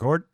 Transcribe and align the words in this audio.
Record. 0.00 0.24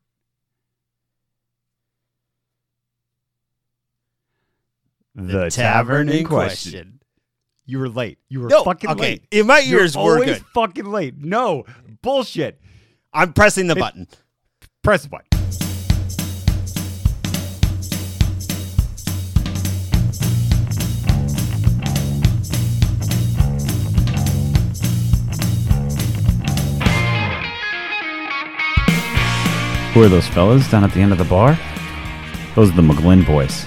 The, 5.17 5.51
tavern 5.51 6.09
in 6.09 6.25
question. 6.27 7.01
You 7.65 7.79
were 7.81 7.89
late. 7.89 8.19
You 8.29 8.43
were 8.43 8.49
No, 8.49 8.63
fucking 8.63 8.91
okay. 8.91 9.01
late. 9.01 9.25
In 9.31 9.47
my 9.47 9.59
You're 9.59 9.81
ears, 9.81 9.97
we're 9.97 10.03
always 10.03 10.27
good. 10.39 10.45
fucking 10.55 10.85
late. 10.85 11.17
No 11.19 11.65
bullshit. 12.03 12.61
I'm 13.13 13.33
pressing 13.33 13.67
the 13.67 13.75
button. 13.75 14.07
Press 14.83 15.03
the 15.03 15.09
button. 15.09 15.27
Who 29.97 30.03
are 30.03 30.11
those 30.11 30.29
fellas 30.29 30.71
down 30.71 30.85
at 30.85 30.93
the 30.93 31.01
end 31.01 31.13
of 31.13 31.17
the 31.17 31.25
bar? 31.25 31.59
Those 32.55 32.71
are 32.71 32.77
the 32.77 32.83
McGlynn 32.83 33.27
boys. 33.27 33.65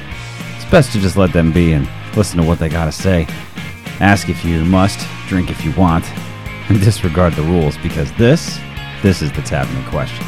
It's 0.55 0.69
best 0.69 0.91
to 0.91 0.99
just 0.99 1.17
let 1.17 1.33
them 1.33 1.52
be 1.52 1.73
and 1.73 1.89
listen 2.15 2.39
to 2.39 2.45
what 2.45 2.59
they 2.59 2.69
gotta 2.69 2.91
say. 2.91 3.25
Ask 3.99 4.29
if 4.29 4.45
you 4.45 4.63
must, 4.63 5.07
drink 5.27 5.49
if 5.49 5.65
you 5.65 5.71
want, 5.71 6.05
and 6.69 6.79
disregard 6.83 7.33
the 7.33 7.41
rules 7.41 7.79
because 7.79 8.11
this, 8.11 8.59
this 9.02 9.23
is 9.23 9.31
the 9.31 9.41
tavern 9.41 9.75
in 9.75 9.83
question. 9.85 10.23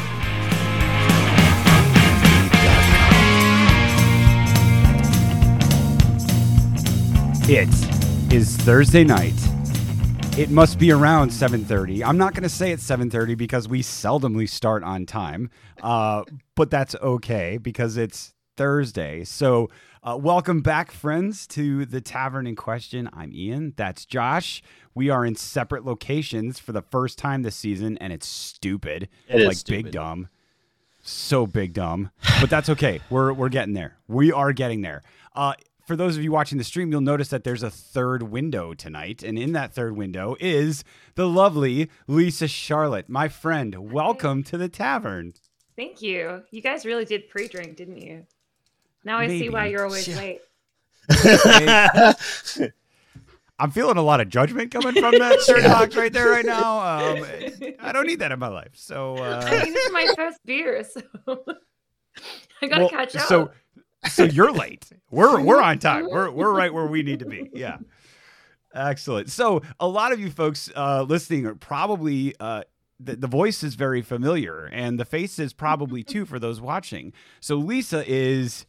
It 7.48 8.32
is 8.32 8.56
Thursday 8.56 9.04
night. 9.04 9.38
It 10.38 10.48
must 10.48 10.78
be 10.78 10.90
around 10.90 11.28
7:30. 11.28 12.02
I'm 12.02 12.16
not 12.16 12.32
going 12.32 12.42
to 12.42 12.48
say 12.48 12.72
it's 12.72 12.82
7:30 12.82 13.36
because 13.36 13.68
we 13.68 13.82
seldomly 13.82 14.48
start 14.48 14.82
on 14.82 15.04
time. 15.04 15.50
Uh, 15.82 16.24
but 16.54 16.70
that's 16.70 16.94
okay 16.96 17.58
because 17.58 17.98
it's 17.98 18.32
Thursday. 18.56 19.24
So, 19.24 19.68
uh, 20.02 20.16
welcome 20.18 20.62
back 20.62 20.90
friends 20.90 21.46
to 21.48 21.84
the 21.84 22.00
tavern 22.00 22.46
in 22.46 22.56
question. 22.56 23.10
I'm 23.12 23.34
Ian, 23.34 23.74
that's 23.76 24.06
Josh. 24.06 24.62
We 24.94 25.10
are 25.10 25.26
in 25.26 25.36
separate 25.36 25.84
locations 25.84 26.58
for 26.58 26.72
the 26.72 26.82
first 26.82 27.18
time 27.18 27.42
this 27.42 27.56
season 27.56 27.98
and 27.98 28.10
it's 28.10 28.26
stupid. 28.26 29.10
It 29.28 29.42
is 29.42 29.46
like 29.46 29.56
big 29.66 29.86
stupid. 29.86 29.92
dumb. 29.92 30.28
So 31.02 31.46
big 31.46 31.74
dumb. 31.74 32.10
But 32.40 32.48
that's 32.48 32.70
okay. 32.70 33.00
we're 33.10 33.34
we're 33.34 33.50
getting 33.50 33.74
there. 33.74 33.98
We 34.08 34.32
are 34.32 34.54
getting 34.54 34.80
there. 34.80 35.02
Uh 35.36 35.52
for 35.92 35.96
those 35.96 36.16
of 36.16 36.24
you 36.24 36.32
watching 36.32 36.56
the 36.56 36.64
stream, 36.64 36.90
you'll 36.90 37.02
notice 37.02 37.28
that 37.28 37.44
there's 37.44 37.62
a 37.62 37.68
third 37.68 38.22
window 38.22 38.72
tonight, 38.72 39.22
and 39.22 39.38
in 39.38 39.52
that 39.52 39.74
third 39.74 39.94
window 39.94 40.34
is 40.40 40.84
the 41.16 41.28
lovely 41.28 41.90
Lisa 42.06 42.48
Charlotte, 42.48 43.10
my 43.10 43.28
friend. 43.28 43.92
Welcome 43.92 44.42
to 44.44 44.56
the 44.56 44.70
tavern. 44.70 45.34
Thank 45.76 46.00
you. 46.00 46.44
You 46.50 46.62
guys 46.62 46.86
really 46.86 47.04
did 47.04 47.28
pre-drink, 47.28 47.76
didn't 47.76 47.98
you? 47.98 48.26
Now 49.04 49.18
I 49.18 49.28
see 49.28 49.50
why 49.50 49.66
you're 49.66 49.84
always 49.84 50.08
Yeah. 50.08 50.16
late. 50.16 50.40
I'm 53.58 53.70
feeling 53.70 53.98
a 53.98 54.02
lot 54.02 54.22
of 54.22 54.30
judgment 54.30 54.70
coming 54.70 54.94
from 54.94 55.18
that 55.18 55.40
shirt 55.46 55.62
box 55.64 55.94
right 55.94 56.10
there 56.10 56.30
right 56.30 56.46
now. 56.46 56.78
Um, 57.18 57.76
I 57.80 57.92
don't 57.92 58.06
need 58.06 58.20
that 58.20 58.32
in 58.32 58.38
my 58.38 58.48
life. 58.48 58.70
So, 58.76 59.16
I 59.16 59.28
uh, 59.32 59.44
mean, 59.62 59.74
this 59.74 59.84
is 59.84 59.92
my 59.92 60.06
first 60.16 60.38
beer, 60.46 60.84
so 60.84 61.02
I 62.62 62.66
gotta 62.66 62.80
well, 62.80 62.88
catch 62.88 63.14
up. 63.14 63.28
so 63.28 63.50
so 64.08 64.24
you're 64.24 64.52
late. 64.52 64.90
We're 65.10 65.40
we're 65.44 65.60
on 65.60 65.78
time. 65.78 66.08
We're 66.10 66.30
we're 66.30 66.52
right 66.52 66.72
where 66.72 66.86
we 66.86 67.02
need 67.02 67.20
to 67.20 67.26
be. 67.26 67.50
Yeah. 67.52 67.78
Excellent. 68.74 69.30
So 69.30 69.62
a 69.78 69.86
lot 69.86 70.12
of 70.12 70.20
you 70.20 70.30
folks 70.30 70.70
uh, 70.74 71.02
listening 71.02 71.44
are 71.46 71.54
probably 71.54 72.34
uh, 72.40 72.62
the, 72.98 73.16
the 73.16 73.26
voice 73.26 73.62
is 73.62 73.74
very 73.74 74.02
familiar, 74.02 74.68
and 74.72 74.98
the 74.98 75.04
face 75.04 75.38
is 75.38 75.52
probably 75.52 76.02
too 76.04 76.24
for 76.24 76.38
those 76.38 76.60
watching. 76.60 77.12
So 77.40 77.56
Lisa 77.56 78.04
is 78.10 78.66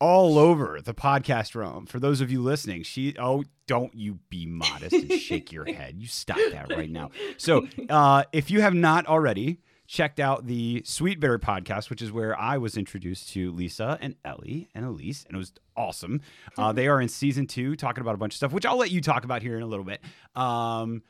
all 0.00 0.38
over 0.38 0.80
the 0.82 0.94
podcast 0.94 1.54
realm. 1.54 1.86
For 1.86 2.00
those 2.00 2.20
of 2.20 2.30
you 2.30 2.42
listening, 2.42 2.82
she 2.82 3.14
oh 3.18 3.44
don't 3.66 3.94
you 3.94 4.18
be 4.30 4.46
modest 4.46 4.94
and 4.94 5.12
shake 5.12 5.52
your 5.52 5.64
head. 5.72 5.96
You 5.98 6.06
stop 6.06 6.38
that 6.52 6.74
right 6.74 6.90
now. 6.90 7.10
So 7.36 7.68
uh, 7.88 8.24
if 8.32 8.50
you 8.50 8.62
have 8.62 8.74
not 8.74 9.06
already 9.06 9.60
checked 9.90 10.20
out 10.20 10.46
the 10.46 10.82
Sweet 10.84 11.18
Bitter 11.18 11.36
podcast, 11.40 11.90
which 11.90 12.00
is 12.00 12.12
where 12.12 12.38
I 12.38 12.58
was 12.58 12.76
introduced 12.76 13.30
to 13.30 13.50
Lisa 13.50 13.98
and 14.00 14.14
Ellie 14.24 14.68
and 14.72 14.84
Elise, 14.84 15.24
and 15.26 15.34
it 15.34 15.38
was 15.38 15.52
awesome. 15.76 16.20
Uh, 16.56 16.72
they 16.72 16.86
are 16.86 17.00
in 17.00 17.08
season 17.08 17.48
two, 17.48 17.74
talking 17.74 18.00
about 18.00 18.14
a 18.14 18.18
bunch 18.18 18.34
of 18.34 18.36
stuff, 18.36 18.52
which 18.52 18.64
I'll 18.64 18.76
let 18.78 18.92
you 18.92 19.00
talk 19.00 19.24
about 19.24 19.42
here 19.42 19.56
in 19.56 19.64
a 19.64 19.66
little 19.66 19.84
bit. 19.84 20.00
Um, 20.36 21.02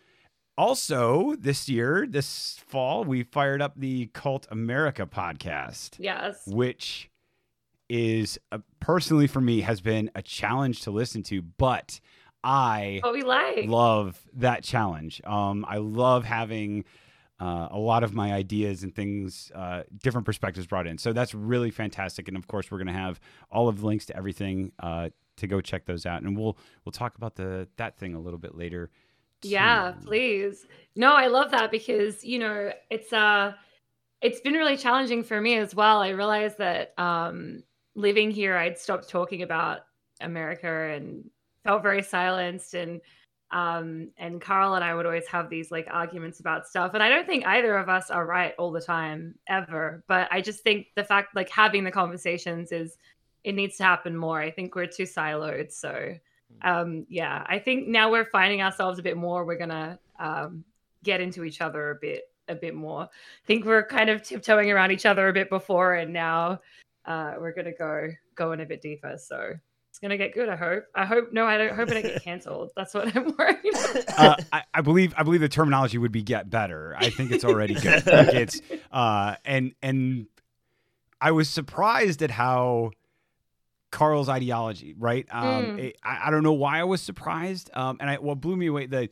also, 0.57 1.35
this 1.39 1.69
year, 1.69 2.07
this 2.09 2.59
fall, 2.69 3.05
we 3.05 3.23
fired 3.23 3.61
up 3.61 3.75
the 3.77 4.07
Cult 4.15 4.47
America 4.51 5.05
podcast 5.05 5.97
yes. 5.99 6.43
which 6.47 7.11
is 7.91 8.39
uh, 8.51 8.59
personally 8.81 9.27
for 9.27 9.43
me 9.43 9.61
has 9.61 9.83
been 9.83 10.11
a 10.15 10.23
challenge 10.23 10.81
to 10.83 10.91
listen 10.91 11.23
to, 11.25 11.43
but 11.43 12.01
I 12.43 13.01
What 13.03 13.13
we 13.13 13.23
like. 13.25 13.69
love 13.69 14.23
that 14.35 14.63
challenge. 14.65 15.21
Um, 15.25 15.67
I 15.69 15.77
love 15.77 16.25
having 16.25 16.87
uh, 17.41 17.69
a 17.71 17.79
lot 17.79 18.05
of 18.05 18.15
my 18.15 18.33
ideas 18.33 18.83
and 18.83 18.95
things, 18.95 19.51
uh, 19.55 19.83
different 20.03 20.27
perspectives 20.27 20.67
brought 20.67 20.87
in. 20.87 20.99
So 20.99 21.13
that's 21.13 21.35
really 21.35 21.71
fantastic. 21.71 22.29
And 22.29 22.37
of 22.37 22.47
course, 22.47 22.71
we're 22.71 22.79
going 22.79 22.89
to 22.89 22.93
have 22.93 23.19
all 23.51 23.69
of 23.69 23.81
the 23.81 23.87
links 23.87 24.07
to 24.07 24.17
everything 24.17 24.73
uh, 24.79 25.09
to 25.37 25.47
go 25.47 25.61
check 25.61 25.87
those 25.87 26.05
out, 26.07 26.23
and 26.23 26.37
we'll 26.37 26.57
we'll 26.85 26.93
talk 26.93 27.17
about 27.17 27.35
the 27.37 27.67
that 27.77 27.97
thing 27.97 28.15
a 28.15 28.21
little 28.21 28.39
bit 28.39 28.55
later. 28.55 28.91
Yeah, 29.43 29.93
please. 30.05 30.67
No, 30.97 31.15
I 31.15 31.29
love 31.29 31.51
that 31.53 31.71
because, 31.71 32.23
you 32.23 32.39
know, 32.39 32.73
it's 32.91 33.13
uh 33.13 33.55
it's 34.21 34.41
been 34.41 34.53
really 34.53 34.77
challenging 34.77 35.25
for 35.25 35.41
me 35.41 35.57
as 35.57 35.75
well. 35.75 36.01
I 36.01 36.11
realized 36.11 36.59
that 36.59 36.93
um 36.99 37.63
living 37.95 38.31
here 38.31 38.57
I'd 38.57 38.79
stopped 38.79 39.09
talking 39.09 39.41
about 39.43 39.81
America 40.21 40.93
and 40.95 41.31
felt 41.65 41.83
very 41.83 42.03
silenced 42.03 42.75
and 42.75 43.01
um 43.53 44.09
and 44.19 44.41
Carl 44.41 44.75
and 44.75 44.85
I 44.85 44.95
would 44.95 45.07
always 45.07 45.27
have 45.27 45.51
these 45.51 45.71
like 45.71 45.89
arguments 45.91 46.41
about 46.41 46.69
stuff 46.69 46.93
and 46.95 47.03
I 47.03 47.09
don't 47.09 47.27
think 47.27 47.47
either 47.47 47.77
of 47.77 47.89
us 47.89 48.11
are 48.11 48.27
right 48.27 48.55
all 48.59 48.71
the 48.71 48.81
time 48.81 49.35
ever 49.49 50.05
but 50.07 50.29
I 50.31 50.41
just 50.41 50.61
think 50.61 50.87
the 50.95 51.05
fact 51.05 51.35
like 51.35 51.51
having 51.51 51.85
the 51.85 51.91
conversations 51.91 52.71
is 52.73 52.97
it 53.43 53.55
needs 53.55 53.79
to 53.79 53.85
happen 53.85 54.15
more. 54.15 54.39
I 54.39 54.51
think 54.51 54.75
we're 54.75 54.87
too 54.87 55.05
siloed 55.05 55.73
so 55.73 56.15
um 56.63 57.07
yeah 57.09 57.45
i 57.49 57.61
think 57.61 57.87
now 57.87 58.11
we're 58.11 58.25
finding 58.25 58.61
ourselves 58.61 58.99
a 58.99 59.03
bit 59.03 59.17
more 59.17 59.45
we're 59.45 59.57
gonna 59.57 59.97
um 60.19 60.65
get 61.05 61.21
into 61.21 61.45
each 61.45 61.61
other 61.61 61.91
a 61.93 61.95
bit 61.95 62.25
a 62.51 62.55
bit 62.55 62.75
more. 62.75 63.03
I 63.03 63.47
think 63.47 63.65
we're 63.65 63.87
kind 63.87 64.11
of 64.11 64.23
tiptoeing 64.23 64.71
around 64.71 64.91
each 64.91 65.07
other 65.07 65.29
a 65.29 65.33
bit 65.33 65.49
before 65.49 65.95
and 65.95 66.13
now 66.13 66.61
uh 67.07 67.35
we're 67.39 67.53
gonna 67.53 67.73
go 67.73 68.09
go 68.35 68.53
in 68.53 68.61
a 68.61 68.67
bit 68.67 68.83
deeper 68.83 69.17
so 69.17 69.55
it's 70.03 70.07
gonna 70.09 70.17
get 70.17 70.33
good 70.35 70.49
i 70.49 70.57
hope 70.57 70.85
i 70.95 71.05
hope 71.05 71.33
no 71.33 71.47
i 71.47 71.59
don't 71.59 71.75
hope 71.77 71.89
it 71.91 71.95
don't 71.95 72.03
get 72.03 72.23
canceled 72.23 72.71
that's 72.77 72.95
what 72.95 73.15
i'm 73.15 73.35
worried 73.39 73.59
about 73.71 73.97
uh, 74.19 74.37
I, 74.53 74.63
I 74.75 74.81
believe 74.81 75.13
I 75.17 75.23
believe 75.25 75.41
the 75.41 75.49
terminology 75.49 75.99
would 75.99 76.13
be 76.13 76.23
get 76.23 76.49
better. 76.49 76.95
I 76.99 77.11
think 77.11 77.33
it's 77.33 77.45
already 77.45 77.75
good. 77.75 78.07
Like 78.07 78.33
it's 78.33 78.61
uh, 78.93 79.35
and 79.45 79.75
and 79.83 80.27
I 81.21 81.33
was 81.33 81.49
surprised 81.51 82.23
at 82.23 82.31
how 82.31 82.93
Carl's 83.91 84.29
ideology, 84.29 84.95
right? 84.99 85.27
Um, 85.35 85.67
Mm. 85.67 85.79
it- 85.79 85.97
I, 86.03 86.29
I 86.29 86.31
don't 86.31 86.43
know 86.43 86.53
why 86.53 86.79
I 86.81 86.85
was 86.85 87.03
surprised. 87.03 87.71
Um, 87.75 87.97
and 88.01 88.09
I 88.09 88.17
what 88.17 88.41
blew 88.41 88.57
me 88.57 88.67
away 88.67 88.87
the 88.87 89.09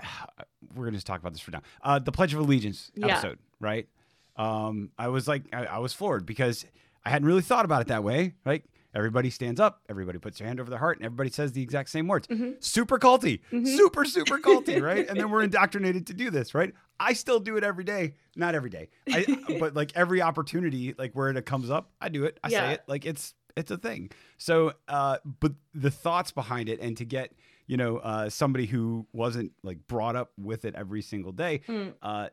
we're 0.74 0.84
gonna 0.84 0.96
just 0.96 1.06
talk 1.06 1.20
about 1.20 1.32
this 1.32 1.40
for 1.40 1.50
now. 1.50 1.62
Uh, 1.82 1.98
the 1.98 2.12
Pledge 2.12 2.34
of 2.34 2.40
Allegiance 2.40 2.90
Yeah. 2.94 3.08
episode, 3.08 3.38
right? 3.60 3.88
Um, 4.36 4.90
I 4.98 5.08
was 5.08 5.26
like 5.26 5.44
I, 5.52 5.64
I 5.66 5.78
was 5.78 5.92
floored 5.92 6.26
because 6.26 6.66
I 7.04 7.10
hadn't 7.10 7.26
really 7.26 7.42
thought 7.42 7.64
about 7.64 7.80
it 7.82 7.88
that 7.88 8.04
way. 8.04 8.34
Right? 8.44 8.64
Everybody 8.98 9.30
stands 9.30 9.60
up, 9.60 9.80
everybody 9.88 10.18
puts 10.18 10.38
their 10.38 10.48
hand 10.48 10.58
over 10.58 10.68
their 10.68 10.78
heart, 10.80 10.96
and 10.98 11.06
everybody 11.06 11.30
says 11.30 11.52
the 11.52 11.62
exact 11.62 11.88
same 11.88 12.08
words. 12.08 12.26
Mhm. 12.26 12.62
Super 12.62 12.98
culty, 12.98 13.40
Mhm. 13.52 13.64
super 13.76 14.04
super 14.04 14.38
culty, 14.40 14.82
right? 14.82 15.08
And 15.08 15.18
then 15.20 15.30
we're 15.30 15.42
indoctrinated 15.44 16.08
to 16.08 16.14
do 16.14 16.30
this, 16.30 16.52
right? 16.52 16.74
I 16.98 17.12
still 17.12 17.38
do 17.38 17.56
it 17.56 17.62
every 17.62 17.84
day, 17.84 18.14
not 18.34 18.56
every 18.56 18.70
day, 18.70 18.88
I, 19.08 19.24
but 19.60 19.74
like 19.76 19.92
every 19.94 20.20
opportunity, 20.20 20.96
like 20.98 21.12
where 21.12 21.30
it 21.30 21.46
comes 21.46 21.70
up, 21.70 21.92
I 22.00 22.08
do 22.08 22.24
it. 22.24 22.40
I 22.42 22.48
Yeah. 22.48 22.60
say 22.68 22.74
it, 22.74 22.82
like 22.88 23.06
it's 23.06 23.34
it's 23.56 23.70
a 23.70 23.76
thing. 23.78 24.10
So, 24.36 24.72
uh, 24.88 25.18
but 25.40 25.52
the 25.74 25.90
thoughts 25.92 26.30
behind 26.32 26.68
it, 26.68 26.80
and 26.80 26.96
to 26.96 27.04
get 27.04 27.32
you 27.68 27.76
know 27.76 27.98
uh, 27.98 28.28
somebody 28.30 28.66
who 28.66 29.06
wasn't 29.12 29.52
like 29.62 29.86
brought 29.86 30.16
up 30.16 30.32
with 30.36 30.64
it 30.64 30.74
every 30.74 31.02
single 31.02 31.30
day, 31.32 31.60
Mm. 31.68 31.94
uh, 32.02 32.28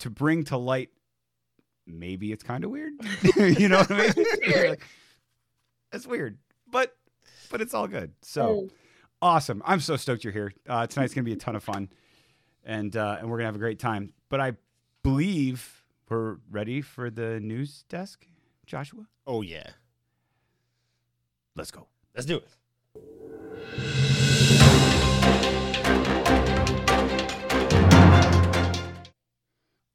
to 0.00 0.10
bring 0.10 0.42
to 0.44 0.56
light, 0.56 0.88
maybe 1.86 2.32
it's 2.32 2.42
kind 2.42 2.64
of 2.64 2.70
weird. 2.70 2.92
you 3.36 3.68
know 3.68 3.78
what 3.78 3.90
I 3.92 4.12
mean? 4.16 4.68
Like, 4.70 4.82
it's 5.92 6.06
weird, 6.06 6.38
but 6.70 6.96
but 7.50 7.60
it's 7.60 7.74
all 7.74 7.88
good. 7.88 8.12
So 8.22 8.62
Mm. 8.62 8.70
awesome! 9.22 9.62
I'm 9.64 9.80
so 9.80 9.96
stoked 9.96 10.24
you're 10.24 10.32
here. 10.32 10.52
Uh, 10.68 10.86
tonight's 10.86 11.14
gonna 11.14 11.24
be 11.24 11.32
a 11.32 11.36
ton 11.36 11.56
of 11.56 11.62
fun, 11.64 11.88
and 12.64 12.96
uh, 12.96 13.16
and 13.20 13.30
we're 13.30 13.38
gonna 13.38 13.46
have 13.48 13.56
a 13.56 13.58
great 13.58 13.78
time. 13.78 14.12
But 14.28 14.40
I 14.40 14.52
believe 15.02 15.82
we're 16.08 16.36
ready 16.50 16.80
for 16.82 17.10
the 17.10 17.40
news 17.40 17.84
desk, 17.88 18.26
Joshua. 18.66 19.06
oh 19.26 19.42
yeah. 19.42 19.70
Let's 21.56 21.70
go. 21.72 21.88
Let's 22.14 22.26
do 22.26 22.36
it. 22.36 22.48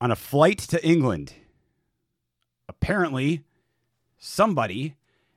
On 0.01 0.11
a 0.11 0.15
flight 0.15 0.59
to 0.59 0.85
England, 0.87 1.33
apparently 2.67 3.43
somebody 4.17 4.95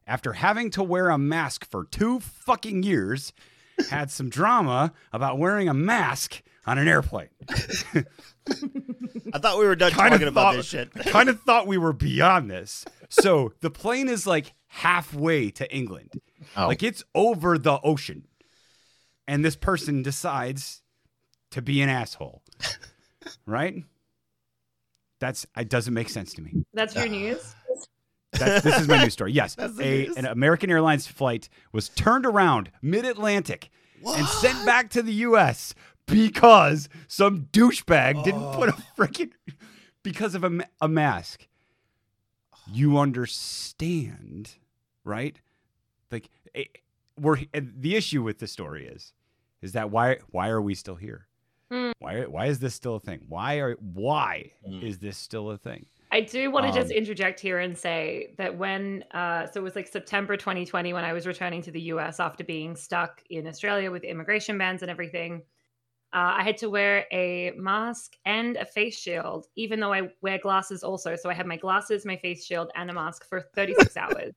after 0.09 0.33
having 0.33 0.71
to 0.71 0.83
wear 0.83 1.11
a 1.11 1.19
mask 1.19 1.71
for 1.71 1.85
two 1.85 2.19
fucking 2.19 2.83
years 2.83 3.33
had 3.91 4.11
some 4.11 4.29
drama 4.29 4.93
about 5.13 5.39
wearing 5.39 5.69
a 5.69 5.75
mask 5.75 6.43
on 6.67 6.79
an 6.79 6.89
airplane. 6.89 7.29
I 7.49 9.39
thought 9.39 9.59
we 9.59 9.67
were 9.67 9.77
done 9.77 9.93
Kind 9.93 10.13
talking 10.13 10.27
of 10.27 10.33
about 10.33 10.57
this 10.57 10.67
shit. 10.67 10.93
kind 11.07 11.29
of 11.29 11.41
thought 11.43 11.67
we 11.67 11.79
were 11.79 11.93
beyond 11.93 12.51
this. 12.51 12.85
So 13.09 13.53
the 13.61 13.71
plane 13.71 14.09
is 14.09 14.27
like 14.27 14.55
halfway 14.67 15.51
to 15.51 15.73
England. 15.75 16.13
Oh. 16.57 16.67
Like 16.67 16.83
it's 16.83 17.05
over 17.15 17.59
the 17.59 17.79
ocean. 17.83 18.25
And 19.27 19.45
this 19.45 19.57
person 19.57 20.03
decides 20.03 20.83
to 21.51 21.63
be 21.63 21.83
an 21.83 21.91
asshole. 21.91 22.43
right? 23.47 23.85
That's 25.21 25.47
it 25.57 25.69
doesn't 25.69 25.95
make 25.95 26.09
sense 26.09 26.33
to 26.35 26.43
me. 26.43 26.65
That's 26.73 26.95
your 26.95 27.05
uh, 27.05 27.09
news. 27.09 27.55
That's, 28.33 28.63
this 28.65 28.81
is 28.81 28.89
my 28.89 29.03
news 29.03 29.13
story. 29.15 29.33
Yes, 29.33 29.55
That's 29.59 29.75
the 29.77 29.85
a, 29.85 30.07
news. 30.07 30.17
an 30.17 30.27
American 30.27 30.71
Airlines 30.71 31.07
flight 31.07 31.49
was 31.73 31.89
turned 31.89 32.27
around 32.27 32.71
mid-Atlantic 32.83 33.71
and 34.07 34.27
sent 34.27 34.65
back 34.67 34.91
to 34.91 35.03
the 35.03 35.13
U.S. 35.15 35.75
because 36.07 36.89
some 37.09 37.49
douchebag 37.53 38.23
didn't 38.25 38.53
put 38.53 38.69
a 38.69 38.73
freaking 38.97 39.31
because 40.03 40.35
of 40.35 40.45
a, 40.45 40.61
a 40.81 40.89
mask. 40.89 41.47
You 42.71 42.99
understand, 42.99 44.57
right? 45.05 45.41
Like 46.11 46.29
eh, 46.55 46.65
we're 47.19 47.39
and 47.55 47.73
the 47.77 47.97
issue 47.97 48.23
with 48.23 48.39
the 48.39 48.47
story 48.47 48.87
is, 48.87 49.13
is 49.63 49.73
that 49.73 49.91
why 49.91 50.19
why 50.31 50.49
are 50.49 50.61
we 50.63 50.75
still 50.75 50.95
here? 50.97 51.27
Hmm. 51.71 51.93
Why 51.99 52.23
why 52.27 52.47
is 52.47 52.59
this 52.59 52.75
still 52.75 52.97
a 52.97 53.01
thing? 53.01 53.21
Why 53.29 53.57
are 53.59 53.75
why 53.75 54.53
Hmm. 54.67 54.81
is 54.83 54.99
this 54.99 55.17
still 55.17 55.51
a 55.51 55.57
thing? 55.59 55.87
I 56.11 56.21
do 56.23 56.51
want 56.51 56.67
to 56.67 56.73
just 56.73 56.91
Um, 56.91 56.97
interject 56.97 57.39
here 57.39 57.59
and 57.59 57.77
say 57.77 58.35
that 58.39 58.57
when, 58.57 59.05
uh, 59.13 59.47
so 59.47 59.61
it 59.61 59.63
was 59.63 59.77
like 59.77 59.87
September 59.87 60.37
2020 60.37 60.93
when 60.93 61.05
I 61.05 61.13
was 61.13 61.27
returning 61.27 61.61
to 61.63 61.71
the 61.71 61.81
US 61.93 62.19
after 62.19 62.45
being 62.45 62.77
stuck 62.77 63.23
in 63.29 63.47
Australia 63.47 63.91
with 63.91 64.05
immigration 64.05 64.57
bans 64.59 64.83
and 64.83 64.91
everything. 64.91 65.43
Uh, 66.15 66.33
I 66.39 66.43
had 66.43 66.57
to 66.59 66.71
wear 66.71 67.05
a 67.13 67.51
mask 67.57 68.17
and 68.25 68.57
a 68.57 68.65
face 68.65 68.99
shield, 68.99 69.47
even 69.57 69.79
though 69.81 69.93
I 69.93 70.11
wear 70.23 70.39
glasses 70.39 70.83
also. 70.83 71.15
So 71.17 71.29
I 71.29 71.35
had 71.35 71.47
my 71.47 71.59
glasses, 71.59 72.07
my 72.07 72.17
face 72.17 72.47
shield, 72.47 72.71
and 72.75 72.89
a 72.91 72.95
mask 72.95 73.29
for 73.29 73.43
36 73.55 73.95
hours. 73.99 74.33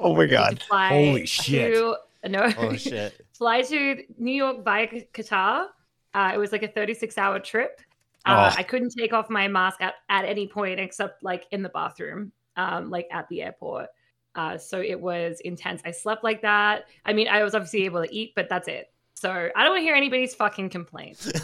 Oh 0.00 0.16
my 0.16 0.26
God. 0.26 0.60
fly 0.64 0.88
Holy 0.88 1.26
shit. 1.26 1.74
To, 1.74 1.96
no, 2.28 2.52
Oh 2.58 2.72
shit. 2.76 3.20
fly 3.38 3.62
to 3.62 4.02
New 4.18 4.32
York 4.34 4.64
via 4.64 4.88
Qatar. 5.12 5.66
Uh, 6.12 6.32
it 6.34 6.38
was 6.38 6.50
like 6.50 6.64
a 6.64 6.68
36 6.68 7.16
hour 7.16 7.38
trip. 7.38 7.80
Uh, 8.26 8.50
Oh. 8.52 8.54
I 8.58 8.62
couldn't 8.62 8.90
take 8.90 9.12
off 9.12 9.28
my 9.30 9.48
mask 9.48 9.80
at, 9.82 9.94
at 10.08 10.24
any 10.24 10.48
point 10.48 10.80
except 10.80 11.22
like 11.22 11.46
in 11.50 11.62
the 11.62 11.68
bathroom, 11.68 12.32
um, 12.56 12.88
like 12.90 13.06
at 13.12 13.28
the 13.28 13.42
airport. 13.42 13.88
Uh, 14.34 14.58
so 14.58 14.80
it 14.80 15.00
was 15.00 15.40
intense. 15.44 15.80
I 15.84 15.90
slept 15.92 16.24
like 16.24 16.42
that. 16.42 16.86
I 17.04 17.12
mean, 17.12 17.28
I 17.28 17.42
was 17.44 17.54
obviously 17.54 17.84
able 17.84 18.02
to 18.04 18.12
eat, 18.14 18.32
but 18.34 18.48
that's 18.48 18.66
it. 18.66 18.90
So 19.14 19.30
I 19.30 19.62
don't 19.62 19.72
want 19.72 19.80
to 19.80 19.84
hear 19.84 19.94
anybody's 19.94 20.34
fucking 20.34 20.70
complaints. 20.70 21.30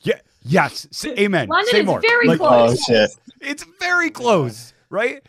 Yeah. 0.00 0.20
Yes. 0.42 0.86
S- 0.92 1.06
amen. 1.18 1.48
London 1.48 1.72
Say 1.72 1.80
is 1.80 1.86
more. 1.86 2.00
very 2.00 2.28
Like, 2.28 2.38
close. 2.38 2.80
shit. 2.84 3.10
It's 3.40 3.64
very 3.80 4.10
close, 4.10 4.72
right? 4.90 5.20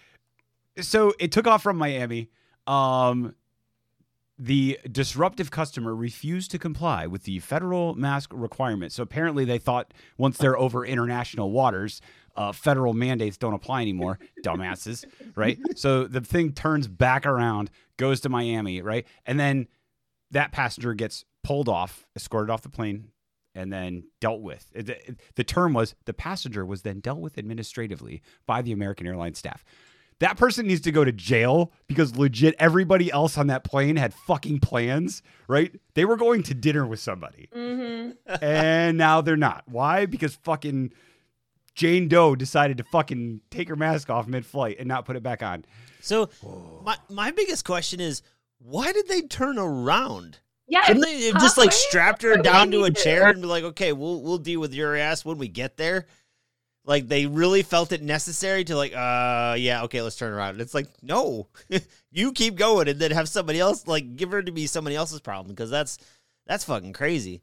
So 0.82 1.14
it 1.20 1.32
took 1.32 1.48
off 1.48 1.64
from 1.64 1.78
Miami. 1.78 2.30
Um, 2.68 3.34
the 4.40 4.80
disruptive 4.92 5.50
customer 5.50 5.96
refused 5.96 6.52
to 6.52 6.60
comply 6.60 7.08
with 7.08 7.24
the 7.24 7.40
federal 7.40 7.96
mask 7.96 8.32
requirement. 8.34 8.92
So 8.92 9.02
apparently, 9.04 9.46
they 9.46 9.58
thought 9.58 9.94
once 10.18 10.38
they're 10.38 10.58
over 10.58 10.86
international 10.86 11.50
waters, 11.52 12.02
uh, 12.36 12.52
federal 12.52 12.94
mandates 12.94 13.38
don't 13.38 13.54
apply 13.56 13.82
anymore. 13.82 14.20
Dumbasses, 14.46 15.06
right? 15.36 15.58
So 15.76 16.04
the 16.06 16.22
thing 16.22 16.52
turns 16.54 16.88
back 16.88 17.26
around, 17.26 17.72
goes 17.98 18.20
to 18.22 18.30
Miami, 18.30 18.82
right? 18.84 19.08
And 19.26 19.40
then 19.40 19.68
that 20.32 20.52
passenger 20.52 20.94
gets 20.94 21.26
pulled 21.44 21.68
off, 21.68 22.06
escorted 22.16 22.52
off 22.52 22.62
the 22.62 22.70
plane, 22.70 23.10
and 23.56 23.74
then 23.74 24.04
dealt 24.22 24.42
with. 24.42 24.70
It- 24.76 24.90
it- 24.90 25.22
The 25.34 25.44
term 25.44 25.74
was 25.74 25.96
the 26.06 26.14
passenger 26.14 26.64
was 26.64 26.84
then 26.84 27.00
dealt 27.00 27.20
with 27.22 27.40
administratively 27.40 28.22
by 28.46 28.62
the 28.62 28.72
American 28.72 29.08
Airlines 29.08 29.40
staff. 29.40 29.66
That 30.20 30.36
person 30.36 30.66
needs 30.66 30.82
to 30.82 30.92
go 30.92 31.06
to 31.06 31.12
jail 31.12 31.72
because 31.88 32.18
legit 32.18 32.56
everybody 32.58 33.12
else 33.12 33.38
on 33.38 33.48
that 33.48 33.64
plane 33.64 33.98
had 33.98 34.14
fucking 34.14 34.60
plans, 34.60 35.22
right? 35.48 35.72
They 35.94 36.06
were 36.06 36.18
going 36.18 36.44
to 36.44 36.54
dinner 36.54 36.86
with 36.86 37.00
somebody 37.00 37.50
hmm 37.54 38.12
and 38.42 38.98
now 38.98 39.22
they're 39.22 39.38
not. 39.38 39.64
Why? 39.68 40.06
Because 40.06 40.36
fucking 40.36 40.92
Jane 41.76 42.08
Doe 42.08 42.36
decided 42.36 42.78
to 42.80 42.84
fucking 42.84 43.42
take 43.52 43.70
her 43.70 43.76
mask 43.76 44.10
off 44.10 44.28
mid 44.28 44.46
flight 44.46 44.78
and 44.80 44.88
not 44.88 45.06
put 45.06 45.16
it 45.16 45.24
back 45.24 45.44
on. 45.44 45.66
So 46.02 46.30
my 46.84 46.98
my 47.10 47.32
biggest 47.32 47.66
question 47.66 48.00
is 48.00 48.24
why 48.60 48.92
did 48.92 49.08
they 49.08 49.22
turn 49.22 49.60
around? 49.60 50.40
Yeah. 50.68 50.86
Couldn't 50.86 51.04
they 51.04 51.32
just 51.34 51.58
like 51.58 51.70
halfway. 51.70 51.78
strapped 51.78 52.22
her 52.24 52.38
down 52.38 52.72
to 52.72 52.84
a 52.84 52.92
chair 52.92 53.28
and 53.28 53.42
be 53.42 53.48
like, 53.48 53.64
okay, 53.64 53.94
we'll 53.94 54.22
we'll 54.22 54.40
deal 54.40 54.60
with 54.60 54.74
your 54.74 54.96
ass 54.96 55.24
when 55.24 55.38
we 55.38 55.48
get 55.48 55.78
there? 55.78 56.08
Like 56.88 57.10
they 57.10 57.26
really 57.26 57.64
felt 57.64 57.92
it 57.92 58.02
necessary 58.02 58.64
to 58.64 58.76
like, 58.76 58.96
uh, 58.96 59.56
yeah, 59.60 59.84
okay, 59.84 60.02
let's 60.02 60.16
turn 60.16 60.32
around. 60.32 60.62
It's 60.62 60.74
like, 60.74 60.88
no, 61.04 61.48
you 62.12 62.32
keep 62.32 62.56
going 62.56 62.88
and 62.88 62.98
then 62.98 63.12
have 63.12 63.28
somebody 63.28 63.60
else 63.60 63.86
like 63.86 64.16
give 64.16 64.32
her 64.32 64.42
to 64.42 64.52
be 64.54 64.68
somebody 64.68 64.96
else's 64.96 65.20
problem 65.20 65.54
because 65.54 65.70
that's 65.70 65.98
that's 66.48 66.64
fucking 66.64 66.94
crazy. 66.94 67.42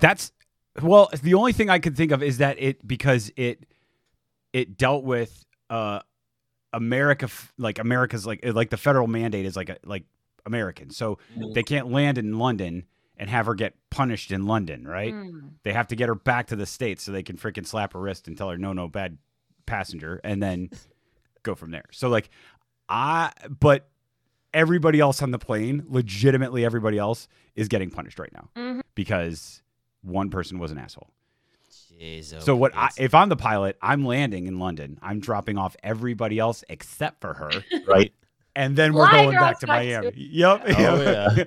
That's 0.00 0.32
well, 0.80 1.10
the 1.22 1.34
only 1.34 1.52
thing 1.52 1.68
I 1.68 1.78
could 1.78 1.98
think 1.98 2.10
of 2.10 2.22
is 2.22 2.38
that 2.38 2.56
it 2.58 2.86
because 2.86 3.30
it 3.36 3.66
it 4.54 4.78
dealt 4.78 5.04
with 5.04 5.44
uh 5.68 6.00
America 6.72 7.28
like 7.58 7.78
America's 7.78 8.26
like 8.26 8.40
like 8.42 8.70
the 8.70 8.78
federal 8.78 9.06
mandate 9.06 9.44
is 9.44 9.54
like 9.54 9.68
a, 9.68 9.76
like 9.84 10.04
American. 10.46 10.88
So 10.88 11.18
they 11.52 11.62
can't 11.62 11.92
land 11.92 12.16
in 12.16 12.38
London 12.38 12.86
and 13.18 13.28
have 13.28 13.46
her 13.46 13.54
get 13.54 13.74
punished 13.90 14.30
in 14.30 14.46
London, 14.46 14.86
right? 14.86 15.12
Mm. 15.12 15.50
They 15.64 15.72
have 15.72 15.88
to 15.88 15.96
get 15.96 16.08
her 16.08 16.14
back 16.14 16.46
to 16.48 16.56
the 16.56 16.66
states 16.66 17.02
so 17.02 17.12
they 17.12 17.22
can 17.22 17.36
freaking 17.36 17.66
slap 17.66 17.92
her 17.92 18.00
wrist 18.00 18.28
and 18.28 18.36
tell 18.38 18.48
her 18.48 18.56
no, 18.56 18.72
no, 18.72 18.88
bad 18.88 19.18
passenger, 19.66 20.20
and 20.24 20.42
then 20.42 20.70
go 21.42 21.54
from 21.54 21.70
there. 21.72 21.84
So 21.92 22.08
like, 22.08 22.30
I 22.88 23.32
but 23.60 23.88
everybody 24.54 25.00
else 25.00 25.20
on 25.22 25.30
the 25.30 25.38
plane, 25.38 25.84
legitimately 25.88 26.64
everybody 26.64 26.96
else, 26.98 27.28
is 27.54 27.68
getting 27.68 27.90
punished 27.90 28.18
right 28.18 28.32
now 28.32 28.48
Mhm. 28.56 28.80
because 28.94 29.62
one 30.02 30.30
person 30.30 30.58
was 30.58 30.70
an 30.72 30.78
asshole. 30.78 31.10
Jeez, 32.00 32.40
So 32.42 32.54
what? 32.54 32.74
I, 32.76 32.88
if 32.96 33.14
I'm 33.14 33.28
the 33.28 33.36
pilot, 33.36 33.76
I'm 33.82 34.04
landing 34.06 34.46
in 34.46 34.58
London. 34.60 34.98
I'm 35.02 35.18
dropping 35.20 35.58
off 35.58 35.76
everybody 35.82 36.38
else 36.38 36.62
except 36.68 37.20
for 37.20 37.34
her, 37.34 37.50
right? 37.86 38.12
and 38.56 38.74
then 38.76 38.92
we're 38.94 39.08
Fly 39.08 39.24
going 39.24 39.36
back 39.36 39.58
to 39.60 39.66
Miami. 39.66 40.10
to- 40.12 40.18
Yep. 40.20 40.62
Oh, 40.64 40.68
yep. 41.02 41.36
yeah. 41.36 41.44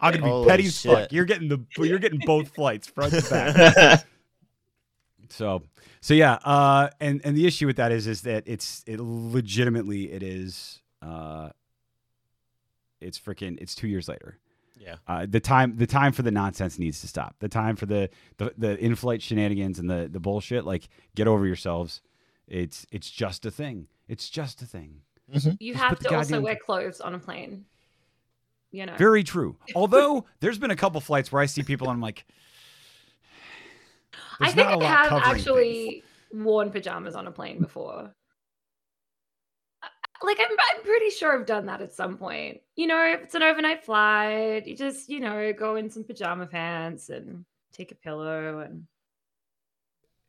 I'm 0.00 0.12
gonna 0.12 0.24
be 0.24 0.28
Holy 0.28 0.48
petty 0.48 0.66
as 0.66 0.82
fuck. 0.82 1.12
You're 1.12 1.24
getting 1.24 1.48
the 1.48 1.64
you're 1.78 1.98
getting 1.98 2.20
both 2.24 2.48
flights 2.54 2.86
front 2.86 3.12
to 3.12 3.30
back. 3.30 4.04
So 5.28 5.62
so 6.02 6.12
yeah, 6.14 6.34
uh, 6.44 6.90
and 7.00 7.20
and 7.24 7.36
the 7.36 7.46
issue 7.46 7.66
with 7.66 7.76
that 7.76 7.90
is 7.90 8.06
is 8.06 8.22
that 8.22 8.44
it's 8.46 8.84
it 8.86 9.00
legitimately 9.00 10.12
it 10.12 10.22
is 10.22 10.82
uh, 11.00 11.50
it's 13.00 13.18
freaking 13.18 13.58
it's 13.60 13.74
two 13.74 13.88
years 13.88 14.08
later. 14.08 14.38
yeah. 14.78 14.96
Uh, 15.08 15.26
the 15.26 15.40
time 15.40 15.76
the 15.76 15.86
time 15.86 16.12
for 16.12 16.20
the 16.22 16.30
nonsense 16.30 16.78
needs 16.78 17.00
to 17.00 17.08
stop. 17.08 17.36
The 17.38 17.48
time 17.48 17.76
for 17.76 17.86
the 17.86 18.10
the, 18.36 18.52
the 18.58 18.78
in-flight 18.78 19.22
shenanigans 19.22 19.78
and 19.78 19.88
the 19.88 20.08
the 20.12 20.20
bullshit. 20.20 20.66
Like 20.66 20.88
get 21.14 21.26
over 21.26 21.46
yourselves. 21.46 22.02
It's 22.46 22.86
it's 22.92 23.10
just 23.10 23.46
a 23.46 23.50
thing. 23.50 23.86
It's 24.08 24.28
just 24.28 24.60
a 24.60 24.66
thing. 24.66 25.00
You 25.60 25.72
Just 25.72 25.82
have 25.82 25.98
to 26.00 26.14
also 26.14 26.42
wear 26.42 26.56
clothes 26.56 27.00
on 27.00 27.14
a 27.14 27.18
plane. 27.18 27.64
You 28.72 28.86
know. 28.86 28.96
Very 28.96 29.22
true. 29.22 29.56
Although 29.76 30.24
there's 30.40 30.58
been 30.58 30.70
a 30.70 30.76
couple 30.76 31.00
flights 31.00 31.30
where 31.30 31.40
I 31.42 31.46
see 31.46 31.62
people 31.62 31.88
and 31.88 31.94
I'm 31.94 32.00
like, 32.00 32.24
I 34.40 34.50
think 34.50 34.66
I 34.66 34.84
have 34.84 35.08
covering 35.08 35.34
things. 35.34 35.46
actually 35.46 36.04
worn 36.32 36.70
pajamas 36.70 37.14
on 37.14 37.26
a 37.26 37.30
plane 37.30 37.60
before. 37.60 38.14
Uh, 39.82 39.88
Like 40.22 40.38
I'm, 40.40 40.56
I'm 40.74 40.82
pretty 40.82 41.10
sure 41.10 41.38
I've 41.38 41.46
done 41.46 41.66
that 41.66 41.82
at 41.82 41.92
some 41.94 42.16
point. 42.16 42.60
You 42.74 42.86
know, 42.86 43.04
if 43.04 43.22
it's 43.22 43.34
an 43.34 43.42
overnight 43.42 43.84
flight, 43.84 44.66
you 44.66 44.74
just, 44.74 45.08
you 45.08 45.20
know, 45.20 45.52
go 45.52 45.76
in 45.76 45.90
some 45.90 46.04
pajama 46.04 46.46
pants 46.46 47.10
and 47.10 47.44
take 47.72 47.92
a 47.92 47.96
pillow 47.96 48.60
and. 48.60 48.86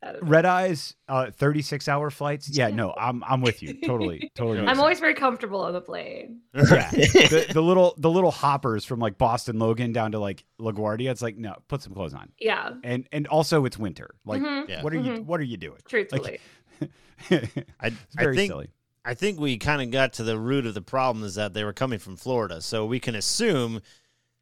I 0.04 0.12
don't 0.12 0.22
know. 0.22 0.28
Red 0.28 0.44
eyes, 0.44 0.94
uh, 1.08 1.30
36 1.30 1.88
hour 1.88 2.10
flights. 2.10 2.48
Yeah, 2.48 2.68
no, 2.68 2.92
I'm 2.98 3.24
I'm 3.24 3.40
with 3.40 3.62
you. 3.62 3.74
Totally, 3.80 4.30
totally. 4.34 4.66
I'm 4.66 4.78
always 4.80 5.00
very 5.00 5.14
comfortable 5.14 5.62
on 5.62 5.72
the 5.72 5.80
plane. 5.80 6.40
Yeah. 6.54 6.62
the, 6.90 7.46
the 7.52 7.62
little 7.62 7.94
the 7.96 8.10
little 8.10 8.30
hoppers 8.30 8.84
from 8.84 9.00
like 9.00 9.16
Boston 9.18 9.58
Logan 9.58 9.92
down 9.92 10.12
to 10.12 10.18
like 10.18 10.44
LaGuardia. 10.60 11.10
It's 11.10 11.22
like 11.22 11.36
no, 11.36 11.54
put 11.68 11.82
some 11.82 11.94
clothes 11.94 12.14
on. 12.14 12.30
Yeah. 12.38 12.72
And 12.82 13.08
and 13.12 13.26
also 13.28 13.64
it's 13.64 13.78
winter. 13.78 14.10
Like 14.24 14.42
Mhm, 14.42 14.68
Yeah. 14.68 14.82
what 14.82 14.92
are 14.92 14.96
you 14.96 15.12
mhm. 15.12 15.24
what 15.24 15.40
are 15.40 15.44
you 15.44 15.56
doing? 15.56 15.78
Truthfully. 15.88 16.40
it's 17.30 17.56
I, 17.80 17.90
very 18.14 18.34
I 18.34 18.36
think 18.36 18.50
silly. 18.50 18.68
I 19.04 19.14
think 19.14 19.38
we 19.38 19.58
kind 19.58 19.82
of 19.82 19.90
got 19.90 20.14
to 20.14 20.22
the 20.24 20.38
root 20.38 20.66
of 20.66 20.74
the 20.74 20.82
problem 20.82 21.24
is 21.24 21.34
that 21.34 21.52
they 21.54 21.64
were 21.64 21.72
coming 21.74 21.98
from 21.98 22.16
Florida, 22.16 22.60
so 22.60 22.86
we 22.86 23.00
can 23.00 23.14
assume 23.14 23.80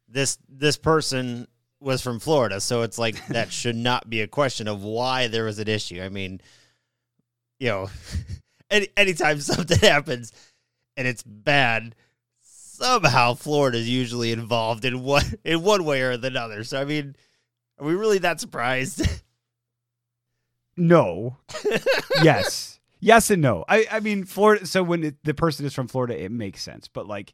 this 0.07 0.37
this 0.47 0.77
person 0.77 1.47
was 1.83 2.01
from 2.01 2.19
Florida. 2.19 2.59
So 2.61 2.81
it's 2.81 2.97
like 2.97 3.27
that 3.27 3.51
should 3.51 3.75
not 3.75 4.09
be 4.09 4.21
a 4.21 4.27
question 4.27 4.67
of 4.67 4.83
why 4.83 5.27
there 5.27 5.45
was 5.45 5.59
an 5.59 5.67
issue. 5.67 6.01
I 6.01 6.09
mean, 6.09 6.41
you 7.59 7.67
know, 7.67 7.89
any 8.69 8.87
anytime 8.97 9.39
something 9.41 9.79
happens 9.81 10.31
and 10.97 11.07
it's 11.07 11.23
bad, 11.23 11.95
somehow 12.41 13.33
Florida's 13.33 13.89
usually 13.89 14.31
involved 14.31 14.85
in 14.85 15.03
one 15.03 15.25
in 15.43 15.61
one 15.61 15.83
way 15.85 16.01
or 16.01 16.11
another. 16.11 16.63
So 16.63 16.79
I 16.79 16.85
mean, 16.85 17.15
are 17.79 17.85
we 17.85 17.95
really 17.95 18.19
that 18.19 18.39
surprised? 18.39 19.07
No. 20.75 21.37
yes. 22.23 22.79
Yes 22.99 23.29
and 23.29 23.41
no. 23.41 23.65
I, 23.67 23.85
I 23.91 23.99
mean, 23.99 24.23
Florida. 24.23 24.65
So 24.65 24.81
when 24.81 25.03
it, 25.03 25.15
the 25.23 25.33
person 25.33 25.65
is 25.65 25.73
from 25.73 25.87
Florida, 25.87 26.23
it 26.23 26.31
makes 26.31 26.61
sense. 26.63 26.87
But 26.87 27.05
like, 27.05 27.33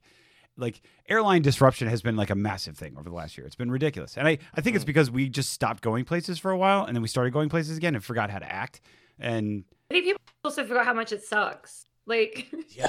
like 0.60 0.82
airline 1.08 1.42
disruption 1.42 1.88
has 1.88 2.02
been 2.02 2.16
like 2.16 2.30
a 2.30 2.36
massive 2.36 2.78
thing 2.78 2.96
over 2.98 3.10
the 3.10 3.16
last 3.16 3.38
year. 3.38 3.48
It's 3.48 3.56
been 3.56 3.72
ridiculous. 3.72 4.18
And 4.18 4.28
I, 4.28 4.38
I 4.56 4.62
think 4.62 4.76
it's 4.76 4.84
Mm. 4.84 4.88
because 4.88 5.10
we 5.12 5.30
just 5.30 5.52
stopped 5.52 5.82
going 5.82 6.06
places 6.06 6.38
for 6.40 6.52
a 6.52 6.58
while 6.58 6.84
and 6.86 6.96
then 6.96 7.02
we 7.02 7.08
started 7.08 7.32
going 7.34 7.50
places 7.50 7.78
again 7.78 7.96
and 7.96 8.04
forgot 8.04 8.30
how 8.30 8.40
to 8.40 8.52
act. 8.52 8.82
And 9.20 9.64
I 9.90 9.94
think 9.96 10.06
people 10.06 10.22
also 10.44 10.66
forgot 10.66 10.86
how 10.86 10.94
much 10.94 11.12
it 11.12 11.24
sucks. 11.24 11.86
Like 12.06 12.48
Yeah. 12.70 12.88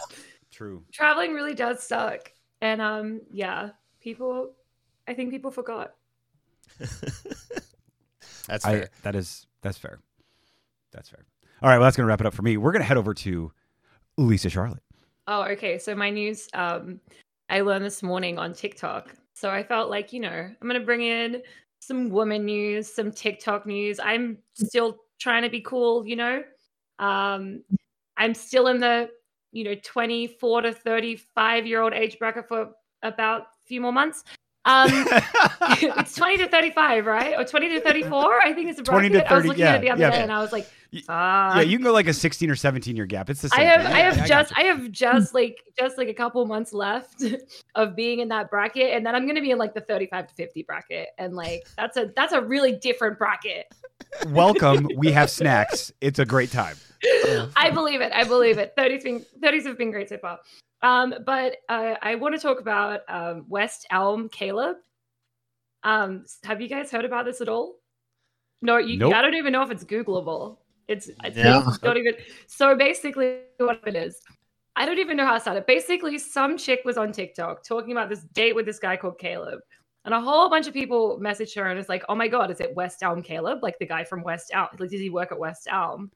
true. 0.50 0.82
traveling 0.92 1.32
really 1.34 1.54
does 1.54 1.82
suck. 1.82 2.32
And 2.60 2.80
um 2.82 3.20
yeah, 3.32 3.70
people 4.00 4.52
I 5.08 5.14
think 5.14 5.30
people 5.30 5.50
forgot. 5.50 5.94
That's 8.46 8.64
I, 8.64 8.72
fair. 8.72 8.88
that 9.02 9.14
is, 9.14 9.46
that's 9.62 9.78
fair. 9.78 10.00
That's 10.92 11.08
fair. 11.08 11.24
All 11.62 11.68
right. 11.68 11.78
Well, 11.78 11.86
that's 11.86 11.96
going 11.96 12.04
to 12.04 12.08
wrap 12.08 12.20
it 12.20 12.26
up 12.26 12.34
for 12.34 12.42
me. 12.42 12.56
We're 12.56 12.72
going 12.72 12.80
to 12.82 12.86
head 12.86 12.96
over 12.96 13.14
to 13.14 13.52
Lisa 14.16 14.48
Charlotte. 14.50 14.82
Oh, 15.28 15.42
okay. 15.44 15.78
So 15.78 15.94
my 15.94 16.10
news 16.10 16.48
um 16.54 17.00
I 17.50 17.61
learned 17.62 17.85
this 17.85 18.02
morning 18.02 18.38
on 18.38 18.54
TikTok. 18.54 19.14
So 19.35 19.50
I 19.50 19.62
felt 19.62 19.90
like, 19.90 20.12
you 20.12 20.21
know, 20.21 20.28
I'm 20.30 20.69
going 20.69 20.78
to 20.80 20.87
bring 20.87 21.02
in 21.02 21.42
some 21.80 22.11
woman 22.11 22.45
news, 22.45 22.92
some 22.92 23.11
TikTok 23.11 23.66
news. 23.66 23.99
I'm 24.02 24.38
still 24.54 24.99
trying 25.19 25.42
to 25.42 25.50
be 25.50 25.61
cool, 25.61 26.07
you 26.07 26.16
know. 26.16 26.42
Um 26.99 27.62
I'm 28.16 28.35
still 28.35 28.66
in 28.69 28.80
the, 28.80 29.09
you 29.52 29.64
know, 29.64 29.75
24 29.83 30.62
to 30.62 30.73
35 30.73 31.66
year 31.66 31.80
old 31.83 31.95
age 31.95 32.19
bracket 32.19 32.47
for 32.49 32.73
about 33.02 33.42
a 33.42 33.47
few 33.66 33.80
more 33.80 33.92
months. 33.92 34.25
Um 34.64 34.90
it's 35.72 36.14
20 36.14 36.38
to 36.38 36.48
35, 36.48 37.06
right? 37.06 37.34
Or 37.38 37.44
20 37.44 37.68
to 37.70 37.80
34, 37.80 38.40
I 38.42 38.52
think 38.52 38.68
it's 38.68 38.78
a 38.78 38.82
20 38.82 39.08
bracket. 39.08 39.26
to 39.26 39.32
I 39.32 39.34
was 39.34 39.42
30, 39.42 39.48
looking 39.48 39.64
at 39.64 39.76
it 39.76 39.80
the 39.80 39.90
other 39.90 40.00
yeah. 40.02 40.10
day 40.10 40.22
and 40.22 40.30
I 40.30 40.40
was 40.40 40.52
like, 40.52 40.64
fuck. 41.06 41.56
yeah, 41.56 41.60
you 41.62 41.78
can 41.78 41.84
go 41.84 41.92
like 41.92 42.08
a 42.08 42.12
16 42.12 42.50
or 42.50 42.56
17 42.56 42.94
year 42.94 43.06
gap. 43.06 43.30
It's 43.30 43.40
the 43.40 43.48
same. 43.48 43.60
I 43.60 43.64
have 43.64 43.82
thing. 43.82 43.92
I 43.92 43.98
have 44.00 44.16
got 44.16 44.28
just 44.28 44.50
you. 44.50 44.56
I 44.58 44.64
have 44.66 44.90
just 44.90 45.34
like 45.34 45.64
just 45.78 45.96
like 45.96 46.08
a 46.08 46.14
couple 46.14 46.44
months 46.44 46.74
left 46.74 47.24
of 47.74 47.96
being 47.96 48.20
in 48.20 48.28
that 48.28 48.50
bracket 48.50 48.94
and 48.94 49.04
then 49.04 49.14
I'm 49.14 49.22
going 49.22 49.36
to 49.36 49.42
be 49.42 49.50
in 49.50 49.58
like 49.58 49.72
the 49.72 49.80
35 49.80 50.28
to 50.28 50.34
50 50.34 50.62
bracket 50.64 51.08
and 51.16 51.34
like 51.34 51.66
that's 51.78 51.96
a 51.96 52.12
that's 52.14 52.34
a 52.34 52.42
really 52.42 52.72
different 52.72 53.18
bracket. 53.18 53.72
Welcome. 54.28 54.88
We 54.94 55.10
have 55.12 55.30
snacks. 55.30 55.90
It's 56.02 56.18
a 56.18 56.26
great 56.26 56.50
time. 56.50 56.76
I 57.56 57.70
believe 57.72 58.02
it. 58.02 58.12
I 58.12 58.24
believe 58.24 58.58
it. 58.58 58.74
30s 58.76 59.04
been 59.04 59.24
30s 59.40 59.64
have 59.64 59.78
been 59.78 59.90
great 59.90 60.10
so 60.10 60.18
far. 60.18 60.40
Um 60.82 61.14
but 61.26 61.56
uh, 61.68 61.94
I 62.02 62.14
want 62.14 62.34
to 62.34 62.40
talk 62.40 62.60
about 62.60 63.00
um 63.08 63.44
West 63.49 63.87
Elm 63.90 64.28
Caleb. 64.28 64.76
Um 65.82 66.25
have 66.44 66.60
you 66.60 66.68
guys 66.68 66.90
heard 66.90 67.04
about 67.04 67.25
this 67.25 67.40
at 67.40 67.49
all? 67.49 67.76
No, 68.62 68.76
you, 68.78 68.99
Nope. 68.99 69.14
I 69.14 69.22
don't 69.22 69.34
even 69.34 69.52
know 69.52 69.62
if 69.62 69.70
it's 69.70 69.84
googleable. 69.84 70.58
It's 70.88 71.10
I 71.22 71.30
No. 71.30 71.72
don't 71.82 71.96
even. 71.96 72.14
So 72.46 72.75
basically, 72.76 73.42
what 73.58 73.80
it 73.87 73.96
is, 73.96 74.20
I 74.76 74.84
don't 74.84 74.99
even 74.99 75.16
know 75.16 75.25
how 75.25 75.34
to 75.34 75.40
start 75.40 75.56
it. 75.56 75.66
Basically, 75.66 76.18
some 76.18 76.58
chick 76.58 76.80
was 76.84 76.99
on 76.99 77.12
TikTok 77.12 77.64
talking 77.64 77.92
about 77.92 78.08
this 78.08 78.25
date 78.34 78.54
with 78.54 78.66
this 78.66 78.78
guy 78.78 78.96
called 78.96 79.18
Caleb, 79.18 79.60
and 80.04 80.12
a 80.12 80.20
whole 80.20 80.50
bunch 80.50 80.66
of 80.66 80.75
people 80.75 81.18
messaged 81.22 81.54
her 81.56 81.66
and 81.68 81.78
it's 81.78 81.88
like, 81.88 82.04
"Oh 82.08 82.14
my 82.14 82.28
god, 82.28 82.50
is 82.50 82.60
it 82.60 82.75
West 82.75 83.02
Elm 83.02 83.22
Caleb? 83.22 83.62
Like 83.62 83.78
the 83.78 83.87
guy 83.87 84.04
from 84.04 84.22
West 84.22 84.50
Elm? 84.52 84.68
Like, 84.78 84.90
does 84.90 85.00
he 85.00 85.10
work 85.10 85.32
at 85.32 85.38
West 85.38 85.68
Elm?" 85.70 86.10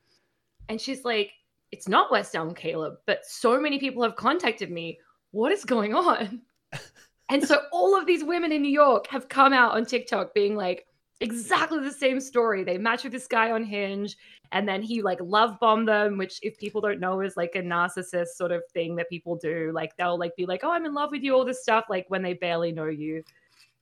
And 0.68 0.80
she's 0.80 1.04
like, 1.04 1.32
"It's 1.74 1.88
not 1.88 2.10
West 2.10 2.34
Elm 2.34 2.54
Caleb, 2.54 2.94
but 3.06 3.24
so 3.26 3.60
many 3.60 3.78
people 3.78 4.02
have 4.02 4.16
contacted 4.16 4.70
me. 4.70 4.98
What 5.32 5.52
is 5.52 5.64
going 5.64 5.94
on?" 5.94 6.42
and 7.30 7.46
so 7.46 7.62
all 7.72 7.98
of 7.98 8.06
these 8.06 8.24
women 8.24 8.52
in 8.52 8.62
New 8.62 8.72
York 8.72 9.06
have 9.08 9.28
come 9.28 9.52
out 9.52 9.74
on 9.74 9.84
TikTok 9.84 10.34
being 10.34 10.56
like 10.56 10.86
exactly 11.20 11.80
the 11.80 11.92
same 11.92 12.20
story. 12.20 12.64
They 12.64 12.78
match 12.78 13.04
with 13.04 13.12
this 13.12 13.26
guy 13.26 13.50
on 13.50 13.64
Hinge 13.64 14.16
and 14.54 14.68
then 14.68 14.82
he 14.82 15.02
like 15.02 15.18
love 15.20 15.58
bomb 15.60 15.84
them 15.84 16.16
which 16.16 16.38
if 16.42 16.56
people 16.58 16.80
don't 16.80 17.00
know 17.00 17.20
is 17.20 17.36
like 17.36 17.52
a 17.56 17.62
narcissist 17.62 18.28
sort 18.36 18.52
of 18.52 18.62
thing 18.72 18.94
that 18.96 19.10
people 19.10 19.36
do 19.36 19.70
like 19.74 19.94
they'll 19.96 20.18
like 20.18 20.34
be 20.36 20.46
like 20.46 20.60
oh 20.62 20.70
i'm 20.70 20.86
in 20.86 20.94
love 20.94 21.10
with 21.10 21.22
you 21.22 21.34
all 21.34 21.44
this 21.44 21.62
stuff 21.62 21.84
like 21.90 22.06
when 22.08 22.22
they 22.22 22.34
barely 22.34 22.72
know 22.72 22.86
you 22.86 23.22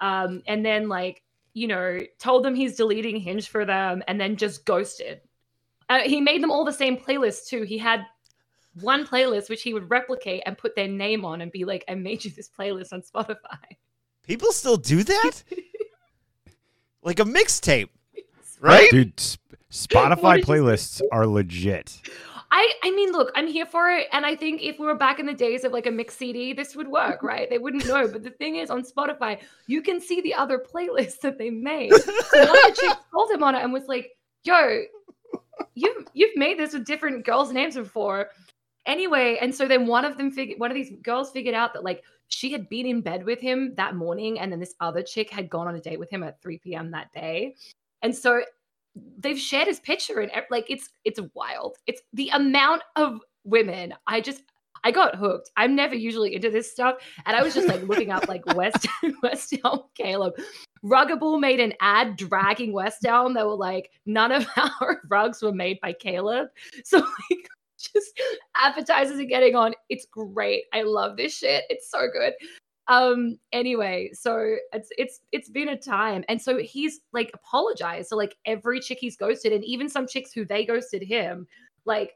um 0.00 0.42
and 0.46 0.64
then 0.64 0.88
like 0.88 1.22
you 1.54 1.68
know 1.68 1.98
told 2.18 2.42
them 2.42 2.54
he's 2.54 2.76
deleting 2.76 3.16
hinge 3.16 3.48
for 3.48 3.64
them 3.64 4.02
and 4.08 4.20
then 4.20 4.34
just 4.36 4.64
ghosted 4.64 5.20
uh, 5.88 6.00
he 6.00 6.20
made 6.20 6.42
them 6.42 6.50
all 6.50 6.64
the 6.64 6.72
same 6.72 6.96
playlist 6.96 7.46
too 7.46 7.62
he 7.62 7.78
had 7.78 8.04
one 8.80 9.06
playlist 9.06 9.50
which 9.50 9.62
he 9.62 9.74
would 9.74 9.88
replicate 9.90 10.42
and 10.46 10.56
put 10.56 10.74
their 10.74 10.88
name 10.88 11.24
on 11.24 11.40
and 11.40 11.52
be 11.52 11.64
like 11.64 11.84
i 11.88 11.94
made 11.94 12.24
you 12.24 12.30
this 12.30 12.48
playlist 12.48 12.92
on 12.92 13.02
spotify 13.02 13.76
People 14.22 14.52
still 14.52 14.76
do 14.76 15.02
that? 15.02 15.42
like 17.02 17.18
a 17.18 17.24
mixtape, 17.24 17.88
right? 18.60 18.88
Dude, 18.90 19.16
Spotify 19.70 20.22
What 20.22 20.38
you 20.38 20.44
playlists 20.44 21.02
are 21.10 21.26
legit. 21.26 22.00
I 22.50 22.72
I 22.84 22.90
mean, 22.92 23.10
look, 23.10 23.32
I'm 23.34 23.48
here 23.48 23.66
for 23.66 23.90
it, 23.90 24.06
and 24.12 24.24
I 24.24 24.36
think 24.36 24.62
if 24.62 24.78
we 24.78 24.86
were 24.86 24.94
back 24.94 25.18
in 25.18 25.26
the 25.26 25.34
days 25.34 25.64
of 25.64 25.72
like 25.72 25.86
a 25.86 25.90
mix 25.90 26.16
CD, 26.16 26.52
this 26.52 26.76
would 26.76 26.86
work, 26.86 27.22
right? 27.22 27.50
They 27.50 27.58
wouldn't 27.58 27.86
know, 27.86 28.06
but 28.06 28.22
the 28.22 28.30
thing 28.30 28.56
is, 28.56 28.70
on 28.70 28.84
Spotify, 28.84 29.40
you 29.66 29.82
can 29.82 30.00
see 30.00 30.20
the 30.20 30.34
other 30.34 30.58
playlists 30.58 31.20
that 31.20 31.38
they 31.38 31.50
made. 31.50 31.92
So 32.02 32.38
one 32.38 32.48
of 32.48 32.74
the 32.74 32.80
chicks 32.80 33.00
called 33.10 33.30
him 33.30 33.42
on 33.42 33.54
it 33.54 33.62
and 33.62 33.72
was 33.72 33.86
like, 33.88 34.12
"Yo, 34.44 34.84
you've 35.74 36.06
you've 36.14 36.36
made 36.36 36.58
this 36.58 36.72
with 36.72 36.84
different 36.84 37.24
girls' 37.24 37.52
names 37.52 37.76
before." 37.76 38.30
Anyway, 38.86 39.38
and 39.40 39.54
so 39.54 39.68
then 39.68 39.86
one 39.86 40.04
of 40.04 40.16
them 40.16 40.30
figured 40.30 40.58
one 40.58 40.70
of 40.70 40.74
these 40.74 40.92
girls 41.02 41.30
figured 41.30 41.54
out 41.54 41.72
that 41.72 41.84
like 41.84 42.02
she 42.28 42.50
had 42.50 42.68
been 42.68 42.86
in 42.86 43.00
bed 43.00 43.24
with 43.24 43.40
him 43.40 43.74
that 43.76 43.94
morning, 43.94 44.40
and 44.40 44.50
then 44.50 44.58
this 44.60 44.74
other 44.80 45.02
chick 45.02 45.30
had 45.30 45.50
gone 45.50 45.68
on 45.68 45.76
a 45.76 45.80
date 45.80 45.98
with 45.98 46.10
him 46.10 46.22
at 46.22 46.40
3 46.42 46.58
p.m. 46.58 46.90
that 46.90 47.12
day, 47.12 47.54
and 48.02 48.14
so 48.14 48.42
they've 49.18 49.38
shared 49.38 49.68
his 49.68 49.80
picture 49.80 50.20
and 50.20 50.30
like 50.50 50.66
it's 50.68 50.90
it's 51.04 51.20
wild. 51.34 51.76
It's 51.86 52.02
the 52.12 52.30
amount 52.30 52.82
of 52.96 53.20
women. 53.44 53.94
I 54.06 54.20
just 54.20 54.42
I 54.84 54.90
got 54.90 55.16
hooked. 55.16 55.50
I'm 55.56 55.76
never 55.76 55.94
usually 55.94 56.34
into 56.34 56.50
this 56.50 56.70
stuff, 56.70 56.96
and 57.26 57.36
I 57.36 57.42
was 57.42 57.54
just 57.54 57.68
like 57.68 57.82
looking 57.82 58.10
up 58.10 58.28
like 58.28 58.44
West 58.54 58.86
West 59.22 59.54
Elm 59.64 59.82
Caleb. 59.94 60.34
Ruggable 60.84 61.40
made 61.40 61.60
an 61.60 61.74
ad 61.80 62.16
dragging 62.16 62.72
West 62.72 63.04
Elm. 63.04 63.34
They 63.34 63.44
were 63.44 63.54
like, 63.54 63.90
none 64.06 64.32
of 64.32 64.46
our 64.80 65.02
rugs 65.08 65.42
were 65.42 65.52
made 65.52 65.78
by 65.80 65.92
Caleb. 65.92 66.48
So 66.84 66.98
like 66.98 67.48
just 67.78 68.20
advertisers 68.56 69.18
are 69.18 69.24
getting 69.24 69.54
on. 69.54 69.74
It's 69.88 70.06
great. 70.06 70.64
I 70.72 70.82
love 70.82 71.16
this 71.16 71.36
shit. 71.36 71.64
It's 71.68 71.90
so 71.90 72.06
good. 72.12 72.34
Um 72.88 73.38
anyway, 73.52 74.10
so 74.12 74.56
it's 74.72 74.88
it's 74.98 75.20
it's 75.30 75.48
been 75.48 75.68
a 75.68 75.78
time. 75.78 76.24
And 76.28 76.42
so 76.42 76.58
he's 76.58 77.00
like 77.12 77.30
apologized. 77.32 78.08
So 78.08 78.16
like 78.16 78.34
every 78.44 78.80
chick 78.80 78.98
he's 79.00 79.16
ghosted, 79.16 79.52
and 79.52 79.64
even 79.64 79.88
some 79.88 80.06
chicks 80.06 80.32
who 80.32 80.44
they 80.44 80.64
ghosted 80.64 81.02
him, 81.02 81.46
like 81.84 82.14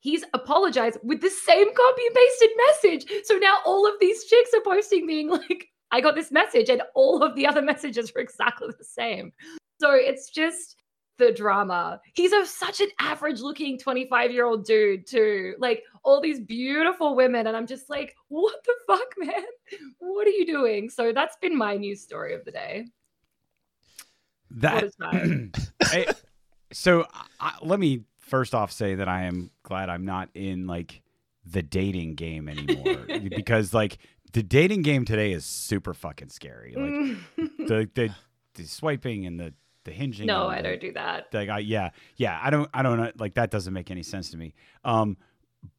he's 0.00 0.24
apologized 0.34 0.98
with 1.02 1.20
the 1.20 1.30
same 1.30 1.66
copy 1.74 2.02
and 2.06 2.14
pasted 2.14 2.50
message. 2.66 3.24
So 3.24 3.36
now 3.36 3.58
all 3.64 3.86
of 3.86 3.94
these 4.00 4.24
chicks 4.24 4.50
are 4.54 4.62
posting 4.62 5.06
being 5.06 5.28
like, 5.30 5.68
I 5.92 6.00
got 6.00 6.14
this 6.14 6.32
message, 6.32 6.68
and 6.68 6.82
all 6.94 7.22
of 7.22 7.34
the 7.36 7.46
other 7.46 7.62
messages 7.72 8.12
were 8.14 8.20
exactly 8.20 8.68
the 8.76 8.84
same. 8.84 9.32
So 9.80 9.92
it's 9.92 10.30
just 10.30 10.76
the 11.18 11.32
drama. 11.32 12.00
He's 12.14 12.32
a 12.32 12.44
such 12.44 12.80
an 12.80 12.88
average 13.00 13.40
looking 13.40 13.78
25 13.78 14.30
year 14.30 14.44
old 14.44 14.64
dude, 14.64 15.06
too. 15.06 15.54
Like 15.58 15.82
all 16.02 16.20
these 16.20 16.40
beautiful 16.40 17.14
women. 17.14 17.46
And 17.46 17.56
I'm 17.56 17.66
just 17.66 17.88
like, 17.88 18.14
what 18.28 18.56
the 18.64 18.74
fuck, 18.86 19.14
man? 19.18 19.44
What 19.98 20.26
are 20.26 20.30
you 20.30 20.46
doing? 20.46 20.90
So 20.90 21.12
that's 21.12 21.36
been 21.36 21.56
my 21.56 21.76
news 21.76 22.02
story 22.02 22.34
of 22.34 22.44
the 22.44 22.50
day. 22.50 22.86
That? 24.50 24.90
I- 25.82 26.06
so 26.72 27.06
I, 27.40 27.54
let 27.62 27.78
me 27.78 28.02
first 28.26 28.54
off 28.54 28.70
say 28.72 28.94
that 28.96 29.08
I 29.08 29.22
am 29.24 29.50
glad 29.62 29.88
I'm 29.88 30.04
not 30.04 30.28
in 30.34 30.66
like 30.66 31.02
the 31.44 31.62
dating 31.62 32.14
game 32.16 32.48
anymore 32.48 33.06
because 33.36 33.72
like 33.72 33.98
the 34.32 34.42
dating 34.42 34.82
game 34.82 35.04
today 35.04 35.32
is 35.32 35.44
super 35.44 35.94
fucking 35.94 36.28
scary. 36.30 36.74
Like 36.76 37.46
the, 37.68 37.88
the 37.94 38.14
the 38.54 38.64
swiping 38.64 39.26
and 39.26 39.38
the 39.40 39.54
the 39.84 39.92
hinging. 39.92 40.26
no, 40.26 40.48
I 40.48 40.56
the- 40.56 40.62
don't 40.70 40.80
do 40.80 40.92
that. 40.94 41.28
like 41.32 41.48
I, 41.48 41.60
yeah 41.60 41.90
yeah 42.16 42.40
i 42.42 42.50
don't 42.50 42.68
i 42.74 42.82
don't 42.82 42.96
know 42.98 43.12
like 43.18 43.34
that 43.34 43.52
doesn't 43.52 43.72
make 43.72 43.88
any 43.92 44.02
sense 44.02 44.30
to 44.30 44.36
me 44.36 44.52
um 44.84 45.16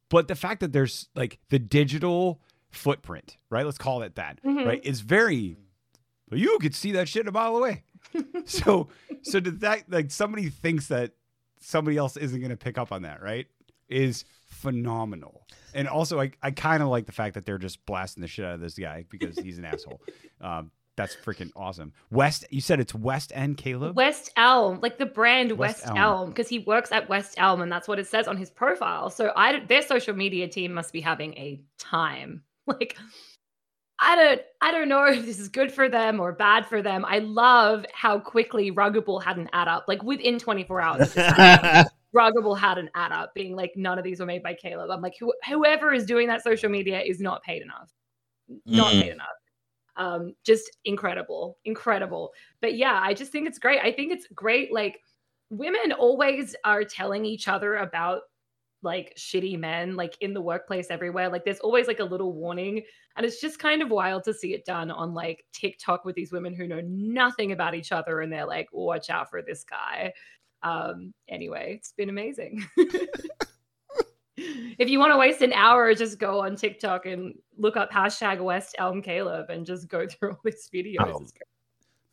but 0.08 0.28
the 0.28 0.34
fact 0.34 0.60
that 0.60 0.72
there's 0.72 1.10
like 1.14 1.38
the 1.50 1.58
digital 1.58 2.40
footprint 2.70 3.36
right 3.50 3.66
let's 3.66 3.76
call 3.76 4.00
it 4.02 4.14
that 4.14 4.40
Mhm. 4.42 4.64
right 4.66 4.80
It's 4.82 5.00
very 5.00 5.58
you 6.32 6.58
could 6.58 6.74
see 6.74 6.92
that 6.92 7.06
shit 7.06 7.28
a 7.28 7.32
mile 7.32 7.56
away 7.56 7.84
so 8.46 8.88
so 9.22 9.40
did 9.40 9.60
that 9.60 9.82
like 9.90 10.10
somebody 10.10 10.48
thinks 10.48 10.86
that 10.88 11.12
somebody 11.60 11.96
else 11.96 12.16
isn't 12.16 12.40
going 12.40 12.50
to 12.50 12.56
pick 12.56 12.78
up 12.78 12.92
on 12.92 13.02
that 13.02 13.22
right 13.22 13.46
is 13.88 14.24
phenomenal 14.46 15.46
and 15.74 15.88
also 15.88 16.20
i, 16.20 16.30
I 16.42 16.50
kind 16.50 16.82
of 16.82 16.88
like 16.88 17.06
the 17.06 17.12
fact 17.12 17.34
that 17.34 17.46
they're 17.46 17.58
just 17.58 17.84
blasting 17.86 18.20
the 18.20 18.28
shit 18.28 18.44
out 18.44 18.54
of 18.54 18.60
this 18.60 18.78
guy 18.78 19.04
because 19.08 19.38
he's 19.38 19.58
an 19.58 19.64
asshole 19.64 20.00
um 20.40 20.70
That's 20.96 21.14
freaking 21.14 21.52
awesome. 21.54 21.92
West, 22.10 22.44
you 22.50 22.60
said 22.60 22.80
it's 22.80 22.92
West 22.92 23.30
End 23.32 23.56
Caleb. 23.56 23.94
West 23.96 24.32
Elm, 24.36 24.80
like 24.82 24.98
the 24.98 25.06
brand 25.06 25.52
West 25.52 25.82
West, 25.82 25.86
Elm. 25.86 25.96
Elm, 25.96 26.28
because 26.30 26.48
he 26.48 26.58
works 26.58 26.90
at 26.90 27.08
West 27.08 27.34
Elm, 27.38 27.60
and 27.62 27.70
that's 27.70 27.86
what 27.86 28.00
it 28.00 28.08
says 28.08 28.26
on 28.26 28.36
his 28.36 28.50
profile. 28.50 29.08
So 29.08 29.32
I, 29.36 29.60
their 29.60 29.82
social 29.82 30.12
media 30.12 30.48
team 30.48 30.72
must 30.72 30.92
be 30.92 31.00
having 31.00 31.34
a 31.34 31.60
time. 31.78 32.42
Like, 32.66 32.98
I 34.00 34.16
don't, 34.16 34.40
I 34.60 34.72
don't 34.72 34.88
know 34.88 35.04
if 35.08 35.24
this 35.24 35.38
is 35.38 35.48
good 35.48 35.72
for 35.72 35.88
them 35.88 36.20
or 36.20 36.32
bad 36.32 36.66
for 36.66 36.82
them. 36.82 37.04
I 37.06 37.18
love 37.18 37.84
how 37.92 38.18
quickly 38.18 38.70
Ruggable 38.72 39.22
had 39.22 39.36
an 39.38 39.48
ad 39.52 39.68
up, 39.68 39.84
like 39.88 40.02
within 40.02 40.38
24 40.38 40.80
hours. 40.80 41.14
Ruggable 42.14 42.58
had 42.58 42.78
an 42.78 42.90
ad 42.94 43.12
up, 43.12 43.34
being 43.34 43.56
like, 43.56 43.72
none 43.76 43.98
of 43.98 44.04
these 44.04 44.20
were 44.20 44.26
made 44.26 44.42
by 44.42 44.54
Caleb. 44.54 44.90
I'm 44.90 45.02
like, 45.02 45.14
who, 45.18 45.32
whoever 45.48 45.92
is 45.92 46.06
doing 46.06 46.28
that 46.28 46.42
social 46.42 46.70
media 46.70 47.00
is 47.00 47.20
not 47.20 47.42
paid 47.42 47.62
enough. 47.62 47.90
Not 48.66 48.92
Mm. 48.92 49.02
paid 49.02 49.12
enough. 49.12 49.26
Um, 49.96 50.34
just 50.44 50.70
incredible, 50.84 51.58
incredible. 51.64 52.32
But 52.62 52.76
yeah, 52.76 53.00
I 53.02 53.14
just 53.14 53.32
think 53.32 53.48
it's 53.48 53.58
great. 53.58 53.80
I 53.82 53.92
think 53.92 54.12
it's 54.12 54.26
great. 54.34 54.72
Like, 54.72 55.00
women 55.50 55.92
always 55.98 56.54
are 56.64 56.84
telling 56.84 57.24
each 57.24 57.48
other 57.48 57.76
about 57.76 58.20
like 58.82 59.14
shitty 59.16 59.58
men, 59.58 59.96
like 59.96 60.16
in 60.20 60.34
the 60.34 60.40
workplace 60.40 60.88
everywhere. 60.90 61.28
Like, 61.28 61.44
there's 61.44 61.60
always 61.60 61.86
like 61.86 62.00
a 62.00 62.04
little 62.04 62.32
warning. 62.32 62.82
And 63.16 63.26
it's 63.26 63.40
just 63.40 63.58
kind 63.58 63.82
of 63.82 63.90
wild 63.90 64.24
to 64.24 64.34
see 64.34 64.54
it 64.54 64.64
done 64.64 64.90
on 64.90 65.14
like 65.14 65.44
TikTok 65.52 66.04
with 66.04 66.14
these 66.14 66.32
women 66.32 66.54
who 66.54 66.68
know 66.68 66.80
nothing 66.84 67.52
about 67.52 67.74
each 67.74 67.92
other 67.92 68.20
and 68.20 68.32
they're 68.32 68.46
like, 68.46 68.68
watch 68.72 69.10
out 69.10 69.30
for 69.30 69.42
this 69.42 69.64
guy. 69.64 70.12
Um, 70.62 71.12
anyway, 71.28 71.74
it's 71.76 71.92
been 71.92 72.08
amazing. 72.08 72.64
if 74.78 74.88
you 74.88 74.98
want 74.98 75.12
to 75.12 75.18
waste 75.18 75.42
an 75.42 75.52
hour, 75.52 75.92
just 75.94 76.18
go 76.18 76.40
on 76.40 76.56
TikTok 76.56 77.06
and 77.06 77.34
look 77.56 77.76
up 77.76 77.90
hashtag 77.90 78.40
West 78.40 78.76
Elm 78.78 79.02
Caleb 79.02 79.50
and 79.50 79.66
just 79.66 79.88
go 79.88 80.06
through 80.08 80.30
all 80.30 80.40
these 80.44 80.68
videos. 80.72 80.96
Oh. 81.00 81.26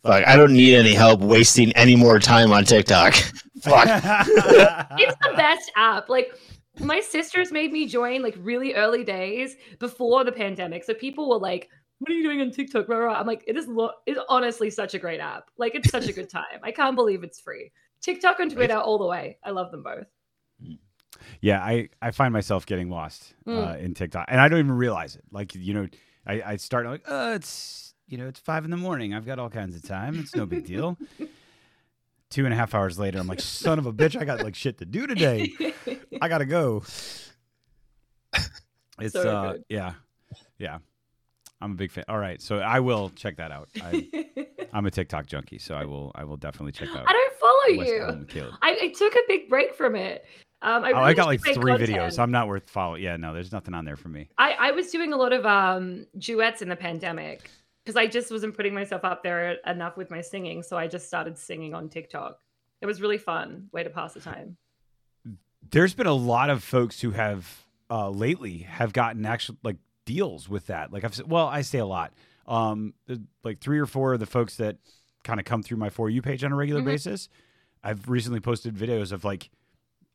It's 0.06 0.10
great. 0.10 0.24
Fuck, 0.24 0.28
I 0.28 0.36
don't 0.38 0.54
need 0.54 0.76
any 0.76 0.94
help 0.94 1.22
wasting 1.22 1.72
any 1.74 1.96
more 1.96 2.20
time 2.20 2.52
on 2.52 2.64
TikTok. 2.66 3.14
Fuck. 3.62 3.88
It's 3.88 5.16
the 5.22 5.34
best 5.36 5.72
app. 5.76 6.10
Like 6.10 6.32
my 6.80 7.00
sisters 7.00 7.52
made 7.52 7.72
me 7.72 7.88
join 7.88 8.22
like 8.22 8.36
really 8.40 8.74
early 8.76 9.04
days 9.04 9.56
before 9.80 10.24
the 10.24 10.32
pandemic. 10.32 10.84
So 10.84 10.94
people 10.94 11.30
were 11.30 11.38
like, 11.40 11.70
"What 12.00 12.12
are 12.12 12.14
you 12.14 12.24
doing 12.24 12.42
on 12.42 12.52
TikTok?" 12.52 12.88
Blah, 12.88 12.98
blah, 12.98 13.08
blah. 13.08 13.20
I'm 13.20 13.26
like, 13.28 13.44
"It 13.48 13.58
is 13.58 13.68
lo- 13.68 13.94
it's 14.06 14.20
honestly 14.30 14.70
such 14.70 14.94
a 14.94 15.00
great 15.00 15.20
app. 15.20 15.50
Like 15.58 15.74
it's 15.76 15.90
such 15.90 16.08
a 16.08 16.14
good 16.14 16.30
time. 16.40 16.60
I 16.64 16.72
can't 16.72 16.96
believe 16.96 17.24
it's 17.24 17.40
free. 17.40 17.72
TikTok 18.02 18.40
and 18.40 18.52
Twitter 18.52 18.76
all 18.78 18.98
the 19.00 19.08
way. 19.08 19.38
I 19.44 19.50
love 19.52 19.72
them 19.72 19.82
both. 19.84 20.06
Yeah, 21.42 21.60
I, 21.64 21.90
I 22.02 22.12
find 22.12 22.32
myself 22.34 22.66
getting 22.66 22.90
lost 22.90 23.34
uh, 23.48 23.50
Mm. 23.52 23.80
in 23.82 23.94
TikTok, 23.96 24.26
and 24.28 24.40
I 24.40 24.48
don't 24.48 24.60
even 24.60 24.72
realize 24.74 25.16
it. 25.16 25.24
Like 25.32 25.56
you 25.56 25.74
know, 25.74 25.88
I, 26.28 26.42
I 26.46 26.56
start 26.58 26.86
like, 26.86 27.02
oh, 27.08 27.34
it's 27.34 27.95
you 28.08 28.18
know, 28.18 28.28
it's 28.28 28.40
five 28.40 28.66
in 28.66 28.72
the 28.72 28.78
morning. 28.78 29.14
I've 29.14 29.26
got 29.26 29.40
all 29.40 29.50
kinds 29.50 29.76
of 29.76 29.84
time. 29.84 30.20
It's 30.20 30.36
no 30.36 30.46
big 30.46 30.66
deal. 30.66 30.98
Two 32.30 32.46
and 32.46 32.54
a 32.54 32.58
half 32.58 32.74
hours 32.74 32.98
later, 33.00 33.20
I'm 33.20 33.28
like, 33.28 33.40
son 33.40 33.80
of 33.80 33.86
a 33.86 33.94
bitch, 33.94 34.20
I 34.20 34.26
got 34.26 34.44
like 34.44 34.56
shit 34.56 34.80
to 34.80 34.86
do 34.86 35.08
today. 35.08 35.54
I 36.22 36.28
gotta 36.28 36.46
go. 36.46 36.84
It's 38.98 39.12
So 39.14 39.30
uh, 39.30 39.52
good. 39.54 39.66
yeah, 39.68 39.94
yeah. 40.58 40.78
I'm 41.60 41.72
a 41.72 41.76
big 41.76 41.92
fan. 41.92 42.06
All 42.08 42.18
right, 42.18 42.42
so 42.42 42.60
I 42.60 42.80
will 42.80 43.10
check 43.10 43.36
that 43.38 43.52
out. 43.52 43.68
I, 43.82 44.08
I'm 44.74 44.86
a 44.86 44.92
TikTok 44.92 45.26
junkie, 45.26 45.58
so 45.58 45.76
I 45.76 45.84
will 45.84 46.14
I 46.16 46.24
will 46.24 46.38
definitely 46.38 46.72
check 46.72 46.90
out. 46.96 47.04
I 47.06 47.12
don't 47.12 47.34
follow 47.36 47.78
West 48.18 48.36
you. 48.36 48.48
I, 48.62 48.78
I 48.84 48.94
took 48.98 49.14
a 49.14 49.20
big 49.28 49.50
break 49.50 49.76
from 49.76 49.96
it. 49.96 50.26
Um, 50.62 50.84
I, 50.86 50.92
oh, 50.94 51.00
I 51.00 51.14
got 51.14 51.28
like 51.28 51.42
three 51.42 51.54
content. 51.56 51.90
videos. 51.90 52.18
I'm 52.20 52.32
not 52.32 52.48
worth 52.48 52.70
following. 52.70 53.04
Yeah, 53.04 53.18
no, 53.18 53.34
there's 53.34 53.52
nothing 53.52 53.74
on 53.74 53.84
there 53.84 53.98
for 53.98 54.08
me. 54.08 54.30
I, 54.38 54.54
I 54.60 54.72
was 54.72 54.90
doing 54.92 55.12
a 55.12 55.18
lot 55.18 55.34
of 55.34 55.46
um, 55.46 56.06
duets 56.18 56.62
in 56.62 56.70
the 56.70 56.76
pandemic 56.78 57.50
because 57.86 57.96
I 57.96 58.08
just 58.08 58.32
wasn't 58.32 58.56
putting 58.58 58.74
myself 58.74 59.06
up 59.06 59.22
there 59.24 59.58
enough 59.68 59.96
with 59.96 60.10
my 60.10 60.22
singing. 60.22 60.64
So 60.64 60.76
I 60.78 60.88
just 60.88 61.08
started 61.08 61.38
singing 61.38 61.74
on 61.76 61.88
TikTok. 61.88 62.40
It 62.82 62.88
was 62.88 63.00
really 63.02 63.20
fun 63.20 63.70
way 63.72 63.84
to 63.84 63.90
pass 63.90 64.14
the 64.14 64.20
time. 64.20 64.58
there's 65.72 65.94
been 65.96 66.08
a 66.08 66.14
lot 66.14 66.50
of 66.50 66.64
folks 66.64 67.02
who 67.02 67.12
have 67.12 67.66
uh, 67.90 68.10
lately 68.10 68.60
have 68.60 68.94
gotten 68.94 69.26
actual 69.26 69.58
like 69.64 69.78
deals 70.06 70.48
with 70.50 70.68
that. 70.68 70.92
Like 70.94 71.04
I've 71.04 71.20
well, 71.28 71.48
I 71.48 71.62
say 71.62 71.80
a 71.80 71.86
lot. 71.86 72.14
Um, 72.48 72.94
like 73.44 73.60
three 73.60 73.80
or 73.80 73.88
four 73.88 74.14
of 74.14 74.20
the 74.20 74.28
folks 74.28 74.58
that 74.58 74.78
kind 75.24 75.40
of 75.40 75.46
come 75.46 75.64
through 75.64 75.78
my 75.78 75.90
for 75.90 76.10
you 76.10 76.22
page 76.22 76.44
on 76.44 76.52
a 76.52 76.56
regular 76.56 76.82
Mhm. 76.82 76.86
basis. 76.86 77.30
I've 77.84 78.08
recently 78.10 78.40
posted 78.40 78.76
videos 78.76 79.12
of 79.12 79.24
like 79.24 79.50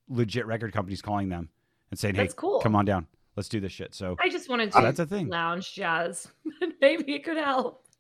legit 0.09 0.47
record 0.47 0.73
companies 0.73 1.03
calling 1.03 1.29
them 1.29 1.49
and 1.91 1.99
saying, 1.99 2.15
"Hey, 2.15 2.29
cool. 2.37 2.61
come 2.61 2.77
on 2.77 2.85
down, 2.85 3.07
let's 3.41 3.49
do 3.49 3.61
this 3.61 3.73
shit." 3.73 3.95
So 3.95 4.17
I 4.21 4.29
just 4.29 4.49
want 4.49 4.71
to 4.71 4.79
Oh, 4.79 4.83
that's 4.83 4.99
a 4.99 5.07
thing. 5.07 5.29
lounge 5.29 5.75
jazz. 5.75 6.29
Maybe 6.81 7.15
it 7.15 7.25
could 7.25 7.37
help. 7.39 7.85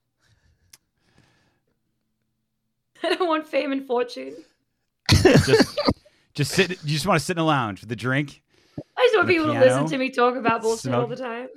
I 3.02 3.14
don't 3.14 3.28
want 3.28 3.46
fame 3.48 3.72
and 3.72 3.86
fortune. 3.86 4.36
just 5.10 5.78
just 6.34 6.52
sit. 6.52 6.70
You 6.70 6.76
just 6.94 7.06
want 7.06 7.18
to 7.18 7.24
sit 7.24 7.36
in 7.36 7.40
a 7.40 7.46
lounge 7.46 7.80
with 7.80 7.90
a 7.92 7.96
drink. 7.96 8.42
I 8.96 9.02
just 9.04 9.16
want 9.16 9.28
And 9.28 9.38
a 9.38 9.40
people 9.40 9.54
to 9.54 9.60
listen 9.60 9.86
to 9.86 9.98
me 9.98 10.10
talk 10.10 10.36
about 10.36 10.62
bullshit 10.62 10.94
all 10.94 11.06
the 11.06 11.16
time. 11.16 11.48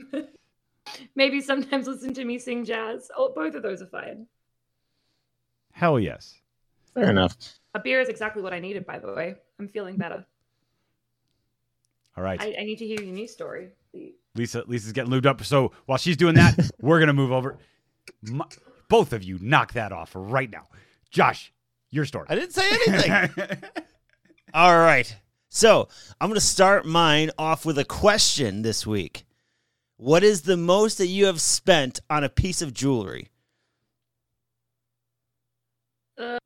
Maybe 1.16 1.42
sometimes 1.42 1.88
listen 1.88 2.14
to 2.16 2.26
me 2.26 2.38
sing 2.40 2.66
jazz. 2.66 3.10
Oh, 3.16 3.32
both 3.34 3.56
of 3.56 3.64
those 3.64 3.82
are 3.82 3.88
fine. 3.88 4.28
Hell 5.72 6.00
yes. 6.00 6.36
Fair 6.94 7.10
enough. 7.10 7.36
A 7.74 7.80
beer 7.80 8.00
is 8.02 8.10
exactly 8.10 8.42
what 8.44 8.54
I 8.54 8.60
needed, 8.60 8.86
by 8.86 9.00
the 9.00 9.12
way. 9.14 9.36
I'm 9.60 9.68
feeling 9.68 9.98
better. 9.98 10.26
All 12.16 12.24
right. 12.24 12.40
I, 12.40 12.56
I 12.60 12.64
need 12.64 12.78
to 12.78 12.86
hear 12.86 13.02
your 13.02 13.14
news 13.14 13.32
story. 13.32 13.70
Lisa 14.36 14.64
Lisa's 14.68 14.92
getting 14.94 15.12
lubed 15.12 15.26
up. 15.26 15.44
So 15.44 15.72
while 15.86 15.98
she's 15.98 16.18
doing 16.18 16.36
that, 16.36 16.58
we're 16.82 17.00
gonna 17.00 17.14
move 17.14 17.32
over. 17.32 17.58
My, 18.22 18.46
both 18.90 19.14
of 19.14 19.24
you 19.24 19.38
knock 19.42 19.74
that 19.74 19.92
off 19.92 20.12
right 20.14 20.50
now. 20.50 20.68
Josh, 21.10 21.54
your 21.90 22.06
story. 22.06 22.28
I 22.30 22.36
didn't 22.36 22.54
say 22.54 22.70
anything. 22.88 23.64
All 24.54 24.78
right. 24.78 25.16
So 25.50 25.88
I'm 26.20 26.30
going 26.30 26.40
to 26.40 26.46
start 26.46 26.84
mine 26.84 27.30
off 27.38 27.64
with 27.64 27.78
a 27.78 27.86
question 27.86 28.64
this 28.64 28.88
week. 28.88 29.24
What 29.98 30.24
is 30.24 30.42
the 30.42 30.58
most 30.58 30.98
that 30.98 31.08
you 31.08 31.28
have 31.28 31.40
spent 31.40 32.00
on 32.10 32.24
a 32.24 32.30
piece 32.30 32.64
of 32.64 32.74
jewelry? 32.74 33.30
Uh, 36.18 36.40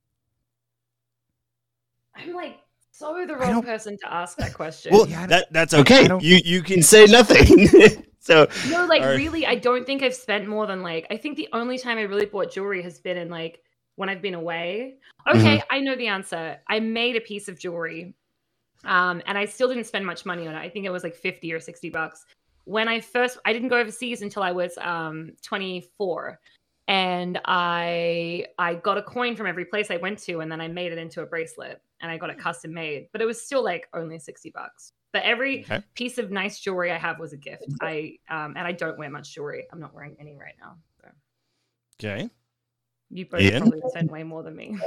I'm 2.15 2.33
like 2.33 2.59
so 2.97 3.25
the 3.27 3.35
wrong 3.35 3.61
person 3.61 3.95
to 3.99 4.11
ask 4.11 4.37
that 4.37 4.55
question. 4.55 4.91
Well, 4.91 5.07
Yeah, 5.07 5.27
that 5.27 5.53
that's 5.53 5.73
okay. 5.75 6.07
You 6.19 6.39
you 6.43 6.63
can 6.63 6.81
say 6.81 7.05
nothing. 7.05 7.67
so 8.19 8.47
no, 8.71 8.85
like 8.87 9.01
All 9.01 9.09
right. 9.09 9.15
really, 9.15 9.45
I 9.45 9.55
don't 9.55 9.85
think 9.85 10.01
I've 10.01 10.15
spent 10.15 10.47
more 10.47 10.65
than 10.65 10.81
like 10.81 11.05
I 11.11 11.17
think 11.17 11.37
the 11.37 11.47
only 11.53 11.77
time 11.77 11.99
I 11.99 12.01
really 12.01 12.25
bought 12.25 12.51
jewelry 12.51 12.81
has 12.81 12.97
been 12.99 13.17
in 13.17 13.29
like 13.29 13.61
when 13.97 14.09
I've 14.09 14.21
been 14.21 14.33
away. 14.33 14.95
Okay, 15.27 15.61
I 15.69 15.79
know 15.79 15.95
the 15.95 16.07
answer. 16.07 16.57
I 16.67 16.79
made 16.79 17.15
a 17.15 17.21
piece 17.21 17.47
of 17.47 17.59
jewelry. 17.59 18.15
Um, 18.85 19.21
and 19.25 19.37
I 19.37 19.45
still 19.45 19.67
didn't 19.67 19.85
spend 19.85 20.05
much 20.05 20.25
money 20.25 20.47
on 20.47 20.55
it. 20.55 20.59
I 20.59 20.69
think 20.69 20.85
it 20.85 20.91
was 20.91 21.03
like 21.03 21.15
50 21.15 21.51
or 21.51 21.59
60 21.59 21.89
bucks. 21.89 22.25
When 22.63 22.87
I 22.87 22.99
first 22.99 23.37
I 23.45 23.53
didn't 23.53 23.67
go 23.69 23.77
overseas 23.77 24.23
until 24.23 24.41
I 24.41 24.51
was 24.51 24.75
um 24.79 25.33
24. 25.43 26.39
And 26.87 27.39
I 27.45 28.45
I 28.57 28.75
got 28.75 28.97
a 28.97 29.01
coin 29.03 29.35
from 29.35 29.47
every 29.47 29.65
place 29.65 29.91
I 29.91 29.97
went 29.97 30.19
to 30.19 30.39
and 30.39 30.51
then 30.51 30.61
I 30.61 30.67
made 30.67 30.91
it 30.91 30.97
into 30.97 31.21
a 31.21 31.25
bracelet 31.25 31.81
and 32.01 32.09
I 32.09 32.17
got 32.17 32.29
it 32.29 32.37
custom 32.37 32.73
made. 32.73 33.09
But 33.11 33.21
it 33.21 33.25
was 33.25 33.41
still 33.41 33.63
like 33.63 33.87
only 33.93 34.19
60 34.19 34.51
bucks. 34.51 34.93
But 35.11 35.23
every 35.23 35.61
Okay. 35.61 35.81
piece 35.95 36.17
of 36.17 36.31
nice 36.31 36.59
jewelry 36.59 36.91
I 36.91 36.97
have 36.97 37.19
was 37.19 37.33
a 37.33 37.37
gift. 37.37 37.65
I 37.81 38.17
um 38.29 38.53
and 38.55 38.65
I 38.65 38.71
don't 38.71 38.97
wear 38.97 39.09
much 39.09 39.33
jewelry. 39.33 39.65
I'm 39.71 39.79
not 39.79 39.93
wearing 39.93 40.15
any 40.19 40.37
right 40.37 40.55
now. 40.61 40.77
So 41.01 41.09
okay. 41.99 42.29
you 43.09 43.25
both 43.25 43.41
Ian? 43.41 43.61
probably 43.63 43.81
spend 43.89 44.09
way 44.09 44.23
more 44.23 44.43
than 44.43 44.55
me. 44.55 44.77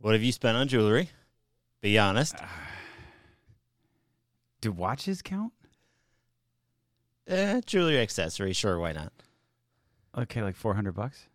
What 0.00 0.14
have 0.14 0.22
you 0.22 0.32
spent 0.32 0.56
on 0.56 0.68
jewelry? 0.68 1.10
Be 1.80 1.98
honest. 1.98 2.36
Do 4.60 4.72
watches 4.72 5.22
count? 5.22 5.52
Eh, 7.26 7.60
jewelry 7.66 7.98
accessory, 7.98 8.52
sure, 8.52 8.78
why 8.78 8.92
not? 8.92 9.12
Okay, 10.16 10.42
like 10.42 10.56
four 10.56 10.74
hundred 10.74 10.92
bucks. 10.92 11.26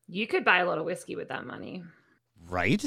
You 0.06 0.26
could 0.26 0.44
buy 0.44 0.58
a 0.58 0.66
lot 0.66 0.78
of 0.78 0.84
whiskey 0.84 1.16
with 1.16 1.28
that 1.28 1.46
money. 1.46 1.82
right? 2.48 2.84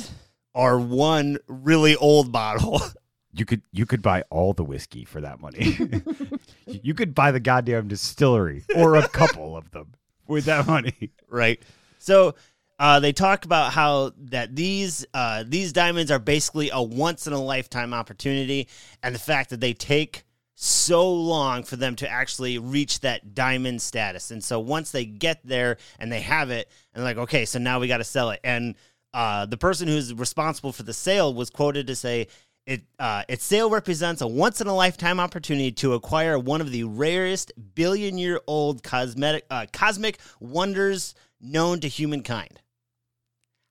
Or 0.54 0.80
one 0.80 1.38
really 1.48 1.95
old 1.95 2.32
bottle. 2.32 2.82
You 3.32 3.45
could 3.45 3.62
you 3.72 3.86
could 3.86 4.02
buy 4.02 4.24
all 4.32 4.54
the 4.54 4.63
whiskey 4.63 5.06
for 5.06 5.22
that 5.22 5.39
money. 5.39 5.78
you 6.65 6.95
could 6.95 7.13
buy 7.13 7.30
the 7.32 7.39
goddamn 7.39 7.88
distillery 7.88 8.63
or 8.76 8.95
a 8.95 9.08
couple 9.08 9.56
of 9.56 9.69
them 9.69 9.93
with 10.28 10.45
that 10.45 10.65
money. 10.65 11.12
right? 11.30 11.62
So 12.00 12.34
uh, 12.80 13.00
they 13.00 13.13
talk 13.13 13.45
about 13.45 13.72
how 13.72 14.13
that 14.17 14.56
these 14.56 15.06
uh, 15.13 15.43
these 15.48 15.72
diamonds 15.72 16.10
are 16.10 16.17
basically 16.17 16.72
a 16.74 16.82
once 16.82 17.28
in 17.28 17.34
a 17.34 17.41
lifetime 17.41 17.93
opportunity, 17.93 18.67
and 19.04 19.13
the 19.13 19.19
fact 19.19 19.52
that 19.52 19.60
they 19.60 19.74
take 19.74 20.24
so 20.62 21.10
long 21.10 21.63
for 21.63 21.78
them 21.78 21.95
to 21.95 22.10
actually 22.10 22.58
reach 22.58 23.00
that 23.00 23.34
diamond 23.34 23.82
status. 23.82 24.30
And 24.30 24.43
so 24.43 24.60
once 24.60 24.91
they 24.91 25.06
get 25.06 25.39
there 25.45 25.78
and 26.00 26.12
they 26.12 26.19
have 26.19 26.50
it, 26.50 26.69
and 26.93 27.02
like, 27.02 27.15
okay, 27.15 27.45
so 27.45 27.60
now 27.60 27.80
we 27.80 27.88
got 27.88 28.00
to 28.00 28.04
sell 28.04 28.32
it. 28.32 28.41
And 28.43 28.76
uh, 29.13 29.45
the 29.45 29.56
person 29.56 29.88
who's 29.88 30.13
responsible 30.13 30.74
for 30.74 30.84
the 30.84 30.93
sale 30.93 31.34
was 31.34 31.50
quoted 31.50 31.88
to 31.88 31.95
say. 31.95 32.28
It, 32.65 32.84
uh, 33.00 33.24
its 33.28 33.43
sale 33.45 33.72
represents 33.72 34.22
a 34.22 34.28
once 34.28 34.62
in 34.62 34.67
a 34.67 34.76
lifetime 34.76 35.19
opportunity 35.19 35.72
to 35.72 35.93
acquire 35.93 36.38
one 36.38 36.62
of 36.62 36.72
the 36.72 36.84
rarest 36.84 37.52
billion 37.74 38.19
year 38.19 38.39
old 38.45 38.84
cosmetic 38.84 39.45
uh, 39.50 39.65
cosmic 39.74 40.19
wonders 40.39 41.15
known 41.41 41.80
to 41.80 41.88
humankind. 41.88 42.62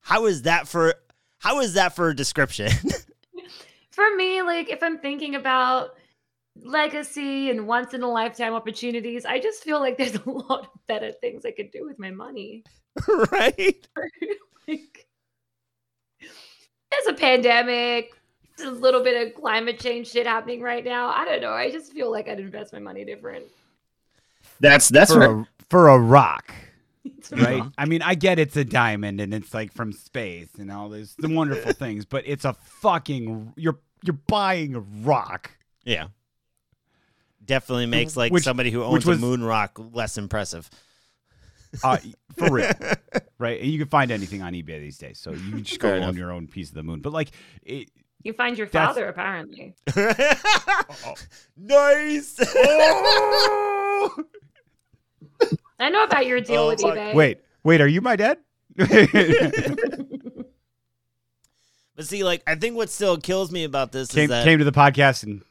How 0.01 0.27
is 0.27 0.43
that 0.43 0.67
for 0.67 0.95
how 1.39 1.61
is 1.61 1.75
that 1.75 1.95
for 1.95 2.09
a 2.09 2.17
description? 2.17 2.73
For 3.91 4.15
me, 4.15 4.43
like 4.43 4.69
if 4.71 4.81
I'm 4.81 4.99
thinking 4.99 5.35
about 5.35 5.98
legacy 6.63 7.51
and 7.51 7.67
once 7.67 7.95
in 7.95 8.03
a 8.03 8.09
lifetime 8.09 8.55
opportunities, 8.55 9.25
I 9.25 9.41
just 9.41 9.63
feel 9.63 9.81
like 9.81 9.97
there's 9.97 10.15
a 10.27 10.31
lot 10.31 10.61
of 10.61 10.87
better 10.87 11.13
things 11.13 11.45
I 11.45 11.51
could 11.51 11.71
do 11.71 11.85
with 11.87 11.99
my 11.99 12.11
money. 12.11 12.65
right? 13.33 13.87
like, 14.69 15.07
there's 16.21 17.07
a 17.09 17.15
pandemic, 17.15 18.13
there's 18.57 18.71
a 18.71 18.81
little 18.81 19.03
bit 19.03 19.27
of 19.27 19.35
climate 19.41 19.79
change 19.79 20.09
shit 20.09 20.27
happening 20.27 20.61
right 20.61 20.85
now. 20.85 21.09
I 21.09 21.25
don't 21.25 21.41
know. 21.41 21.53
I 21.53 21.71
just 21.71 21.93
feel 21.93 22.11
like 22.11 22.29
I'd 22.29 22.41
invest 22.41 22.73
my 22.73 22.79
money 22.79 23.05
different. 23.05 23.45
That's 24.61 24.89
that's 24.89 25.13
for 25.13 25.23
a, 25.23 25.49
for 25.69 25.89
a 25.89 25.99
rock, 25.99 26.53
right? 27.31 27.63
I 27.77 27.85
mean, 27.85 28.03
I 28.03 28.17
get 28.17 28.41
it's 28.41 28.57
a 28.57 28.65
diamond 28.65 29.21
and 29.21 29.33
it's 29.33 29.55
like 29.55 29.73
from 29.73 29.93
space 29.93 30.49
and 30.59 30.73
all 30.73 30.89
these 30.89 31.15
the 31.19 31.29
wonderful 31.29 31.73
things, 31.73 32.05
but 32.05 32.25
it's 32.27 32.45
a 32.45 32.55
fucking 32.55 33.53
you're 33.57 33.79
you're 34.03 34.19
buying 34.27 34.75
a 34.75 34.81
rock. 34.81 35.53
yeah. 35.85 36.09
Definitely 37.49 37.87
makes 37.87 38.17
like 38.17 38.31
Which- 38.33 38.45
somebody 38.45 38.71
who 38.71 38.85
owns 38.85 39.05
was- 39.05 39.19
a 39.19 39.21
moon 39.21 39.43
rock 39.43 39.79
less 39.93 40.17
impressive. 40.17 40.71
Uh, 41.85 41.99
for 42.37 42.51
real, 42.51 42.71
right? 43.39 43.61
And 43.61 43.71
you 43.71 43.79
can 43.79 43.89
find 43.89 44.11
anything 44.11 44.41
on 44.41 44.55
eBay 44.55 44.81
these 44.81 44.97
days, 44.97 45.19
so 45.19 45.33
you 45.33 45.51
can 45.51 45.65
just 45.65 45.81
go 45.81 45.89
Fair 45.89 45.97
own 45.97 46.03
enough. 46.05 46.17
your 46.17 46.33
own 46.33 46.47
piece 46.47 46.69
of 46.71 46.75
the 46.77 46.83
moon. 46.83 47.01
But 47.01 47.13
like, 47.13 47.31
it, 47.63 47.91
You 48.23 48.33
find 48.33 48.57
your 48.57 48.69
That's- 48.69 48.89
father, 48.95 49.07
apparently. 49.09 49.75
nice. 51.57 52.39
I 55.81 55.91
know 55.91 56.03
about 56.05 56.27
your 56.27 56.41
deal 56.41 56.63
Oh, 56.63 56.69
with 56.69 56.81
fuck. 56.81 56.95
eBay. 56.95 57.15
wait, 57.15 57.41
wait, 57.65 57.81
are 57.83 57.87
you 57.87 58.01
my 58.01 58.17
dad? 58.17 58.39
but 58.77 58.89
see, 62.07 62.25
like 62.25 62.43
I 62.47 62.55
think 62.55 62.77
what 62.77 62.89
still 62.91 63.17
kills 63.19 63.51
me 63.53 63.65
about 63.65 63.93
this 63.93 64.11
came 64.11 64.25
is 64.25 64.31
that 64.31 64.45
came 64.45 64.59
to 64.59 64.65
the 64.65 64.73
podcast 64.73 65.23
and 65.25 65.43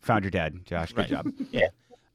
found 0.00 0.24
your 0.24 0.30
dad, 0.30 0.64
Josh. 0.64 0.92
Good 0.92 0.98
Right. 0.98 1.08
job. 1.08 1.32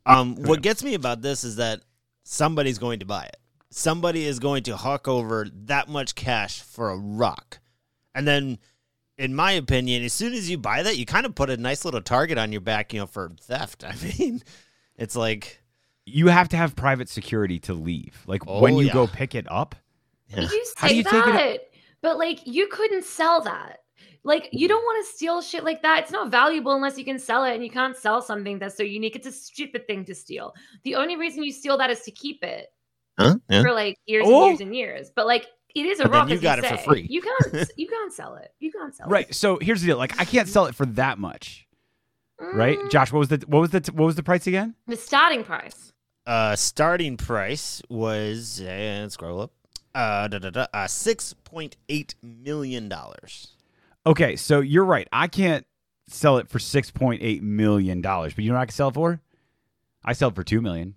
Um, 0.08 0.36
what 0.36 0.62
gets 0.62 0.84
me 0.84 0.94
about 0.94 1.24
this 1.24 1.44
is 1.44 1.56
that 1.56 1.82
somebody's 2.24 2.78
going 2.78 3.00
to 3.00 3.08
buy 3.08 3.24
it. 3.24 3.38
Somebody 3.72 4.26
is 4.26 4.38
going 4.38 4.62
to 4.66 4.78
hawk 4.78 5.08
over 5.08 5.48
that 5.64 5.90
much 5.90 6.14
cash 6.14 6.62
for 6.62 6.92
a 6.92 6.96
rock. 6.96 7.58
And 8.14 8.28
then, 8.28 8.60
in 9.18 9.34
my 9.34 9.54
opinion, 9.54 10.04
as 10.04 10.14
soon 10.14 10.34
as 10.36 10.48
you 10.48 10.60
buy 10.60 10.84
that, 10.84 10.98
you 10.98 11.08
kind 11.08 11.26
of 11.26 11.34
put 11.34 11.50
a 11.50 11.58
nice 11.58 11.86
little 11.86 12.02
target 12.04 12.38
on 12.38 12.52
your 12.52 12.62
back, 12.62 12.94
you 12.94 13.00
know, 13.00 13.08
for 13.08 13.32
theft. 13.42 13.84
I 13.88 13.96
mean, 14.20 14.44
it's 14.96 15.16
like, 15.16 15.60
You 16.06 16.28
have 16.28 16.50
to 16.50 16.58
have 16.58 16.76
private 16.76 17.10
security 17.10 17.58
to 17.62 17.74
leave. 17.74 18.22
Like 18.28 18.44
Oh, 18.46 18.62
when 18.62 18.76
you 18.76 18.86
yeah. 18.86 18.94
go 18.94 19.08
pick 19.08 19.34
it 19.34 19.48
up. 19.50 19.74
You 20.30 20.44
How 20.44 20.48
do 20.88 20.90
say 20.90 20.96
you 20.98 21.04
take 21.04 21.26
it 21.26 21.34
that, 21.34 21.60
but 22.04 22.20
like 22.20 22.46
you 22.46 22.68
couldn't 22.68 23.06
sell 23.06 23.42
that. 23.42 23.80
Like 24.26 24.50
you 24.52 24.68
don't 24.68 24.84
want 24.84 25.06
to 25.06 25.14
steal 25.14 25.42
shit 25.42 25.64
like 25.64 25.82
that. 25.84 26.00
It's 26.04 26.12
not 26.12 26.30
valuable 26.32 26.74
unless 26.74 26.98
you 26.98 27.06
can 27.06 27.20
sell 27.20 27.44
it, 27.46 27.54
and 27.56 27.64
you 27.64 27.70
can't 27.70 27.96
sell 27.96 28.22
something 28.22 28.60
that's 28.60 28.76
so 28.76 28.84
unique. 28.84 29.16
It's 29.16 29.28
a 29.28 29.32
stupid 29.32 29.86
thing 29.88 30.04
to 30.06 30.16
steal. 30.16 30.54
The 30.84 30.96
only 30.96 31.16
reason 31.16 31.44
you 31.44 31.52
steal 31.54 31.78
that 31.78 31.90
is 31.92 32.02
to 32.02 32.12
keep 32.12 32.44
it 32.44 32.68
huh? 33.20 33.36
Yeah. 33.50 33.62
for 33.62 33.72
like 33.72 33.98
years 34.06 34.26
Oh. 34.28 34.42
and 34.42 34.50
years 34.52 34.62
and 34.62 34.76
years. 34.76 35.12
But 35.16 35.28
like 35.28 35.46
it 35.76 35.86
is 35.86 36.00
a 36.00 36.04
But 36.04 36.12
then 36.12 36.20
rock. 36.22 36.30
you 36.30 36.36
as 36.36 36.42
got 36.42 36.60
it 36.60 36.66
for 36.66 36.78
free. 36.78 37.06
You 37.10 37.22
can't. 37.22 37.70
you 37.78 37.88
can't 37.88 38.12
sell 38.14 38.36
it. 38.36 38.52
You 38.60 38.72
can't 38.72 38.96
sell 38.96 39.08
Right. 39.08 39.26
it. 39.26 39.28
Right. 39.30 39.36
So 39.36 39.60
here's 39.62 39.82
the 39.82 39.88
deal. 39.88 39.98
Like 39.98 40.20
I 40.20 40.26
can't 40.26 40.48
sell 40.50 40.66
it 40.66 40.76
for 40.76 40.86
that 40.88 41.18
much. 41.20 41.68
Right, 42.38 42.78
Mm, 42.78 42.92
Josh. 42.92 43.14
What 43.14 43.20
was 43.20 43.30
the 43.30 43.44
what 43.48 43.60
was 43.62 43.70
the 43.70 43.80
what 43.94 44.06
was 44.06 44.16
the 44.16 44.24
price 44.24 44.46
again? 44.48 44.76
The 44.88 44.98
starting 44.98 45.44
price. 45.46 45.94
Uh, 46.28 46.56
starting 46.56 47.16
price 47.18 47.82
was, 47.88 48.60
uh, 48.60 49.08
scroll 49.10 49.42
up, 49.42 49.52
uh, 49.94 50.28
da, 50.28 50.40
da, 50.40 50.50
da, 50.50 50.66
uh, 50.74 50.86
$6.8 50.88 52.16
million. 52.24 52.92
Okay, 54.06 54.36
so 54.36 54.60
you're 54.60 54.86
right. 54.86 55.08
I 55.12 55.28
can't 55.28 55.66
sell 56.08 56.38
it 56.38 56.48
for 56.50 56.60
six 56.60 56.92
point 56.92 57.22
eight 57.24 57.42
million 57.44 58.02
dollars, 58.02 58.34
but 58.34 58.44
you 58.44 58.52
know 58.52 58.56
what 58.58 58.62
I 58.64 58.66
can 58.66 58.74
sell 58.74 58.90
it 58.90 58.94
for? 58.94 59.20
I 60.04 60.14
sell 60.14 60.30
it 60.30 60.36
for 60.36 60.44
two 60.44 60.62
million. 60.62 60.96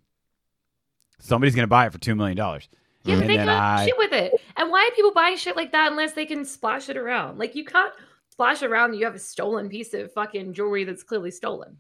Somebody's 1.19 1.55
gonna 1.55 1.67
buy 1.67 1.87
it 1.87 1.93
for 1.93 1.99
two 1.99 2.15
million 2.15 2.37
dollars. 2.37 2.69
Yeah, 3.05 3.15
but 3.15 3.21
And 3.23 3.31
they 3.31 3.37
can't 3.37 3.49
I- 3.49 3.87
shit 3.87 3.97
with 3.97 4.13
it. 4.13 4.33
And 4.57 4.71
why 4.71 4.87
are 4.91 4.95
people 4.95 5.13
buying 5.13 5.37
shit 5.37 5.57
like 5.57 5.73
that 5.73 5.91
unless 5.91 6.13
they 6.13 6.27
can 6.27 6.45
splash 6.45 6.89
it 6.89 6.97
around? 6.97 7.39
Like 7.39 7.55
you 7.55 7.65
can't 7.65 7.93
splash 8.31 8.63
around 8.63 8.95
you 8.95 9.05
have 9.07 9.15
a 9.15 9.19
stolen 9.19 9.69
piece 9.69 9.95
of 9.95 10.13
fucking 10.13 10.53
jewelry 10.53 10.85
that's 10.85 11.03
clearly 11.03 11.31
stolen. 11.31 11.79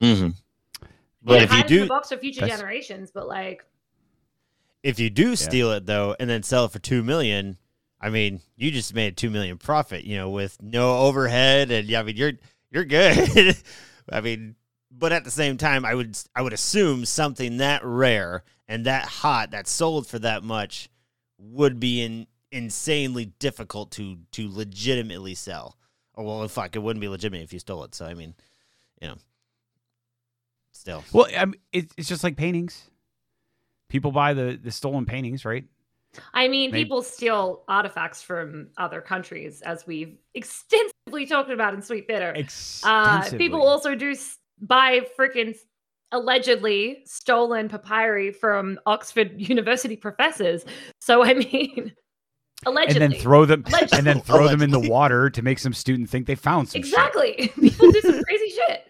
Mm-hmm. 0.00 0.28
But 1.22 1.34
Yeah, 1.34 1.42
if 1.42 1.50
you 1.50 1.56
hide 1.56 1.64
it 1.64 1.70
in 1.72 1.76
do, 1.78 1.80
the 1.82 1.86
box 1.88 2.08
for 2.10 2.16
future 2.18 2.42
That's- 2.42 2.58
generations, 2.60 3.10
but 3.12 3.26
like 3.26 3.64
if 4.84 5.00
you 5.00 5.10
do 5.10 5.34
steal 5.34 5.72
it 5.72 5.86
though 5.86 6.14
and 6.20 6.30
then 6.30 6.44
sell 6.44 6.66
it 6.66 6.70
for 6.70 6.78
two 6.78 7.02
million 7.02 7.58
i 8.00 8.08
mean 8.08 8.40
you 8.56 8.70
just 8.70 8.94
made 8.94 9.16
two 9.16 9.30
million 9.30 9.58
profit 9.58 10.04
you 10.04 10.16
know 10.16 10.30
with 10.30 10.60
no 10.62 10.98
overhead 10.98 11.70
and 11.70 11.88
yeah 11.88 12.00
i 12.00 12.02
mean 12.02 12.16
you're 12.16 12.32
you're 12.70 12.84
good 12.84 13.56
i 14.12 14.20
mean 14.20 14.54
but 14.90 15.12
at 15.12 15.24
the 15.24 15.30
same 15.30 15.56
time 15.56 15.84
i 15.84 15.94
would 15.94 16.18
i 16.34 16.42
would 16.42 16.52
assume 16.52 17.04
something 17.04 17.58
that 17.58 17.80
rare 17.84 18.42
and 18.66 18.86
that 18.86 19.04
hot 19.04 19.50
that 19.50 19.66
sold 19.66 20.06
for 20.06 20.18
that 20.18 20.42
much 20.42 20.88
would 21.38 21.78
be 21.78 22.02
in, 22.02 22.26
insanely 22.50 23.26
difficult 23.38 23.90
to 23.90 24.18
to 24.32 24.48
legitimately 24.50 25.34
sell 25.34 25.76
or 26.14 26.24
well 26.24 26.48
fuck 26.48 26.74
it 26.74 26.80
wouldn't 26.80 27.00
be 27.00 27.08
legitimate 27.08 27.42
if 27.42 27.52
you 27.52 27.58
stole 27.58 27.84
it 27.84 27.94
so 27.94 28.06
i 28.06 28.14
mean 28.14 28.34
you 29.00 29.08
know 29.08 29.16
still 30.72 31.04
Well, 31.12 31.26
I 31.36 31.44
mean, 31.44 31.56
it, 31.72 31.90
it's 31.96 32.08
just 32.08 32.22
like 32.24 32.36
paintings. 32.36 32.88
People 33.88 34.12
buy 34.12 34.34
the 34.34 34.58
the 34.62 34.70
stolen 34.70 35.06
paintings, 35.06 35.44
right? 35.44 35.64
I 36.34 36.48
mean, 36.48 36.70
Maybe- 36.70 36.84
people 36.84 37.02
steal 37.02 37.64
artifacts 37.68 38.22
from 38.22 38.68
other 38.76 39.00
countries, 39.00 39.60
as 39.62 39.86
we've 39.86 40.16
extensively 40.34 41.26
talked 41.28 41.50
about 41.50 41.74
in 41.74 41.82
Sweet 41.82 42.08
Bitter. 42.08 42.34
Uh, 42.82 43.28
people 43.30 43.62
also 43.66 43.94
do 43.94 44.12
s- 44.12 44.36
buy 44.60 45.00
freaking 45.18 45.56
allegedly 46.12 47.02
stolen 47.04 47.68
papyri 47.68 48.32
from 48.32 48.78
Oxford 48.86 49.32
University 49.36 49.96
professors. 49.96 50.64
So 51.00 51.22
I 51.22 51.34
mean, 51.34 51.92
allegedly. 52.66 53.02
and 53.04 53.12
then 53.12 53.20
throw 53.20 53.44
them 53.44 53.64
and 53.92 54.06
then 54.06 54.20
throw 54.20 54.48
them 54.48 54.62
in 54.62 54.70
the 54.70 54.80
water 54.80 55.28
to 55.30 55.42
make 55.42 55.58
some 55.58 55.74
student 55.74 56.08
think 56.08 56.26
they 56.26 56.34
found 56.34 56.70
some. 56.70 56.78
Exactly. 56.78 57.52
People 57.60 57.92
do 57.92 58.00
some 58.00 58.22
crazy 58.24 58.48
shit. 58.50 58.84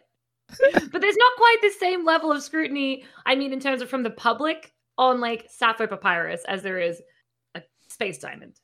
But 0.91 1.01
there's 1.03 1.17
not 1.17 1.33
quite 1.37 1.57
the 1.61 1.73
same 1.79 2.07
level 2.07 2.33
of 2.33 2.43
scrutiny, 2.43 3.05
I 3.27 3.35
mean, 3.35 3.53
in 3.53 3.61
terms 3.61 3.83
of 3.83 3.91
from 3.91 4.03
the 4.03 4.11
public 4.11 4.73
on 4.99 5.21
like 5.21 5.47
Sappho 5.49 5.87
papyrus 5.87 6.45
as 6.47 6.63
there 6.63 6.79
is 6.79 7.01
a 7.55 7.63
space 7.89 8.19
diamond, 8.19 8.61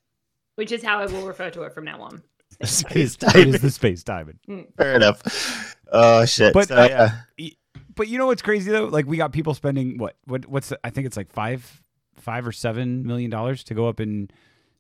which 0.57 0.73
is 0.73 0.83
how 0.83 0.99
I 0.99 1.07
will 1.07 1.27
refer 1.27 1.51
to 1.51 1.62
it 1.62 1.73
from 1.73 1.85
now 1.85 2.03
on. 2.03 2.23
Space 2.62 3.16
It 3.20 3.49
is 3.49 3.61
the 3.61 3.70
space 3.70 4.03
diamond. 4.03 4.38
Fair 4.77 4.94
enough. 4.94 5.77
Oh 5.90 6.25
shit. 6.25 6.53
But, 6.53 6.68
So, 6.68 6.77
uh, 6.77 7.11
yeah. 7.37 7.49
But 7.94 8.09
you 8.09 8.18
know 8.18 8.27
what's 8.27 8.42
crazy 8.42 8.70
though? 8.70 8.87
Like 8.87 9.07
we 9.07 9.16
got 9.16 9.33
people 9.33 9.55
spending 9.55 9.99
what 9.99 10.16
what 10.27 10.47
what's 10.47 10.68
the, 10.68 10.79
I 10.85 10.90
think 10.90 11.07
it's 11.07 11.16
like 11.16 11.33
five 11.33 11.83
five 12.16 12.47
or 12.47 12.53
seven 12.53 13.07
million 13.07 13.31
dollars 13.31 13.64
to 13.64 13.75
go 13.75 13.88
up 13.88 14.01
in 14.01 14.31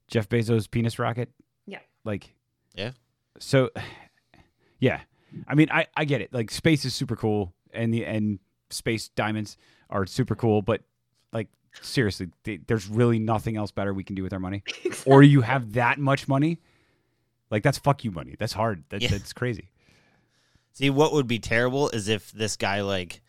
Jeff 0.08 0.28
Bezos' 0.28 0.70
penis 0.70 0.98
rocket. 0.98 1.30
Yeah. 1.66 1.80
Like 2.04 2.34
Yeah. 2.74 2.92
So 3.38 3.70
yeah. 4.78 5.00
I 5.48 5.54
mean 5.54 5.68
I 5.70 5.86
I 5.96 6.04
get 6.04 6.20
it. 6.20 6.32
Like 6.32 6.50
space 6.50 6.84
is 6.84 6.94
super 6.94 7.16
cool 7.16 7.52
and 7.72 7.92
the 7.92 8.04
and 8.04 8.38
space 8.70 9.08
diamonds 9.08 9.56
are 9.90 10.06
super 10.06 10.34
cool, 10.34 10.62
but 10.62 10.82
like 11.34 11.48
seriously, 11.82 12.28
th- 12.44 12.62
there's 12.66 12.88
really 12.88 13.18
nothing 13.18 13.56
else 13.56 13.70
better 13.70 13.92
we 13.92 14.04
can 14.04 14.14
do 14.14 14.22
with 14.22 14.32
our 14.32 14.40
money, 14.40 14.62
or 15.06 15.22
you 15.22 15.42
have 15.42 15.74
that 15.74 15.98
much 15.98 16.28
money, 16.28 16.58
like 17.50 17.62
that's 17.62 17.78
fuck 17.78 18.04
you 18.04 18.10
money. 18.10 18.36
That's 18.38 18.52
hard. 18.52 18.84
That, 18.88 19.02
Yeah. 19.02 19.08
That's 19.10 19.32
crazy. 19.32 19.68
See, 20.72 20.90
what 20.90 21.12
would 21.12 21.26
be 21.26 21.38
terrible 21.38 21.90
is 21.90 22.08
if 22.08 22.32
this 22.32 22.56
guy 22.56 22.80
like 22.82 23.20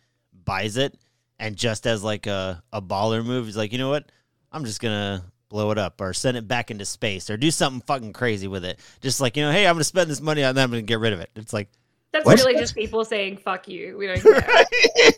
buys 0.44 0.76
it 0.76 0.96
and 1.38 1.56
just 1.56 1.86
as 1.86 2.02
like 2.02 2.26
a, 2.26 2.62
a 2.72 2.80
baller 2.80 3.24
move, 3.24 3.46
he's 3.46 3.56
like, 3.56 3.72
you 3.72 3.78
know 3.78 3.90
what? 3.90 4.10
I'm 4.50 4.64
just 4.64 4.80
gonna 4.80 5.24
blow 5.48 5.70
it 5.70 5.78
up 5.78 6.00
or 6.00 6.12
send 6.12 6.36
it 6.36 6.48
back 6.48 6.70
into 6.72 6.84
space 6.84 7.30
or 7.30 7.36
do 7.36 7.50
something 7.52 7.80
fucking 7.86 8.12
crazy 8.12 8.48
with 8.48 8.64
it. 8.64 8.80
Just 9.00 9.20
like, 9.20 9.36
you 9.36 9.44
know, 9.44 9.52
hey, 9.52 9.66
I'm 9.66 9.74
gonna 9.74 9.84
spend 9.84 10.10
this 10.10 10.20
money 10.20 10.42
on 10.42 10.54
that, 10.54 10.64
I'm 10.64 10.70
gonna 10.70 10.82
get 10.82 10.98
rid 10.98 11.12
of 11.12 11.20
it. 11.20 11.30
It's 11.36 11.52
like 11.52 11.68
That's 12.12 12.24
What? 12.26 12.38
really 12.38 12.54
just 12.54 12.74
people 12.74 13.04
saying 13.04 13.36
"fuck 13.38 13.68
you." 13.68 13.96
We 13.96 14.06
don't 14.08 14.20
care. 14.22 14.64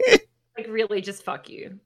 like 0.56 0.66
really, 0.68 1.00
just 1.00 1.22
fuck 1.22 1.48
you. 1.48 1.78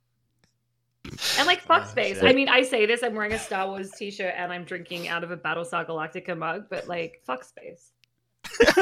And 1.38 1.47
like 1.47 1.61
fuck 1.61 1.83
Oh, 1.87 1.91
space. 1.91 2.17
shit. 2.21 2.25
I 2.25 2.33
mean, 2.33 2.49
I 2.49 2.62
say 2.62 2.87
this. 2.87 3.03
I'm 3.03 3.15
wearing 3.15 3.33
a 3.33 3.38
Star 3.38 3.67
Wars 3.69 3.91
T-shirt 3.91 4.35
and 4.37 4.53
I'm 4.53 4.65
drinking 4.65 5.09
out 5.09 5.25
of 5.25 5.31
a 5.31 5.37
Battlestar 5.37 5.87
Galactica 5.87 6.37
mug, 6.38 6.67
but 6.71 6.87
like 6.88 7.21
fuck 7.25 7.45
space. 7.45 7.93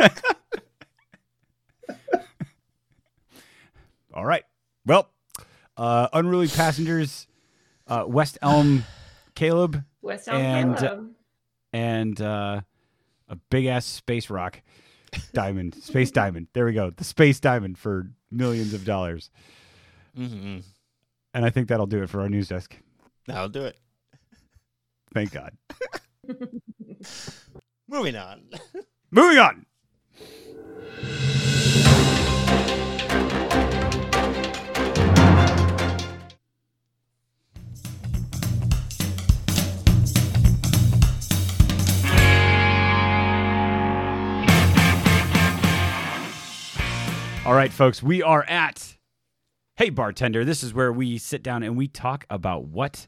All 4.12 4.24
right. 4.24 4.44
Well, 4.85 5.09
uh, 5.76 6.09
unruly 6.12 6.48
passengers, 6.48 7.26
uh, 7.87 8.04
West 8.06 8.38
Elm, 8.42 8.85
Caleb, 9.35 9.85
West 10.02 10.28
Elm 10.28 10.40
And, 10.42 10.74
uh, 10.76 10.80
Caleb. 10.80 11.11
and 11.72 12.20
uh, 12.20 12.61
a 13.28 13.37
big 13.50 13.66
ass 13.66 13.87
space 13.87 14.28
rock 14.30 14.61
diamond, 15.33 15.74
space 15.76 16.11
diamond. 16.11 16.48
There 16.54 16.64
we 16.64 16.72
go. 16.72 16.90
The 16.90 17.04
space 17.04 17.38
diamond 17.40 17.78
for 17.78 18.11
millions 18.30 18.74
of 18.74 18.85
dollars. 18.85 19.30
mm 20.18 20.62
And 21.32 21.44
I 21.44 21.50
think 21.50 21.68
that'll 21.68 21.86
do 21.86 22.02
it 22.02 22.10
for 22.10 22.20
our 22.20 22.28
news 22.28 22.48
desk. 22.48 22.76
that'll 23.26 23.48
do 23.48 23.64
it. 23.64 23.76
Thank 25.14 25.32
God. 25.32 25.56
Moving 27.88 28.16
on. 28.16 28.42
Moving 29.10 29.38
on. 29.38 29.66
All 47.46 47.56
right, 47.56 47.72
folks, 47.72 48.00
we 48.00 48.22
are 48.22 48.44
at 48.44 48.96
Hey 49.80 49.88
Bartender. 49.88 50.44
This 50.44 50.62
is 50.62 50.74
where 50.74 50.92
we 50.92 51.16
sit 51.16 51.42
down 51.42 51.62
and 51.62 51.74
we 51.74 51.88
talk 51.88 52.26
about 52.28 52.66
what 52.66 53.06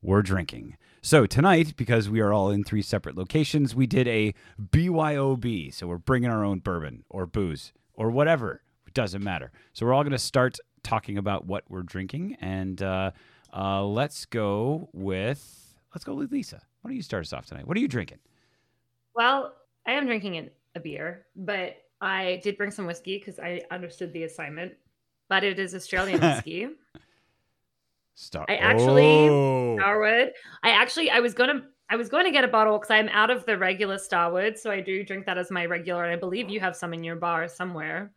we're 0.00 0.22
drinking. 0.22 0.76
So 1.02 1.26
tonight, 1.26 1.74
because 1.76 2.08
we 2.08 2.20
are 2.20 2.32
all 2.32 2.52
in 2.52 2.62
three 2.62 2.82
separate 2.82 3.16
locations, 3.16 3.74
we 3.74 3.88
did 3.88 4.06
a 4.06 4.32
BYOB. 4.60 5.74
So 5.74 5.88
we're 5.88 5.98
bringing 5.98 6.30
our 6.30 6.44
own 6.44 6.60
bourbon 6.60 7.02
or 7.10 7.26
booze 7.26 7.72
or 7.94 8.12
whatever. 8.12 8.62
It 8.86 8.94
doesn't 8.94 9.24
matter. 9.24 9.50
So 9.72 9.86
we're 9.86 9.92
all 9.92 10.04
going 10.04 10.12
to 10.12 10.18
start 10.20 10.56
talking 10.84 11.18
about 11.18 11.46
what 11.46 11.64
we're 11.68 11.82
drinking, 11.82 12.36
and 12.40 12.80
uh, 12.80 13.10
uh, 13.52 13.82
let's 13.82 14.24
go 14.24 14.90
with 14.92 15.74
let's 15.96 16.04
go 16.04 16.14
with 16.14 16.30
Lisa. 16.30 16.60
Why 16.82 16.90
don't 16.90 16.96
you 16.96 17.02
start 17.02 17.24
us 17.24 17.32
off 17.32 17.46
tonight? 17.46 17.66
What 17.66 17.76
are 17.76 17.80
you 17.80 17.88
drinking? 17.88 18.18
Well, 19.16 19.52
I 19.84 19.94
am 19.94 20.06
drinking 20.06 20.48
a 20.76 20.78
beer, 20.78 21.26
but 21.34 21.74
I 22.00 22.40
did 22.44 22.56
bring 22.56 22.70
some 22.70 22.86
whiskey 22.86 23.18
because 23.18 23.40
I 23.40 23.62
understood 23.72 24.12
the 24.12 24.22
assignment. 24.22 24.74
But 25.28 25.44
it 25.44 25.58
is 25.58 25.74
Australian 25.74 26.20
whiskey. 26.22 26.68
Star. 28.14 28.44
I 28.48 28.56
actually- 28.56 29.28
Oh. 29.28 29.76
Starward. 29.78 30.32
I 30.62 30.70
actually 30.70 31.10
I 31.10 31.20
was 31.20 31.34
gonna 31.34 31.62
I 31.90 31.96
was 31.96 32.08
going 32.08 32.24
to 32.24 32.30
get 32.30 32.44
a 32.44 32.48
bottle 32.48 32.78
because 32.78 32.90
I'm 32.90 33.10
out 33.10 33.28
of 33.30 33.44
the 33.44 33.58
regular 33.58 33.98
Starward, 33.98 34.58
so 34.58 34.70
I 34.70 34.80
do 34.80 35.04
drink 35.04 35.26
that 35.26 35.36
as 35.36 35.50
my 35.50 35.66
regular, 35.66 36.04
and 36.04 36.12
I 36.14 36.16
believe 36.16 36.48
you 36.48 36.58
have 36.60 36.74
some 36.74 36.94
in 36.94 37.04
your 37.04 37.16
bar 37.16 37.46
somewhere. 37.46 38.10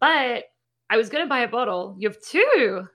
But 0.00 0.44
I 0.90 0.96
was 0.96 1.08
gonna 1.08 1.26
buy 1.28 1.40
a 1.40 1.48
bottle. 1.48 1.94
You 1.98 2.08
have 2.08 2.20
two. 2.20 2.88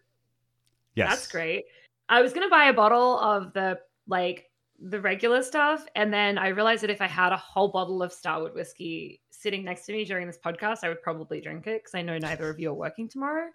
yes, 0.95 1.09
That's 1.09 1.27
great. 1.31 1.65
I 2.09 2.21
was 2.21 2.33
gonna 2.33 2.49
buy 2.49 2.65
a 2.65 2.73
bottle 2.73 3.17
of 3.19 3.53
the 3.53 3.79
like 4.07 4.49
the 4.79 4.99
regular 4.99 5.41
stuff, 5.41 5.85
and 5.95 6.13
then 6.13 6.37
I 6.37 6.49
realized 6.49 6.83
that 6.83 6.89
if 6.89 7.01
I 7.01 7.07
had 7.07 7.31
a 7.31 7.37
whole 7.37 7.69
bottle 7.69 8.03
of 8.03 8.11
Starward 8.11 8.53
whiskey 8.55 9.21
sitting 9.37 9.63
next 9.63 9.85
to 9.85 9.93
me 9.93 10.03
during 10.05 10.27
this 10.27 10.37
podcast, 10.37 10.79
I 10.83 10.89
would 10.89 11.01
probably 11.01 11.39
drink 11.41 11.67
it 11.67 11.83
because 11.83 11.95
I 11.95 12.01
know 12.01 12.17
neither 12.17 12.49
of 12.49 12.59
you 12.59 12.69
are 12.71 12.73
working 12.73 13.07
tomorrow, 13.07 13.49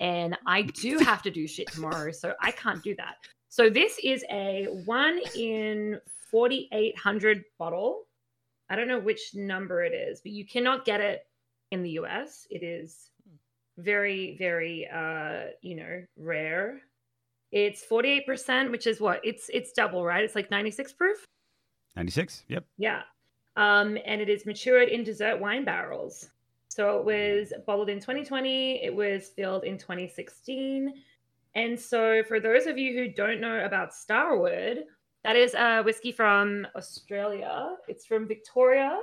and 0.00 0.36
I 0.46 0.62
do 0.62 0.98
have 1.10 1.22
to 1.22 1.30
do 1.30 1.46
shit 1.46 1.70
tomorrow, 1.70 2.12
so 2.12 2.34
I 2.40 2.50
can't 2.50 2.82
do 2.82 2.94
that. 2.96 3.16
So 3.48 3.70
this 3.70 3.98
is 4.02 4.24
a 4.30 4.66
one 4.84 5.20
in 5.36 6.00
forty 6.30 6.68
eight 6.72 6.98
hundred 6.98 7.44
bottle. 7.58 8.04
I 8.70 8.76
don't 8.76 8.88
know 8.88 9.00
which 9.00 9.34
number 9.34 9.82
it 9.84 9.94
is, 9.94 10.20
but 10.20 10.32
you 10.32 10.44
cannot 10.44 10.84
get 10.84 11.00
it 11.00 11.26
in 11.70 11.82
the 11.82 11.90
US. 11.90 12.46
It 12.50 12.62
is 12.62 13.10
very, 13.78 14.36
very 14.38 14.88
uh, 14.92 15.52
you 15.62 15.76
know, 15.76 16.02
rare. 16.18 16.80
It's 17.50 17.82
48%, 17.86 18.70
which 18.70 18.86
is 18.86 19.00
what? 19.00 19.20
It's 19.24 19.48
it's 19.54 19.72
double, 19.72 20.04
right? 20.04 20.22
It's 20.22 20.34
like 20.34 20.50
96 20.50 20.92
proof. 20.92 21.24
ninety 21.96 22.12
six. 22.12 22.44
Yep. 22.48 22.64
Yeah. 22.76 23.02
Um, 23.58 23.98
and 24.06 24.20
it 24.20 24.28
is 24.28 24.46
matured 24.46 24.88
in 24.88 25.02
dessert 25.02 25.40
wine 25.40 25.64
barrels. 25.64 26.28
So 26.68 27.00
it 27.00 27.04
was 27.04 27.52
bottled 27.66 27.88
in 27.88 27.98
2020, 27.98 28.84
it 28.84 28.94
was 28.94 29.30
filled 29.30 29.64
in 29.64 29.76
2016. 29.76 30.94
And 31.56 31.78
so 31.78 32.22
for 32.22 32.38
those 32.38 32.66
of 32.66 32.78
you 32.78 32.94
who 32.94 33.12
don't 33.12 33.40
know 33.40 33.64
about 33.64 33.92
Starward, 33.92 34.84
that 35.24 35.34
is 35.34 35.54
a 35.54 35.82
whiskey 35.82 36.12
from 36.12 36.68
Australia. 36.76 37.74
It's 37.88 38.06
from 38.06 38.28
Victoria, 38.28 39.00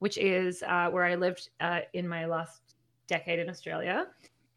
which 0.00 0.18
is 0.18 0.62
uh, 0.66 0.90
where 0.90 1.06
I 1.06 1.14
lived 1.14 1.48
uh, 1.60 1.80
in 1.94 2.06
my 2.06 2.26
last 2.26 2.74
decade 3.06 3.38
in 3.38 3.48
Australia. 3.48 4.08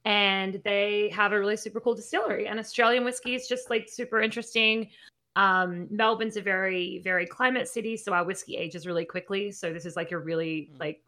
And 0.04 0.62
they 0.65 1.10
have 1.15 1.32
a 1.32 1.39
really 1.39 1.56
super 1.56 1.80
cool 1.80 1.96
distillery. 1.96 2.48
And 2.48 2.60
Australian 2.60 3.06
whiskey 3.06 3.34
is 3.34 3.48
just 3.48 3.69
like 3.69 3.88
super 3.88 4.19
interesting. 4.19 4.89
Um, 5.36 5.88
Melbourne's 5.89 6.38
a 6.38 6.41
very, 6.41 7.00
very 7.00 7.26
climate 7.26 7.67
city, 7.67 7.98
so 7.98 8.13
our 8.13 8.24
whiskey 8.24 8.56
ages 8.56 8.86
really 8.86 9.06
quickly. 9.06 9.52
So 9.52 9.74
this 9.74 9.86
is 9.86 9.96
like 9.96 10.12
a 10.12 10.17
really, 10.17 10.69
Mm. 10.74 10.80
like, 10.80 11.04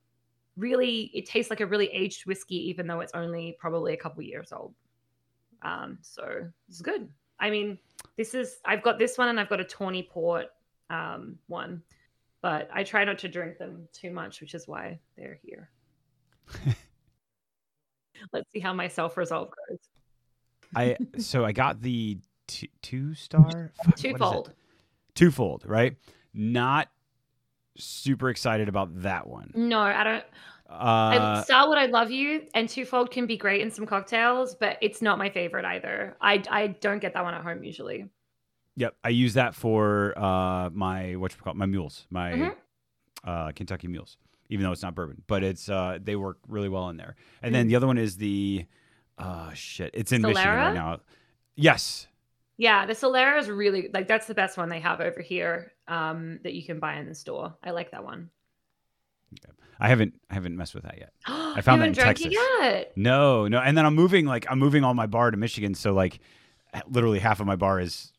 really, 0.58 1.12
it 1.14 1.26
tastes 1.26 1.50
like 1.50 1.60
a 1.60 1.66
really 1.66 1.88
aged 1.88 2.26
whiskey, 2.26 2.70
even 2.70 2.88
though 2.88 3.02
it's 3.02 3.14
only 3.14 3.56
probably 3.60 3.94
a 3.94 3.98
couple 3.98 4.24
years 4.24 4.52
old. 4.52 4.74
Um, 5.62 5.98
so 6.02 6.50
it's 6.68 6.82
good. 6.82 7.10
I 7.40 7.50
mean, 7.50 7.78
this 8.18 8.34
is 8.34 8.60
I've 8.66 8.82
got 8.82 8.98
this 8.98 9.18
one 9.18 9.28
and 9.28 9.40
I've 9.40 9.50
got 9.50 9.60
a 9.60 9.66
Tawny 9.66 10.04
Port 10.04 10.48
um, 10.90 11.38
one, 11.48 11.82
but 12.42 12.70
I 12.74 12.84
try 12.84 13.04
not 13.04 13.18
to 13.20 13.28
drink 13.28 13.58
them 13.58 13.88
too 13.92 14.12
much, 14.12 14.42
which 14.42 14.54
is 14.54 14.68
why 14.68 15.00
they're 15.18 15.40
here. 15.44 15.70
Let's 18.34 18.50
see 18.52 18.60
how 18.60 18.74
my 18.74 18.88
self 18.88 19.18
resolve 19.18 19.52
goes. 19.70 19.80
I 20.76 20.98
so 21.18 21.44
I 21.46 21.52
got 21.52 21.82
the 21.82 22.18
two, 22.48 22.68
two 22.82 23.14
star 23.16 23.72
Fuck, 23.76 23.86
what 23.88 23.96
is? 23.98 24.02
Twofold. 24.02 24.54
twofold, 25.14 25.64
right? 25.66 25.96
Not 26.34 26.90
super 27.78 28.30
excited 28.30 28.70
about 28.70 29.02
that 29.04 29.28
one. 29.28 29.52
No, 29.56 29.80
I 29.80 30.04
don't. 30.04 30.24
I, 30.70 31.18
Uh, 31.18 31.44
Starward, 31.44 31.78
I 31.78 31.86
love 31.86 32.10
you, 32.10 32.48
and 32.56 32.68
twofold 32.68 33.12
can 33.12 33.28
be 33.28 33.38
great 33.38 33.62
in 33.62 33.70
some 33.70 33.86
cocktails, 33.86 34.56
but 34.56 34.78
it's 34.82 35.02
not 35.02 35.18
my 35.20 35.30
favorite 35.30 35.64
either. 35.66 36.18
I 36.20 36.42
I 36.50 36.68
don't 36.68 37.00
get 37.00 37.14
that 37.14 37.24
one 37.24 37.34
at 37.34 37.44
home 37.44 37.64
usually. 37.64 38.10
yep, 38.76 38.96
I 39.04 39.10
use 39.10 39.36
that 39.36 39.54
for 39.56 40.18
uh, 40.18 40.70
my 40.74 41.16
what 41.16 41.34
you 41.34 41.42
call 41.42 41.54
my 41.54 41.66
mules, 41.68 42.08
my 42.10 42.32
Mhm. 42.34 42.56
uh, 43.24 43.52
Kentucky 43.52 43.88
mules. 43.88 44.18
Even 44.50 44.64
though 44.64 44.72
it's 44.72 44.84
not 44.84 44.94
bourbon, 44.96 45.24
but 45.28 45.44
it's 45.44 45.70
uh, 45.70 45.98
they 46.02 46.16
work 46.16 46.38
really 46.48 46.70
well 46.70 46.90
in 46.90 46.98
there. 46.98 47.16
And 47.42 47.50
Mm. 47.52 47.54
then 47.58 47.68
the 47.68 47.76
other 47.76 47.88
one 47.88 47.98
is 47.98 48.18
the 48.18 48.66
uh, 49.18 49.54
shit. 49.54 49.92
It's 49.94 50.12
in 50.12 50.22
Michigan 50.22 50.52
right 50.52 50.74
now. 50.74 51.00
Yes, 51.56 52.08
Yeah, 52.58 52.86
the 52.86 52.94
Solera 52.94 53.40
is 53.40 53.50
really 53.50 53.90
like 53.94 54.08
that's 54.08 54.28
the 54.28 54.34
best 54.34 54.58
one 54.58 54.70
they 54.70 54.80
have 54.80 55.02
over 55.02 55.22
here 55.22 55.74
um, 55.88 56.40
that 56.44 56.54
you 56.54 56.64
can 56.64 56.80
buy 56.80 56.96
in 56.96 57.08
the 57.08 57.16
store. 57.16 57.56
I 57.64 57.72
like 57.72 57.92
that 57.92 58.04
one. 58.04 58.30
I 59.80 59.90
haven't 59.90 60.14
I 60.30 60.36
haven't 60.36 60.56
messed 60.56 60.74
with 60.74 60.84
that 60.84 60.98
yet. 60.98 61.12
I 61.28 61.62
found 61.62 61.82
that 61.82 61.90
in 61.90 61.94
Texas. 61.94 62.34
yet. 62.34 62.94
No, 62.96 63.48
no. 63.48 63.60
And 63.60 63.78
then 63.78 63.86
I'm 63.86 63.96
moving 63.96 64.26
like 64.26 64.46
I'm 64.50 64.60
moving 64.60 64.84
all 64.84 64.94
my 64.94 65.08
bar 65.08 65.32
to 65.32 65.38
Michigan, 65.38 65.76
so 65.76 65.94
like 65.94 66.20
literally 66.90 67.20
half 67.20 67.40
of 67.40 67.46
my 67.48 67.56
bar 67.58 67.80
is 67.80 68.14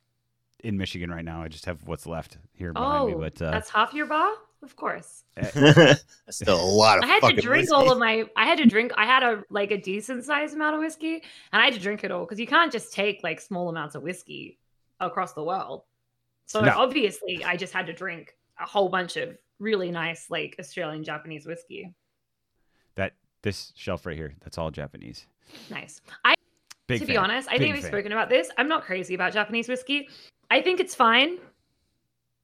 in 0.62 0.76
Michigan 0.76 1.10
right 1.10 1.24
now. 1.24 1.42
I 1.42 1.48
just 1.48 1.64
have 1.66 1.86
what's 1.86 2.06
left 2.06 2.36
here 2.52 2.72
behind 2.72 3.04
Oh, 3.04 3.06
me. 3.08 3.14
But 3.14 3.40
uh, 3.40 3.50
that's 3.52 3.70
half 3.70 3.94
your 3.94 4.06
bar, 4.06 4.32
of 4.62 4.74
course. 4.76 5.24
Eh. 5.36 5.50
That's 5.54 6.04
still 6.30 6.60
a 6.60 6.64
lot 6.64 6.98
of 6.98 7.04
I 7.04 7.06
had 7.08 7.20
to 7.20 7.40
drink 7.40 7.62
whiskey. 7.62 7.74
all 7.74 7.90
of 7.92 7.98
my. 7.98 8.24
I 8.36 8.46
had 8.46 8.58
to 8.58 8.66
drink. 8.66 8.92
I 8.96 9.04
had 9.06 9.22
a 9.22 9.42
like 9.50 9.70
a 9.70 9.78
decent 9.78 10.24
sized 10.24 10.54
amount 10.54 10.74
of 10.74 10.80
whiskey, 10.80 11.22
and 11.52 11.62
I 11.62 11.64
had 11.66 11.74
to 11.74 11.80
drink 11.80 12.04
it 12.04 12.10
all 12.10 12.24
because 12.24 12.40
you 12.40 12.46
can't 12.46 12.72
just 12.72 12.92
take 12.92 13.22
like 13.22 13.40
small 13.40 13.68
amounts 13.68 13.94
of 13.94 14.02
whiskey 14.02 14.58
across 15.00 15.32
the 15.34 15.44
world. 15.44 15.82
So 16.46 16.60
No. 16.60 16.72
obviously, 16.76 17.44
I 17.44 17.56
just 17.56 17.72
had 17.72 17.86
to 17.86 17.92
drink 17.92 18.36
a 18.58 18.66
whole 18.66 18.88
bunch 18.88 19.16
of 19.16 19.36
really 19.58 19.90
nice 19.90 20.30
like 20.30 20.56
Australian 20.58 21.02
Japanese 21.04 21.46
whiskey. 21.46 21.92
that 22.94 23.12
this 23.42 23.72
shelf 23.76 24.06
right 24.06 24.16
here, 24.16 24.34
that's 24.42 24.56
all 24.58 24.70
Japanese. 24.70 25.26
Nice. 25.70 26.00
I 26.24 26.34
Big 26.88 27.00
to 27.00 27.06
be 27.06 27.16
honest, 27.16 27.48
I 27.48 27.52
Big 27.52 27.60
think 27.62 27.74
we've 27.74 27.82
fan. 27.82 27.90
spoken 27.92 28.12
about 28.12 28.28
this. 28.28 28.48
I'm 28.58 28.68
not 28.68 28.84
crazy 28.84 29.14
about 29.14 29.32
Japanese 29.32 29.68
whiskey. 29.68 30.08
I 30.50 30.62
think 30.62 30.78
it's 30.80 30.94
fine. 30.94 31.38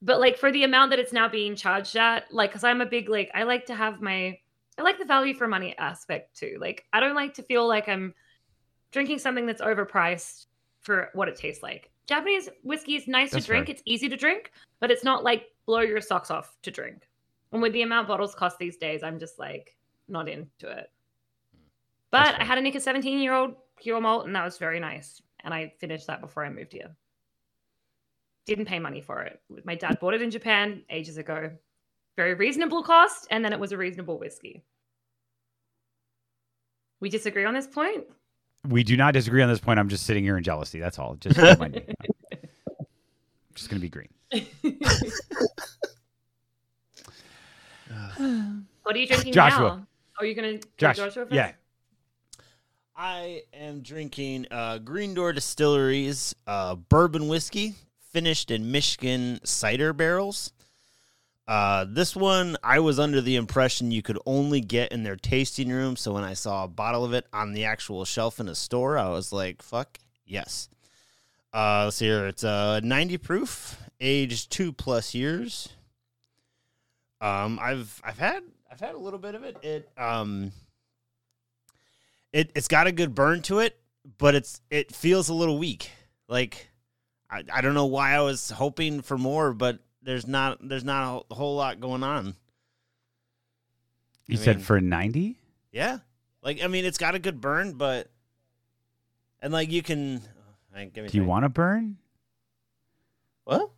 But 0.03 0.21
like 0.21 0.37
for 0.37 0.51
the 0.51 0.65
amount 0.65 0.91
that 0.91 0.99
it's 0.99 1.13
now 1.13 1.29
being 1.29 1.55
charged 1.57 1.97
at, 1.97 2.33
like 2.33 2.53
cuz 2.53 2.65
I'm 2.65 2.81
a 2.81 2.87
big 2.87 3.09
like 3.09 3.31
I 3.35 3.45
like 3.45 3.67
to 3.67 3.75
have 3.75 4.03
my 4.03 4.39
I 4.79 4.83
like 4.83 4.99
the 4.99 5.05
value 5.05 5.35
for 5.35 5.47
money 5.47 5.77
aspect 5.79 6.37
too. 6.37 6.59
Like 6.61 6.85
I 6.93 7.01
don't 7.01 7.15
like 7.15 7.35
to 7.35 7.43
feel 7.43 7.67
like 7.67 7.89
I'm 7.89 8.15
drinking 8.91 9.21
something 9.21 9.47
that's 9.47 9.63
overpriced 9.63 10.47
for 10.81 11.11
what 11.15 11.29
it 11.29 11.37
tastes 11.37 11.63
like. 11.63 11.91
Japanese 12.07 12.49
whiskey 12.63 12.97
is 12.97 13.07
nice 13.07 13.31
That's 13.31 13.45
to 13.45 13.51
drink. 13.51 13.67
fair. 13.67 13.75
It's 13.75 13.83
easy 13.87 14.09
to 14.09 14.17
drink, 14.17 14.53
but 14.81 14.91
it's 14.91 15.05
not 15.05 15.25
like 15.25 15.47
blow 15.67 15.81
your 15.81 16.01
socks 16.01 16.31
off 16.31 16.57
to 16.63 16.71
drink. 16.71 17.09
And 17.53 17.63
with 17.63 17.73
the 17.73 17.83
amount 17.83 18.09
bottles 18.09 18.35
cost 18.35 18.59
these 18.59 18.77
days, 18.77 19.03
I'm 19.03 19.19
just 19.19 19.39
like 19.39 19.77
not 20.09 20.29
into 20.29 20.69
it. 20.69 20.91
But 22.11 22.41
I 22.41 22.45
had 22.45 22.59
a 22.59 22.63
make 22.63 22.75
a 22.75 22.81
17 22.81 23.21
year 23.21 23.33
old 23.35 23.55
pure 23.79 24.01
malt, 24.01 24.27
and 24.27 24.35
that 24.37 24.45
was 24.45 24.59
very 24.59 24.81
nice. 24.81 25.23
And 25.45 25.55
I 25.55 25.73
finished 25.79 26.07
that 26.09 26.21
before 26.21 26.45
I 26.45 26.51
moved 26.51 26.73
here. 26.73 26.95
Didn't 28.47 28.67
pay 28.67 28.79
money 28.79 29.01
for 29.01 29.23
it. 29.23 29.41
My 29.65 29.75
dad 29.75 29.99
bought 30.01 30.15
it 30.15 30.23
in 30.23 30.31
Japan 30.31 30.83
ages 30.91 31.17
ago. 31.17 31.51
Very 32.17 32.35
reasonable 32.35 32.83
cost, 32.83 33.27
and 33.31 33.45
then 33.45 33.53
it 33.53 33.61
was 33.61 33.73
a 33.73 33.77
reasonable 33.77 34.19
whiskey. 34.19 34.65
We 37.01 37.09
disagree 37.09 37.45
on 37.45 37.55
this 37.55 37.67
point. 37.67 38.05
We 38.69 38.85
do 38.85 38.97
not 38.97 39.15
disagree 39.15 39.43
on 39.43 39.49
this 39.49 39.61
point. 39.61 39.79
I'm 39.79 39.89
just 39.89 40.07
sitting 40.07 40.23
here 40.23 40.37
in 40.37 40.45
jealousy. 40.45 40.79
That's 40.79 40.99
all. 40.99 41.17
Just 41.17 41.37
mind. 41.59 41.83
I'm 41.89 42.87
just 43.55 43.69
gonna 43.71 43.81
be 43.81 43.89
green. 43.89 44.09
what 48.83 48.95
are 48.95 48.99
you 48.99 49.07
drinking 49.07 49.33
Joshua. 49.33 49.77
now? 49.79 49.87
Are 50.19 50.27
you 50.27 50.35
gonna 50.35 50.59
go 50.59 50.69
Josh, 50.79 50.97
Joshua 50.97 51.25
first? 51.25 51.35
yeah. 51.35 51.53
I 52.95 53.43
am 53.55 53.81
drinking 53.81 54.47
uh, 54.51 54.79
Green 54.79 55.15
Door 55.15 55.33
Distilleries 55.33 56.35
uh, 56.47 56.75
bourbon 56.77 57.27
whiskey, 57.27 57.75
finished 58.13 58.51
in 58.51 58.71
Michigan 58.71 59.41
cider 59.45 59.93
barrels. 59.93 60.53
Uh, 61.49 61.85
this 61.89 62.15
one, 62.15 62.57
I 62.63 62.79
was 62.79 62.99
under 63.01 63.21
the 63.21 63.37
impression 63.37 63.91
you 63.91 64.03
could 64.03 64.19
only 64.27 64.61
get 64.61 64.93
in 64.93 65.03
their 65.03 65.17
tasting 65.17 65.71
room. 65.71 65.97
So 65.97 66.13
when 66.13 66.25
I 66.25 66.35
saw 66.35 66.65
a 66.65 66.69
bottle 66.69 67.05
of 67.05 67.13
it 67.13 67.27
on 67.33 67.53
the 67.53 67.65
actual 67.65 68.05
shelf 68.05 68.39
in 68.39 68.49
a 68.49 68.55
store, 68.55 68.97
I 68.97 69.09
was 69.09 69.33
like, 69.33 69.61
"Fuck 69.61 69.99
yes!" 70.25 70.69
Uh, 71.53 71.83
let's 71.85 71.97
see 71.97 72.07
here. 72.07 72.27
It's 72.29 72.45
uh, 72.45 72.81
90 72.81 73.19
proof, 73.19 73.77
aged 74.01 74.51
two 74.51 74.73
plus 74.73 75.15
years. 75.15 75.69
Um, 77.21 77.59
I've 77.61 78.01
I've 78.05 78.19
had 78.19 78.43
I've 78.71 78.81
had 78.81 78.95
a 78.95 78.99
little 78.99 79.19
bit 79.19 79.35
of 79.35 79.43
it. 79.45 79.57
It 79.63 79.89
um 79.99 80.53
it 82.33 82.51
it's 82.55 82.69
got 82.69 82.87
a 82.87 82.93
good 82.93 83.15
burn 83.15 83.43
to 83.43 83.59
it, 83.61 83.79
but 84.19 84.35
it's 84.35 84.61
it 84.71 84.95
feels 84.95 85.29
a 85.29 85.35
little 85.35 85.59
weak. 85.59 85.91
Like 86.29 86.69
I, 87.33 87.43
I 87.53 87.61
don't 87.63 87.75
know 87.75 87.87
why 87.87 88.13
I 88.13 88.21
was 88.21 88.51
hoping 88.51 89.01
for 89.01 89.17
more, 89.17 89.53
but 89.55 89.79
there's 90.03 90.27
not 90.27 90.59
there's 90.61 90.85
not 90.85 91.25
a 91.31 91.35
whole 91.35 91.57
lot 91.57 91.81
going 91.81 92.03
on. 92.03 92.35
You 94.27 94.39
I 94.39 94.43
said 94.43 94.57
mean- 94.57 94.65
for 94.65 94.81
90? 94.81 95.37
Yeah, 95.73 95.99
like 96.43 96.63
I 96.63 96.67
mean, 96.67 96.85
it's 96.85 96.99
got 96.99 97.15
a 97.15 97.19
good 97.19 97.41
burn, 97.41 97.73
but 97.73 98.11
and 99.41 99.53
like 99.53 99.71
you 99.73 99.83
can. 99.83 100.17
Uh, 100.19 100.79
I 100.79 100.85
give 100.87 101.05
me 101.05 101.11
Do 101.11 101.17
you 101.19 101.25
want 101.25 101.45
to 101.45 101.49
burn? 101.49 101.97
what? 103.45 103.71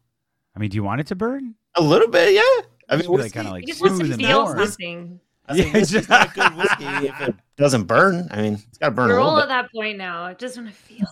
I 0.54 0.58
mean, 0.58 0.70
do 0.70 0.74
you 0.76 0.82
want 0.84 1.00
it 1.00 1.06
to 1.08 1.14
burn? 1.14 1.54
A 1.76 1.82
little 1.82 2.08
bit, 2.08 2.34
yeah. 2.34 2.66
I 2.88 2.96
mean, 2.96 3.02
Just 3.06 3.12
like, 3.12 3.32
kinda 3.32 3.50
like 3.50 3.66
just 3.66 3.80
wants 3.80 3.98
to 3.98 4.04
smooth 4.06 4.12
and 4.18 4.22
feel 4.22 4.42
warm. 4.44 4.58
something. 4.58 5.20
I 5.46 5.54
think 5.54 5.66
Yeah, 5.66 5.72
whiskey's 5.80 5.90
just- 5.90 6.08
not 6.08 6.30
a 6.30 6.34
good 6.34 6.56
whiskey 6.56 6.84
if 7.08 7.20
it 7.28 7.34
doesn't 7.56 7.84
burn. 7.84 8.28
I 8.30 8.42
mean, 8.42 8.54
it's 8.54 8.78
got 8.78 8.88
to 8.90 8.94
burn 8.94 9.08
We're 9.08 9.20
all 9.20 9.38
at 9.38 9.48
that 9.48 9.70
point 9.72 9.98
now. 9.98 10.22
I 10.24 10.34
just 10.34 10.56
want 10.56 10.68
to 10.68 10.74
feel. 10.74 11.06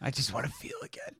I 0.00 0.10
just 0.10 0.32
want 0.32 0.46
to 0.46 0.52
feel 0.52 0.76
again. 0.82 1.14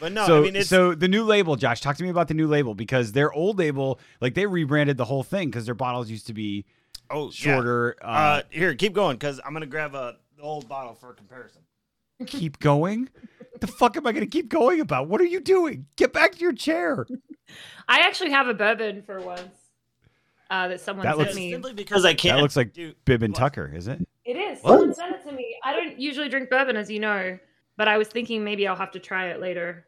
But 0.00 0.12
no, 0.12 0.26
so, 0.26 0.38
I 0.38 0.42
mean, 0.42 0.56
it's 0.56 0.68
so 0.68 0.94
the 0.94 1.08
new 1.08 1.24
label, 1.24 1.56
Josh, 1.56 1.80
talk 1.80 1.96
to 1.96 2.02
me 2.02 2.08
about 2.10 2.28
the 2.28 2.34
new 2.34 2.46
label 2.46 2.74
because 2.74 3.12
their 3.12 3.32
old 3.32 3.58
label, 3.58 3.98
like 4.20 4.34
they 4.34 4.46
rebranded 4.46 4.96
the 4.96 5.04
whole 5.04 5.22
thing 5.22 5.48
because 5.50 5.66
their 5.66 5.74
bottles 5.74 6.10
used 6.10 6.26
to 6.28 6.34
be 6.34 6.64
oh 7.10 7.26
yeah. 7.26 7.30
shorter. 7.30 7.96
Uh, 8.02 8.06
Uh, 8.06 8.42
here, 8.50 8.74
keep 8.74 8.92
going 8.92 9.16
because 9.16 9.40
I'm 9.44 9.52
gonna 9.52 9.66
grab 9.66 9.94
a 9.94 10.16
old 10.40 10.68
bottle 10.68 10.94
for 10.94 11.12
comparison. 11.14 11.62
keep 12.26 12.58
going. 12.60 13.08
the 13.60 13.66
fuck 13.66 13.96
am 13.96 14.06
I 14.06 14.12
going 14.12 14.24
to 14.24 14.30
keep 14.30 14.48
going 14.48 14.80
about? 14.80 15.08
What 15.08 15.20
are 15.20 15.24
you 15.26 15.40
doing? 15.40 15.86
Get 15.96 16.12
back 16.12 16.32
to 16.32 16.38
your 16.40 16.52
chair. 16.52 17.06
I 17.88 18.00
actually 18.00 18.30
have 18.30 18.46
a 18.48 18.54
bourbon 18.54 19.02
for 19.02 19.20
once. 19.20 19.40
Uh, 20.50 20.68
that 20.68 20.80
someone 20.80 21.04
That 21.04 21.16
sent 21.16 21.18
looks- 21.28 21.36
me. 21.36 21.52
Simply 21.52 21.72
because 21.72 22.04
I 22.04 22.12
can't. 22.14 22.36
That 22.36 22.42
looks 22.42 22.56
like 22.56 22.72
do- 22.72 22.92
Bib 23.04 23.22
and 23.22 23.32
What? 23.32 23.38
Tucker, 23.38 23.72
is 23.74 23.88
it? 23.88 24.06
It 24.24 24.36
is. 24.36 24.60
What? 24.60 24.72
Someone 24.78 24.94
sent 24.94 25.14
it 25.16 25.24
to 25.24 25.32
me. 25.32 25.56
I 25.64 25.72
don't 25.72 25.98
usually 25.98 26.28
drink 26.28 26.50
bourbon, 26.50 26.76
as 26.76 26.90
you 26.90 27.00
know, 27.00 27.38
but 27.76 27.88
I 27.88 27.98
was 27.98 28.08
thinking 28.08 28.44
maybe 28.44 28.66
I'll 28.66 28.76
have 28.76 28.92
to 28.92 28.98
try 29.00 29.28
it 29.28 29.40
later. 29.40 29.86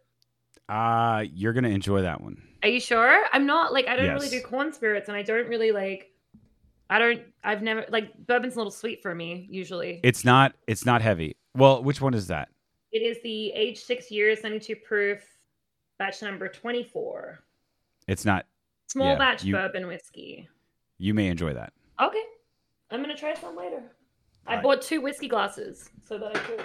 Uh, 0.69 1.25
you're 1.33 1.53
going 1.53 1.65
to 1.65 1.71
enjoy 1.71 2.03
that 2.03 2.21
one. 2.21 2.43
Are 2.63 2.69
you 2.69 2.81
sure? 2.81 3.25
I'm 3.33 3.47
not 3.47 3.73
like 3.73 3.87
I 3.87 3.97
don't 3.97 4.13
really 4.15 4.29
do 4.29 4.41
corn 4.43 4.73
spirits, 4.73 5.09
and 5.09 5.17
I 5.17 5.23
don't 5.23 5.49
really 5.49 5.71
like. 5.73 6.11
I 6.91 6.99
don't. 6.99 7.21
I've 7.45 7.63
never 7.63 7.85
like 7.89 8.13
bourbon's 8.27 8.55
a 8.55 8.59
little 8.59 8.73
sweet 8.73 9.01
for 9.03 9.15
me 9.15 9.47
usually. 9.51 10.01
It's 10.03 10.25
not. 10.25 10.55
It's 10.67 10.85
not 10.85 11.03
heavy. 11.03 11.37
Well, 11.55 11.83
which 11.83 12.01
one 12.01 12.15
is 12.15 12.27
that? 12.29 12.49
It 12.93 13.01
is 13.01 13.19
the 13.23 13.51
age 13.53 13.79
six 13.79 14.11
years, 14.11 14.43
92 14.43 14.77
proof, 14.77 15.23
batch 15.99 16.23
number 16.23 16.49
24. 16.49 17.39
It's 18.09 18.25
not. 18.25 18.47
Small 18.89 19.09
Yeah, 19.13 19.19
batch 19.19 19.45
you- 19.45 19.55
bourbon 19.55 19.87
whiskey. 19.87 20.49
You 20.99 21.13
may 21.13 21.27
enjoy 21.29 21.53
that. 21.55 21.73
Okay. 22.01 22.23
I'm 22.91 23.03
going 23.03 23.15
to 23.15 23.21
try 23.21 23.35
some 23.35 23.57
later. 23.57 23.83
I 24.47 24.51
Alright. 24.51 24.63
bought 24.63 24.83
two 24.83 25.01
whiskey 25.01 25.29
glasses 25.29 25.91
so 26.07 26.17
that 26.19 26.35
I 26.37 26.39
could. 26.41 26.63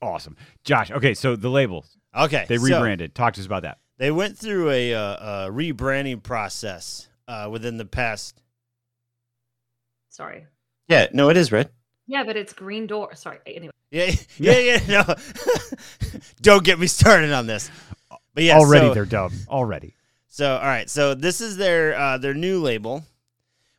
Awesome, 0.00 0.36
Josh. 0.64 0.90
Okay, 0.90 1.14
so 1.14 1.34
the 1.36 1.48
labels 1.50 1.96
Okay, 2.16 2.46
they 2.48 2.56
so 2.56 2.62
rebranded. 2.64 3.14
Talk 3.14 3.34
to 3.34 3.40
us 3.40 3.46
about 3.46 3.62
that. 3.62 3.78
they 3.98 4.10
went 4.10 4.38
through 4.38 4.70
a, 4.70 4.94
uh, 4.94 5.46
a 5.46 5.50
rebranding 5.50 6.22
process 6.22 7.08
uh, 7.26 7.48
within 7.50 7.76
the 7.76 7.84
past. 7.84 8.40
Sorry. 10.08 10.46
Yeah, 10.88 11.08
no, 11.12 11.28
it 11.30 11.36
is 11.36 11.52
red. 11.52 11.70
Yeah, 12.06 12.24
but 12.24 12.36
it's 12.36 12.52
green 12.52 12.86
door. 12.86 13.14
Sorry. 13.14 13.38
Anyway. 13.46 13.72
Yeah, 13.90 14.12
yeah, 14.38 14.58
yeah. 14.58 14.80
No, 14.88 15.14
don't 16.42 16.64
get 16.64 16.78
me 16.78 16.86
started 16.86 17.32
on 17.32 17.46
this. 17.46 17.70
But 18.34 18.44
yeah, 18.44 18.56
Already 18.58 18.88
so- 18.88 18.94
they're 18.94 19.04
dumb. 19.06 19.32
Already. 19.48 19.94
So 20.28 20.56
all 20.56 20.62
right, 20.66 20.88
so 20.88 21.14
this 21.14 21.40
is 21.40 21.56
their 21.56 21.96
uh, 21.98 22.18
their 22.18 22.34
new 22.34 22.60
label. 22.60 23.04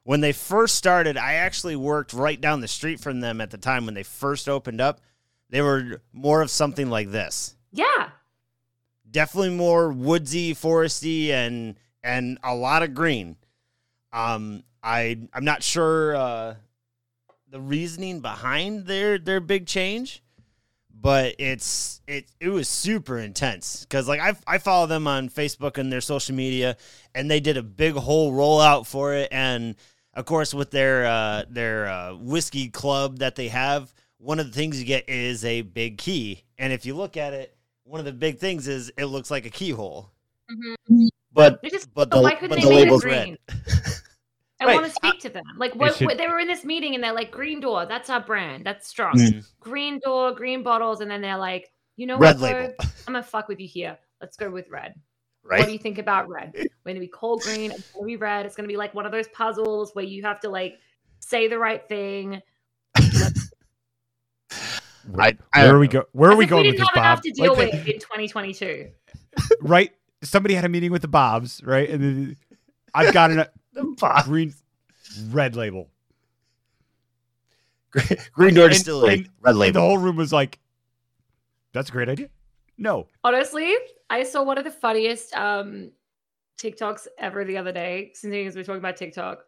When 0.03 0.21
they 0.21 0.32
first 0.32 0.75
started, 0.75 1.17
I 1.17 1.36
actually 1.36 1.75
worked 1.75 2.13
right 2.13 2.39
down 2.39 2.62
the 2.62 2.67
street 2.67 2.99
from 2.99 3.19
them 3.19 3.39
at 3.41 3.51
the 3.51 3.58
time 3.58 3.86
when 3.86 3.93
they 3.93 4.03
first 4.03 4.49
opened 4.49 4.82
up. 4.82 4.99
They 5.49 5.62
were 5.62 6.01
more 6.13 6.41
of 6.41 6.51
something 6.51 6.89
like 6.89 7.12
this. 7.12 7.55
Yeah. 7.71 8.09
Definitely 9.09 9.51
more 9.51 9.91
woodsy, 9.91 10.53
foresty, 10.53 11.29
and 11.29 11.75
and 12.03 12.38
a 12.43 12.53
lot 12.53 12.83
of 12.83 12.93
green. 12.93 13.35
Um, 14.13 14.63
I 14.83 15.17
I'm 15.33 15.45
not 15.45 15.63
sure 15.63 16.15
uh, 16.15 16.55
the 17.49 17.59
reasoning 17.59 18.19
behind 18.19 18.85
their 18.85 19.17
their 19.17 19.39
big 19.39 19.65
change, 19.65 20.21
but 20.93 21.35
it's 21.39 22.01
it 22.07 22.27
it 22.39 22.49
was 22.49 22.67
super 22.67 23.17
intense 23.17 23.85
because 23.85 24.07
like 24.07 24.19
I 24.19 24.35
I 24.45 24.57
follow 24.59 24.85
them 24.85 25.07
on 25.07 25.29
Facebook 25.29 25.77
and 25.77 25.91
their 25.91 26.01
social 26.01 26.35
media, 26.35 26.77
and 27.15 27.29
they 27.29 27.39
did 27.39 27.57
a 27.57 27.63
big 27.63 27.95
whole 27.95 28.31
rollout 28.31 28.85
for 28.85 29.13
it, 29.15 29.29
and 29.31 29.75
of 30.13 30.25
course 30.25 30.53
with 30.53 30.69
their 30.71 31.05
uh, 31.05 31.43
their 31.49 31.88
uh, 31.88 32.15
whiskey 32.15 32.69
club 32.69 33.19
that 33.19 33.35
they 33.35 33.47
have, 33.47 33.91
one 34.19 34.39
of 34.39 34.45
the 34.47 34.51
things 34.53 34.79
you 34.79 34.86
get 34.86 35.10
is 35.10 35.43
a 35.45 35.62
big 35.62 35.97
key, 35.97 36.43
and 36.58 36.71
if 36.71 36.86
you 36.86 36.95
look 36.95 37.17
at 37.17 37.34
it, 37.34 37.55
one 37.84 37.99
of 37.99 38.05
the 38.05 38.13
big 38.13 38.38
things 38.38 38.67
is 38.67 38.91
it 38.97 39.05
looks 39.05 39.32
like 39.32 39.45
a 39.45 39.49
keyhole, 39.49 40.12
but 41.34 41.62
just, 41.63 41.93
but 41.93 42.10
but 42.10 42.17
the 42.17 42.21
why 42.21 42.36
couldn't 42.36 42.49
but 42.49 42.55
they 42.58 42.63
the 42.63 42.69
make 42.69 42.77
it 42.79 42.84
label's 42.84 43.03
green? 43.03 43.38
red. 43.47 43.58
I 44.62 44.65
Right. 44.65 44.73
want 44.73 44.88
to 44.88 44.91
speak 44.91 45.19
to 45.21 45.29
them. 45.29 45.43
Like 45.58 45.73
what, 45.75 45.95
should- 45.95 46.08
what- 46.08 46.17
they 46.17 46.27
were 46.27 46.39
in 46.39 46.47
this 46.47 46.65
meeting 46.65 46.93
and 46.93 47.01
they're 47.01 47.13
like, 47.13 47.32
Green 47.32 47.62
Door, 47.62 47.86
that's 47.86 48.10
our 48.10 48.19
brand. 48.19 48.65
That's 48.65 48.89
strong. 48.89 49.13
Mm. 49.13 49.47
Green 49.62 49.99
Door, 50.03 50.34
green 50.34 50.63
bottles, 50.63 50.99
and 50.99 51.10
then 51.10 51.21
they're 51.21 51.38
like, 51.38 51.71
you 51.95 52.06
know 52.06 52.17
Red 52.17 52.41
what? 52.41 52.54
label. 52.54 52.73
Bo? 52.77 52.85
I'm 53.08 53.13
gonna 53.13 53.23
fuck 53.23 53.48
with 53.48 53.62
you 53.62 53.67
here. 53.69 53.98
Let's 54.19 54.35
go 54.35 54.50
with 54.50 54.67
red. 54.69 54.96
Right? 55.43 55.60
What 55.60 55.67
do 55.67 55.71
you 55.71 55.79
think 55.79 55.98
about 55.98 56.27
red? 56.27 56.52
We're 56.56 56.67
gonna 56.91 57.00
be 57.00 57.08
cold 57.08 57.41
green. 57.43 57.71
It's 57.71 57.89
gonna 57.93 58.06
be 58.06 58.17
red. 58.17 58.46
It's 58.46 58.56
gonna 58.58 58.67
be 58.67 58.75
like 58.75 58.93
one 58.93 59.06
of 59.06 59.13
those 59.13 59.29
puzzles 59.29 59.91
where 59.96 60.04
you 60.04 60.23
have 60.23 60.41
to 60.41 60.50
like 60.50 60.77
say 61.19 61.48
the 61.48 61.58
right 61.58 61.87
thing. 61.87 62.41
Where, 65.12 65.33
I 65.53 65.63
where 65.63 65.75
are 65.75 65.79
we 65.79 65.87
go? 65.87 66.05
Where 66.12 66.31
are 66.31 66.35
we 66.35 66.45
going 66.45 66.63
we 66.63 66.69
with 66.69 66.77
didn't 66.77 66.87
this, 66.95 67.03
have 67.03 67.03
enough 67.03 67.17
Bob? 67.17 67.23
to 67.23 67.31
deal 67.31 67.55
Like, 67.55 67.73
with 67.73 67.87
in 67.87 67.99
2022. 67.99 68.89
right? 69.62 69.91
Somebody 70.21 70.53
had 70.55 70.65
a 70.65 70.69
meeting 70.69 70.91
with 70.91 71.01
the 71.01 71.07
Bobs, 71.07 71.62
right? 71.63 71.89
And 71.89 72.03
then 72.03 72.37
I've 72.93 73.13
got 73.13 73.31
an, 73.31 73.39
a 73.39 74.23
green 74.25 74.53
red 75.31 75.55
label. 75.55 75.89
Green 78.33 78.53
Door 78.53 78.65
And- 78.65 78.73
Distillery, 78.73 79.13
and- 79.13 79.29
red 79.41 79.55
And 79.55 79.75
the 79.75 79.81
whole 79.81 79.97
room 79.97 80.15
was 80.15 80.31
like, 80.31 80.60
"That's 81.73 81.89
a 81.89 81.91
great 81.91 82.10
idea." 82.10 82.29
No, 82.77 83.07
Honestly, 83.23 83.73
I 84.10 84.23
saw 84.23 84.43
one 84.43 84.57
of 84.57 84.63
the 84.63 84.71
funniest 84.71 85.33
um 85.35 85.91
TikToks 86.57 87.07
ever 87.17 87.43
the 87.43 87.57
other 87.57 87.71
day. 87.71 88.12
Since 88.13 88.31
we 88.31 88.43
were 88.60 88.63
talking 88.63 88.77
about 88.79 88.95
TikTok, 88.95 89.39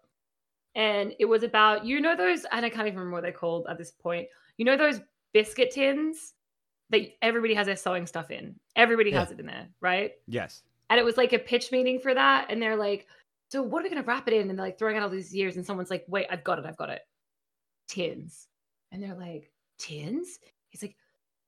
and 0.75 1.13
it 1.19 1.25
was 1.25 1.43
about 1.43 1.85
you 1.85 2.01
know 2.01 2.15
those 2.15 2.45
and 2.51 2.65
I 2.65 2.69
can't 2.69 2.87
even 2.87 2.97
remember 2.99 3.17
what 3.17 3.23
they're 3.23 3.31
called 3.31 3.67
at 3.69 3.77
this 3.77 3.91
point. 3.91 4.27
You 4.57 4.65
know 4.65 4.75
those 4.75 4.99
biscuit 5.33 5.71
tins 5.71 6.33
that 6.89 7.01
everybody 7.21 7.53
has 7.53 7.67
their 7.67 7.75
sewing 7.75 8.05
stuff 8.05 8.31
in. 8.31 8.55
Everybody 8.75 9.11
has 9.11 9.31
it 9.31 9.39
in 9.39 9.45
there, 9.45 9.67
right? 9.79 10.13
Yes. 10.27 10.63
And 10.89 10.99
it 10.99 11.05
was 11.05 11.17
like 11.17 11.33
a 11.33 11.39
pitch 11.39 11.71
meeting 11.71 11.99
for 11.99 12.13
that, 12.13 12.47
and 12.49 12.61
they're 12.61 12.75
like, 12.75 13.07
"So 13.49 13.61
what 13.61 13.79
are 13.79 13.83
we 13.83 13.89
gonna 13.89 14.03
wrap 14.03 14.27
it 14.27 14.33
in?" 14.33 14.49
And 14.49 14.59
they're 14.59 14.65
like 14.65 14.77
throwing 14.77 14.97
out 14.97 15.03
all 15.03 15.09
these 15.09 15.33
years, 15.33 15.55
and 15.55 15.65
someone's 15.65 15.89
like, 15.89 16.03
"Wait, 16.07 16.27
I've 16.29 16.43
got 16.43 16.59
it, 16.59 16.65
I've 16.65 16.77
got 16.77 16.89
it." 16.89 17.01
Tins, 17.87 18.47
and 18.91 19.01
they're 19.01 19.15
like, 19.15 19.51
"Tins?" 19.77 20.39
He's 20.69 20.81
like, 20.81 20.97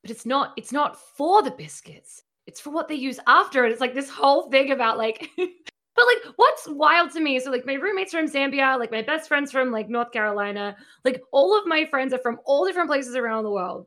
"But 0.02 0.12
it's 0.12 0.26
not. 0.26 0.54
It's 0.56 0.72
not 0.72 0.98
for 0.98 1.42
the 1.42 1.52
biscuits. 1.52 2.24
It's 2.48 2.62
for 2.62 2.70
what 2.70 2.88
they 2.88 2.96
use 2.96 3.20
after." 3.28 3.64
And 3.64 3.72
it's 3.72 3.82
like 3.82 3.94
this 3.94 4.10
whole 4.10 4.50
thing 4.50 4.72
about 4.72 4.98
like. 4.98 5.30
But 5.96 6.06
like, 6.06 6.34
what's 6.38 6.68
wild 6.68 7.12
to 7.12 7.20
me? 7.20 7.39
So 7.39 7.52
like, 7.52 7.66
my 7.66 7.74
roommates 7.74 8.12
from 8.12 8.30
Zambia, 8.30 8.80
like 8.80 8.91
my 8.91 9.02
best 9.02 9.28
friends 9.28 9.52
from 9.52 9.72
like 9.72 9.89
North 9.89 10.12
Carolina, 10.12 10.76
like 11.06 11.22
all 11.32 11.58
of 11.58 11.68
my 11.68 11.86
friends 11.86 12.14
are 12.14 12.20
from 12.20 12.39
all 12.46 12.66
different 12.66 12.89
places 12.89 13.16
around 13.16 13.44
the 13.44 13.52
world. 13.52 13.86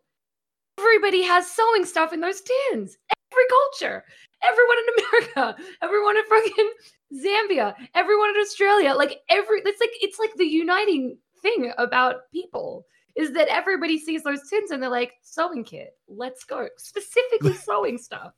Everybody 0.78 1.22
has 1.22 1.50
sewing 1.50 1.84
stuff 1.84 2.12
in 2.12 2.20
those 2.20 2.42
tins. 2.42 2.96
Every 3.32 3.44
culture, 3.48 4.04
everyone 4.44 4.76
in 4.78 5.04
America, 5.34 5.62
everyone 5.82 6.16
in 6.16 6.24
fucking 6.26 6.72
Zambia, 7.14 7.74
everyone 7.94 8.30
in 8.30 8.40
Australia, 8.40 8.94
like 8.94 9.20
every. 9.28 9.60
It's 9.64 9.80
like 9.80 9.90
it's 10.00 10.18
like 10.18 10.34
the 10.36 10.44
uniting 10.44 11.18
thing 11.42 11.72
about 11.78 12.30
people 12.32 12.86
is 13.16 13.32
that 13.32 13.48
everybody 13.48 13.98
sees 13.98 14.22
those 14.22 14.48
tins 14.48 14.70
and 14.70 14.82
they're 14.82 14.90
like 14.90 15.14
sewing 15.22 15.64
kit. 15.64 15.96
Let's 16.08 16.44
go 16.44 16.68
specifically 16.76 17.54
sewing 17.66 17.98
stuff. 17.98 18.32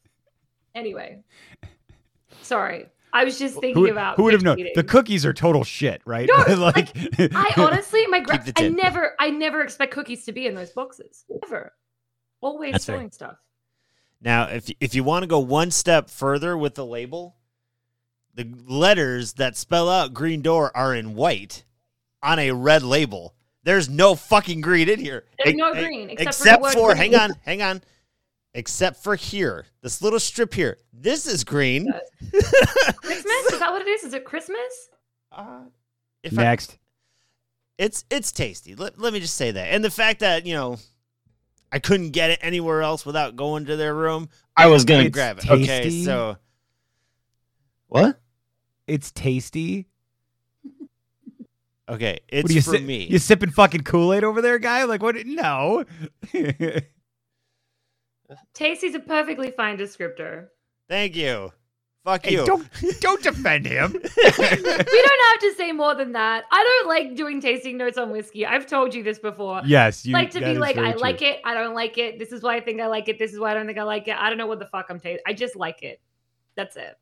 Anyway, 0.75 1.19
sorry. 2.43 2.87
I 3.13 3.25
was 3.25 3.39
just 3.39 3.55
thinking 3.61 3.85
Who, 3.87 3.91
about 3.91 4.17
who 4.17 4.25
would 4.25 4.33
have 4.33 4.43
known? 4.43 4.57
meetings. 4.57 4.75
The 4.77 4.85
cookies 4.85 5.25
are 5.27 5.33
total 5.33 5.65
shit, 5.65 6.03
right? 6.05 6.29
No, 6.29 6.55
like, 6.57 6.89
I 7.19 7.53
honestly, 7.57 8.07
my 8.09 8.21
gra- 8.21 8.45
I 8.57 8.69
never, 8.69 9.15
I 9.19 9.31
never 9.31 9.63
expect 9.63 9.93
cookies 9.93 10.25
to 10.27 10.33
be 10.33 10.47
in 10.47 10.55
those 10.55 10.71
boxes. 10.71 11.25
Never. 11.29 11.73
Always 12.41 12.73
That's 12.73 12.85
fair. 12.85 12.97
sewing 12.97 13.11
stuff. 13.11 13.37
Now, 14.21 14.45
if 14.49 14.71
if 14.81 14.95
you 14.95 15.05
want 15.05 15.23
to 15.23 15.27
go 15.29 15.39
one 15.39 15.71
step 15.71 16.11
further 16.11 16.57
with 16.59 16.75
the 16.75 16.85
label, 16.85 17.37
the 18.35 18.49
letters 18.67 19.35
that 19.35 19.57
spell 19.57 19.89
out 19.89 20.13
green 20.15 20.43
door 20.43 20.77
are 20.77 20.95
in 20.95 21.15
white 21.15 21.65
on 22.23 22.39
a 22.39 22.53
red 22.53 22.83
label. 22.83 23.35
There's 23.63 23.89
no 23.89 24.15
fucking 24.15 24.61
green 24.61 24.89
in 24.89 24.99
here. 25.01 25.25
There's 25.39 25.55
E- 25.55 25.57
no 25.59 25.73
green, 25.73 26.11
except 26.11 26.35
for 26.37 26.43
except 26.43 26.63
word 26.63 26.73
for, 26.75 26.95
hang 26.95 27.15
on, 27.15 27.33
hang 27.45 27.63
on. 27.63 27.83
Except 28.55 29.03
for 29.03 29.14
here, 29.14 29.66
this 29.82 30.01
little 30.03 30.18
strip 30.18 30.55
here. 30.55 30.78
This 30.92 31.26
is 31.26 31.44
green. 31.44 31.86
Christmas? 32.30 33.53
Is 33.53 33.59
that 33.61 33.70
what 33.70 33.82
it 33.82 33.88
is? 33.88 34.05
Is 34.05 34.14
it 34.14 34.24
Christmas? 34.24 34.88
Uh, 35.30 35.61
if 36.22 36.36
I- 36.38 36.42
Next. 36.42 36.78
it's 37.76 38.05
it's 38.11 38.32
tasty. 38.32 38.74
Let, 38.74 38.99
let 38.99 39.12
me 39.12 39.20
just 39.20 39.34
say 39.36 39.51
that. 39.51 39.64
And 39.66 39.84
the 39.84 39.90
fact 39.90 40.20
that, 40.20 40.46
you 40.46 40.55
know, 40.55 40.78
I 41.70 41.78
couldn't 41.78 42.11
get 42.11 42.30
it 42.30 42.38
anywhere 42.42 42.80
else 42.82 43.05
without 43.05 43.36
going 43.36 43.66
to 43.66 43.76
their 43.76 43.94
room, 43.94 44.30
I 44.57 44.66
was 44.68 44.84
gonna 44.86 45.11
grab 45.11 45.38
it. 45.38 45.49
Okay, 45.51 46.03
so 46.05 46.38
What? 47.88 48.18
It's 48.86 49.11
tasty. 49.12 49.86
okay, 51.88 52.12
What 52.12 52.20
it's 52.28 52.51
are 52.51 52.53
you 52.55 52.62
for 52.62 52.76
si- 52.78 52.80
me. 52.84 53.05
You 53.07 53.18
sipping 53.18 53.51
fucking 53.51 53.82
Kool 53.82 54.14
Aid 54.14 54.24
over 54.24 54.40
there, 54.40 54.59
guy? 54.59 54.84
Like 54.84 55.03
what? 55.03 55.14
No. 55.26 55.84
Tasty's 58.55 58.95
a 58.95 59.01
perfectly 59.01 59.51
fine 59.51 59.79
descriptor. 59.79 60.49
Thank 60.89 61.16
you. 61.16 61.53
Fuck 62.05 62.24
hey, 62.24 62.33
you. 62.33 62.47
don't 62.47 62.66
don't 63.01 63.22
defend 63.22 63.66
him. 63.66 63.93
we 63.93 64.01
don't 64.01 65.24
have 65.31 65.41
to 65.41 65.55
say 65.57 65.72
more 65.72 65.95
than 65.95 66.12
that. 66.12 66.45
I 66.51 66.64
don't 66.64 66.89
like 66.89 67.16
doing 67.16 67.41
tasting 67.41 67.76
notes 67.76 67.99
on 67.99 68.11
whiskey. 68.11 68.47
I've 68.47 68.66
told 68.66 68.95
you 68.95 69.03
this 69.03 69.18
before. 69.18 69.62
yes, 69.64 70.07
you 70.07 70.12
like 70.14 70.31
to 70.31 70.41
that 70.41 70.47
be 70.47 70.53
is 70.53 70.59
like, 70.59 70.76
very 70.76 70.89
I 70.89 70.93
true. 70.93 71.01
like 71.01 71.22
it. 71.22 71.41
I 71.45 71.55
don't 71.55 71.74
like 71.74 71.99
it. 71.99 72.18
This 72.18 72.33
is 72.33 72.43
why 72.43 72.57
I 72.57 72.61
think 72.61 72.81
I 72.81 72.87
like 72.87 73.09
it. 73.09 73.18
This 73.18 73.33
is 73.33 73.41
why 73.41 73.51
I 73.51 73.55
don't 73.55 73.66
think 73.66 73.79
I 73.79 73.83
like 73.83 74.09
it. 74.09 74.16
I 74.16 74.29
don't 74.29 74.39
know 74.39 74.47
what 74.47 74.59
the 74.59 74.66
fuck 74.66 74.87
I'm 74.89 75.01
tasting. 75.01 75.22
I 75.26 75.33
just 75.35 75.57
like 75.57 75.83
it. 75.83 76.01
That's 76.57 76.76
it. 76.76 76.95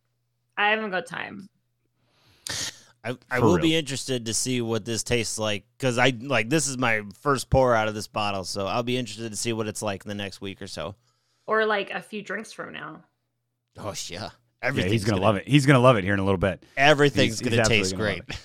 I 0.56 0.70
haven't 0.70 0.90
got 0.90 1.06
time. 1.06 1.48
I, 3.04 3.16
I 3.30 3.38
For 3.38 3.44
will 3.44 3.56
real. 3.56 3.62
be 3.62 3.76
interested 3.76 4.26
to 4.26 4.34
see 4.34 4.60
what 4.60 4.84
this 4.84 5.04
tastes 5.04 5.38
like 5.38 5.64
because 5.78 5.98
I 5.98 6.14
like 6.20 6.48
this 6.50 6.66
is 6.66 6.76
my 6.78 7.02
first 7.20 7.50
pour 7.50 7.74
out 7.74 7.86
of 7.86 7.94
this 7.94 8.08
bottle, 8.08 8.42
so 8.42 8.66
I'll 8.66 8.82
be 8.82 8.96
interested 8.96 9.30
to 9.30 9.36
see 9.36 9.52
what 9.52 9.68
it's 9.68 9.82
like 9.82 10.04
in 10.04 10.08
the 10.08 10.14
next 10.16 10.40
week 10.40 10.60
or 10.60 10.66
so. 10.66 10.96
Or 11.46 11.64
like 11.64 11.90
a 11.90 12.02
few 12.02 12.22
drinks 12.22 12.52
from 12.52 12.72
now. 12.72 13.02
Oh 13.78 13.94
yeah, 14.08 14.30
Yeah, 14.62 14.70
he's 14.72 15.04
gonna, 15.04 15.20
love 15.20 15.36
it. 15.36 15.46
He's 15.46 15.66
gonna 15.66 15.80
love 15.80 15.96
it 15.96 16.04
here 16.04 16.14
in 16.14 16.20
a 16.20 16.24
little 16.24 16.38
bit. 16.38 16.62
Everything's 16.76 17.38
He's- 17.38 17.40
he's 17.40 17.48
gonna 17.48 17.60
absolutely 17.60 17.82
taste 17.84 17.96
gonna 17.96 18.04
great. 18.26 18.40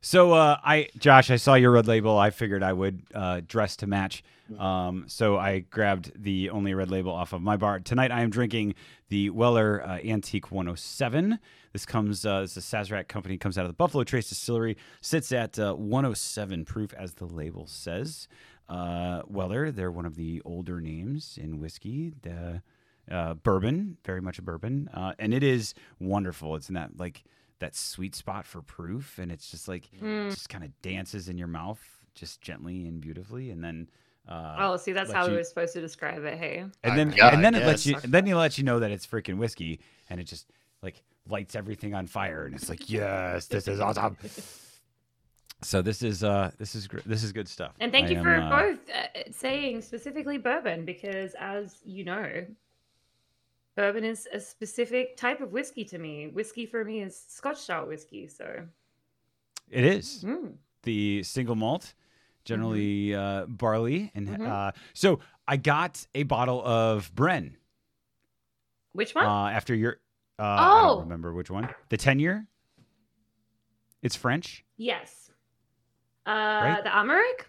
So, 0.00 0.32
uh, 0.32 0.56
I, 0.62 0.88
Josh, 0.96 1.30
I 1.30 1.36
saw 1.36 1.54
your 1.54 1.72
red 1.72 1.88
label. 1.88 2.16
I 2.16 2.30
figured 2.30 2.62
I 2.62 2.72
would 2.72 3.02
uh, 3.12 3.40
dress 3.46 3.76
to 3.78 3.86
match. 3.88 4.22
Mm. 4.50 4.60
Um, 4.60 5.04
so 5.08 5.36
I 5.36 5.58
grabbed 5.58 6.12
the 6.22 6.50
only 6.50 6.72
red 6.72 6.88
label 6.90 7.12
off 7.12 7.32
of 7.32 7.42
my 7.42 7.56
bar. 7.56 7.80
Tonight 7.80 8.12
I 8.12 8.22
am 8.22 8.30
drinking 8.30 8.74
the 9.08 9.30
Weller 9.30 9.82
uh, 9.84 9.98
Antique 9.98 10.52
107. 10.52 11.38
This 11.72 11.84
comes, 11.84 12.24
uh, 12.24 12.42
is 12.44 12.56
a 12.56 12.60
Sazerac 12.60 13.08
company, 13.08 13.36
comes 13.36 13.58
out 13.58 13.64
of 13.64 13.70
the 13.70 13.74
Buffalo 13.76 14.04
Trace 14.04 14.28
Distillery, 14.28 14.76
sits 15.00 15.32
at 15.32 15.58
uh, 15.58 15.74
107 15.74 16.64
proof, 16.64 16.94
as 16.94 17.14
the 17.14 17.26
label 17.26 17.66
says. 17.66 18.28
Uh, 18.68 19.22
Weller, 19.26 19.70
they're 19.70 19.90
one 19.92 20.04
of 20.06 20.14
the 20.16 20.42
older 20.44 20.80
names 20.80 21.38
in 21.40 21.58
whiskey. 21.60 22.12
The, 22.22 22.62
uh, 23.10 23.34
bourbon, 23.34 23.96
very 24.04 24.20
much 24.20 24.38
a 24.38 24.42
bourbon, 24.42 24.88
uh, 24.92 25.14
and 25.18 25.32
it 25.32 25.42
is 25.42 25.72
wonderful. 25.98 26.54
It's 26.56 26.68
in 26.68 26.74
that 26.74 26.98
like 26.98 27.24
that 27.60 27.74
sweet 27.74 28.14
spot 28.14 28.44
for 28.46 28.60
proof, 28.60 29.18
and 29.18 29.32
it's 29.32 29.50
just 29.50 29.66
like 29.68 29.88
Mm. 30.00 30.30
just 30.30 30.48
kind 30.50 30.62
of 30.62 30.70
dances 30.82 31.28
in 31.30 31.38
your 31.38 31.48
mouth, 31.48 31.80
just 32.14 32.40
gently 32.42 32.86
and 32.86 33.00
beautifully, 33.00 33.50
and 33.50 33.64
then 33.64 33.88
uh, 34.28 34.56
Oh, 34.58 34.76
see, 34.76 34.92
that's 34.92 35.10
how 35.10 35.24
you- 35.24 35.30
we 35.30 35.36
were 35.38 35.42
supposed 35.44 35.72
to 35.72 35.80
describe 35.80 36.22
it. 36.24 36.36
Hey. 36.36 36.66
and 36.84 36.98
then 36.98 37.12
Yeah, 37.16 37.32
and 37.34 37.42
then 37.42 37.54
it 37.54 37.64
lets 37.64 37.86
you 37.86 37.94
guess. 37.94 38.02
then 38.06 38.26
he 38.26 38.34
lets 38.34 38.58
you 38.58 38.64
know 38.64 38.78
that 38.80 38.90
it's 38.90 39.06
freaking 39.06 39.38
whiskey, 39.38 39.80
and 40.10 40.20
it 40.20 40.24
just 40.24 40.46
like 40.82 41.02
lights 41.26 41.56
everything 41.56 41.94
on 41.94 42.06
fire, 42.06 42.44
and 42.44 42.54
it's 42.54 42.68
like 42.68 42.90
yes, 42.90 43.46
this 43.46 43.66
is 43.66 43.80
awesome. 43.80 44.18
So 45.62 45.82
this 45.82 46.02
is 46.02 46.22
uh 46.22 46.52
this 46.58 46.74
is 46.74 46.88
this 47.04 47.22
is 47.24 47.32
good 47.32 47.48
stuff. 47.48 47.74
And 47.80 47.90
thank 47.90 48.06
I 48.08 48.10
you 48.12 48.18
am, 48.18 48.24
for 48.24 48.36
uh, 48.36 48.48
both 48.50 48.78
uh, 48.90 49.32
saying 49.32 49.82
specifically 49.82 50.38
bourbon, 50.38 50.84
because 50.84 51.34
as 51.40 51.78
you 51.84 52.04
know, 52.04 52.46
bourbon 53.76 54.04
is 54.04 54.28
a 54.32 54.38
specific 54.38 55.16
type 55.16 55.40
of 55.40 55.50
whiskey 55.52 55.84
to 55.86 55.98
me. 55.98 56.28
Whiskey 56.28 56.64
for 56.66 56.84
me 56.84 57.00
is 57.02 57.20
Scotch 57.28 57.58
style 57.58 57.86
whiskey. 57.86 58.28
So, 58.28 58.66
It 59.68 59.84
is 59.84 60.22
mm. 60.24 60.52
the 60.84 61.22
single 61.24 61.56
malt, 61.56 61.94
generally 62.44 63.14
uh, 63.14 63.46
barley, 63.46 64.12
and 64.14 64.28
Mhm. 64.28 64.46
uh, 64.48 64.72
so 64.94 65.18
I 65.48 65.56
got 65.56 66.06
a 66.14 66.22
bottle 66.22 66.64
of 66.64 67.12
Brenne 67.16 67.56
which 68.92 69.12
one? 69.14 69.24
uh, 69.26 69.48
after 69.48 69.74
your. 69.74 69.98
Uh, 70.38 70.42
I 70.44 70.80
Oh. 70.84 70.88
don't 70.94 71.00
remember 71.00 71.32
which 71.34 71.50
one. 71.50 71.68
The 71.88 71.96
ten 71.96 72.20
year. 72.20 72.46
It's 74.02 74.14
French. 74.14 74.64
yes. 74.76 75.27
Uh, 76.28 76.60
Right? 76.64 76.84
the 76.84 76.90
Armorik. 76.90 77.46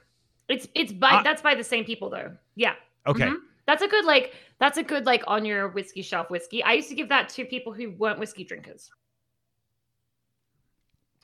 It's 0.47 0.67
it's 0.73 0.93
by 0.93 1.09
Ah. 1.11 1.23
that's 1.23 1.41
by 1.41 1.53
the 1.55 1.63
same 1.63 1.83
people 1.85 2.09
though. 2.09 2.35
Yeah. 2.55 2.75
Okay. 3.05 3.25
Mhm. 3.27 3.37
That's 3.67 3.83
a 3.83 3.87
good 3.87 4.05
like 4.05 4.33
that's 4.57 4.77
a 4.77 4.83
good 4.83 5.05
like 5.05 5.23
on 5.27 5.45
your 5.45 5.67
whiskey 5.67 6.01
shelf 6.01 6.29
whiskey. 6.29 6.63
I 6.63 6.73
used 6.73 6.89
to 6.89 6.95
give 6.95 7.09
that 7.09 7.29
to 7.29 7.45
people 7.45 7.73
who 7.73 7.91
weren't 7.91 8.19
whiskey 8.19 8.43
drinkers. 8.45 8.89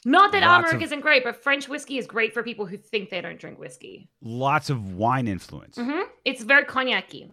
Not 0.07 0.31
that 0.33 0.43
Lots 0.43 0.69
Armorik 0.71 0.75
of- 0.75 0.81
isn't 0.83 0.99
great, 1.01 1.23
but 1.23 1.41
French 1.41 1.67
whiskey 1.67 1.97
is 1.97 2.05
great 2.05 2.33
for 2.33 2.43
people 2.43 2.67
who 2.67 2.77
think 2.77 3.09
they 3.09 3.21
don't 3.21 3.39
drink 3.39 3.57
whiskey. 3.57 4.07
Lots 4.21 4.69
of 4.69 4.93
wine 4.93 5.27
influence. 5.27 5.77
hmm 5.77 6.01
It's 6.25 6.43
very 6.43 6.65
cognac-y. 6.65 7.31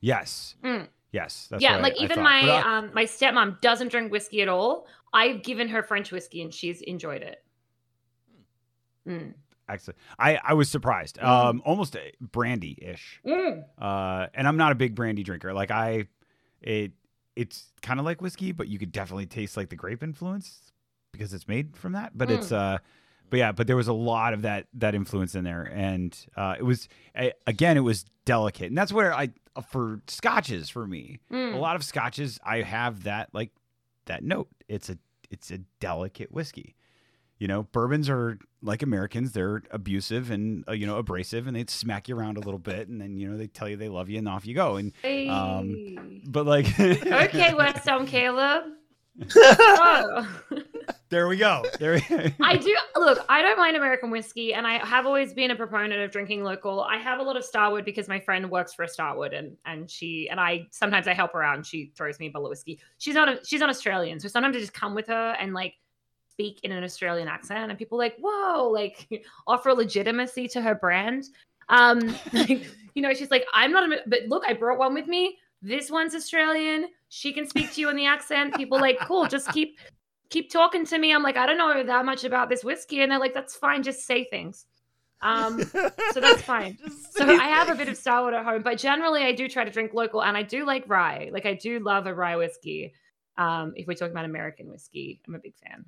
Yes. 0.00 0.56
Mm. 0.62 0.88
Yes. 1.12 1.46
That's 1.50 1.62
yeah, 1.62 1.76
like 1.76 1.94
I 1.98 2.02
even 2.04 2.16
thought. 2.16 2.22
my 2.24 2.40
I- 2.40 2.78
um 2.78 2.90
my 2.92 3.04
stepmom 3.04 3.60
doesn't 3.62 3.88
drink 3.88 4.12
whiskey 4.12 4.42
at 4.42 4.48
all. 4.48 4.86
I've 5.14 5.42
given 5.42 5.68
her 5.68 5.82
French 5.82 6.10
whiskey 6.12 6.42
and 6.42 6.52
she's 6.52 6.82
enjoyed 6.82 7.22
it. 7.22 7.42
Mm. 9.08 9.34
Excellent. 9.68 9.98
I, 10.18 10.38
I 10.42 10.54
was 10.54 10.68
surprised. 10.68 11.16
Mm. 11.18 11.24
Um, 11.26 11.62
almost 11.64 11.96
brandy 12.20 12.78
ish. 12.82 13.20
Mm. 13.26 13.64
Uh, 13.78 14.26
and 14.34 14.46
I'm 14.46 14.56
not 14.56 14.72
a 14.72 14.74
big 14.74 14.94
brandy 14.94 15.22
drinker. 15.22 15.52
Like 15.54 15.70
I, 15.70 16.06
it 16.60 16.92
it's 17.36 17.72
kind 17.82 17.98
of 17.98 18.06
like 18.06 18.20
whiskey, 18.20 18.52
but 18.52 18.68
you 18.68 18.78
could 18.78 18.92
definitely 18.92 19.26
taste 19.26 19.56
like 19.56 19.68
the 19.70 19.76
grape 19.76 20.02
influence 20.02 20.70
because 21.12 21.32
it's 21.34 21.48
made 21.48 21.76
from 21.76 21.92
that. 21.92 22.16
But 22.16 22.30
it's 22.30 22.52
uh, 22.52 22.78
but 23.30 23.38
yeah, 23.38 23.52
but 23.52 23.66
there 23.66 23.76
was 23.76 23.88
a 23.88 23.92
lot 23.94 24.34
of 24.34 24.42
that 24.42 24.66
that 24.74 24.94
influence 24.94 25.34
in 25.34 25.44
there, 25.44 25.62
and 25.74 26.16
uh, 26.36 26.54
it 26.58 26.62
was 26.62 26.88
a- 27.16 27.32
again, 27.46 27.76
it 27.76 27.80
was 27.80 28.04
delicate, 28.24 28.66
and 28.68 28.76
that's 28.78 28.92
where 28.92 29.12
I 29.14 29.30
for 29.70 30.00
scotches 30.08 30.68
for 30.68 30.86
me, 30.86 31.20
Mm. 31.32 31.54
a 31.54 31.58
lot 31.58 31.74
of 31.76 31.82
scotches 31.84 32.38
I 32.44 32.62
have 32.62 33.04
that 33.04 33.30
like 33.32 33.50
that 34.06 34.22
note. 34.22 34.48
It's 34.68 34.90
a 34.90 34.98
it's 35.30 35.50
a 35.50 35.58
delicate 35.80 36.30
whiskey. 36.30 36.76
You 37.38 37.48
know, 37.48 37.64
bourbons 37.64 38.08
are 38.08 38.38
like 38.62 38.82
Americans; 38.82 39.32
they're 39.32 39.62
abusive 39.70 40.30
and 40.30 40.64
uh, 40.68 40.72
you 40.72 40.86
know 40.86 40.96
abrasive, 40.98 41.46
and 41.46 41.56
they 41.56 41.64
smack 41.68 42.08
you 42.08 42.16
around 42.16 42.36
a 42.36 42.40
little 42.40 42.58
bit, 42.60 42.88
and 42.88 43.00
then 43.00 43.16
you 43.18 43.28
know 43.28 43.36
they 43.36 43.48
tell 43.48 43.68
you 43.68 43.76
they 43.76 43.88
love 43.88 44.08
you, 44.08 44.18
and 44.18 44.28
off 44.28 44.46
you 44.46 44.54
go. 44.54 44.76
And 44.76 44.92
Hey. 45.02 45.28
um, 45.28 46.22
but 46.26 46.46
like, 46.46 46.78
okay, 46.80 47.52
West 47.54 47.86
Elm 47.88 48.06
Caleb. 48.06 48.64
Oh. 49.36 50.28
There 51.10 51.28
we 51.28 51.36
go. 51.36 51.64
There. 51.78 51.94
we- 52.10 52.34
I 52.40 52.56
do 52.56 52.76
look. 52.96 53.24
I 53.28 53.40
don't 53.42 53.56
mind 53.56 53.76
American 53.76 54.10
whiskey, 54.10 54.52
and 54.52 54.66
I 54.66 54.84
have 54.84 55.06
always 55.06 55.32
been 55.32 55.50
a 55.52 55.56
proponent 55.56 56.00
of 56.02 56.10
drinking 56.10 56.42
local. 56.42 56.82
I 56.82 56.96
have 56.98 57.20
a 57.20 57.22
lot 57.22 57.36
of 57.36 57.44
Starward 57.44 57.84
because 57.84 58.08
my 58.08 58.18
friend 58.18 58.50
works 58.50 58.74
for 58.74 58.82
a 58.82 58.88
Starward, 58.88 59.32
and 59.32 59.56
and 59.64 59.88
she 59.88 60.28
and 60.28 60.40
I 60.40 60.66
sometimes 60.70 61.06
I 61.06 61.14
help 61.14 61.32
her 61.32 61.42
out, 61.44 61.54
and 61.56 61.64
she 61.66 61.92
throws 61.96 62.18
me 62.18 62.26
a 62.26 62.30
bottle 62.30 62.46
of 62.46 62.50
whiskey. 62.50 62.80
She's 62.98 63.14
not 63.14 63.28
a, 63.28 63.38
she's 63.44 63.60
not 63.60 63.68
Australian, 63.68 64.18
so 64.18 64.26
sometimes 64.28 64.56
I 64.56 64.60
just 64.60 64.74
come 64.74 64.94
with 64.94 65.06
her 65.06 65.36
and 65.38 65.54
like 65.54 65.74
speak 66.34 66.60
in 66.64 66.72
an 66.72 66.82
Australian 66.82 67.28
accent, 67.28 67.70
and 67.70 67.78
people 67.78 67.98
like 67.98 68.16
whoa, 68.20 68.68
like 68.68 69.08
offer 69.46 69.72
legitimacy 69.72 70.48
to 70.48 70.60
her 70.60 70.74
brand. 70.74 71.24
Um, 71.68 72.00
like, 72.32 72.66
you 72.94 73.02
know, 73.02 73.14
she's 73.14 73.30
like, 73.30 73.46
I'm 73.54 73.72
not, 73.72 73.90
a, 73.90 73.98
but 74.06 74.20
look, 74.28 74.42
I 74.46 74.52
brought 74.52 74.78
one 74.78 74.94
with 74.94 75.06
me. 75.06 75.38
This 75.62 75.90
one's 75.90 76.14
Australian. 76.14 76.88
She 77.08 77.32
can 77.32 77.46
speak 77.46 77.72
to 77.72 77.80
you 77.80 77.88
in 77.88 77.96
the 77.96 78.06
accent. 78.06 78.54
People 78.54 78.78
like, 78.78 78.98
cool, 79.00 79.26
just 79.26 79.48
keep 79.52 79.78
keep 80.28 80.50
talking 80.50 80.84
to 80.86 80.98
me. 80.98 81.14
I'm 81.14 81.22
like, 81.22 81.36
I 81.36 81.46
don't 81.46 81.58
know 81.58 81.82
that 81.84 82.04
much 82.04 82.24
about 82.24 82.48
this 82.48 82.64
whiskey. 82.64 83.02
And 83.02 83.12
they're 83.12 83.20
like, 83.20 83.34
that's 83.34 83.54
fine. 83.54 83.82
Just 83.82 84.04
say 84.06 84.24
things. 84.24 84.66
Um, 85.22 85.62
so 85.62 86.20
that's 86.20 86.42
fine. 86.54 86.76
So 87.10 87.26
I 87.26 87.44
have 87.44 87.70
a 87.70 87.74
bit 87.74 87.88
of 87.88 87.96
Starward 87.96 88.34
at 88.34 88.44
home, 88.44 88.62
but 88.62 88.78
generally 88.78 89.22
I 89.22 89.32
do 89.32 89.48
try 89.48 89.64
to 89.64 89.70
drink 89.70 89.94
local 89.94 90.22
and 90.22 90.36
I 90.36 90.42
do 90.42 90.66
like 90.66 90.84
rye. 90.88 91.30
Like 91.32 91.46
I 91.46 91.54
do 91.54 91.78
love 91.78 92.06
a 92.06 92.14
rye 92.14 92.36
whiskey. 92.36 92.92
Um, 93.38 93.72
if 93.76 93.86
we're 93.86 93.94
talking 93.94 94.12
about 94.12 94.26
American 94.26 94.68
whiskey, 94.68 95.20
I'm 95.26 95.34
a 95.34 95.38
big 95.38 95.54
fan. 95.56 95.84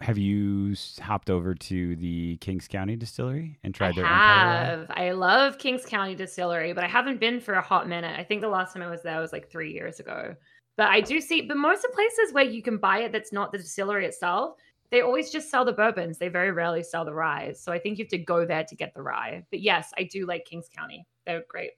Have 0.00 0.18
you 0.18 0.74
hopped 1.00 1.30
over 1.30 1.54
to 1.54 1.96
the 1.96 2.36
Kings 2.38 2.66
County 2.66 2.96
distillery 2.96 3.58
and 3.62 3.74
tried 3.74 3.90
I 3.90 3.92
their 3.92 4.04
Empire 4.04 4.64
have. 4.64 4.86
I 4.90 5.10
love 5.12 5.58
Kings 5.58 5.84
County 5.84 6.14
Distillery, 6.14 6.72
but 6.72 6.84
I 6.84 6.88
haven't 6.88 7.20
been 7.20 7.40
for 7.40 7.54
a 7.54 7.62
hot 7.62 7.88
minute. 7.88 8.18
I 8.18 8.24
think 8.24 8.40
the 8.40 8.48
last 8.48 8.72
time 8.72 8.82
I 8.82 8.90
was 8.90 9.02
there 9.02 9.20
was 9.20 9.32
like 9.32 9.50
three 9.50 9.72
years 9.72 10.00
ago. 10.00 10.34
But 10.76 10.88
I 10.88 11.02
do 11.02 11.20
see, 11.20 11.42
but 11.42 11.58
most 11.58 11.84
of 11.84 11.90
the 11.90 11.94
places 11.94 12.32
where 12.32 12.44
you 12.44 12.62
can 12.62 12.78
buy 12.78 13.00
it 13.00 13.12
that's 13.12 13.32
not 13.32 13.52
the 13.52 13.58
distillery 13.58 14.06
itself, 14.06 14.56
they 14.90 15.02
always 15.02 15.30
just 15.30 15.50
sell 15.50 15.64
the 15.64 15.72
bourbons. 15.72 16.18
They 16.18 16.28
very 16.28 16.50
rarely 16.50 16.82
sell 16.82 17.04
the 17.04 17.12
rye. 17.12 17.52
So 17.52 17.70
I 17.70 17.78
think 17.78 17.98
you 17.98 18.04
have 18.04 18.10
to 18.10 18.18
go 18.18 18.46
there 18.46 18.64
to 18.64 18.74
get 18.74 18.94
the 18.94 19.02
rye. 19.02 19.44
But 19.50 19.60
yes, 19.60 19.92
I 19.98 20.04
do 20.04 20.26
like 20.26 20.46
Kings 20.46 20.68
County. 20.74 21.06
They're 21.26 21.44
great. 21.48 21.72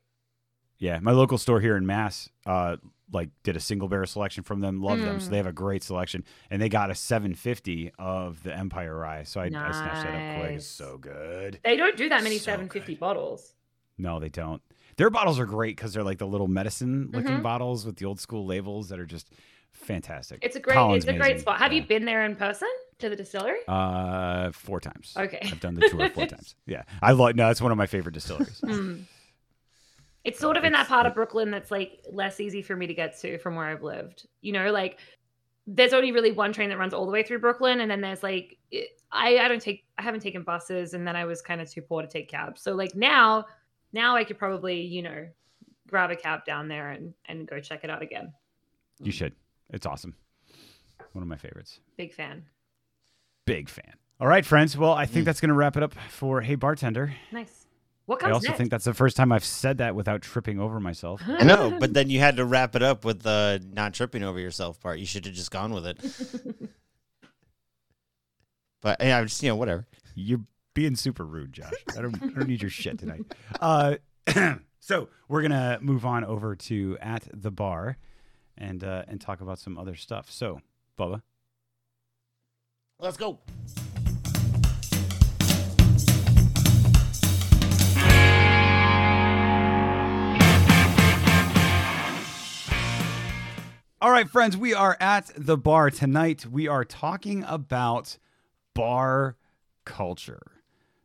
Yeah, 0.79 0.99
my 1.01 1.13
local 1.13 1.39
store 1.39 1.61
here 1.61 1.77
in 1.77 1.87
Mass, 1.87 2.29
uh, 2.47 2.77
like 3.13 3.29
did 3.43 3.57
a 3.57 3.61
single 3.61 3.89
barrel 3.89 4.07
selection 4.07 4.43
from 4.43 4.61
them. 4.61 4.81
Love 4.81 5.01
them, 5.01 5.21
so 5.21 5.27
Mm. 5.27 5.31
they 5.31 5.37
have 5.37 5.47
a 5.47 5.53
great 5.53 5.83
selection, 5.83 6.25
and 6.51 6.61
they 6.63 6.69
got 6.69 6.91
a 6.91 6.95
750 6.95 7.93
of 7.99 8.43
the 8.43 8.57
Empire 8.57 8.97
Rye. 8.97 9.23
So 9.25 9.41
I, 9.41 9.45
I 9.45 9.49
snatched 9.51 10.03
that 10.05 10.15
up 10.35 10.41
quick. 10.41 10.53
It's 10.57 10.67
so 10.67 10.99
good. 10.99 11.61
They 11.65 11.77
don't 11.77 11.97
do 11.97 12.09
that 12.09 12.23
many 12.23 12.39
So 12.39 12.45
750 12.47 12.95
good. 12.95 13.01
bottles. 13.01 13.55
No, 13.99 14.19
they 14.19 14.29
don't. 14.31 14.63
Their 14.97 15.11
bottles 15.11 15.39
are 15.39 15.47
great 15.47 15.77
because 15.77 15.93
they're 15.95 16.03
like 16.03 16.19
the 16.19 16.27
little 16.27 16.49
medicine 16.49 17.11
looking 17.13 17.39
Mhm. 17.39 17.43
bottles 17.43 17.85
with 17.87 17.97
the 17.97 18.05
old 18.07 18.21
school 18.21 18.47
labels 18.47 18.89
that 18.89 18.99
are 18.99 19.07
just 19.07 19.31
fantastic. 19.73 20.39
It's 20.43 20.57
a 20.57 20.61
great, 20.61 20.75
Colin's 20.75 21.05
it's 21.05 21.13
a 21.13 21.17
great 21.17 21.41
spot. 21.41 21.59
Have 21.59 21.73
Yeah. 21.73 21.81
you 21.81 21.87
been 21.87 22.05
there 22.05 22.25
in 22.25 22.37
person 22.37 22.69
to 22.99 23.09
the 23.09 23.17
distillery? 23.17 23.59
Uh, 23.69 24.53
four 24.53 24.81
times. 24.81 25.15
Okay. 25.17 25.41
I've 25.45 25.61
done 25.61 25.75
the 25.75 25.89
tour 25.89 26.09
four 26.11 26.27
times. 26.35 26.55
Yeah, 26.67 26.83
I 27.01 27.13
love. 27.13 27.37
No, 27.37 27.51
it's 27.51 27.61
one 27.61 27.73
of 27.73 27.79
my 27.79 27.87
favorite 27.87 28.13
distilleries. 28.13 28.61
Mm. 28.63 29.05
It's 30.25 30.39
sort 30.39 30.57
of 30.57 30.65
in 30.65 30.73
that 30.73 30.87
part 30.89 31.07
of 31.07 31.15
Brooklyn 31.15 31.51
that's 31.51 31.71
like 31.71 32.05
less 32.11 32.39
easy 32.39 32.63
for 32.63 32.77
me 32.77 32.87
to 32.87 32.95
get 32.95 33.19
to 33.21 33.39
from 33.39 33.57
where 33.57 33.67
I've 33.67 33.83
lived. 33.83 34.27
You 34.41 34.53
know, 34.53 34.71
like 34.71 34.99
there's 35.67 35.93
only 35.93 36.13
really 36.13 36.33
one 36.33 36.53
train 36.53 36.69
that 36.71 36.79
runs 36.79 36.95
all 36.95 37.07
the 37.07 37.13
way 37.13 37.23
through 37.23 37.41
Brooklyn, 37.41 37.81
and 37.81 37.91
then 37.91 38.01
there's 38.01 38.23
like 38.23 38.59
it- 38.71 39.01
I 39.11 39.39
I 39.39 39.49
don't 39.49 39.61
take 39.61 39.85
I 39.99 40.03
haven't 40.03 40.21
taken 40.21 40.43
buses, 40.43 40.95
and 40.95 41.07
then 41.07 41.17
I 41.17 41.25
was 41.25 41.43
kind 41.43 41.61
of 41.61 41.71
too 41.71 41.83
poor 41.83 42.03
to 42.03 42.09
take 42.09 42.29
cabs. 42.29 42.63
So 42.63 42.75
like 42.75 42.95
now 42.95 43.47
now 43.93 44.15
I 44.17 44.25
could 44.25 44.39
probably 44.39 44.81
you 44.81 45.03
know 45.03 45.27
grab 45.89 46.11
a 46.11 46.17
cab 46.17 46.45
down 46.45 46.69
there 46.69 46.91
and 46.91 47.13
and 47.27 47.47
go 47.49 47.59
check 47.61 47.83
it 47.85 47.91
out 47.91 48.03
again. 48.03 48.33
You 49.01 49.11
should. 49.13 49.35
It's 49.71 49.87
awesome. 49.87 50.15
One 51.13 51.23
of 51.23 51.29
my 51.29 51.37
favorites. 51.37 51.81
Big 51.97 52.15
fan. 52.15 52.45
Big 53.45 53.69
fan. 53.69 53.95
All 54.21 54.29
right, 54.29 54.47
friends. 54.47 54.77
Well, 54.79 54.93
I 54.93 55.05
think 55.05 55.23
Mm. 55.23 55.27
that's 55.27 55.41
going 55.41 55.49
to 55.49 55.55
wrap 55.55 55.77
it 55.77 55.83
up 55.83 55.95
for 56.11 56.41
Hey 56.43 56.55
Bartender. 56.55 57.13
Nice. 57.33 57.62
What 58.07 58.23
I 58.25 58.31
also 58.31 58.49
next? 58.49 58.59
think 58.59 58.71
that's 58.71 58.85
the 58.85 58.95
first 58.95 59.17
time 59.17 59.31
I've 59.31 59.45
said 59.45 59.79
that 59.79 59.95
without 59.95 60.23
tripping 60.23 60.59
over 60.59 60.81
myself. 60.81 61.23
I 61.27 61.45
know, 61.45 61.77
but 61.79 61.95
then 61.95 62.11
you 62.11 62.19
had 62.19 62.37
to 62.37 62.45
wrap 62.45 62.75
it 62.75 62.83
up 62.83 63.05
with 63.05 63.23
the 63.23 63.65
not 63.73 63.95
tripping 63.95 64.23
over 64.25 64.41
yourself 64.41 64.81
part. 64.81 64.99
You 64.99 65.07
should 65.07 65.25
have 65.25 65.35
just 65.35 65.51
gone 65.51 65.73
with 65.73 65.87
it. 65.87 65.99
But 68.81 68.97
yeah, 69.01 69.19
I'm 69.19 69.27
just 69.29 69.41
you 69.43 69.49
know 69.49 69.55
whatever. 69.55 69.87
You're 70.17 70.41
being 70.75 70.97
super 70.97 71.25
rude, 71.25 71.53
Josh. 71.53 71.73
I 71.97 72.03
don't, 72.03 72.21
I 72.21 72.27
don't 72.27 72.49
need 72.49 72.61
your 72.61 72.71
shit 72.71 72.99
tonight. 72.99 73.23
Uh, 73.61 73.95
so 74.81 75.09
we're 75.29 75.43
gonna 75.43 75.79
move 75.81 76.05
on 76.05 76.25
over 76.25 76.57
to 76.57 76.99
at 77.01 77.29
the 77.33 77.53
bar, 77.53 77.97
and 78.59 78.83
uh, 78.83 79.05
and 79.07 79.21
talk 79.21 79.41
about 79.41 79.61
some 79.61 79.79
other 79.79 79.95
stuff. 79.95 80.33
So, 80.33 80.61
Bubba, 80.99 81.23
Let's 82.99 83.17
go. 83.17 83.39
All 94.03 94.11
right, 94.11 94.29
friends, 94.29 94.57
we 94.57 94.75
are 94.75 94.97
at 94.99 95.31
the 95.37 95.57
bar 95.57 95.89
tonight. 95.89 96.45
We 96.45 96.67
are 96.67 96.85
talking 96.85 97.45
about 97.47 98.19
bar 98.75 99.37
culture. 99.85 100.43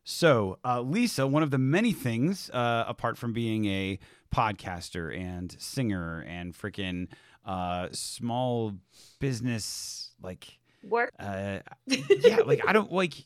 So, 0.02 0.58
uh, 0.64 0.80
Lisa, 0.80 1.24
one 1.24 1.44
of 1.44 1.52
the 1.52 1.58
many 1.58 1.92
things, 1.92 2.50
uh, 2.50 2.86
apart 2.88 3.16
from 3.16 3.32
being 3.32 3.66
a 3.66 4.00
podcaster 4.34 5.16
and 5.16 5.54
singer 5.60 6.24
and 6.26 6.52
freaking 6.54 7.06
uh, 7.46 7.86
small 7.92 8.74
business, 9.20 10.10
like, 10.20 10.58
Work. 10.82 11.12
uh, 11.20 11.60
yeah, 11.86 12.38
like 12.46 12.62
I 12.66 12.72
don't 12.72 12.90
like. 12.92 13.14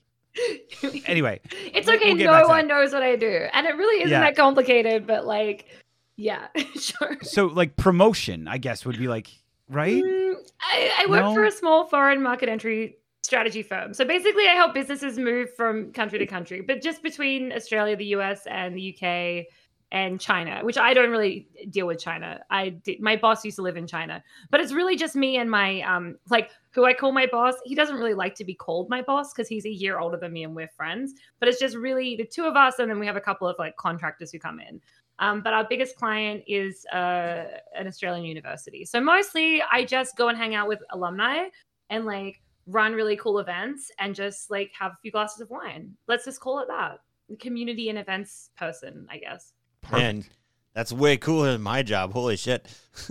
Anyway, 1.06 1.40
It's 1.74 1.88
okay. 1.88 2.12
we'll 2.14 2.24
no 2.24 2.46
one 2.48 2.66
knows 2.68 2.92
what 2.92 3.02
I 3.02 3.16
do, 3.16 3.46
and 3.52 3.66
it 3.66 3.74
really 3.76 4.00
isn't 4.02 4.10
Yeah. 4.10 4.20
that 4.20 4.36
complicated. 4.36 5.06
But 5.06 5.26
like, 5.26 5.66
yeah, 6.16 6.48
sure. 6.78 7.16
so 7.22 7.46
like 7.46 7.76
promotion, 7.76 8.48
I 8.48 8.58
guess 8.58 8.84
would 8.84 8.98
be 8.98 9.08
like 9.08 9.30
right. 9.72 10.02
Mm, 10.02 10.34
I, 10.60 10.92
I 11.00 11.06
work 11.10 11.24
No? 11.24 11.34
for 11.34 11.44
a 11.44 11.50
small 11.50 11.86
foreign 11.86 12.22
market 12.22 12.48
entry 12.48 12.98
strategy 13.22 13.62
firm. 13.62 13.94
So 13.94 14.04
basically, 14.04 14.46
I 14.46 14.52
help 14.52 14.74
businesses 14.74 15.18
move 15.18 15.54
from 15.54 15.92
country 15.92 16.18
to 16.18 16.26
country, 16.26 16.60
but 16.60 16.82
just 16.82 17.02
between 17.02 17.52
Australia, 17.52 17.96
the 17.96 18.06
US, 18.16 18.46
and 18.46 18.76
the 18.76 18.94
UK 18.94 19.46
and 19.92 20.18
China, 20.18 20.60
which 20.62 20.78
I 20.78 20.94
don't 20.94 21.10
really 21.10 21.46
deal 21.68 21.86
with 21.86 22.00
China. 22.00 22.40
I 22.50 22.70
did, 22.70 23.00
my 23.00 23.14
boss 23.14 23.44
used 23.44 23.56
to 23.56 23.62
live 23.62 23.76
in 23.76 23.86
China, 23.86 24.24
but 24.50 24.60
it's 24.60 24.72
really 24.72 24.96
just 24.96 25.14
me 25.14 25.36
and 25.36 25.50
my 25.50 25.82
um 25.82 26.16
like 26.30 26.50
who 26.70 26.86
I 26.86 26.94
call 26.94 27.12
my 27.12 27.26
boss. 27.26 27.54
He 27.64 27.74
doesn't 27.74 27.96
really 27.96 28.14
like 28.14 28.34
to 28.36 28.44
be 28.44 28.54
called 28.54 28.88
my 28.88 29.02
boss 29.02 29.32
because 29.32 29.48
he's 29.48 29.66
a 29.66 29.70
year 29.70 29.98
older 29.98 30.16
than 30.16 30.32
me 30.32 30.44
and 30.44 30.56
we're 30.56 30.68
friends. 30.68 31.12
But 31.38 31.50
it's 31.50 31.60
just 31.60 31.76
really 31.76 32.16
the 32.16 32.24
two 32.24 32.44
of 32.46 32.56
us, 32.56 32.78
and 32.78 32.90
then 32.90 32.98
we 32.98 33.06
have 33.06 33.16
a 33.16 33.20
couple 33.20 33.46
of 33.46 33.56
like 33.58 33.76
contractors 33.76 34.32
who 34.32 34.38
come 34.38 34.60
in. 34.60 34.80
Um, 35.22 35.40
but 35.40 35.52
our 35.54 35.62
biggest 35.62 35.94
client 35.94 36.42
is 36.48 36.84
uh, 36.86 37.44
an 37.78 37.86
Australian 37.86 38.24
university. 38.26 38.84
So 38.84 39.00
mostly 39.00 39.62
I 39.70 39.84
just 39.84 40.16
go 40.16 40.28
and 40.28 40.36
hang 40.36 40.56
out 40.56 40.66
with 40.66 40.80
alumni 40.90 41.44
and 41.90 42.04
like 42.04 42.42
run 42.66 42.92
really 42.92 43.16
cool 43.16 43.38
events 43.38 43.92
and 44.00 44.16
just 44.16 44.50
like 44.50 44.72
have 44.76 44.90
a 44.90 44.96
few 45.00 45.12
glasses 45.12 45.40
of 45.40 45.48
wine. 45.48 45.92
Let's 46.08 46.24
just 46.24 46.40
call 46.40 46.58
it 46.58 46.66
that. 46.66 46.98
Community 47.38 47.88
and 47.88 48.00
events 48.00 48.50
person, 48.58 49.06
I 49.08 49.18
guess. 49.18 49.52
And 49.92 50.26
that's 50.74 50.92
way 50.92 51.16
cooler 51.18 51.52
than 51.52 51.62
my 51.62 51.84
job. 51.84 52.12
Holy 52.12 52.36
shit. 52.36 52.66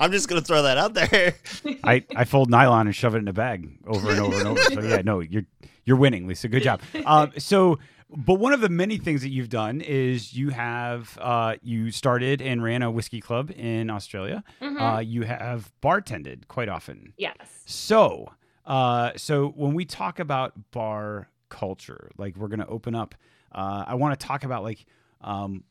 I'm 0.00 0.10
just 0.10 0.26
gonna 0.26 0.40
throw 0.40 0.62
that 0.62 0.78
out 0.78 0.94
there. 0.94 1.34
I, 1.84 2.02
I 2.16 2.24
fold 2.24 2.48
nylon 2.48 2.86
and 2.86 2.96
shove 2.96 3.14
it 3.14 3.18
in 3.18 3.28
a 3.28 3.34
bag 3.34 3.68
over 3.86 4.10
and 4.10 4.20
over 4.20 4.38
and 4.38 4.48
over. 4.48 4.62
So 4.62 4.80
yeah, 4.80 5.02
no, 5.04 5.20
you're 5.20 5.44
you're 5.84 5.96
winning, 5.96 6.26
Lisa. 6.26 6.48
Good 6.48 6.62
job. 6.62 6.80
Um, 7.06 7.32
so, 7.38 7.78
but 8.16 8.34
one 8.34 8.52
of 8.52 8.60
the 8.60 8.68
many 8.68 8.98
things 8.98 9.22
that 9.22 9.30
you've 9.30 9.48
done 9.48 9.80
is 9.80 10.34
you 10.34 10.50
have 10.50 11.18
uh, 11.20 11.56
you 11.62 11.90
started 11.90 12.40
and 12.42 12.62
ran 12.62 12.82
a 12.82 12.90
whiskey 12.90 13.20
club 13.20 13.50
in 13.50 13.90
Australia. 13.90 14.44
Mhm. 14.60 14.80
Uh, 14.96 15.00
you 15.00 15.22
have 15.22 15.72
bartended 15.82 16.48
quite 16.48 16.68
often. 16.68 17.14
yes. 17.16 17.62
So, 17.64 18.32
uh, 18.66 19.12
so 19.16 19.48
when 19.48 19.74
we 19.74 19.84
talk 19.84 20.18
about 20.18 20.70
bar 20.72 21.28
culture, 21.48 22.10
like 22.18 22.36
we're 22.36 22.48
gonna 22.48 22.66
open 22.68 22.94
up, 22.94 23.14
uh, 23.52 23.84
I 23.86 23.94
want 23.94 24.18
to 24.18 24.26
talk 24.26 24.44
about 24.44 24.62
like 24.62 24.84
um, 25.20 25.64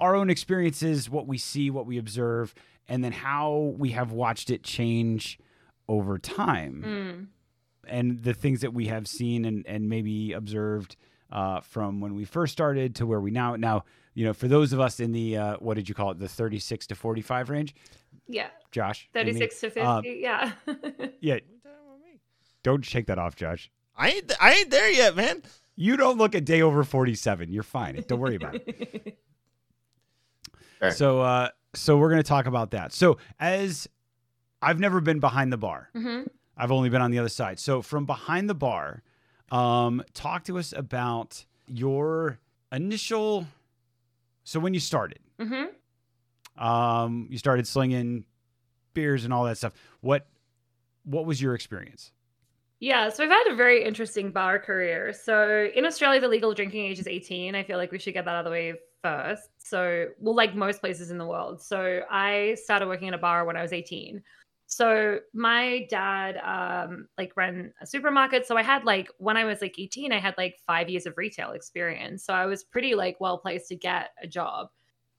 our 0.00 0.14
own 0.14 0.30
experiences, 0.30 1.08
what 1.10 1.26
we 1.26 1.38
see, 1.38 1.70
what 1.70 1.86
we 1.86 1.98
observe, 1.98 2.54
and 2.88 3.02
then 3.04 3.12
how 3.12 3.74
we 3.78 3.90
have 3.90 4.12
watched 4.12 4.50
it 4.50 4.62
change 4.62 5.38
over 5.88 6.18
time, 6.18 6.82
Mm. 6.86 7.26
and 7.86 8.22
the 8.22 8.32
things 8.34 8.60
that 8.62 8.72
we 8.74 8.86
have 8.86 9.06
seen 9.06 9.44
and 9.44 9.66
and 9.66 9.88
maybe 9.88 10.32
observed 10.32 10.96
uh, 11.34 11.60
from 11.60 12.00
when 12.00 12.14
we 12.14 12.24
first 12.24 12.52
started 12.52 12.94
to 12.96 13.06
where 13.06 13.20
we 13.20 13.30
now 13.30 13.56
now. 13.56 13.84
You 14.14 14.24
know, 14.24 14.32
for 14.32 14.46
those 14.48 14.72
of 14.72 14.78
us 14.80 15.00
in 15.00 15.10
the 15.12 15.36
uh, 15.36 15.56
what 15.58 15.74
did 15.74 15.88
you 15.88 15.94
call 15.94 16.12
it, 16.12 16.18
the 16.20 16.28
thirty-six 16.28 16.86
to 16.86 16.94
forty-five 16.94 17.50
range, 17.50 17.74
Yeah. 18.28 18.46
Josh, 18.70 19.08
and 19.14 19.26
me, 19.26 19.32
36 19.34 19.60
to 19.60 19.70
50. 19.70 19.80
uh, 19.80 20.00
yeah. 20.04 20.52
yeah, 21.20 21.38
don't 22.62 22.84
shake 22.84 23.06
that 23.06 23.18
off, 23.18 23.36
Josh. 23.36 23.70
I 23.96 24.10
ain't 24.10 24.32
I 24.40 24.52
ain't 24.54 24.70
there 24.70 24.90
yet, 24.90 25.16
man. 25.16 25.42
You 25.76 25.96
don't 25.96 26.16
look 26.18 26.34
a 26.36 26.40
day 26.40 26.62
over 26.62 26.84
47. 26.84 27.50
You're 27.52 27.62
fine. 27.64 28.02
Don't 28.06 28.20
worry 28.20 28.36
about 28.36 28.54
it. 28.54 29.18
Fair. 30.78 30.92
So, 30.92 31.20
uh, 31.20 31.48
so 31.74 31.96
we're 31.96 32.10
going 32.10 32.22
to 32.22 32.28
talk 32.28 32.46
about 32.46 32.70
that. 32.72 32.92
So, 32.92 33.18
as 33.40 33.88
I've 34.62 34.78
never 34.78 35.00
been 35.00 35.18
behind 35.20 35.52
the 35.52 35.56
bar, 35.58 35.90
hmm 35.92 36.22
I've 36.56 36.70
only 36.70 36.88
been 36.88 37.02
on 37.02 37.10
the 37.10 37.18
other 37.18 37.28
side. 37.28 37.58
So 37.58 37.82
from 37.82 38.06
behind 38.06 38.48
the 38.48 38.54
bar, 38.54 39.02
um, 39.50 40.02
talk 40.14 40.44
to 40.44 40.58
us 40.58 40.72
about 40.76 41.44
your 41.66 42.38
initial. 42.72 43.46
So 44.44 44.60
when 44.60 44.74
you 44.74 44.80
started, 44.80 45.18
Mm-hmm. 45.40 46.62
um, 46.64 47.26
you 47.30 47.38
started 47.38 47.66
slinging 47.66 48.24
beers 48.94 49.24
and 49.24 49.34
all 49.34 49.44
that 49.44 49.58
stuff. 49.58 49.72
What 50.00 50.26
what 51.04 51.26
was 51.26 51.40
your 51.42 51.54
experience? 51.54 52.12
Yeah, 52.80 53.08
so 53.08 53.24
I've 53.24 53.30
had 53.30 53.46
a 53.50 53.54
very 53.56 53.84
interesting 53.84 54.30
bar 54.30 54.58
career. 54.58 55.12
So 55.12 55.68
in 55.74 55.84
Australia, 55.84 56.20
the 56.20 56.28
legal 56.28 56.52
drinking 56.54 56.84
age 56.84 56.98
is 56.98 57.06
18. 57.06 57.54
I 57.54 57.62
feel 57.62 57.78
like 57.78 57.90
we 57.92 57.98
should 57.98 58.14
get 58.14 58.24
that 58.26 58.30
out 58.34 58.38
of 58.40 58.44
the 58.44 58.50
way 58.50 58.74
first. 59.02 59.48
So, 59.58 60.06
well, 60.18 60.34
like 60.34 60.54
most 60.54 60.80
places 60.80 61.10
in 61.10 61.18
the 61.18 61.26
world. 61.26 61.60
So 61.62 62.00
I 62.10 62.56
started 62.62 62.86
working 62.88 63.08
in 63.08 63.14
a 63.14 63.18
bar 63.18 63.44
when 63.44 63.56
I 63.56 63.62
was 63.62 63.72
18. 63.72 64.22
So 64.76 65.20
my 65.32 65.86
dad 65.88 66.36
um 66.38 67.08
like 67.16 67.36
ran 67.36 67.72
a 67.80 67.86
supermarket. 67.86 68.46
So 68.46 68.56
I 68.56 68.62
had 68.62 68.84
like 68.84 69.08
when 69.18 69.36
I 69.36 69.44
was 69.44 69.60
like 69.62 69.78
18, 69.78 70.12
I 70.12 70.18
had 70.18 70.34
like 70.36 70.58
five 70.66 70.88
years 70.88 71.06
of 71.06 71.14
retail 71.16 71.52
experience. 71.52 72.24
So 72.24 72.32
I 72.34 72.46
was 72.46 72.64
pretty 72.64 72.94
like 72.94 73.20
well 73.20 73.38
placed 73.38 73.68
to 73.68 73.76
get 73.76 74.10
a 74.22 74.26
job. 74.26 74.68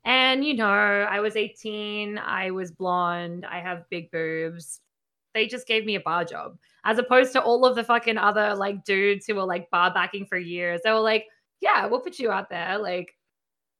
And 0.03 0.43
you 0.45 0.55
know, 0.55 0.67
I 0.67 1.19
was 1.21 1.35
18, 1.35 2.17
I 2.19 2.51
was 2.51 2.71
blonde, 2.71 3.45
I 3.45 3.59
have 3.59 3.89
big 3.89 4.11
boobs. 4.11 4.81
They 5.33 5.47
just 5.47 5.67
gave 5.67 5.85
me 5.85 5.95
a 5.95 5.99
bar 6.01 6.25
job 6.25 6.57
as 6.85 6.97
opposed 6.99 7.33
to 7.33 7.41
all 7.41 7.65
of 7.65 7.75
the 7.75 7.83
fucking 7.83 8.17
other 8.17 8.55
like 8.55 8.85
dudes 8.85 9.25
who 9.25 9.35
were 9.35 9.45
like 9.45 9.69
bar 9.71 9.93
backing 9.93 10.25
for 10.25 10.37
years. 10.37 10.81
They 10.83 10.91
were 10.91 10.99
like, 10.99 11.27
"Yeah, 11.61 11.85
we'll 11.87 12.01
put 12.01 12.19
you 12.19 12.31
out 12.31 12.49
there. 12.49 12.77
Like, 12.77 13.15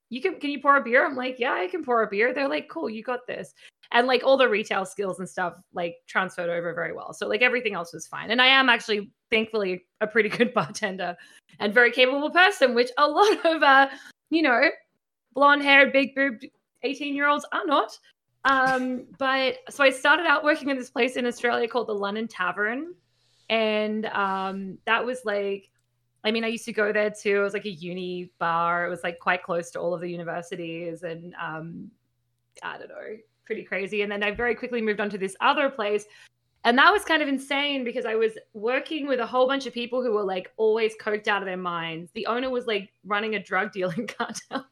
you 0.10 0.22
can 0.22 0.40
can 0.40 0.50
you 0.52 0.60
pour 0.62 0.78
a 0.78 0.84
beer?" 0.84 1.06
I'm 1.06 1.16
like, 1.16 1.40
"Yeah, 1.40 1.54
I 1.54 1.68
can 1.68 1.84
pour 1.84 2.04
a 2.04 2.08
beer." 2.08 2.34
They're 2.34 2.50
like, 2.50 2.70
"Cool, 2.70 2.90
you 2.90 3.04
got 3.04 3.28
this." 3.28 3.54
And 3.92 4.08
like 4.08 4.24
all 4.24 4.38
the 4.38 4.50
retail 4.50 4.86
skills 4.86 5.20
and 5.20 5.30
stuff 5.30 5.56
like 5.74 5.96
transferred 6.08 6.50
over 6.50 6.74
very 6.74 6.94
well. 6.94 7.14
So 7.14 7.28
like 7.28 7.42
everything 7.42 7.74
else 7.74 7.94
was 7.94 8.08
fine. 8.08 8.32
And 8.32 8.42
I 8.42 8.48
am 8.48 8.70
actually 8.70 9.12
thankfully 9.30 9.86
a 10.02 10.08
pretty 10.08 10.30
good 10.38 10.54
bartender 10.54 11.16
and 11.60 11.74
very 11.74 11.92
capable 11.92 12.30
person, 12.30 12.76
which 12.76 12.90
a 12.98 13.08
lot 13.08 13.46
of 13.46 13.64
uh, 13.64 13.88
you 14.30 14.42
know, 14.42 14.70
blonde-haired, 15.34 15.92
big 15.94 16.16
boobed 16.16 16.46
18-year-olds 16.84 17.46
are 17.52 17.66
not. 17.66 17.98
Um, 18.46 19.06
but 19.18 19.58
so 19.70 19.84
I 19.84 19.90
started 19.90 20.26
out 20.26 20.44
working 20.44 20.70
in 20.70 20.78
this 20.78 20.90
place 20.90 21.16
in 21.16 21.26
Australia 21.26 21.68
called 21.68 21.88
the 21.88 21.96
London 21.96 22.28
Tavern. 22.28 22.94
And 23.50 24.06
um, 24.08 24.78
that 24.86 25.04
was 25.04 25.22
like, 25.26 25.70
I 26.24 26.32
mean, 26.32 26.44
I 26.44 26.48
used 26.48 26.66
to 26.66 26.74
go 26.74 26.92
there 26.92 27.12
too. 27.12 27.38
It 27.38 27.44
was 27.44 27.54
like 27.54 27.66
a 27.66 27.72
uni 27.72 28.32
bar. 28.40 28.86
It 28.86 28.90
was 28.90 29.04
like 29.04 29.20
quite 29.20 29.44
close 29.44 29.72
to 29.72 29.80
all 29.80 29.94
of 29.94 30.02
the 30.02 30.10
universities. 30.10 31.04
And 31.04 31.34
um, 31.42 31.92
I 32.64 32.78
don't 32.78 32.90
know, 32.90 33.18
pretty 33.46 33.64
crazy. 33.64 34.02
And 34.02 34.12
then 34.12 34.24
I 34.24 34.32
very 34.32 34.56
quickly 34.56 34.82
moved 34.82 35.00
on 35.00 35.10
to 35.12 35.18
this 35.18 35.36
other 35.42 35.70
place. 35.70 36.06
And 36.64 36.78
that 36.80 36.92
was 36.92 37.04
kind 37.04 37.22
of 37.22 37.28
insane 37.28 37.84
because 37.84 38.06
I 38.06 38.16
was 38.16 38.32
working 38.54 39.08
with 39.08 39.20
a 39.20 39.26
whole 39.26 39.48
bunch 39.48 39.68
of 39.68 39.74
people 39.74 40.02
who 40.04 40.12
were 40.14 40.24
like 40.24 40.52
always 40.58 40.94
coked 41.00 41.28
out 41.28 41.42
of 41.44 41.46
their 41.46 41.58
minds. 41.58 42.12
The 42.16 42.26
owner 42.26 42.50
was 42.50 42.66
like 42.66 42.92
running 43.06 43.36
a 43.36 43.40
drug 43.44 43.72
dealing 43.72 44.08
cartel 44.18 44.66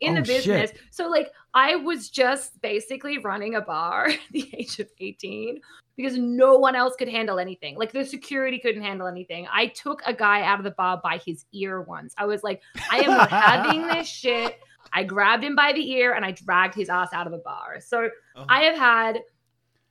in 0.00 0.16
Oh, 0.16 0.20
the 0.20 0.24
shit. 0.24 0.44
business. 0.46 0.70
So 0.90 1.08
like 1.08 1.30
I 1.54 1.76
was 1.76 2.08
just 2.08 2.60
basically 2.62 3.18
running 3.18 3.56
a 3.56 3.60
bar 3.60 4.06
at 4.08 4.18
the 4.30 4.50
age 4.54 4.78
of 4.80 4.88
18 4.98 5.60
because 5.96 6.16
no 6.16 6.56
one 6.56 6.74
else 6.74 6.94
could 6.98 7.08
handle 7.10 7.38
anything. 7.38 7.76
Like 7.76 7.92
the 7.92 8.04
security 8.04 8.58
couldn't 8.58 8.82
handle 8.82 9.06
anything. 9.06 9.46
I 9.52 9.66
took 9.66 10.00
a 10.06 10.14
guy 10.14 10.42
out 10.42 10.58
of 10.58 10.64
the 10.64 10.70
bar 10.70 10.98
by 11.04 11.18
his 11.24 11.44
ear 11.52 11.82
once. 11.82 12.14
I 12.16 12.24
was 12.24 12.42
like, 12.42 12.62
I 12.90 13.00
am 13.00 13.10
not 13.10 13.28
having 13.30 13.86
this 13.86 14.08
shit. 14.08 14.58
I 14.92 15.04
grabbed 15.04 15.42
him 15.44 15.54
by 15.54 15.72
the 15.72 15.90
ear 15.92 16.12
and 16.14 16.24
I 16.24 16.32
dragged 16.32 16.74
his 16.74 16.88
ass 16.88 17.08
out 17.12 17.26
of 17.26 17.32
the 17.32 17.38
bar. 17.38 17.80
So 17.80 18.08
Oh. 18.36 18.44
I 18.48 18.62
have 18.64 18.76
had 18.76 19.20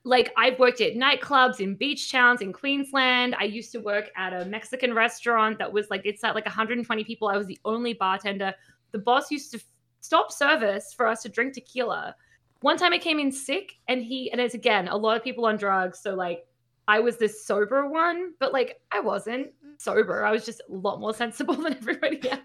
like 0.03 0.31
I've 0.35 0.57
worked 0.57 0.81
at 0.81 0.93
nightclubs 0.93 1.59
in 1.59 1.75
beach 1.75 2.11
towns 2.11 2.41
in 2.41 2.51
Queensland. 2.53 3.35
I 3.39 3.43
used 3.43 3.71
to 3.73 3.79
work 3.79 4.09
at 4.17 4.33
a 4.33 4.45
Mexican 4.45 4.93
restaurant 4.95 5.59
that 5.59 5.71
was 5.71 5.89
like 5.91 6.01
it's 6.05 6.23
at 6.23 6.33
like 6.35 6.45
120 6.45 7.03
people. 7.03 7.27
I 7.27 7.37
was 7.37 7.45
the 7.47 7.59
only 7.65 7.93
bartender. 7.93 8.53
The 8.91 8.99
boss 8.99 9.29
used 9.29 9.51
to 9.51 9.57
f- 9.57 9.63
stop 10.01 10.31
service 10.31 10.93
for 10.95 11.05
us 11.07 11.21
to 11.23 11.29
drink 11.29 11.53
tequila. 11.53 12.15
One 12.61 12.77
time 12.77 12.93
I 12.93 12.97
came 12.97 13.19
in 13.19 13.31
sick 13.31 13.73
and 13.87 14.03
he 14.03 14.31
and 14.31 14.41
it's 14.41 14.55
again 14.55 14.87
a 14.87 14.97
lot 14.97 15.17
of 15.17 15.23
people 15.23 15.45
on 15.45 15.57
drugs, 15.57 15.99
so 16.01 16.15
like 16.15 16.45
I 16.87 16.99
was 16.99 17.17
this 17.17 17.45
sober 17.45 17.87
one, 17.87 18.33
but 18.39 18.53
like 18.53 18.81
I 18.91 18.99
wasn't 19.01 19.51
sober. 19.77 20.25
I 20.25 20.31
was 20.31 20.45
just 20.45 20.61
a 20.67 20.73
lot 20.73 20.99
more 20.99 21.13
sensible 21.23 21.55
than 21.55 21.73
everybody 21.75 22.27
else. 22.29 22.41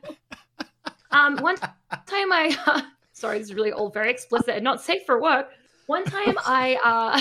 Um, 1.10 1.36
one 1.36 1.56
time 1.56 2.32
I, 2.32 2.56
uh, 2.66 2.82
sorry, 3.12 3.38
this 3.38 3.48
is 3.48 3.54
really 3.54 3.72
all 3.72 3.90
very 3.90 4.10
explicit 4.10 4.50
and 4.50 4.64
not 4.64 4.80
safe 4.80 5.04
for 5.06 5.20
work. 5.20 5.50
One 5.86 6.04
time 6.04 6.36
I, 6.44 6.78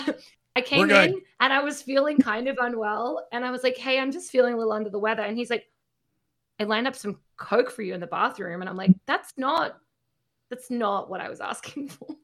uh, 0.07 0.13
I 0.55 0.61
came 0.61 0.89
in 0.89 1.21
and 1.41 1.53
I 1.53 1.61
was 1.61 1.81
feeling 1.81 2.17
kind 2.17 2.47
of 2.47 2.57
unwell, 2.59 3.27
and 3.31 3.43
I 3.43 3.51
was 3.51 3.61
like, 3.61 3.75
"Hey, 3.77 3.99
I'm 3.99 4.11
just 4.11 4.31
feeling 4.31 4.53
a 4.53 4.57
little 4.57 4.71
under 4.71 4.89
the 4.89 4.99
weather." 4.99 5.21
And 5.21 5.37
he's 5.37 5.49
like, 5.49 5.65
"I 6.59 6.63
lined 6.63 6.87
up 6.87 6.95
some 6.95 7.19
coke 7.35 7.69
for 7.69 7.81
you 7.81 7.93
in 7.93 7.99
the 7.99 8.07
bathroom," 8.07 8.61
and 8.61 8.69
I'm 8.69 8.77
like, 8.77 8.91
"That's 9.05 9.33
not, 9.35 9.77
that's 10.49 10.71
not 10.71 11.09
what 11.09 11.19
I 11.19 11.27
was 11.27 11.41
asking 11.41 11.89
for 11.89 12.15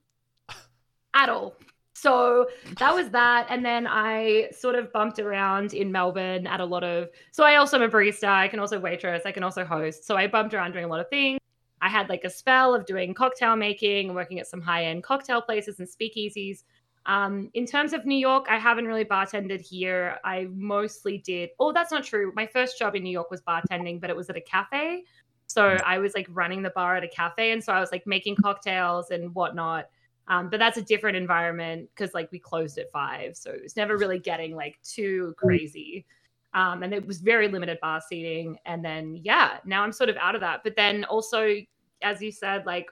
at 1.14 1.28
all." 1.28 1.58
So 1.94 2.48
that 2.80 2.96
was 2.96 3.10
that. 3.10 3.48
And 3.50 3.66
then 3.66 3.86
I 3.86 4.50
sort 4.58 4.76
of 4.76 4.92
bumped 4.94 5.20
around 5.20 5.74
in 5.74 5.92
Melbourne 5.92 6.48
at 6.48 6.62
a 6.62 6.66
lot 6.66 6.84
of. 6.84 7.10
So 7.32 7.44
I 7.44 7.58
also 7.58 7.78
am 7.78 7.84
a 7.84 7.90
barista. 7.90 8.30
I 8.30 8.48
can 8.48 8.60
also 8.60 8.80
waitress. 8.80 9.24
I 9.26 9.32
can 9.32 9.44
also 9.44 9.64
host. 9.66 10.06
So 10.06 10.16
I 10.16 10.26
bumped 10.28 10.54
around 10.54 10.72
doing 10.72 10.86
a 10.86 10.88
lot 10.88 11.02
of 11.02 11.10
things. 11.10 11.38
I 11.82 11.90
had 11.90 12.10
like 12.10 12.24
a 12.24 12.30
spell 12.30 12.76
of 12.76 12.86
doing 12.86 13.14
cocktail 13.14 13.56
making 13.56 14.08
and 14.08 14.16
working 14.16 14.40
at 14.40 14.48
some 14.48 14.62
high 14.62 14.86
end 14.86 15.04
cocktail 15.04 15.42
places 15.42 15.80
and 15.80 15.88
speakeasies. 15.88 16.64
Um, 17.08 17.50
in 17.56 17.66
terms 17.66 17.94
of 17.94 18.06
New 18.06 18.18
York, 18.18 18.46
I 18.50 18.60
haven't 18.60 18.86
really 18.86 19.06
bartended 19.06 19.62
here. 19.62 20.18
I 20.24 20.48
mostly 20.54 21.18
did. 21.18 21.50
Oh, 21.60 21.74
that's 21.74 21.92
not 21.92 22.04
true. 22.04 22.32
My 22.36 22.46
first 22.46 22.78
job 22.78 22.96
in 22.96 23.04
New 23.04 23.10
York 23.10 23.32
was 23.32 23.42
bartending, 23.42 24.00
but 24.00 24.10
it 24.10 24.16
was 24.16 24.30
at 24.30 24.38
a 24.38 24.42
cafe. 24.42 25.04
So 25.48 25.78
I 25.86 25.98
was 25.98 26.14
like 26.14 26.28
running 26.30 26.62
the 26.62 26.70
bar 26.70 26.96
at 26.96 27.04
a 27.04 27.08
cafe. 27.08 27.52
And 27.52 27.64
so 27.64 27.74
I 27.74 27.80
was 27.80 27.92
like 27.92 28.06
making 28.06 28.36
cocktails 28.36 29.10
and 29.12 29.34
whatnot. 29.34 29.90
Um, 30.28 30.50
but 30.50 30.60
that's 30.60 30.78
a 30.78 30.82
different 30.82 31.18
environment 31.18 31.90
because 31.94 32.14
like 32.14 32.32
we 32.32 32.40
closed 32.40 32.78
at 32.78 32.92
five. 32.92 33.36
So 33.36 33.52
it 33.52 33.62
was 33.64 33.76
never 33.76 33.98
really 33.98 34.20
getting 34.20 34.56
like 34.56 34.80
too 34.84 35.34
crazy. 35.38 36.06
Um, 36.54 36.84
and 36.84 36.94
it 36.94 37.06
was 37.06 37.20
very 37.20 37.48
limited 37.48 37.80
bar 37.82 38.02
seating. 38.08 38.58
And 38.66 38.84
then, 38.84 39.18
yeah, 39.24 39.58
now 39.66 39.84
I'm 39.84 39.94
sort 39.94 40.10
of 40.10 40.18
out 40.18 40.36
of 40.36 40.42
that. 40.42 40.62
But 40.64 40.76
then 40.76 41.06
also, 41.06 41.56
as 42.02 42.22
you 42.22 42.32
said, 42.32 42.66
like 42.66 42.88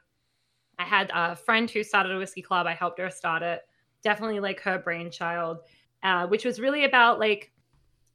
I 0.78 0.84
had 0.84 1.12
a 1.14 1.36
friend 1.36 1.70
who 1.70 1.84
started 1.84 2.14
a 2.14 2.18
whiskey 2.18 2.42
club. 2.42 2.66
I 2.66 2.74
helped 2.74 3.00
her 3.00 3.10
start 3.10 3.44
it. 3.44 3.62
Definitely 4.02 4.40
like 4.40 4.62
her 4.62 4.80
brainchild, 4.80 5.60
uh, 6.04 6.26
which 6.28 6.46
was 6.46 6.60
really 6.60 6.86
about 6.86 7.20
like, 7.20 7.52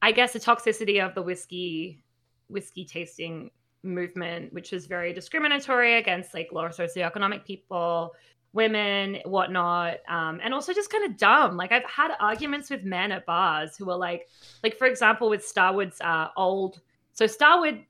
I 0.00 0.12
guess, 0.12 0.32
the 0.32 0.40
toxicity 0.40 1.04
of 1.04 1.14
the 1.14 1.22
whiskey, 1.22 2.02
whiskey 2.48 2.86
tasting 2.86 3.50
movement, 3.82 4.50
which 4.54 4.72
was 4.72 4.86
very 4.86 5.12
discriminatory 5.12 5.98
against 5.98 6.32
like 6.32 6.48
lower 6.52 6.70
socioeconomic 6.70 7.44
people, 7.44 8.14
women, 8.54 9.18
whatnot, 9.26 9.96
um, 10.08 10.40
and 10.42 10.54
also 10.54 10.72
just 10.72 10.90
kind 10.90 11.04
of 11.04 11.18
dumb. 11.18 11.56
Like 11.56 11.72
I've 11.72 11.84
had 11.84 12.12
arguments 12.20 12.70
with 12.70 12.84
men 12.84 13.12
at 13.12 13.26
bars 13.26 13.76
who 13.76 13.90
are 13.90 13.96
like, 13.96 14.28
like 14.62 14.78
for 14.78 14.86
example, 14.86 15.28
with 15.28 15.44
Starward's 15.44 16.00
uh, 16.00 16.28
old. 16.36 16.80
So 17.12 17.26
Starward 17.26 17.84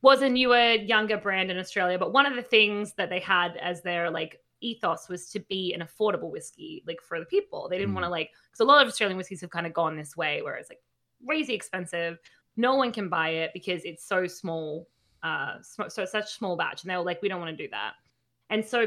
was 0.00 0.22
a 0.22 0.28
newer, 0.28 0.72
younger 0.72 1.16
brand 1.16 1.50
in 1.50 1.58
Australia, 1.58 1.98
but 1.98 2.12
one 2.12 2.26
of 2.26 2.34
the 2.34 2.42
things 2.42 2.94
that 2.94 3.08
they 3.08 3.20
had 3.20 3.56
as 3.58 3.82
their 3.82 4.10
like 4.10 4.40
ethos 4.60 5.08
was 5.08 5.28
to 5.28 5.40
be 5.40 5.74
an 5.74 5.80
affordable 5.86 6.30
whiskey, 6.30 6.82
like 6.86 7.00
for 7.00 7.20
the 7.20 7.26
people. 7.26 7.68
They 7.68 7.78
didn't 7.78 7.92
Mm. 7.92 7.96
want 7.96 8.04
to 8.06 8.10
like 8.10 8.30
because 8.46 8.60
a 8.60 8.64
lot 8.64 8.82
of 8.82 8.88
Australian 8.88 9.16
whiskeys 9.16 9.40
have 9.42 9.50
kind 9.50 9.66
of 9.66 9.72
gone 9.74 9.96
this 9.96 10.16
way, 10.16 10.42
where 10.42 10.56
it's 10.56 10.70
like 10.70 10.82
crazy 11.26 11.54
expensive. 11.54 12.18
No 12.56 12.74
one 12.76 12.92
can 12.92 13.08
buy 13.08 13.28
it 13.30 13.50
because 13.52 13.84
it's 13.84 14.04
so 14.04 14.26
small, 14.26 14.88
uh, 15.22 15.60
sm- 15.62 15.88
so 15.88 16.02
it's 16.02 16.12
such 16.12 16.32
small 16.34 16.56
batch, 16.56 16.82
and 16.82 16.90
they 16.90 16.96
were 16.96 17.02
like, 17.02 17.20
we 17.22 17.28
don't 17.28 17.40
want 17.40 17.56
to 17.56 17.62
do 17.64 17.70
that. 17.70 17.94
And 18.50 18.64
so, 18.64 18.86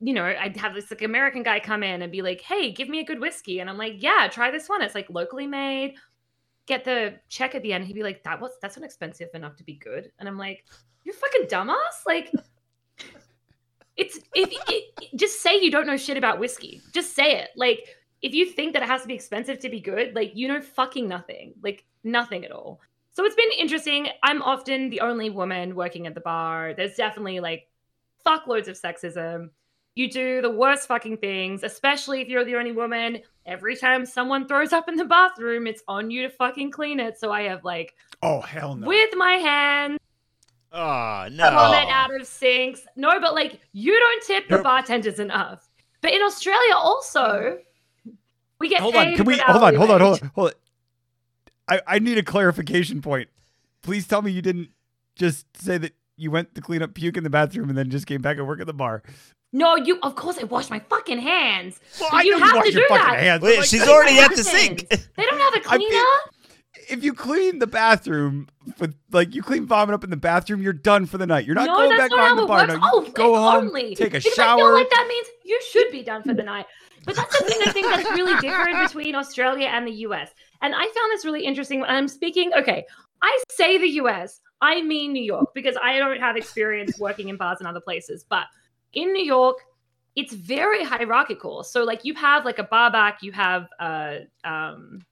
you 0.00 0.12
know, 0.12 0.24
I'd 0.24 0.56
have 0.56 0.74
this 0.74 0.90
like 0.90 1.02
American 1.02 1.42
guy 1.42 1.60
come 1.60 1.82
in 1.82 2.02
and 2.02 2.12
be 2.12 2.22
like, 2.22 2.40
hey, 2.40 2.72
give 2.72 2.88
me 2.88 3.00
a 3.00 3.04
good 3.04 3.20
whiskey, 3.20 3.60
and 3.60 3.70
I'm 3.70 3.78
like, 3.78 3.94
yeah, 4.02 4.28
try 4.30 4.50
this 4.50 4.68
one. 4.68 4.82
It's 4.82 4.94
like 4.94 5.08
locally 5.10 5.46
made. 5.46 5.94
Get 6.66 6.84
the 6.84 7.14
check 7.28 7.54
at 7.54 7.62
the 7.62 7.72
end. 7.72 7.84
He'd 7.84 7.94
be 7.94 8.02
like, 8.02 8.22
that 8.24 8.40
was 8.40 8.52
that's 8.60 8.76
not 8.76 8.84
expensive 8.84 9.28
enough 9.34 9.56
to 9.56 9.64
be 9.64 9.74
good, 9.74 10.10
and 10.18 10.28
I'm 10.28 10.38
like, 10.38 10.64
you're 11.04 11.14
fucking 11.14 11.46
dumbass, 11.46 12.04
like. 12.06 12.32
It's 13.96 14.18
if 14.34 14.50
it, 14.50 15.16
just 15.16 15.40
say 15.40 15.60
you 15.60 15.70
don't 15.70 15.86
know 15.86 15.96
shit 15.96 16.16
about 16.16 16.40
whiskey. 16.40 16.82
Just 16.92 17.14
say 17.14 17.38
it. 17.38 17.50
Like 17.54 17.86
if 18.22 18.34
you 18.34 18.46
think 18.46 18.72
that 18.72 18.82
it 18.82 18.88
has 18.88 19.02
to 19.02 19.06
be 19.06 19.14
expensive 19.14 19.60
to 19.60 19.68
be 19.68 19.80
good, 19.80 20.16
like 20.16 20.32
you 20.34 20.48
know 20.48 20.60
fucking 20.60 21.06
nothing. 21.06 21.54
Like 21.62 21.84
nothing 22.02 22.44
at 22.44 22.50
all. 22.50 22.80
So 23.12 23.24
it's 23.24 23.36
been 23.36 23.50
interesting. 23.56 24.08
I'm 24.24 24.42
often 24.42 24.90
the 24.90 25.00
only 25.00 25.30
woman 25.30 25.76
working 25.76 26.08
at 26.08 26.14
the 26.14 26.20
bar. 26.20 26.74
There's 26.74 26.96
definitely 26.96 27.38
like 27.38 27.68
fuckloads 28.26 28.66
of 28.66 28.80
sexism. 28.80 29.50
You 29.94 30.10
do 30.10 30.42
the 30.42 30.50
worst 30.50 30.88
fucking 30.88 31.18
things, 31.18 31.62
especially 31.62 32.20
if 32.20 32.28
you're 32.28 32.44
the 32.44 32.56
only 32.56 32.72
woman. 32.72 33.20
Every 33.46 33.76
time 33.76 34.04
someone 34.04 34.48
throws 34.48 34.72
up 34.72 34.88
in 34.88 34.96
the 34.96 35.04
bathroom, 35.04 35.66
it's 35.66 35.82
on 35.86 36.10
you 36.10 36.22
to 36.22 36.30
fucking 36.30 36.72
clean 36.72 36.98
it. 36.98 37.18
So 37.18 37.30
I 37.30 37.42
have 37.42 37.64
like 37.64 37.94
Oh 38.22 38.40
hell 38.40 38.74
no! 38.74 38.86
with 38.88 39.10
my 39.16 39.34
hands 39.34 39.98
Oh 40.72 41.28
no. 41.30 41.50
vomit 41.50 41.88
out 41.88 42.12
of 42.12 42.26
sinks. 42.26 42.84
No, 42.96 43.20
but 43.20 43.34
like 43.34 43.60
you 43.72 43.96
don't 43.98 44.24
tip 44.24 44.48
the 44.48 44.58
bartenders 44.58 45.20
enough. 45.20 45.68
But 46.00 46.12
in 46.12 46.20
Australia 46.22 46.74
also, 46.74 47.58
we 48.58 48.68
get 48.68 48.80
hold 48.80 48.94
paid 48.94 49.10
on, 49.10 49.16
can 49.16 49.24
we 49.26 49.38
hold 49.38 49.62
on, 49.62 49.74
hold 49.76 49.90
on, 49.92 50.00
hold 50.00 50.22
on, 50.22 50.30
hold 50.34 50.48
on. 50.48 50.54
I, 51.68 51.80
I 51.86 51.98
need 52.00 52.18
a 52.18 52.22
clarification 52.24 53.00
point. 53.00 53.28
Please 53.82 54.08
tell 54.08 54.20
me 54.20 54.32
you 54.32 54.42
didn't 54.42 54.70
just 55.14 55.46
say 55.56 55.78
that 55.78 55.92
you 56.16 56.30
went 56.30 56.54
to 56.54 56.60
clean 56.60 56.82
up 56.82 56.94
puke 56.94 57.16
in 57.16 57.24
the 57.24 57.30
bathroom 57.30 57.68
and 57.68 57.76
then 57.78 57.90
just 57.90 58.06
came 58.06 58.22
back 58.22 58.38
and 58.38 58.46
work 58.46 58.60
at 58.60 58.66
the 58.66 58.72
bar. 58.74 59.02
No, 59.52 59.76
you. 59.76 59.98
Of 60.02 60.16
course, 60.16 60.38
I 60.38 60.44
wash 60.44 60.68
my 60.68 60.80
fucking 60.80 61.18
hands. 61.20 61.78
Well, 62.00 62.10
I 62.12 62.22
you 62.22 62.32
know 62.32 62.38
have 62.44 62.56
wash 62.56 62.66
to 62.66 62.72
your 62.72 62.82
do 62.82 62.88
fucking 62.88 63.04
that. 63.14 63.22
hands. 63.22 63.42
Wait, 63.42 63.58
like, 63.58 63.66
she's 63.68 63.86
already 63.86 64.18
at 64.18 64.34
the 64.34 64.42
sink. 64.42 64.86
They 64.90 65.24
don't 65.24 65.38
have 65.40 65.54
a 65.54 65.68
I 65.68 65.78
feel- 65.78 65.88
cleaner. 65.88 66.04
If 66.90 67.02
you 67.02 67.14
clean 67.14 67.60
the 67.60 67.66
bathroom 67.66 68.48
with 68.78 68.94
like 69.10 69.34
you 69.34 69.42
clean 69.42 69.64
vomit 69.64 69.94
up 69.94 70.04
in 70.04 70.10
the 70.10 70.16
bathroom, 70.18 70.60
you're 70.60 70.72
done 70.74 71.06
for 71.06 71.16
the 71.18 71.26
night. 71.26 71.46
You're 71.46 71.54
not 71.54 71.66
no, 71.66 71.76
going 71.76 71.96
back 71.96 72.10
not 72.10 72.16
behind 72.16 72.38
the 72.38 72.46
bar. 72.46 72.58
works. 72.66 72.68
No, 72.74 72.74
you 72.74 73.06
oh, 73.08 73.10
go 73.12 73.34
home, 73.36 73.68
only. 73.68 73.94
take 73.94 74.08
a 74.08 74.18
because 74.18 74.26
I 74.26 74.30
shower. 74.34 74.58
feel 74.58 74.74
like 74.74 74.90
that 74.90 75.06
means 75.08 75.26
you 75.44 75.60
should 75.70 75.90
be 75.90 76.02
done 76.02 76.22
for 76.24 76.34
the 76.34 76.42
night. 76.42 76.66
But 77.06 77.16
that's 77.16 77.38
the 77.38 77.44
thing 77.46 77.58
I 77.64 77.70
think 77.70 77.86
that's 77.86 78.10
really 78.10 78.38
different 78.40 78.86
between 78.88 79.14
Australia 79.14 79.68
and 79.68 79.86
the 79.86 79.92
US. 80.08 80.30
And 80.62 80.74
I 80.74 80.80
found 80.80 81.12
this 81.12 81.24
really 81.24 81.44
interesting 81.44 81.80
when 81.80 81.88
I'm 81.90 82.08
speaking. 82.08 82.52
Okay, 82.54 82.84
I 83.22 83.42
say 83.50 83.78
the 83.78 83.88
US, 84.02 84.40
I 84.60 84.82
mean 84.82 85.12
New 85.12 85.22
York 85.22 85.52
because 85.54 85.76
I 85.82 85.98
don't 85.98 86.20
have 86.20 86.36
experience 86.36 86.98
working 86.98 87.28
in 87.28 87.36
bars 87.36 87.58
and 87.58 87.68
other 87.68 87.80
places. 87.80 88.24
But 88.28 88.46
in 88.92 89.12
New 89.12 89.24
York, 89.24 89.58
it's 90.16 90.32
very 90.32 90.84
hierarchical. 90.84 91.64
So 91.64 91.84
like 91.84 92.04
you 92.04 92.14
have 92.14 92.44
like 92.44 92.58
a 92.58 92.64
bar 92.64 92.90
back, 92.90 93.22
you 93.22 93.32
have 93.32 93.68
uh 93.80 94.18
um 94.44 95.04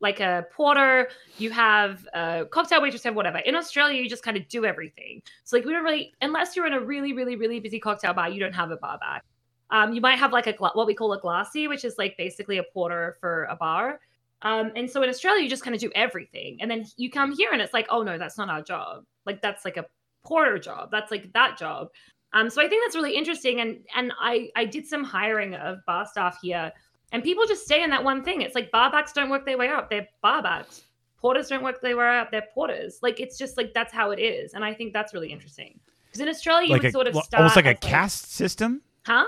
like 0.00 0.20
a 0.20 0.46
porter, 0.52 1.08
you 1.38 1.50
have 1.50 2.06
a 2.12 2.44
cocktail 2.50 2.82
waitress, 2.82 3.02
have 3.02 3.16
whatever. 3.16 3.38
In 3.38 3.54
Australia, 3.54 4.00
you 4.00 4.08
just 4.08 4.22
kind 4.22 4.36
of 4.36 4.46
do 4.48 4.64
everything. 4.64 5.22
So 5.44 5.56
like 5.56 5.64
we 5.64 5.72
don't 5.72 5.84
really, 5.84 6.12
unless 6.20 6.54
you're 6.54 6.66
in 6.66 6.74
a 6.74 6.80
really, 6.80 7.14
really, 7.14 7.36
really 7.36 7.60
busy 7.60 7.80
cocktail 7.80 8.12
bar, 8.12 8.28
you 8.28 8.38
don't 8.38 8.54
have 8.54 8.70
a 8.70 8.76
bar 8.76 8.98
back. 8.98 9.24
Um, 9.70 9.94
you 9.94 10.00
might 10.00 10.18
have 10.18 10.32
like 10.32 10.46
a 10.46 10.52
what 10.52 10.86
we 10.86 10.94
call 10.94 11.12
a 11.14 11.20
glassy, 11.20 11.66
which 11.66 11.84
is 11.84 11.96
like 11.98 12.16
basically 12.16 12.58
a 12.58 12.62
porter 12.62 13.16
for 13.20 13.44
a 13.44 13.56
bar. 13.56 14.00
Um, 14.42 14.72
and 14.76 14.90
so 14.90 15.02
in 15.02 15.08
Australia, 15.08 15.42
you 15.42 15.48
just 15.48 15.62
kind 15.62 15.74
of 15.74 15.80
do 15.80 15.90
everything, 15.94 16.58
and 16.60 16.70
then 16.70 16.84
you 16.96 17.10
come 17.10 17.34
here 17.34 17.50
and 17.52 17.62
it's 17.62 17.72
like, 17.72 17.86
oh 17.90 18.02
no, 18.02 18.18
that's 18.18 18.36
not 18.36 18.50
our 18.50 18.62
job. 18.62 19.04
Like 19.24 19.40
that's 19.40 19.64
like 19.64 19.76
a 19.76 19.86
porter 20.24 20.58
job. 20.58 20.90
That's 20.90 21.10
like 21.10 21.32
that 21.32 21.56
job. 21.56 21.88
Um, 22.32 22.50
so 22.50 22.60
I 22.60 22.68
think 22.68 22.84
that's 22.84 22.96
really 22.96 23.16
interesting, 23.16 23.60
and 23.60 23.78
and 23.94 24.12
I 24.20 24.50
I 24.56 24.64
did 24.66 24.86
some 24.86 25.04
hiring 25.04 25.54
of 25.54 25.78
bar 25.86 26.06
staff 26.06 26.38
here, 26.42 26.70
and 27.12 27.22
people 27.22 27.46
just 27.46 27.64
stay 27.64 27.82
in 27.82 27.90
that 27.90 28.04
one 28.04 28.22
thing. 28.22 28.42
It's 28.42 28.54
like 28.54 28.70
barbacks 28.70 29.14
don't 29.14 29.30
work 29.30 29.46
their 29.46 29.56
way 29.56 29.68
up; 29.68 29.88
they're 29.88 30.08
barbacks. 30.22 30.82
Porters 31.18 31.48
don't 31.48 31.62
work 31.62 31.80
their 31.80 31.96
way 31.96 32.18
up; 32.18 32.30
they're 32.30 32.46
porters. 32.52 32.98
Like 33.00 33.20
it's 33.20 33.38
just 33.38 33.56
like 33.56 33.72
that's 33.72 33.92
how 33.92 34.10
it 34.10 34.18
is, 34.18 34.52
and 34.52 34.64
I 34.64 34.74
think 34.74 34.92
that's 34.92 35.14
really 35.14 35.32
interesting. 35.32 35.80
Because 36.06 36.20
in 36.20 36.28
Australia, 36.28 36.68
you 36.68 36.74
would 36.74 36.84
a, 36.84 36.92
sort 36.92 37.06
of 37.06 37.14
start 37.14 37.40
almost 37.40 37.56
like 37.56 37.66
a 37.66 37.70
as, 37.70 37.78
caste 37.80 38.32
system, 38.32 38.82
huh? 39.06 39.24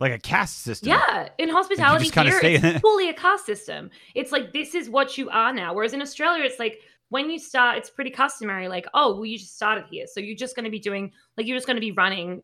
Like 0.00 0.12
a 0.12 0.18
caste 0.18 0.62
system. 0.62 0.90
Yeah, 0.90 1.28
in 1.38 1.48
hospitality 1.48 2.08
here, 2.08 2.38
stay 2.38 2.54
it's 2.54 2.64
it. 2.64 2.80
fully 2.80 3.08
a 3.08 3.14
caste 3.14 3.46
system. 3.46 3.90
It's 4.14 4.32
like 4.32 4.52
this 4.52 4.74
is 4.74 4.88
what 4.88 5.18
you 5.18 5.28
are 5.30 5.52
now. 5.52 5.74
Whereas 5.74 5.92
in 5.92 6.00
Australia, 6.00 6.44
it's 6.44 6.58
like 6.58 6.80
when 7.08 7.30
you 7.30 7.38
start, 7.38 7.78
it's 7.78 7.90
pretty 7.90 8.10
customary. 8.10 8.68
Like, 8.68 8.86
oh, 8.94 9.14
well, 9.14 9.24
you 9.24 9.38
just 9.38 9.56
started 9.56 9.84
here, 9.90 10.06
so 10.06 10.20
you're 10.20 10.36
just 10.36 10.54
going 10.54 10.64
to 10.64 10.70
be 10.70 10.78
doing 10.78 11.12
like 11.36 11.46
you're 11.46 11.56
just 11.56 11.66
going 11.66 11.76
to 11.76 11.80
be 11.80 11.92
running 11.92 12.42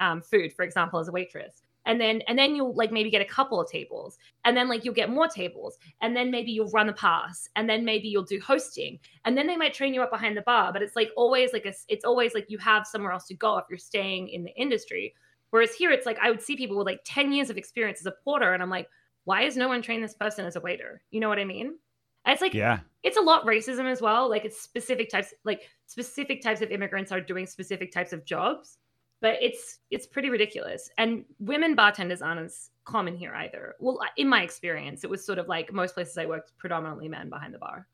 um, 0.00 0.20
food, 0.20 0.52
for 0.52 0.64
example, 0.64 0.98
as 0.98 1.08
a 1.08 1.12
waitress, 1.12 1.62
and 1.86 2.00
then 2.00 2.22
and 2.26 2.36
then 2.36 2.56
you'll 2.56 2.74
like 2.74 2.90
maybe 2.90 3.10
get 3.10 3.22
a 3.22 3.26
couple 3.26 3.60
of 3.60 3.70
tables, 3.70 4.18
and 4.44 4.56
then 4.56 4.68
like 4.68 4.84
you'll 4.84 4.94
get 4.94 5.10
more 5.10 5.28
tables, 5.28 5.78
and 6.00 6.16
then 6.16 6.30
maybe 6.30 6.50
you'll 6.50 6.70
run 6.70 6.88
the 6.88 6.92
pass, 6.92 7.48
and 7.54 7.68
then 7.68 7.84
maybe 7.84 8.08
you'll 8.08 8.24
do 8.24 8.40
hosting, 8.40 8.98
and 9.24 9.38
then 9.38 9.46
they 9.46 9.56
might 9.56 9.74
train 9.74 9.94
you 9.94 10.02
up 10.02 10.10
behind 10.10 10.36
the 10.36 10.42
bar. 10.42 10.72
But 10.72 10.82
it's 10.82 10.96
like 10.96 11.10
always 11.16 11.52
like 11.52 11.66
a, 11.66 11.74
it's 11.88 12.04
always 12.04 12.34
like 12.34 12.46
you 12.50 12.58
have 12.58 12.84
somewhere 12.84 13.12
else 13.12 13.26
to 13.26 13.34
go 13.34 13.58
if 13.58 13.66
you're 13.70 13.78
staying 13.78 14.28
in 14.30 14.42
the 14.42 14.54
industry. 14.56 15.14
Whereas 15.50 15.74
here, 15.74 15.90
it's 15.90 16.06
like 16.06 16.18
I 16.20 16.30
would 16.30 16.42
see 16.42 16.56
people 16.56 16.76
with 16.76 16.86
like 16.86 17.00
10 17.04 17.32
years 17.32 17.50
of 17.50 17.56
experience 17.56 18.00
as 18.00 18.06
a 18.06 18.14
porter, 18.24 18.52
and 18.54 18.62
I'm 18.62 18.70
like, 18.70 18.88
why 19.24 19.42
is 19.42 19.56
no 19.56 19.68
one 19.68 19.82
trained 19.82 20.02
this 20.02 20.14
person 20.14 20.46
as 20.46 20.56
a 20.56 20.60
waiter? 20.60 21.02
You 21.10 21.20
know 21.20 21.28
what 21.28 21.38
I 21.38 21.44
mean? 21.44 21.78
And 22.24 22.32
It's 22.32 22.42
like 22.42 22.54
Yeah. 22.54 22.80
it's 23.02 23.16
a 23.16 23.20
lot 23.20 23.44
racism 23.46 23.90
as 23.90 24.00
well. 24.00 24.28
Like 24.28 24.44
it's 24.44 24.60
specific 24.60 25.10
types, 25.10 25.34
like 25.44 25.68
specific 25.86 26.42
types 26.42 26.60
of 26.60 26.70
immigrants 26.70 27.12
are 27.12 27.20
doing 27.20 27.46
specific 27.46 27.92
types 27.92 28.12
of 28.12 28.24
jobs, 28.24 28.78
but 29.20 29.36
it's 29.40 29.80
it's 29.90 30.06
pretty 30.06 30.30
ridiculous. 30.30 30.90
And 30.98 31.24
women 31.38 31.74
bartenders 31.74 32.22
aren't 32.22 32.40
as 32.40 32.70
common 32.84 33.16
here 33.16 33.34
either. 33.34 33.74
Well, 33.80 34.00
in 34.16 34.28
my 34.28 34.42
experience, 34.42 35.04
it 35.04 35.10
was 35.10 35.24
sort 35.24 35.38
of 35.38 35.48
like 35.48 35.72
most 35.72 35.94
places 35.94 36.16
I 36.18 36.26
worked, 36.26 36.56
predominantly 36.58 37.08
men 37.08 37.30
behind 37.30 37.54
the 37.54 37.58
bar, 37.58 37.86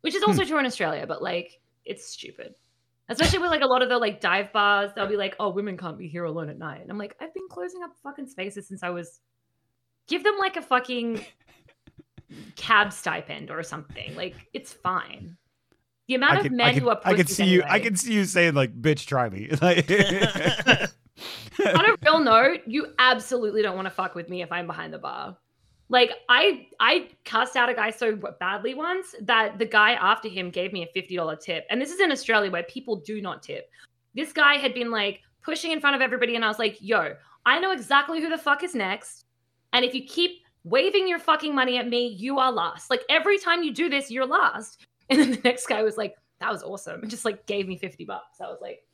which 0.00 0.14
is 0.14 0.22
hmm. 0.22 0.30
also 0.30 0.44
true 0.44 0.58
in 0.58 0.66
Australia. 0.66 1.06
But 1.06 1.22
like, 1.22 1.60
it's 1.84 2.06
stupid. 2.06 2.54
Especially 3.08 3.38
with 3.38 3.50
like 3.50 3.62
a 3.62 3.66
lot 3.66 3.82
of 3.82 3.88
the 3.88 3.98
like 3.98 4.20
dive 4.20 4.52
bars, 4.52 4.90
they'll 4.94 5.06
be 5.06 5.16
like, 5.16 5.36
"Oh, 5.38 5.50
women 5.50 5.76
can't 5.76 5.96
be 5.96 6.08
here 6.08 6.24
alone 6.24 6.48
at 6.48 6.58
night," 6.58 6.82
and 6.82 6.90
I'm 6.90 6.98
like, 6.98 7.16
"I've 7.20 7.32
been 7.32 7.48
closing 7.48 7.82
up 7.82 7.92
fucking 8.02 8.26
spaces 8.26 8.66
since 8.66 8.82
I 8.82 8.90
was." 8.90 9.20
Give 10.08 10.22
them 10.22 10.36
like 10.38 10.56
a 10.56 10.62
fucking 10.62 11.24
cab 12.56 12.92
stipend 12.92 13.50
or 13.50 13.62
something. 13.62 14.14
Like 14.16 14.34
it's 14.52 14.72
fine. 14.72 15.36
The 16.08 16.14
amount 16.16 16.38
I 16.38 16.40
of 16.40 16.52
men 16.52 16.74
can, 16.74 16.82
who 16.82 16.88
are 16.90 17.00
I 17.04 17.14
can 17.14 17.26
pussies 17.26 17.36
see 17.36 17.44
you. 17.44 17.62
I 17.62 17.76
anyway. 17.76 17.80
can 17.80 17.96
see 17.96 18.12
you 18.14 18.24
saying 18.24 18.54
like, 18.54 18.80
"Bitch, 18.80 19.06
try 19.06 19.28
me." 19.28 19.50
Like, 21.58 21.74
On 21.74 21.84
a 21.90 21.96
real 22.04 22.20
note, 22.20 22.60
you 22.66 22.88
absolutely 22.98 23.62
don't 23.62 23.74
want 23.74 23.86
to 23.86 23.90
fuck 23.90 24.14
with 24.14 24.28
me 24.28 24.42
if 24.42 24.52
I'm 24.52 24.66
behind 24.66 24.92
the 24.92 24.98
bar. 24.98 25.38
Like 25.88 26.10
I 26.28 26.66
I 26.80 27.08
cussed 27.24 27.56
out 27.56 27.68
a 27.68 27.74
guy 27.74 27.90
so 27.90 28.16
badly 28.40 28.74
once 28.74 29.14
that 29.22 29.58
the 29.58 29.66
guy 29.66 29.92
after 29.92 30.28
him 30.28 30.50
gave 30.50 30.72
me 30.72 30.82
a 30.82 30.98
$50 30.98 31.40
tip. 31.40 31.64
And 31.70 31.80
this 31.80 31.92
is 31.92 32.00
in 32.00 32.10
Australia 32.10 32.50
where 32.50 32.64
people 32.64 32.96
do 32.96 33.20
not 33.20 33.42
tip. 33.42 33.70
This 34.14 34.32
guy 34.32 34.56
had 34.56 34.74
been 34.74 34.90
like 34.90 35.20
pushing 35.42 35.70
in 35.70 35.80
front 35.80 35.94
of 35.94 36.02
everybody 36.02 36.34
and 36.34 36.44
I 36.44 36.48
was 36.48 36.58
like, 36.58 36.76
"Yo, 36.80 37.14
I 37.44 37.60
know 37.60 37.70
exactly 37.70 38.20
who 38.20 38.28
the 38.28 38.38
fuck 38.38 38.64
is 38.64 38.74
next. 38.74 39.26
And 39.72 39.84
if 39.84 39.94
you 39.94 40.04
keep 40.04 40.42
waving 40.64 41.06
your 41.06 41.20
fucking 41.20 41.54
money 41.54 41.78
at 41.78 41.88
me, 41.88 42.08
you 42.08 42.38
are 42.38 42.50
last. 42.50 42.90
Like 42.90 43.02
every 43.08 43.38
time 43.38 43.62
you 43.62 43.72
do 43.72 43.88
this, 43.88 44.10
you're 44.10 44.26
last." 44.26 44.86
And 45.08 45.20
then 45.20 45.30
the 45.30 45.40
next 45.44 45.68
guy 45.68 45.84
was 45.84 45.96
like, 45.96 46.16
"That 46.40 46.50
was 46.50 46.64
awesome." 46.64 47.00
And 47.00 47.08
just 47.08 47.24
like 47.24 47.46
gave 47.46 47.68
me 47.68 47.78
50 47.78 48.04
bucks. 48.04 48.40
I 48.40 48.48
was 48.48 48.58
like. 48.60 48.85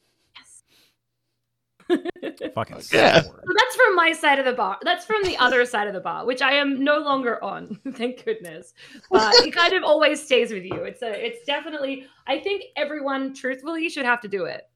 Fucking 2.55 2.76
Yeah. 2.93 3.22
sour. 3.22 3.22
So 3.22 3.53
that's 3.57 3.76
from 3.76 3.97
my 3.97 4.12
side 4.12 4.38
of 4.38 4.45
the 4.45 4.53
bar. 4.53 4.78
That's 4.82 5.05
from 5.05 5.22
the 5.24 5.36
other 5.38 5.64
side 5.64 5.86
of 5.88 5.95
the 5.95 6.01
bar, 6.01 6.24
which 6.26 6.43
I 6.43 6.53
am 6.53 6.82
no 6.82 6.99
longer 6.99 7.43
on. 7.43 7.78
Thank 7.93 8.24
goodness. 8.24 8.74
But 9.11 9.34
it 9.36 9.53
kind 9.53 9.72
of 9.72 9.82
always 9.84 10.24
stays 10.24 10.53
with 10.53 10.64
you. 10.64 10.74
It's 10.84 11.03
a. 11.03 11.26
It's 11.26 11.45
definitely. 11.45 12.07
I 12.26 12.38
think 12.40 12.64
everyone, 12.76 13.34
truthfully, 13.34 13.88
should 13.88 14.05
have 14.07 14.20
to 14.22 14.28
do 14.28 14.45
it 14.45 14.68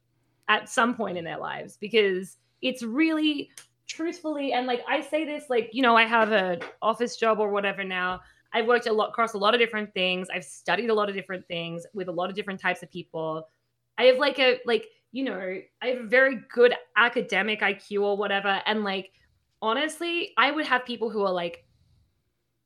at 0.49 0.69
some 0.69 0.95
point 0.95 1.19
in 1.19 1.25
their 1.25 1.39
lives 1.39 1.77
because 1.77 2.37
it's 2.63 2.83
really, 2.83 3.51
truthfully, 3.87 4.53
and 4.53 4.67
like 4.67 4.83
I 4.89 5.01
say 5.01 5.25
this, 5.25 5.45
like 5.51 5.71
you 5.73 5.83
know, 5.83 5.97
I 5.97 6.05
have 6.05 6.33
an 6.33 6.61
office 6.83 7.17
job 7.17 7.39
or 7.41 7.51
whatever 7.51 7.85
now. 7.85 8.21
I've 8.53 8.67
worked 8.67 8.87
a 8.87 8.93
lot 8.93 9.11
across 9.11 9.35
a 9.35 9.39
lot 9.39 9.55
of 9.55 9.61
different 9.61 9.93
things. 9.93 10.29
I've 10.33 10.45
studied 10.45 10.89
a 10.89 10.95
lot 10.95 11.09
of 11.11 11.15
different 11.15 11.47
things 11.47 11.85
with 11.93 12.09
a 12.09 12.13
lot 12.13 12.31
of 12.31 12.37
different 12.37 12.61
types 12.61 12.83
of 12.83 12.91
people. 12.91 13.49
I 13.99 14.05
have 14.05 14.19
like 14.19 14.39
a 14.39 14.61
like 14.65 14.87
you 15.17 15.25
know 15.25 15.59
I 15.83 15.87
have 15.87 16.05
a 16.05 16.07
very 16.07 16.43
good 16.53 16.75
academic 16.97 17.61
IQ 17.61 18.03
or 18.03 18.17
whatever, 18.19 18.61
and 18.67 18.85
like 18.85 19.11
honestly, 19.63 20.35
I 20.37 20.51
would 20.51 20.67
have 20.67 20.85
people 20.85 21.09
who 21.09 21.25
are 21.25 21.33
like 21.33 21.65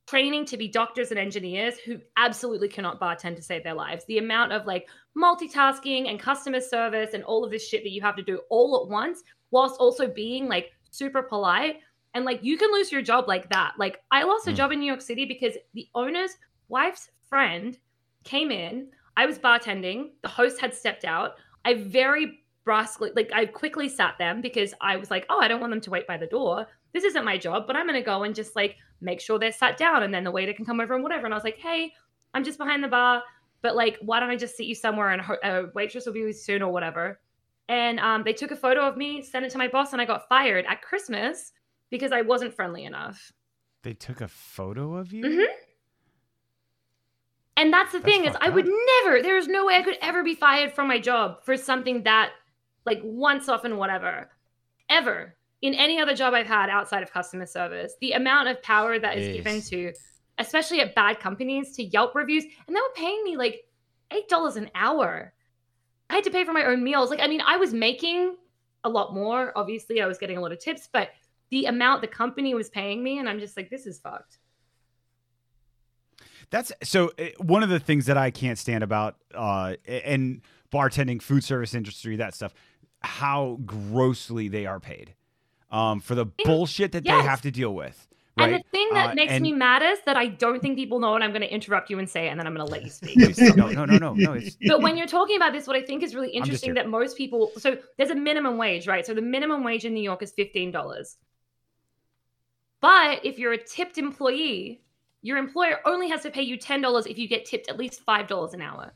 training 0.09 0.45
to 0.47 0.57
be 0.57 0.67
doctors 0.67 1.13
and 1.13 1.21
engineers 1.21 1.79
who 1.79 1.99
absolutely 2.17 2.69
cannot 2.69 3.01
bartend 3.01 3.37
to 3.37 3.43
save 3.43 3.63
their 3.63 3.75
lives. 3.75 4.05
The 4.07 4.19
amount 4.19 4.53
of 4.53 4.67
like 4.67 4.89
multitasking 5.17 6.11
and 6.11 6.19
customer 6.19 6.61
service 6.61 7.11
and 7.15 7.23
all 7.23 7.45
of 7.45 7.53
this 7.53 7.69
shit 7.69 7.85
that 7.85 7.93
you 7.93 8.01
have 8.01 8.17
to 8.17 8.23
do 8.23 8.41
all 8.51 8.83
at 8.83 8.91
once, 8.91 9.23
whilst 9.53 9.79
also 9.79 10.09
being 10.09 10.49
like 10.49 10.73
super 10.91 11.23
polite. 11.23 11.77
And 12.15 12.25
like 12.25 12.43
you 12.43 12.59
can 12.59 12.73
lose 12.73 12.91
your 12.91 13.03
job 13.03 13.29
like 13.29 13.49
that. 13.51 13.75
Like 13.79 14.01
I 14.11 14.25
lost 14.25 14.49
a 14.49 14.51
Mm. 14.51 14.57
job 14.57 14.73
in 14.73 14.81
New 14.81 14.87
York 14.87 15.03
City 15.03 15.25
because 15.25 15.55
the 15.75 15.87
owner's 15.95 16.33
wife's 16.69 17.09
friend 17.29 17.79
came 18.25 18.51
in. 18.51 18.89
I 19.17 19.27
was 19.27 19.39
bartending. 19.39 20.11
The 20.23 20.29
host 20.29 20.61
had 20.61 20.75
stepped 20.75 21.05
out. 21.05 21.35
I 21.65 21.75
very 21.75 22.40
brusquely, 22.71 23.11
like 23.17 23.33
I 23.35 23.47
quickly 23.47 23.89
sat 23.89 24.17
them 24.19 24.41
because 24.41 24.73
I 24.81 24.97
was 24.97 25.11
like, 25.11 25.27
oh, 25.29 25.41
I 25.41 25.49
don't 25.49 25.61
want 25.61 25.73
them 25.73 25.81
to 25.81 25.91
wait 25.91 26.07
by 26.07 26.17
the 26.17 26.27
door. 26.27 26.69
This 26.93 27.03
isn't 27.03 27.25
my 27.25 27.37
job, 27.37 27.67
but 27.67 27.75
I'm 27.75 27.87
gonna 27.87 28.01
go 28.01 28.23
and 28.23 28.35
just 28.35 28.55
like 28.55 28.77
make 29.01 29.21
sure 29.21 29.39
they're 29.39 29.51
sat 29.51 29.77
down, 29.77 30.03
and 30.05 30.15
then 30.15 30.23
the 30.23 30.31
waiter 30.31 30.53
can 30.53 30.65
come 30.65 30.81
over 30.81 30.95
and 30.95 31.03
whatever. 31.03 31.25
And 31.25 31.35
I 31.35 31.37
was 31.37 31.45
like, 31.45 31.59
hey, 31.59 31.93
I'm 32.33 32.45
just 32.45 32.59
behind 32.59 32.85
the 32.85 32.89
bar, 32.89 33.23
but 33.61 33.75
like, 33.75 33.99
why 34.03 34.21
don't 34.21 34.31
I 34.31 34.37
just 34.37 34.57
sit 34.57 34.67
you 34.67 34.75
somewhere 34.77 35.11
and 35.11 35.23
a 35.43 35.67
waitress 35.75 36.07
will 36.07 36.13
be 36.13 36.21
with 36.21 36.37
you 36.37 36.43
soon 36.43 36.63
or 36.63 36.73
whatever. 36.73 37.21
And 37.69 37.99
um, 38.01 38.23
they 38.25 38.33
took 38.33 38.51
a 38.53 38.57
photo 38.57 38.87
of 38.87 38.97
me, 38.97 39.23
sent 39.23 39.45
it 39.45 39.51
to 39.51 39.59
my 39.59 39.69
boss, 39.69 39.93
and 39.93 40.01
I 40.01 40.05
got 40.05 40.29
fired 40.29 40.65
at 40.69 40.83
Christmas 40.83 41.53
because 41.89 42.13
I 42.13 42.23
wasn't 42.23 42.55
friendly 42.55 42.85
enough. 42.85 43.33
They 43.83 43.95
took 43.95 44.21
a 44.21 44.29
photo 44.29 44.97
of 44.97 45.13
you. 45.13 45.25
Mhm. 45.25 45.47
And 47.57 47.73
that's 47.73 47.93
the 47.93 47.99
That's 47.99 48.11
thing 48.11 48.25
is, 48.25 48.35
I 48.41 48.49
would 48.49 48.67
never. 48.67 49.23
There's 49.23 49.47
no 49.47 49.67
way 49.67 49.77
I 49.77 49.83
could 49.83 49.99
ever 50.01 50.23
be 50.23 50.35
fired 50.35 50.73
from 50.73 50.89
my 50.89 50.99
job 50.99 51.45
for 51.45 51.57
something 51.57 52.05
that, 52.05 52.31
like, 52.87 53.01
once 53.03 53.49
off 53.49 53.65
and 53.65 53.79
whatever, 53.79 54.31
ever 54.89 55.37
in 55.63 55.75
any 55.75 56.01
other 56.01 56.15
job 56.15 56.35
I've 56.35 56.47
had 56.47 56.71
outside 56.71 57.03
of 57.03 57.13
customer 57.13 57.47
service. 57.47 57.95
The 58.01 58.13
amount 58.13 58.49
of 58.49 58.63
power 58.63 58.99
that 58.99 59.19
is 59.19 59.37
given 59.37 59.61
to, 59.63 59.93
especially 60.39 60.81
at 60.81 60.95
bad 60.95 61.21
companies, 61.21 61.77
to 61.77 61.85
Yelp 61.85 62.15
reviews, 62.15 62.45
and 62.67 62.75
they 62.75 62.81
were 62.81 62.95
paying 62.95 63.23
me 63.25 63.37
like 63.37 63.63
eight 64.11 64.29
dollars 64.29 64.57
an 64.57 64.71
hour. 64.75 65.33
I 66.09 66.15
had 66.15 66.25
to 66.25 66.31
pay 66.31 66.45
for 66.45 66.53
my 66.53 66.65
own 66.65 66.83
meals. 66.83 67.11
Like, 67.11 67.21
I 67.21 67.29
mean, 67.29 67.43
I 67.47 67.57
was 67.57 67.73
making 67.73 68.37
a 68.83 68.89
lot 68.89 69.15
more. 69.15 69.53
Obviously, 69.57 70.01
I 70.01 70.07
was 70.07 70.19
getting 70.19 70.39
a 70.39 70.41
lot 70.41 70.51
of 70.51 70.59
tips, 70.59 70.89
but 70.93 71.11
the 71.51 71.67
amount 71.67 72.01
the 72.01 72.09
company 72.09 72.55
was 72.55 72.71
paying 72.71 73.03
me, 73.03 73.19
and 73.19 73.29
I'm 73.29 73.39
just 73.39 73.57
like, 73.57 73.71
this 73.71 73.87
is 73.87 74.01
fucked. 74.01 74.39
That's 76.51 76.73
so. 76.83 77.13
uh, 77.19 77.27
One 77.39 77.63
of 77.63 77.69
the 77.69 77.79
things 77.79 78.07
that 78.07 78.17
I 78.17 78.31
can't 78.31 78.59
stand 78.59 78.83
about 78.83 79.17
uh, 79.35 79.77
and 79.87 80.41
bartending, 80.73 81.21
food 81.21 81.45
service 81.45 81.75
industry, 81.75 82.17
that 82.17 82.35
stuff, 82.35 82.55
how 83.01 83.59
grossly 83.65 84.49
they 84.49 84.67
are 84.67 84.81
paid 84.81 85.15
um, 85.71 86.01
for 86.01 86.15
the 86.15 86.27
bullshit 86.45 86.93
that 86.93 87.05
they 87.05 87.11
have 87.11 87.43
to 87.43 87.51
deal 87.51 87.75
with. 87.75 88.07
Right? 88.39 88.53
And 88.53 88.63
the 88.63 88.69
thing 88.71 88.89
that 88.93 89.11
Uh, 89.11 89.15
makes 89.15 89.33
and- 89.33 89.43
me 89.43 89.53
is 89.53 89.99
that 90.07 90.17
I 90.17 90.27
don't 90.27 90.61
think 90.63 90.77
people 90.77 90.99
know, 91.01 91.15
and 91.15 91.23
I'm 91.25 91.31
going 91.31 91.43
to 91.43 91.53
interrupt 91.53 91.91
you 91.91 91.99
and 91.99 92.09
say 92.09 92.27
it, 92.27 92.31
and 92.31 92.39
then 92.41 92.47
I'm 92.47 92.55
going 92.55 92.67
to 92.67 92.73
let 92.73 92.83
you 92.85 92.91
speak. 92.91 93.17
No, 93.57 93.69
no, 93.69 93.85
no, 93.85 93.99
no, 93.99 94.15
no. 94.15 94.33
It's, 94.35 94.57
but 94.67 94.81
when 94.81 94.97
you're 94.97 95.07
talking 95.07 95.37
about 95.37 95.53
this, 95.53 95.67
what 95.67 95.77
I 95.77 95.83
think 95.83 96.03
is 96.03 96.15
really 96.15 96.31
interesting 96.31 96.75
that 96.75 96.89
most 96.89 97.17
people 97.17 97.53
so 97.59 97.77
there's 97.97 98.11
a 98.11 98.15
minimum 98.15 98.57
wage, 98.57 98.87
right? 98.87 99.05
So 99.05 99.15
the 99.15 99.23
minimum 99.23 99.65
wage 99.65 99.85
in 99.85 99.93
New 99.95 100.03
York 100.03 100.23
is 100.23 100.33
fifteen 100.33 100.71
dollars. 100.71 101.17
But 102.81 103.25
if 103.25 103.39
you're 103.39 103.53
a 103.53 103.59
tipped 103.63 103.99
employee, 103.99 104.83
your 105.23 105.37
employer 105.37 105.81
only 105.85 106.09
has 106.09 106.23
to 106.23 106.31
pay 106.31 106.43
you 106.43 106.57
ten 106.57 106.81
dollars 106.81 107.07
if 107.07 107.19
you 107.19 107.29
get 107.29 107.45
tipped 107.45 107.69
at 107.69 107.77
least 107.79 108.01
five 108.03 108.27
dollars 108.27 108.55
an 108.55 108.63
hour. 108.63 108.93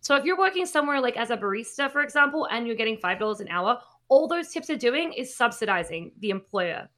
So 0.00 0.14
if 0.16 0.24
you're 0.24 0.38
working 0.38 0.66
somewhere 0.66 1.00
like 1.00 1.16
as 1.16 1.30
a 1.30 1.36
barista, 1.36 1.90
for 1.90 2.02
example, 2.02 2.46
and 2.50 2.66
you're 2.66 2.76
getting 2.76 2.96
five 2.96 3.18
dollars 3.18 3.40
an 3.40 3.48
hour, 3.48 3.78
all 4.08 4.28
those 4.28 4.48
tips 4.48 4.70
are 4.70 4.76
doing 4.76 5.12
is 5.12 5.36
subsidizing 5.36 6.12
the 6.20 6.30
employer. 6.30 6.88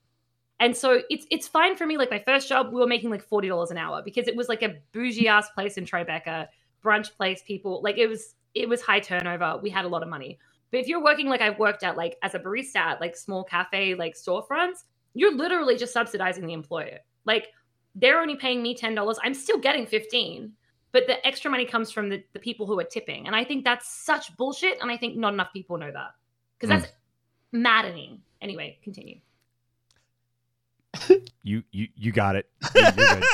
And 0.60 0.76
so 0.76 1.02
it's 1.08 1.26
it's 1.30 1.46
fine 1.48 1.76
for 1.76 1.86
me. 1.86 1.96
Like 1.96 2.10
my 2.10 2.22
first 2.26 2.48
job, 2.48 2.72
we 2.72 2.80
were 2.80 2.86
making 2.86 3.10
like 3.10 3.22
forty 3.22 3.48
dollars 3.48 3.70
an 3.70 3.78
hour 3.78 4.02
because 4.04 4.26
it 4.26 4.36
was 4.36 4.48
like 4.48 4.62
a 4.62 4.76
bougie 4.92 5.28
ass 5.28 5.48
place 5.50 5.78
in 5.78 5.84
Tribeca, 5.84 6.48
brunch 6.84 7.16
place. 7.16 7.42
People 7.46 7.80
like 7.82 7.96
it 7.96 8.08
was 8.08 8.34
it 8.54 8.68
was 8.68 8.82
high 8.82 9.00
turnover. 9.00 9.58
We 9.62 9.70
had 9.70 9.84
a 9.84 9.88
lot 9.88 10.02
of 10.02 10.08
money. 10.08 10.38
But 10.70 10.80
if 10.80 10.88
you're 10.88 11.02
working 11.02 11.28
like 11.28 11.40
I've 11.40 11.58
worked 11.58 11.84
at 11.84 11.96
like 11.96 12.16
as 12.22 12.34
a 12.34 12.38
barista 12.40 12.76
at 12.76 13.00
like 13.00 13.16
small 13.16 13.44
cafe 13.44 13.94
like 13.94 14.14
storefronts, 14.16 14.84
you're 15.14 15.34
literally 15.34 15.76
just 15.76 15.92
subsidizing 15.92 16.46
the 16.46 16.52
employer. 16.52 16.98
Like 17.24 17.48
they're 17.94 18.20
only 18.20 18.36
paying 18.36 18.62
me 18.62 18.74
ten 18.74 18.94
dollars. 18.94 19.18
I'm 19.22 19.34
still 19.34 19.58
getting 19.58 19.86
fifteen, 19.86 20.52
but 20.92 21.06
the 21.06 21.24
extra 21.26 21.50
money 21.50 21.64
comes 21.64 21.90
from 21.90 22.08
the, 22.08 22.22
the 22.32 22.38
people 22.38 22.66
who 22.66 22.78
are 22.80 22.84
tipping. 22.84 23.26
And 23.26 23.36
I 23.36 23.44
think 23.44 23.64
that's 23.64 23.88
such 24.04 24.36
bullshit. 24.36 24.80
And 24.80 24.90
I 24.90 24.96
think 24.96 25.16
not 25.16 25.32
enough 25.34 25.52
people 25.52 25.76
know 25.78 25.90
that 25.92 26.10
because 26.58 26.68
that's 26.80 26.92
maddening. 27.52 28.20
Anyway, 28.40 28.78
continue. 28.82 29.18
you, 31.42 31.62
you, 31.70 31.88
you 31.94 32.12
got 32.12 32.36
it. 32.36 32.48
You- 32.74 32.82
You're 32.82 32.92
good. 32.92 33.24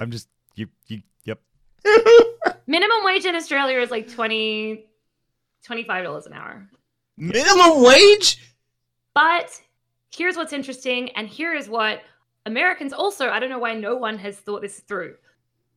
I'm 0.00 0.10
just 0.10 0.28
you, 0.54 0.68
you. 0.86 1.02
Yep. 1.24 1.40
Minimum 2.66 3.04
wage 3.04 3.24
in 3.24 3.34
Australia 3.34 3.78
is 3.80 3.90
like 3.90 4.08
20 4.10 4.86
$25 5.68 6.26
an 6.26 6.32
hour. 6.32 6.68
Minimum 7.18 7.82
wage? 7.82 8.38
But 9.14 9.60
here's 10.14 10.36
what's 10.36 10.52
interesting, 10.54 11.10
and 11.10 11.28
here 11.28 11.54
is 11.54 11.68
what 11.68 12.00
Americans 12.46 12.92
also, 12.94 13.28
I 13.28 13.38
don't 13.40 13.50
know 13.50 13.58
why 13.58 13.74
no 13.74 13.96
one 13.96 14.16
has 14.18 14.36
thought 14.38 14.62
this 14.62 14.80
through. 14.80 15.16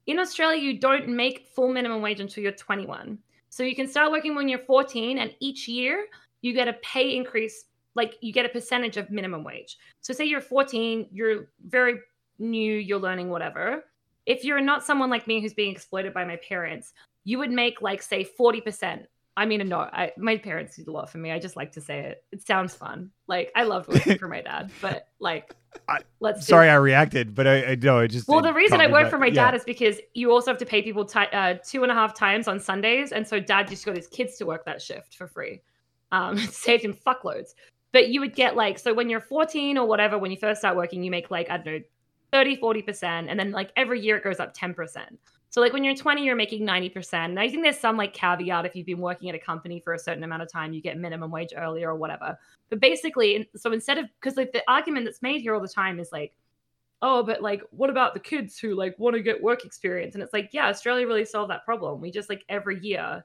In 0.06 0.20
Australia, 0.20 0.62
you 0.62 0.80
don't 0.80 1.08
make 1.08 1.48
full 1.56 1.72
minimum 1.72 2.02
wage 2.02 2.20
until 2.20 2.44
you're 2.44 2.52
21. 2.52 3.18
So 3.50 3.64
you 3.64 3.76
can 3.76 3.88
start 3.88 4.12
working 4.12 4.36
when 4.36 4.50
you're 4.50 4.60
14, 4.60 5.18
and 5.20 5.34
each 5.40 5.68
year 5.68 6.08
you 6.42 6.54
get 6.54 6.68
a 6.68 6.74
pay 6.74 7.16
increase, 7.16 7.66
like 7.96 8.16
you 8.22 8.34
get 8.34 8.46
a 8.46 8.50
percentage 8.50 8.98
of 8.98 9.10
minimum 9.12 9.44
wage. 9.44 9.78
So 10.02 10.14
say 10.14 10.26
you're 10.26 10.42
14, 10.42 11.08
you're 11.12 11.48
very 11.66 12.00
new, 12.40 12.74
you're 12.74 13.00
learning 13.00 13.30
whatever. 13.30 13.86
If 14.26 14.44
you're 14.44 14.62
not 14.62 14.84
someone 14.84 15.10
like 15.10 15.28
me 15.28 15.42
who's 15.42 15.54
being 15.54 15.72
exploited 15.72 16.14
by 16.14 16.26
my 16.26 16.38
parents, 16.38 16.94
you 17.24 17.38
would 17.38 17.52
make 17.52 17.82
like 17.82 18.02
say 18.02 18.28
40%. 18.40 19.06
I 19.36 19.46
mean, 19.46 19.68
no, 19.68 19.80
I, 19.80 20.12
my 20.18 20.38
parents 20.38 20.76
did 20.76 20.88
a 20.88 20.92
lot 20.92 21.10
for 21.10 21.18
me. 21.18 21.32
I 21.32 21.40
just 21.40 21.56
like 21.56 21.72
to 21.72 21.82
say 21.82 22.00
it. 22.02 22.24
It 22.32 22.46
sounds 22.46 22.76
fun. 22.76 23.10
Like 23.28 23.52
I 23.56 23.64
loved 23.64 23.88
working 23.88 24.18
for 24.18 24.28
my 24.28 24.42
dad, 24.42 24.72
but 24.82 25.08
like, 25.20 25.56
I- 25.90 26.02
let's. 26.20 26.46
Sorry, 26.46 26.70
I 26.70 26.76
reacted, 26.76 27.34
but 27.34 27.48
I, 27.48 27.64
I 27.66 27.76
know 27.76 28.00
I 28.00 28.08
just. 28.08 28.28
Well, 28.28 28.42
the 28.42 28.54
reason 28.54 28.80
I 28.80 28.88
work 28.88 29.10
for 29.10 29.18
my 29.18 29.28
yeah. 29.28 29.46
dad 29.46 29.56
is 29.56 29.64
because 29.64 29.98
you 30.14 30.32
also 30.32 30.52
have 30.52 30.60
to 30.60 30.66
pay 30.66 30.82
people 30.82 31.06
ti 31.06 31.20
uh, 31.32 31.56
two 31.66 31.84
and 31.84 31.92
a 31.92 31.96
half 31.96 32.14
times 32.14 32.48
on 32.48 32.60
Sundays, 32.60 33.12
and 33.12 33.28
so 33.28 33.40
dad 33.40 33.68
just 33.68 33.86
got 33.86 33.96
his 33.96 34.08
kids 34.08 34.38
to 34.38 34.46
work 34.46 34.66
that 34.66 34.82
shift 34.82 35.16
for 35.16 35.28
free. 35.28 35.62
Um, 36.12 36.38
saved 36.52 36.86
him 36.86 36.94
fuckloads. 36.94 37.54
But 37.94 38.10
you 38.10 38.20
would 38.22 38.36
get 38.36 38.56
like, 38.56 38.80
so 38.80 38.94
when 38.94 39.08
you're 39.08 39.22
14 39.22 39.78
or 39.78 39.88
whatever, 39.88 40.18
when 40.18 40.32
you 40.32 40.38
first 40.38 40.62
start 40.62 40.76
working, 40.76 41.04
you 41.04 41.12
make 41.12 41.30
like, 41.30 41.50
I 41.50 41.58
don't 41.58 41.66
know, 41.66 41.80
30, 42.32 42.58
40%. 42.58 43.04
And 43.30 43.40
then 43.40 43.52
like 43.52 43.72
every 43.78 44.02
year 44.02 44.18
it 44.18 44.24
goes 44.24 44.40
up 44.40 44.58
10%. 44.58 44.98
So 45.54 45.62
like 45.62 45.72
when 45.72 45.84
you're 45.84 45.94
20, 45.94 46.24
you're 46.24 46.36
making 46.36 46.66
90%. 46.66 47.14
And 47.14 47.40
I 47.40 47.48
think 47.48 47.62
there's 47.62 47.78
some 47.78 47.96
like 47.96 48.12
caveat 48.12 48.66
if 48.66 48.76
you've 48.76 48.88
been 48.88 48.98
working 48.98 49.30
at 49.30 49.36
a 49.36 49.40
company 49.40 49.80
for 49.80 49.94
a 49.94 50.00
certain 50.00 50.24
amount 50.24 50.42
of 50.42 50.52
time, 50.52 50.74
you 50.74 50.82
get 50.82 50.98
minimum 50.98 51.30
wage 51.30 51.54
earlier 51.56 51.92
or 51.92 51.96
whatever. 51.96 52.40
But 52.72 52.80
basically, 52.80 53.48
so 53.56 53.72
instead 53.72 54.00
of, 54.00 54.06
because 54.20 54.36
like 54.36 54.52
the 54.52 54.64
argument 54.68 55.06
that's 55.06 55.22
made 55.22 55.42
here 55.42 55.54
all 55.54 55.62
the 55.62 55.68
time 55.68 56.00
is 56.00 56.12
like, 56.12 56.34
oh, 57.04 57.22
but 57.22 57.44
like, 57.44 57.62
what 57.70 57.92
about 57.92 58.16
the 58.16 58.20
kids 58.20 58.58
who 58.58 58.74
like 58.74 58.98
want 58.98 59.16
to 59.16 59.22
get 59.22 59.44
work 59.44 59.64
experience? 59.64 60.16
And 60.16 60.24
it's 60.24 60.34
like, 60.34 60.50
yeah, 60.54 60.70
Australia 60.70 61.06
really 61.06 61.24
solved 61.24 61.52
that 61.52 61.66
problem. 61.66 62.02
We 62.02 62.10
just 62.10 62.30
like 62.30 62.44
every 62.50 62.80
year 62.80 63.24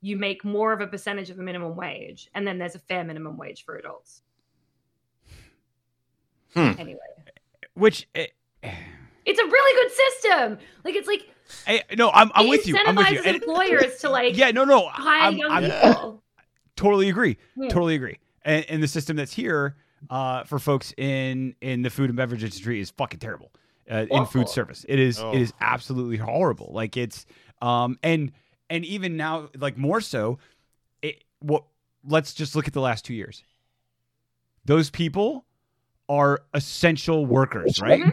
you 0.00 0.16
make 0.16 0.44
more 0.44 0.72
of 0.72 0.80
a 0.80 0.88
percentage 0.88 1.30
of 1.30 1.36
the 1.36 1.44
minimum 1.44 1.76
wage, 1.76 2.30
and 2.34 2.44
then 2.44 2.58
there's 2.58 2.74
a 2.74 2.80
fair 2.80 3.04
minimum 3.04 3.36
wage 3.36 3.64
for 3.64 3.76
adults. 3.76 4.22
Hmm. 6.52 6.72
Anyway, 6.80 6.98
Which, 7.74 8.08
eh, 8.16 8.26
it's 9.26 9.38
a 9.38 9.44
really 9.44 9.82
good 9.88 9.96
system. 9.96 10.58
Like 10.84 10.94
it's 10.94 11.08
like 11.08 11.26
no, 11.96 12.10
I'm, 12.10 12.30
I'm 12.34 12.48
with 12.48 12.66
you. 12.66 12.76
I'm 12.78 12.94
with 12.94 13.10
you. 13.10 13.18
incentivizes 13.20 13.26
And- 13.26 13.36
employers 13.36 13.96
to 14.00 14.10
like 14.10 14.36
yeah, 14.36 14.50
no, 14.52 14.64
no, 14.64 14.88
hire 14.88 15.22
I'm, 15.28 15.36
young 15.36 15.50
I'm 15.50 15.64
people. 15.64 16.22
totally 16.76 17.08
agree. 17.08 17.38
Hmm. 17.56 17.68
Totally 17.68 17.94
agree. 17.96 18.18
And, 18.44 18.64
and 18.68 18.82
the 18.82 18.88
system 18.88 19.16
that's 19.16 19.32
here 19.32 19.76
uh, 20.08 20.44
for 20.44 20.58
folks 20.58 20.94
in 20.96 21.54
in 21.60 21.82
the 21.82 21.90
food 21.90 22.08
and 22.08 22.16
beverage 22.16 22.42
industry 22.44 22.80
is 22.80 22.90
fucking 22.90 23.20
terrible. 23.20 23.50
Uh, 23.90 24.06
in 24.10 24.24
food 24.26 24.48
service, 24.48 24.86
it 24.88 25.00
is 25.00 25.18
Oh. 25.18 25.32
it 25.32 25.40
is 25.42 25.52
absolutely 25.60 26.16
horrible. 26.16 26.70
Like 26.72 26.96
it's 26.96 27.26
um 27.60 27.98
and 28.04 28.30
and 28.70 28.84
even 28.84 29.16
now, 29.16 29.48
like 29.58 29.76
more 29.76 30.00
so, 30.00 30.38
it 31.02 31.24
what 31.40 31.64
let's 32.08 32.32
just 32.32 32.54
look 32.54 32.68
at 32.68 32.72
the 32.72 32.80
last 32.80 33.04
two 33.04 33.14
years. 33.14 33.42
Those 34.64 34.90
people 34.90 35.44
are 36.08 36.42
essential 36.54 37.26
workers, 37.26 37.80
right? 37.80 38.00
Mhm. 38.02 38.12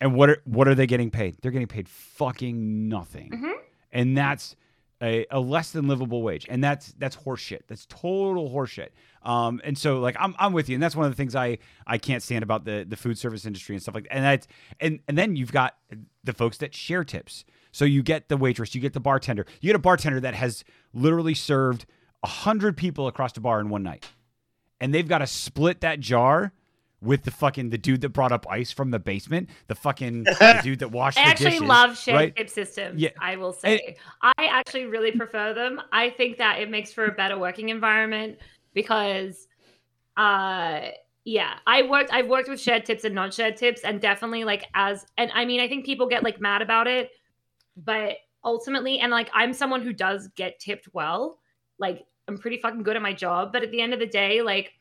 And 0.00 0.14
what 0.14 0.30
are 0.30 0.38
what 0.44 0.66
are 0.68 0.74
they 0.74 0.86
getting 0.86 1.10
paid? 1.10 1.36
They're 1.42 1.50
getting 1.50 1.66
paid 1.68 1.88
fucking 1.88 2.88
nothing, 2.88 3.30
Mhm. 3.30 3.52
and 3.92 4.16
that's 4.16 4.56
a, 5.02 5.26
a 5.30 5.40
less 5.40 5.72
than 5.72 5.88
livable 5.88 6.22
wage, 6.22 6.46
and 6.48 6.62
that's 6.64 6.92
that's 6.98 7.16
horseshit. 7.16 7.60
That's 7.68 7.84
total 7.86 8.50
horseshit. 8.50 8.88
Um, 9.22 9.60
and 9.64 9.76
so 9.76 9.98
like 10.00 10.16
I'm 10.18 10.34
I'm 10.38 10.52
with 10.54 10.68
you, 10.70 10.74
and 10.76 10.82
that's 10.82 10.96
one 10.96 11.04
of 11.06 11.12
the 11.12 11.16
things 11.16 11.34
I 11.36 11.58
I 11.86 11.98
can't 11.98 12.22
stand 12.22 12.42
about 12.42 12.64
the 12.64 12.86
the 12.88 12.96
food 12.96 13.18
service 13.18 13.44
industry 13.44 13.74
and 13.74 13.82
stuff 13.82 13.94
like 13.94 14.04
that. 14.04 14.14
And 14.14 14.24
that's 14.24 14.46
and 14.80 15.00
and 15.08 15.18
then 15.18 15.36
you've 15.36 15.52
got 15.52 15.76
the 16.24 16.32
folks 16.32 16.56
that 16.58 16.74
share 16.74 17.04
tips. 17.04 17.44
So 17.72 17.84
you 17.84 18.02
get 18.02 18.28
the 18.28 18.36
waitress, 18.36 18.74
you 18.74 18.80
get 18.80 18.94
the 18.94 19.00
bartender, 19.00 19.46
you 19.60 19.68
get 19.68 19.76
a 19.76 19.80
bartender 19.80 20.18
that 20.20 20.34
has 20.34 20.64
literally 20.92 21.34
served 21.34 21.86
a 22.22 22.26
hundred 22.26 22.76
people 22.76 23.06
across 23.06 23.32
the 23.32 23.40
bar 23.40 23.60
in 23.60 23.68
one 23.68 23.82
night, 23.82 24.08
and 24.80 24.92
they've 24.94 25.06
got 25.08 25.18
to 25.18 25.26
split 25.26 25.80
that 25.82 26.00
jar 26.00 26.52
with 27.02 27.22
the 27.24 27.30
fucking 27.30 27.70
the 27.70 27.78
dude 27.78 28.02
that 28.02 28.10
brought 28.10 28.32
up 28.32 28.46
ice 28.50 28.72
from 28.72 28.90
the 28.90 28.98
basement, 28.98 29.48
the 29.68 29.74
fucking 29.74 30.24
the 30.24 30.60
dude 30.62 30.80
that 30.80 30.90
washed 30.90 31.18
I 31.18 31.24
the 31.24 31.28
actually 31.30 31.50
dishes, 31.52 31.62
love 31.62 31.98
shared 31.98 32.16
right? 32.16 32.36
tip 32.36 32.50
systems. 32.50 33.00
Yeah. 33.00 33.10
I 33.20 33.36
will 33.36 33.52
say. 33.52 33.96
I 34.22 34.32
actually 34.38 34.86
really 34.86 35.12
prefer 35.12 35.54
them. 35.54 35.80
I 35.92 36.10
think 36.10 36.38
that 36.38 36.60
it 36.60 36.70
makes 36.70 36.92
for 36.92 37.06
a 37.06 37.12
better 37.12 37.38
working 37.38 37.70
environment 37.70 38.38
because 38.74 39.48
uh 40.16 40.88
yeah, 41.24 41.54
I 41.66 41.82
worked 41.82 42.12
I've 42.12 42.28
worked 42.28 42.48
with 42.48 42.60
shared 42.60 42.84
tips 42.84 43.04
and 43.04 43.14
non 43.14 43.30
shared 43.30 43.56
tips 43.56 43.82
and 43.82 44.00
definitely 44.00 44.44
like 44.44 44.66
as 44.74 45.06
and 45.16 45.30
I 45.34 45.44
mean 45.44 45.60
I 45.60 45.68
think 45.68 45.84
people 45.84 46.06
get 46.06 46.22
like 46.22 46.40
mad 46.40 46.62
about 46.62 46.86
it, 46.86 47.10
but 47.76 48.16
ultimately 48.44 48.98
and 48.98 49.10
like 49.10 49.30
I'm 49.32 49.52
someone 49.52 49.82
who 49.82 49.92
does 49.92 50.28
get 50.28 50.58
tipped 50.58 50.88
well. 50.92 51.38
Like 51.78 52.04
I'm 52.28 52.38
pretty 52.38 52.58
fucking 52.58 52.82
good 52.82 52.96
at 52.96 53.02
my 53.02 53.12
job, 53.12 53.52
but 53.52 53.62
at 53.62 53.70
the 53.70 53.80
end 53.80 53.94
of 53.94 54.00
the 54.00 54.06
day 54.06 54.42
like 54.42 54.72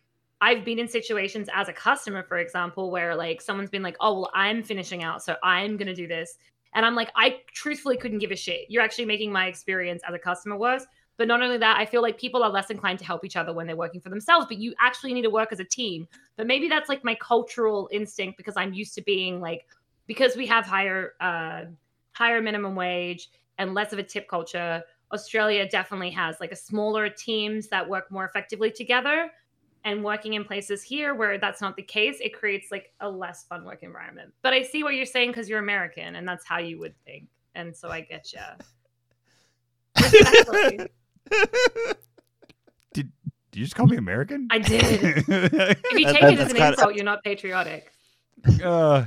I've 0.41 0.63
been 0.63 0.79
in 0.79 0.87
situations 0.87 1.49
as 1.53 1.67
a 1.67 1.73
customer, 1.73 2.23
for 2.23 2.37
example, 2.37 2.91
where 2.91 3.15
like 3.15 3.41
someone's 3.41 3.69
been 3.69 3.83
like, 3.83 3.97
oh, 3.99 4.21
well, 4.21 4.31
I'm 4.33 4.63
finishing 4.63 5.03
out, 5.03 5.21
so 5.21 5.35
I'm 5.43 5.75
going 5.75 5.87
to 5.87 5.95
do 5.95 6.07
this. 6.07 6.37
And 6.73 6.85
I'm 6.85 6.95
like, 6.95 7.11
I 7.15 7.41
truthfully 7.53 7.97
couldn't 7.97 8.19
give 8.19 8.31
a 8.31 8.35
shit. 8.35 8.65
You're 8.69 8.83
actually 8.83 9.05
making 9.05 9.31
my 9.31 9.47
experience 9.47 10.01
as 10.07 10.13
a 10.13 10.19
customer 10.19 10.57
worse. 10.57 10.85
But 11.17 11.27
not 11.27 11.41
only 11.41 11.57
that, 11.57 11.77
I 11.77 11.85
feel 11.85 12.01
like 12.01 12.17
people 12.17 12.41
are 12.43 12.49
less 12.49 12.69
inclined 12.69 12.99
to 12.99 13.05
help 13.05 13.25
each 13.25 13.35
other 13.35 13.51
when 13.51 13.67
they're 13.67 13.75
working 13.75 13.99
for 13.99 14.09
themselves, 14.09 14.45
but 14.47 14.57
you 14.57 14.73
actually 14.79 15.13
need 15.13 15.23
to 15.23 15.29
work 15.29 15.51
as 15.51 15.59
a 15.59 15.65
team. 15.65 16.07
But 16.37 16.47
maybe 16.47 16.69
that's 16.69 16.87
like 16.87 17.03
my 17.03 17.15
cultural 17.15 17.89
instinct 17.91 18.37
because 18.37 18.55
I'm 18.55 18.71
used 18.71 18.95
to 18.95 19.01
being 19.01 19.41
like, 19.41 19.67
because 20.07 20.37
we 20.37 20.45
have 20.45 20.65
higher, 20.65 21.15
uh, 21.19 21.65
higher 22.13 22.41
minimum 22.41 22.73
wage 22.73 23.29
and 23.57 23.73
less 23.73 23.91
of 23.91 23.99
a 23.99 24.03
tip 24.03 24.29
culture. 24.29 24.81
Australia 25.11 25.67
definitely 25.67 26.11
has 26.11 26.37
like 26.39 26.53
a 26.53 26.55
smaller 26.55 27.09
teams 27.09 27.67
that 27.67 27.89
work 27.89 28.09
more 28.09 28.23
effectively 28.23 28.71
together 28.71 29.29
and 29.85 30.03
working 30.03 30.33
in 30.33 30.43
places 30.43 30.83
here 30.83 31.15
where 31.15 31.37
that's 31.37 31.61
not 31.61 31.75
the 31.75 31.81
case, 31.83 32.17
it 32.21 32.33
creates 32.33 32.71
like 32.71 32.91
a 32.99 33.09
less 33.09 33.43
fun 33.45 33.63
work 33.63 33.81
environment. 33.83 34.33
But 34.41 34.53
I 34.53 34.61
see 34.63 34.83
what 34.83 34.93
you're 34.95 35.05
saying 35.05 35.29
because 35.29 35.47
you're 35.49 35.59
American 35.59 36.15
and 36.15 36.27
that's 36.27 36.45
how 36.45 36.59
you 36.59 36.79
would 36.79 36.93
think. 37.05 37.27
And 37.55 37.75
so 37.75 37.89
I 37.89 38.01
get 38.01 38.33
you. 38.33 38.39
Respectfully. 40.01 40.79
Did 42.93 43.11
you 43.53 43.63
just 43.65 43.75
call 43.75 43.87
me 43.87 43.97
American? 43.97 44.47
I 44.51 44.59
did. 44.59 44.83
If 45.27 45.27
you 45.27 46.05
That- 46.05 46.13
take 46.13 46.21
that- 46.21 46.33
it 46.33 46.33
as 46.33 46.37
that's 46.37 46.51
an 46.51 46.55
kinda- 46.57 46.67
insult, 46.73 46.95
you're 46.95 47.03
not 47.05 47.23
patriotic. 47.23 47.91
uh, 48.63 49.05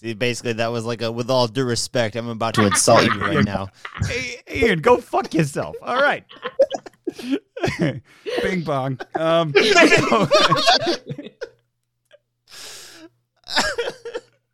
See, 0.00 0.14
basically, 0.14 0.54
that 0.54 0.68
was 0.68 0.86
like 0.86 1.02
a 1.02 1.12
with 1.12 1.28
all 1.30 1.46
due 1.46 1.64
respect, 1.64 2.16
I'm 2.16 2.28
about 2.28 2.54
to 2.54 2.64
insult 2.64 3.04
you 3.04 3.20
right 3.20 3.44
now. 3.44 3.68
Hey, 4.06 4.40
Ian, 4.50 4.80
go 4.80 4.96
fuck 4.96 5.34
yourself. 5.34 5.76
All 5.82 6.00
right. 6.00 6.24
Bing 8.42 8.62
bong. 8.64 8.98
Um, 9.14 9.52
so- 9.52 10.28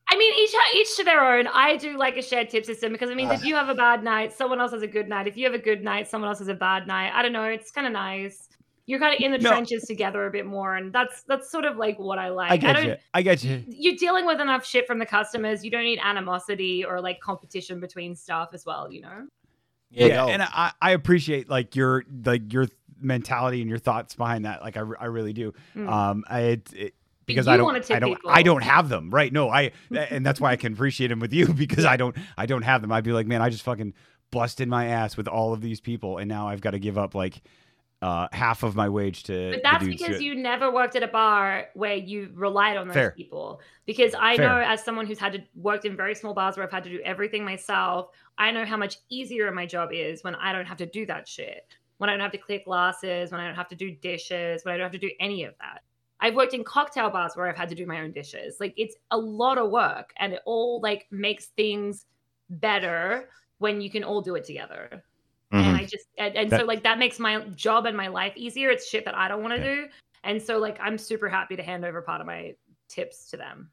I 0.08 0.16
mean, 0.18 0.32
each 0.42 0.50
each 0.74 0.96
to 0.96 1.04
their 1.04 1.20
own. 1.20 1.46
I 1.46 1.76
do 1.76 1.96
like 1.98 2.16
a 2.16 2.22
shared 2.22 2.48
tip 2.50 2.64
system 2.64 2.90
because 2.90 3.10
it 3.10 3.16
means 3.16 3.30
if 3.32 3.44
you 3.44 3.54
have 3.54 3.68
a 3.68 3.74
bad 3.74 4.02
night, 4.02 4.32
someone 4.32 4.60
else 4.60 4.72
has 4.72 4.82
a 4.82 4.86
good 4.88 5.08
night. 5.08 5.26
If 5.28 5.36
you 5.36 5.44
have 5.44 5.54
a 5.54 5.58
good 5.62 5.84
night, 5.84 6.08
someone 6.08 6.28
else 6.28 6.38
has 6.38 6.48
a 6.48 6.54
bad 6.54 6.86
night. 6.88 7.12
I 7.14 7.22
don't 7.22 7.32
know. 7.32 7.44
It's 7.44 7.70
kind 7.70 7.86
of 7.86 7.92
nice. 7.92 8.48
You're 8.86 9.00
kind 9.00 9.14
of 9.14 9.20
in 9.20 9.32
the 9.32 9.38
No. 9.38 9.50
trenches 9.50 9.82
together 9.82 10.26
a 10.26 10.30
bit 10.30 10.46
more, 10.46 10.76
and 10.76 10.92
that's 10.92 11.22
that's 11.24 11.50
sort 11.50 11.64
of 11.64 11.76
like 11.76 11.98
what 11.98 12.18
I 12.18 12.28
like. 12.28 12.52
I 12.52 12.56
get 12.56 12.76
don't. 12.76 12.86
you. 12.86 12.96
I 13.12 13.22
get 13.22 13.42
you. 13.42 13.64
You're 13.68 13.96
dealing 13.96 14.26
with 14.26 14.40
enough 14.40 14.64
shit 14.64 14.86
from 14.86 14.98
the 15.00 15.06
customers. 15.06 15.64
You 15.64 15.70
don't 15.72 15.82
need 15.84 15.98
animosity 16.02 16.84
or 16.84 17.00
like 17.00 17.18
competition 17.20 17.80
between 17.80 18.14
staff 18.14 18.50
as 18.52 18.64
well. 18.64 18.90
You 18.92 19.02
know. 19.02 19.26
yeah, 19.90 20.26
and 20.26 20.42
I, 20.42 20.72
I 20.80 20.92
appreciate 20.92 21.48
like 21.50 21.74
your 21.74 22.04
like 22.24 22.52
your 22.52 22.68
mentality 23.00 23.60
and 23.60 23.68
your 23.68 23.78
thoughts 23.78 24.14
behind 24.14 24.44
that. 24.44 24.62
Like 24.62 24.76
I, 24.76 24.82
I 25.00 25.06
really 25.06 25.32
do. 25.32 25.52
Mm. 25.74 25.88
Um, 25.90 26.24
I 26.28 26.40
it, 26.40 26.72
it- 26.74 26.94
because 27.26 27.48
I 27.48 27.56
don't 27.56 27.66
wanna 27.66 27.80
tip 27.80 27.96
I 27.96 27.98
don't 27.98 28.14
people. 28.14 28.30
I 28.30 28.44
don't 28.44 28.62
have 28.62 28.88
them 28.88 29.10
right. 29.10 29.32
No, 29.32 29.50
I 29.50 29.72
and 29.90 30.24
that's 30.24 30.40
why 30.40 30.52
I 30.52 30.56
can 30.56 30.74
appreciate 30.74 31.08
them 31.08 31.18
with 31.18 31.32
you 31.32 31.48
because 31.52 31.84
I 31.84 31.96
don't 31.96 32.16
I 32.38 32.46
don't 32.46 32.62
have 32.62 32.82
them. 32.82 32.92
I'd 32.92 33.02
be 33.02 33.10
like, 33.12 33.26
man, 33.26 33.42
I 33.42 33.48
just 33.50 33.64
fucking 33.64 33.94
busted 34.30 34.68
my 34.68 34.86
ass 34.86 35.16
with 35.16 35.26
all 35.26 35.52
of 35.52 35.60
these 35.60 35.80
people, 35.80 36.18
and 36.18 36.28
now 36.28 36.46
I've 36.46 36.60
got 36.60 36.70
to 36.70 36.78
give 36.78 36.96
up 36.96 37.16
like 37.16 37.42
uh 38.02 38.28
half 38.32 38.62
of 38.62 38.76
my 38.76 38.88
wage 38.88 39.22
to. 39.24 39.52
But 39.52 39.62
that's 39.62 39.86
because 39.86 40.20
you 40.20 40.34
never 40.34 40.70
worked 40.70 40.96
at 40.96 41.02
a 41.02 41.08
bar 41.08 41.66
where 41.74 41.94
you 41.94 42.30
relied 42.34 42.76
on 42.76 42.88
those 42.88 42.94
Fair. 42.94 43.10
people. 43.12 43.60
Because 43.86 44.14
I 44.14 44.36
Fair. 44.36 44.48
know, 44.48 44.60
as 44.60 44.84
someone 44.84 45.06
who's 45.06 45.18
had 45.18 45.32
to 45.32 45.42
worked 45.54 45.84
in 45.84 45.96
very 45.96 46.14
small 46.14 46.34
bars 46.34 46.56
where 46.56 46.66
I've 46.66 46.72
had 46.72 46.84
to 46.84 46.90
do 46.90 47.00
everything 47.04 47.44
myself, 47.44 48.08
I 48.38 48.50
know 48.50 48.64
how 48.64 48.76
much 48.76 48.98
easier 49.08 49.50
my 49.52 49.66
job 49.66 49.90
is 49.92 50.22
when 50.22 50.34
I 50.34 50.52
don't 50.52 50.66
have 50.66 50.78
to 50.78 50.86
do 50.86 51.06
that 51.06 51.26
shit. 51.26 51.66
When 51.98 52.10
I 52.10 52.12
don't 52.12 52.20
have 52.20 52.32
to 52.32 52.38
clear 52.38 52.60
glasses, 52.62 53.30
when 53.30 53.40
I 53.40 53.46
don't 53.46 53.54
have 53.54 53.68
to 53.68 53.74
do 53.74 53.90
dishes, 53.90 54.64
when 54.64 54.74
I 54.74 54.76
don't 54.76 54.84
have 54.84 55.00
to 55.00 55.06
do 55.06 55.10
any 55.18 55.44
of 55.44 55.54
that. 55.60 55.82
I've 56.20 56.34
worked 56.34 56.54
in 56.54 56.64
cocktail 56.64 57.10
bars 57.10 57.32
where 57.34 57.46
I've 57.46 57.56
had 57.56 57.70
to 57.70 57.74
do 57.74 57.86
my 57.86 58.00
own 58.00 58.12
dishes. 58.12 58.56
Like 58.60 58.74
it's 58.76 58.96
a 59.10 59.16
lot 59.16 59.56
of 59.58 59.70
work, 59.70 60.12
and 60.18 60.34
it 60.34 60.40
all 60.44 60.80
like 60.82 61.06
makes 61.10 61.46
things 61.46 62.04
better 62.50 63.30
when 63.58 63.80
you 63.80 63.90
can 63.90 64.04
all 64.04 64.20
do 64.20 64.34
it 64.34 64.44
together 64.44 65.02
and 65.64 65.76
I 65.76 65.84
just 65.84 66.06
and, 66.18 66.34
and 66.36 66.50
so 66.50 66.64
like 66.64 66.82
that 66.82 66.98
makes 66.98 67.18
my 67.18 67.40
job 67.54 67.86
and 67.86 67.96
my 67.96 68.08
life 68.08 68.32
easier. 68.36 68.70
It's 68.70 68.88
shit 68.88 69.04
that 69.04 69.16
I 69.16 69.28
don't 69.28 69.42
want 69.42 69.56
to 69.56 69.62
do, 69.62 69.86
and 70.24 70.40
so 70.40 70.58
like 70.58 70.78
I'm 70.80 70.98
super 70.98 71.28
happy 71.28 71.56
to 71.56 71.62
hand 71.62 71.84
over 71.84 72.02
part 72.02 72.20
of 72.20 72.26
my 72.26 72.54
tips 72.88 73.30
to 73.30 73.36
them. 73.36 73.70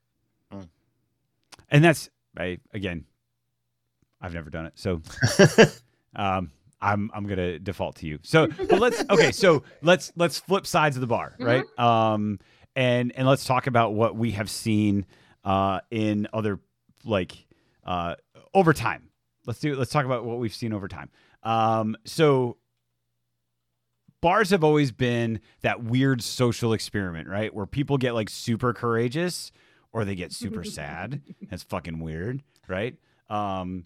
and 1.69 1.83
that's 1.83 2.09
I 2.37 2.59
again, 2.73 3.05
I've 4.21 4.33
never 4.33 4.49
done 4.49 4.65
it, 4.65 4.73
so 4.75 5.01
um, 6.15 6.51
I'm 6.83 7.09
I'm 7.13 7.25
gonna 7.25 7.59
default 7.59 7.95
to 7.97 8.07
you. 8.07 8.19
So, 8.23 8.47
but 8.47 8.79
let's 8.79 9.03
okay. 9.09 9.31
So 9.31 9.63
let's 9.81 10.11
let's 10.15 10.39
flip 10.39 10.67
sides 10.67 10.97
of 10.97 11.01
the 11.01 11.07
bar, 11.07 11.35
right? 11.39 11.63
Um, 11.79 12.39
and 12.75 13.11
and 13.15 13.27
let's 13.27 13.45
talk 13.45 13.67
about 13.67 13.93
what 13.93 14.15
we 14.15 14.31
have 14.31 14.49
seen 14.49 15.05
uh 15.43 15.79
in 15.91 16.27
other 16.33 16.59
like 17.05 17.45
uh 17.85 18.15
over 18.53 18.73
time. 18.73 19.09
Let's 19.45 19.59
do 19.59 19.75
let's 19.75 19.91
talk 19.91 20.05
about 20.05 20.25
what 20.25 20.39
we've 20.39 20.53
seen 20.53 20.73
over 20.73 20.87
time. 20.87 21.09
Um, 21.43 21.95
so 22.05 22.57
bars 24.21 24.49
have 24.51 24.63
always 24.63 24.91
been 24.91 25.39
that 25.61 25.83
weird 25.83 26.23
social 26.23 26.73
experiment, 26.73 27.27
right? 27.27 27.53
Where 27.53 27.65
people 27.65 27.97
get 27.97 28.13
like 28.13 28.29
super 28.29 28.73
courageous 28.73 29.51
or 29.91 30.05
they 30.05 30.15
get 30.15 30.31
super 30.31 30.63
sad. 30.63 31.21
That's 31.49 31.63
fucking 31.63 31.99
weird, 31.99 32.41
right? 32.67 32.95
Um, 33.29 33.85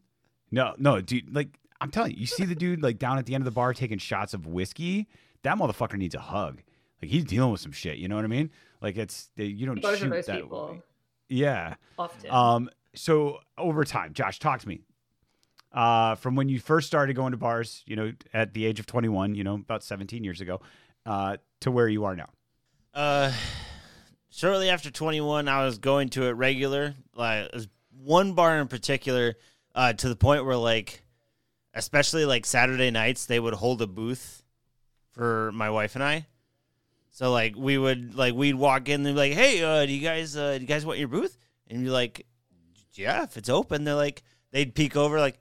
no, 0.52 0.76
no, 0.78 1.02
dude, 1.02 1.34
like 1.36 1.60
I'm 1.82 1.92
telling 1.92 2.12
you, 2.12 2.18
you 2.20 2.28
see 2.28 2.46
the 2.46 2.56
dude 2.64 2.82
like 2.84 3.00
down 3.00 3.18
at 3.18 3.26
the 3.26 3.36
end 3.36 3.42
of 3.42 3.46
the 3.46 3.52
bar 3.52 3.74
taking 3.74 3.98
shots 3.98 4.34
of 4.34 4.46
whiskey. 4.46 5.08
That 5.44 5.58
motherfucker 5.58 5.98
needs 5.98 6.16
a 6.16 6.20
hug. 6.20 6.62
Like 7.02 7.12
he's 7.12 7.26
dealing 7.26 7.52
with 7.52 7.62
some 7.62 7.72
shit. 7.72 7.98
You 7.98 8.08
know 8.08 8.16
what 8.16 8.26
I 8.26 8.30
mean? 8.30 8.50
Like 8.82 8.98
it's 8.98 9.30
they, 9.36 9.46
you 9.46 9.66
don't 9.66 9.82
Both 9.82 10.00
shoot 10.00 10.10
that 10.10 10.42
people 10.42 10.68
way. 10.74 10.82
Yeah. 11.30 11.76
often. 11.98 12.32
Um. 12.32 12.70
So 12.96 13.40
over 13.58 13.84
time, 13.84 14.14
Josh, 14.14 14.40
talk 14.40 14.60
to 14.62 14.68
me. 14.68 14.82
Uh, 15.72 16.16
from 16.16 16.36
when 16.36 16.50
you 16.50 16.60
first 16.60 16.88
started 16.88 17.16
going 17.16 17.32
to 17.32 17.38
bars, 17.38 17.84
you 17.86 17.96
know, 17.96 18.14
at 18.34 18.54
the 18.54 18.66
age 18.66 18.80
of 18.80 18.86
21, 18.86 19.36
you 19.36 19.44
know, 19.44 19.56
about 19.56 19.84
17 19.84 20.24
years 20.24 20.42
ago, 20.42 20.62
uh, 21.06 21.38
to 21.62 21.72
where 21.72 21.88
you 21.88 22.06
are 22.06 22.16
now. 22.16 22.30
Uh, 22.94 23.32
shortly 24.30 24.70
after 24.70 24.90
21, 24.90 25.48
I 25.48 25.66
was 25.66 25.78
going 25.78 26.10
to 26.10 26.26
it 26.26 26.32
regular. 26.32 26.96
Like 27.14 27.52
one 27.92 28.34
bar 28.34 28.58
in 28.60 28.68
particular, 28.68 29.36
uh, 29.76 29.94
to 29.94 30.10
the 30.10 30.16
point 30.16 30.46
where 30.46 30.56
like, 30.56 31.04
especially 31.74 32.26
like 32.26 32.46
Saturday 32.46 32.90
nights, 32.90 33.26
they 33.26 33.40
would 33.40 33.54
hold 33.54 33.82
a 33.82 33.88
booth 33.88 34.44
for 35.12 35.52
my 35.52 35.70
wife 35.70 35.96
and 35.96 36.04
I. 36.04 36.28
So 37.12 37.32
like 37.32 37.56
we 37.58 37.78
would 37.78 38.16
like 38.16 38.36
we'd 38.36 38.56
walk 38.56 38.90
in 38.90 39.06
and 39.06 39.16
be 39.16 39.20
like, 39.20 39.34
"Hey, 39.34 39.64
uh, 39.64 39.86
do 39.86 39.92
you 39.92 40.02
guys 40.02 40.38
uh, 40.38 40.54
do 40.54 40.62
you 40.62 40.68
guys 40.68 40.86
want 40.86 41.00
your 41.00 41.08
booth?" 41.08 41.36
And 41.68 41.82
you're 41.82 41.92
like, 41.92 42.28
"Yeah, 42.94 43.24
if 43.24 43.38
it's 43.38 43.50
open." 43.50 43.84
They're 43.84 43.96
like, 43.96 44.22
they'd 44.52 44.74
peek 44.74 44.96
over 44.96 45.20
like, 45.20 45.40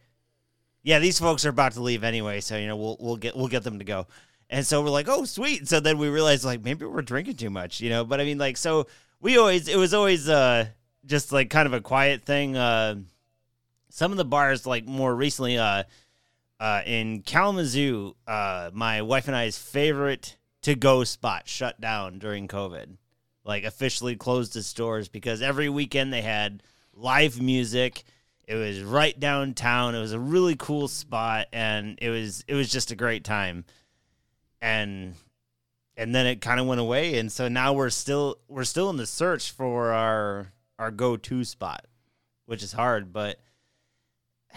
"Yeah, 0.87 1.01
these 1.01 1.19
folks 1.19 1.45
are 1.45 1.51
about 1.51 1.73
to 1.73 1.83
leave 1.83 2.05
anyway, 2.05 2.41
so 2.41 2.57
you 2.57 2.69
know 2.69 2.77
we'll 2.77 2.97
we'll 3.01 3.17
get 3.17 3.37
we'll 3.37 3.49
get 3.49 3.65
them 3.65 3.81
to 3.81 3.85
go." 3.85 4.07
And 4.49 4.65
so 4.65 4.81
we're 4.81 4.91
like, 4.91 5.09
oh, 5.09 5.25
sweet. 5.25 5.67
So 5.67 5.81
then 5.81 5.99
we 5.99 6.09
realized 6.09 6.45
like 6.45 6.63
maybe 6.63 6.85
we're 6.85 7.03
drinking 7.03 7.35
too 7.35 7.51
much, 7.51 7.81
you 7.81 7.91
know. 7.91 8.05
But 8.05 8.21
I 8.21 8.25
mean, 8.25 8.39
like, 8.39 8.57
so 8.57 8.87
we 9.21 9.37
always 9.39 9.67
it 9.67 9.77
was 9.77 9.93
always 9.93 10.29
uh 10.29 10.67
just 11.05 11.33
like 11.33 11.51
kind 11.51 11.67
of 11.67 11.73
a 11.73 11.81
quiet 11.81 12.25
thing. 12.25 12.57
Uh, 12.57 12.97
some 13.91 14.13
of 14.13 14.19
the 14.19 14.25
bars 14.25 14.67
like 14.67 14.87
more 14.87 15.15
recently, 15.15 15.59
uh, 15.59 15.83
uh, 16.61 16.83
in 16.87 17.23
Kalamazoo, 17.23 18.15
uh, 18.27 18.71
my 18.73 19.03
wife 19.03 19.27
and 19.27 19.37
I's 19.37 19.59
favorite 19.59 20.37
to 20.63 20.75
go 20.75 21.05
spot 21.05 21.49
shut 21.49 21.81
down 21.81 22.19
during 22.19 22.49
COVID, 22.49 22.97
like 23.45 23.65
officially 23.65 24.17
closed 24.17 24.57
its 24.57 24.73
doors 24.73 25.09
because 25.09 25.43
every 25.43 25.69
weekend 25.69 26.13
they 26.13 26.23
had 26.23 26.63
live 26.95 27.41
music. 27.41 28.05
It 28.47 28.55
was 28.55 28.81
right 28.83 29.19
downtown. 29.19 29.95
It 29.95 30.01
was 30.01 30.13
a 30.13 30.21
really 30.21 30.57
cool 30.57 30.89
spot, 30.89 31.47
and 31.53 31.99
it 32.01 32.11
was 32.11 32.45
it 32.47 32.55
was 32.55 32.71
just 32.71 32.91
a 32.91 32.97
great 32.97 33.25
time. 33.25 33.65
And 34.61 35.15
and 35.97 36.15
then 36.15 36.27
it 36.27 36.41
kind 36.41 36.61
of 36.61 36.67
went 36.67 36.81
away 36.81 37.19
and 37.19 37.33
so 37.33 37.49
now 37.49 37.73
we're 37.73 37.91
still 37.91 38.39
we're 38.49 38.65
still 38.65 38.91
in 38.91 38.97
the 38.97 39.07
search 39.07 39.51
for 39.51 39.93
our 39.93 40.53
our 40.79 40.91
go-to 40.91 41.45
spot 41.45 41.87
which 42.45 42.63
is 42.63 42.73
hard 42.73 43.13
but 43.13 43.41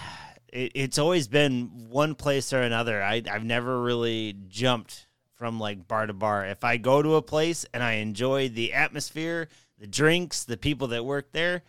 it, 0.52 0.72
it's 0.76 0.98
always 0.98 1.28
been 1.28 1.88
one 1.90 2.16
place 2.16 2.52
or 2.54 2.62
another. 2.62 3.02
I, 3.02 3.24
i've 3.32 3.46
never 3.46 3.82
really 3.82 4.36
jumped 4.48 5.08
from 5.34 5.58
like 5.58 5.88
bar 5.88 6.06
to 6.06 6.14
bar. 6.14 6.46
If 6.46 6.64
i 6.64 6.78
go 6.78 7.02
to 7.02 7.16
a 7.16 7.22
place 7.22 7.66
and 7.74 7.82
i 7.82 7.94
enjoy 7.94 8.50
the 8.50 8.74
atmosphere 8.74 9.48
the 9.80 9.88
drinks 9.88 10.44
the 10.44 10.58
people 10.58 10.90
that 10.90 11.06
work 11.06 11.32
there 11.32 11.64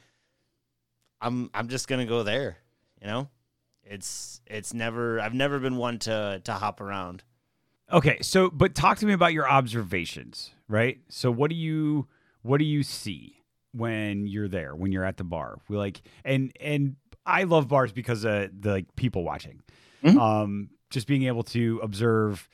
i'm 1.20 1.50
i'm 1.54 1.68
just 1.68 1.88
gonna 1.88 2.06
go 2.06 2.22
there 2.22 2.58
you 3.00 3.06
know 3.06 3.28
it's 3.84 4.40
it's 4.46 4.72
never 4.74 5.20
i've 5.20 5.34
never 5.34 5.58
been 5.58 5.76
one 5.76 5.98
to 5.98 6.40
to 6.44 6.52
hop 6.52 6.80
around 6.80 7.22
Okay, 7.92 8.18
so 8.22 8.50
but 8.50 8.76
talk 8.76 8.98
to 8.98 9.06
me 9.06 9.12
about 9.12 9.32
your 9.32 9.50
observations, 9.50 10.52
right? 10.68 10.98
So 11.08 11.28
what 11.30 11.50
do 11.50 11.56
you 11.56 12.06
what 12.42 12.58
do 12.58 12.64
you 12.64 12.84
see 12.84 13.42
when 13.72 14.28
you're 14.28 14.46
there, 14.46 14.76
when 14.76 14.92
you're 14.92 15.04
at 15.04 15.16
the 15.16 15.24
bar? 15.24 15.58
We 15.68 15.76
like 15.76 16.00
and 16.24 16.52
and 16.60 16.94
I 17.26 17.42
love 17.42 17.66
bars 17.66 17.90
because 17.92 18.24
of 18.24 18.50
the 18.60 18.70
like 18.70 18.94
people 18.94 19.24
watching. 19.24 19.62
Mhm. 20.04 20.20
Um 20.20 20.70
just 20.90 21.08
being 21.08 21.24
able 21.24 21.42
to 21.42 21.80
observe 21.82 22.48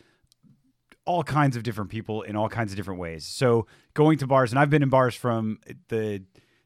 all 1.04 1.22
kinds 1.22 1.54
of 1.54 1.62
different 1.62 1.90
people 1.90 2.22
in 2.22 2.34
all 2.34 2.48
kinds 2.48 2.72
of 2.72 2.76
different 2.76 2.98
ways. 2.98 3.26
So 3.26 3.66
going 3.92 4.16
to 4.18 4.26
bars 4.26 4.52
and 4.52 4.58
I've 4.58 4.70
been 4.70 4.82
in 4.82 4.88
bars 4.88 5.14
from 5.14 5.58
the 5.88 6.22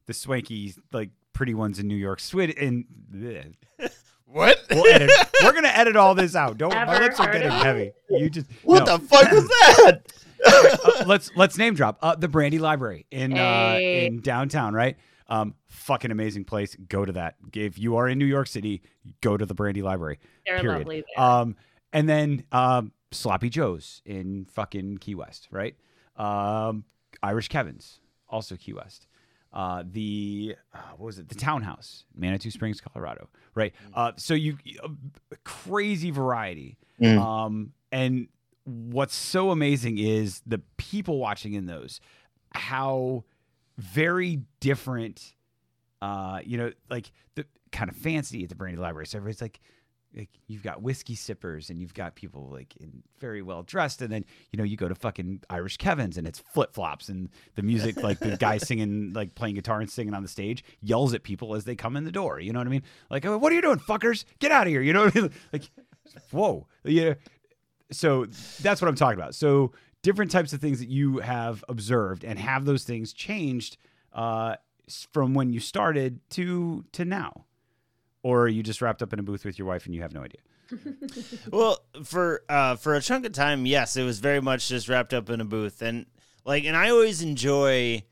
the 0.06 0.14
swanky 0.14 0.74
like 0.92 1.10
pretty 1.40 1.54
ones 1.54 1.78
in 1.78 1.88
New 1.88 1.96
York, 1.96 2.20
Swid 2.20 2.54
and 2.58 2.84
bleh. 3.10 3.54
what 4.26 4.62
we'll 4.70 4.86
edit. 4.92 5.10
We're 5.42 5.54
gonna 5.54 5.68
edit 5.68 5.96
all 5.96 6.14
this 6.14 6.36
out. 6.36 6.58
Don't 6.58 6.74
my 6.74 6.98
lips 6.98 7.18
are 7.18 7.32
getting 7.32 7.50
heavy. 7.50 7.92
You 8.10 8.28
just 8.28 8.46
What 8.62 8.84
no. 8.84 8.98
the 8.98 9.04
fuck 9.06 9.32
was 9.32 9.48
that? 9.48 10.02
Uh, 10.44 11.04
let's 11.06 11.30
let's 11.36 11.56
name 11.56 11.72
drop 11.72 11.98
uh, 12.02 12.14
the 12.14 12.28
Brandy 12.28 12.58
Library 12.58 13.06
in 13.10 13.38
uh, 13.38 13.78
in 13.80 14.20
downtown, 14.20 14.74
right? 14.74 14.98
Um, 15.28 15.54
fucking 15.68 16.10
amazing 16.10 16.44
place. 16.44 16.76
Go 16.90 17.06
to 17.06 17.12
that. 17.12 17.36
If 17.54 17.78
you 17.78 17.96
are 17.96 18.06
in 18.06 18.18
New 18.18 18.26
York 18.26 18.46
City, 18.46 18.82
go 19.22 19.38
to 19.38 19.46
the 19.46 19.54
Brandy 19.54 19.80
Library. 19.80 20.18
They're 20.44 20.60
period. 20.60 20.80
lovely. 20.80 21.04
There. 21.16 21.24
Um, 21.24 21.56
and 21.94 22.06
then 22.06 22.44
um, 22.52 22.92
Sloppy 23.12 23.48
Joe's 23.48 24.02
in 24.04 24.44
fucking 24.44 24.98
Key 24.98 25.14
West, 25.14 25.48
right? 25.50 25.74
Um, 26.16 26.84
Irish 27.22 27.48
Kevin's, 27.48 28.00
also 28.28 28.56
Key 28.56 28.74
West. 28.74 29.06
Uh, 29.52 29.82
the 29.84 30.54
uh, 30.72 30.78
what 30.96 31.06
was 31.06 31.18
it? 31.18 31.28
The 31.28 31.34
Townhouse, 31.34 32.04
Manitou 32.14 32.50
Springs, 32.50 32.80
Colorado, 32.80 33.28
right? 33.54 33.74
Uh, 33.94 34.12
so 34.16 34.34
you 34.34 34.56
uh, 34.82 34.88
crazy 35.44 36.10
variety. 36.10 36.78
Mm. 37.00 37.18
Um, 37.18 37.72
and 37.90 38.28
what's 38.64 39.14
so 39.14 39.50
amazing 39.50 39.98
is 39.98 40.42
the 40.46 40.60
people 40.76 41.18
watching 41.18 41.54
in 41.54 41.66
those, 41.66 42.00
how 42.54 43.24
very 43.76 44.42
different 44.60 45.34
uh, 46.02 46.40
you 46.44 46.56
know, 46.56 46.72
like 46.88 47.12
the 47.34 47.44
kind 47.72 47.90
of 47.90 47.96
fancy 47.96 48.42
at 48.42 48.48
the 48.48 48.54
Brandy 48.54 48.80
Library. 48.80 49.06
So 49.06 49.18
everybody's 49.18 49.42
like, 49.42 49.60
like 50.16 50.28
you've 50.46 50.62
got 50.62 50.82
whiskey 50.82 51.14
sippers 51.14 51.70
and 51.70 51.80
you've 51.80 51.94
got 51.94 52.14
people 52.14 52.48
like 52.50 52.76
in 52.76 53.02
very 53.18 53.42
well 53.42 53.62
dressed, 53.62 54.02
and 54.02 54.12
then 54.12 54.24
you 54.50 54.56
know 54.56 54.64
you 54.64 54.76
go 54.76 54.88
to 54.88 54.94
fucking 54.94 55.42
Irish 55.50 55.76
Kevin's 55.76 56.18
and 56.18 56.26
it's 56.26 56.38
flip 56.38 56.74
flops 56.74 57.08
and 57.08 57.30
the 57.54 57.62
music 57.62 57.96
like 58.02 58.18
the 58.18 58.36
guy 58.36 58.58
singing 58.58 59.12
like 59.12 59.34
playing 59.34 59.54
guitar 59.54 59.80
and 59.80 59.90
singing 59.90 60.14
on 60.14 60.22
the 60.22 60.28
stage 60.28 60.64
yells 60.80 61.14
at 61.14 61.22
people 61.22 61.54
as 61.54 61.64
they 61.64 61.76
come 61.76 61.96
in 61.96 62.04
the 62.04 62.12
door. 62.12 62.40
You 62.40 62.52
know 62.52 62.60
what 62.60 62.66
I 62.66 62.70
mean? 62.70 62.82
Like, 63.10 63.24
"Oh, 63.24 63.38
what 63.38 63.52
are 63.52 63.54
you 63.54 63.62
doing, 63.62 63.78
fuckers? 63.78 64.24
Get 64.38 64.52
out 64.52 64.66
of 64.66 64.70
here! 64.70 64.82
You 64.82 64.92
know 64.92 65.04
what 65.04 65.16
I 65.16 65.20
mean? 65.20 65.30
Like, 65.52 65.70
whoa, 66.30 66.66
yeah. 66.84 67.14
So 67.92 68.26
that's 68.62 68.80
what 68.80 68.88
I'm 68.88 68.94
talking 68.94 69.18
about. 69.18 69.34
So 69.34 69.72
different 70.02 70.30
types 70.30 70.52
of 70.52 70.60
things 70.60 70.78
that 70.78 70.88
you 70.88 71.18
have 71.18 71.64
observed 71.68 72.24
and 72.24 72.38
have 72.38 72.64
those 72.64 72.84
things 72.84 73.12
changed 73.12 73.76
uh, 74.12 74.56
from 75.12 75.34
when 75.34 75.52
you 75.52 75.60
started 75.60 76.20
to 76.30 76.84
to 76.92 77.04
now, 77.04 77.44
or 78.22 78.48
you 78.48 78.62
just 78.62 78.82
wrapped 78.82 79.02
up 79.02 79.12
in 79.12 79.18
a 79.18 79.22
booth 79.22 79.44
with 79.44 79.58
your 79.58 79.66
wife 79.66 79.86
and 79.86 79.94
you 79.94 80.02
have 80.02 80.12
no 80.12 80.22
idea? 80.22 80.40
Well, 81.52 81.78
for 82.04 82.42
uh, 82.48 82.76
for 82.76 82.94
a 82.94 83.00
chunk 83.00 83.26
of 83.26 83.32
time, 83.32 83.66
yes, 83.66 83.96
it 83.96 84.04
was 84.04 84.20
very 84.20 84.40
much 84.40 84.68
just 84.68 84.88
wrapped 84.88 85.12
up 85.12 85.28
in 85.30 85.40
a 85.40 85.44
booth, 85.44 85.82
and 85.82 86.06
like, 86.44 86.64
and 86.64 86.76
I 86.76 86.90
always 86.90 87.22
enjoy 87.22 88.04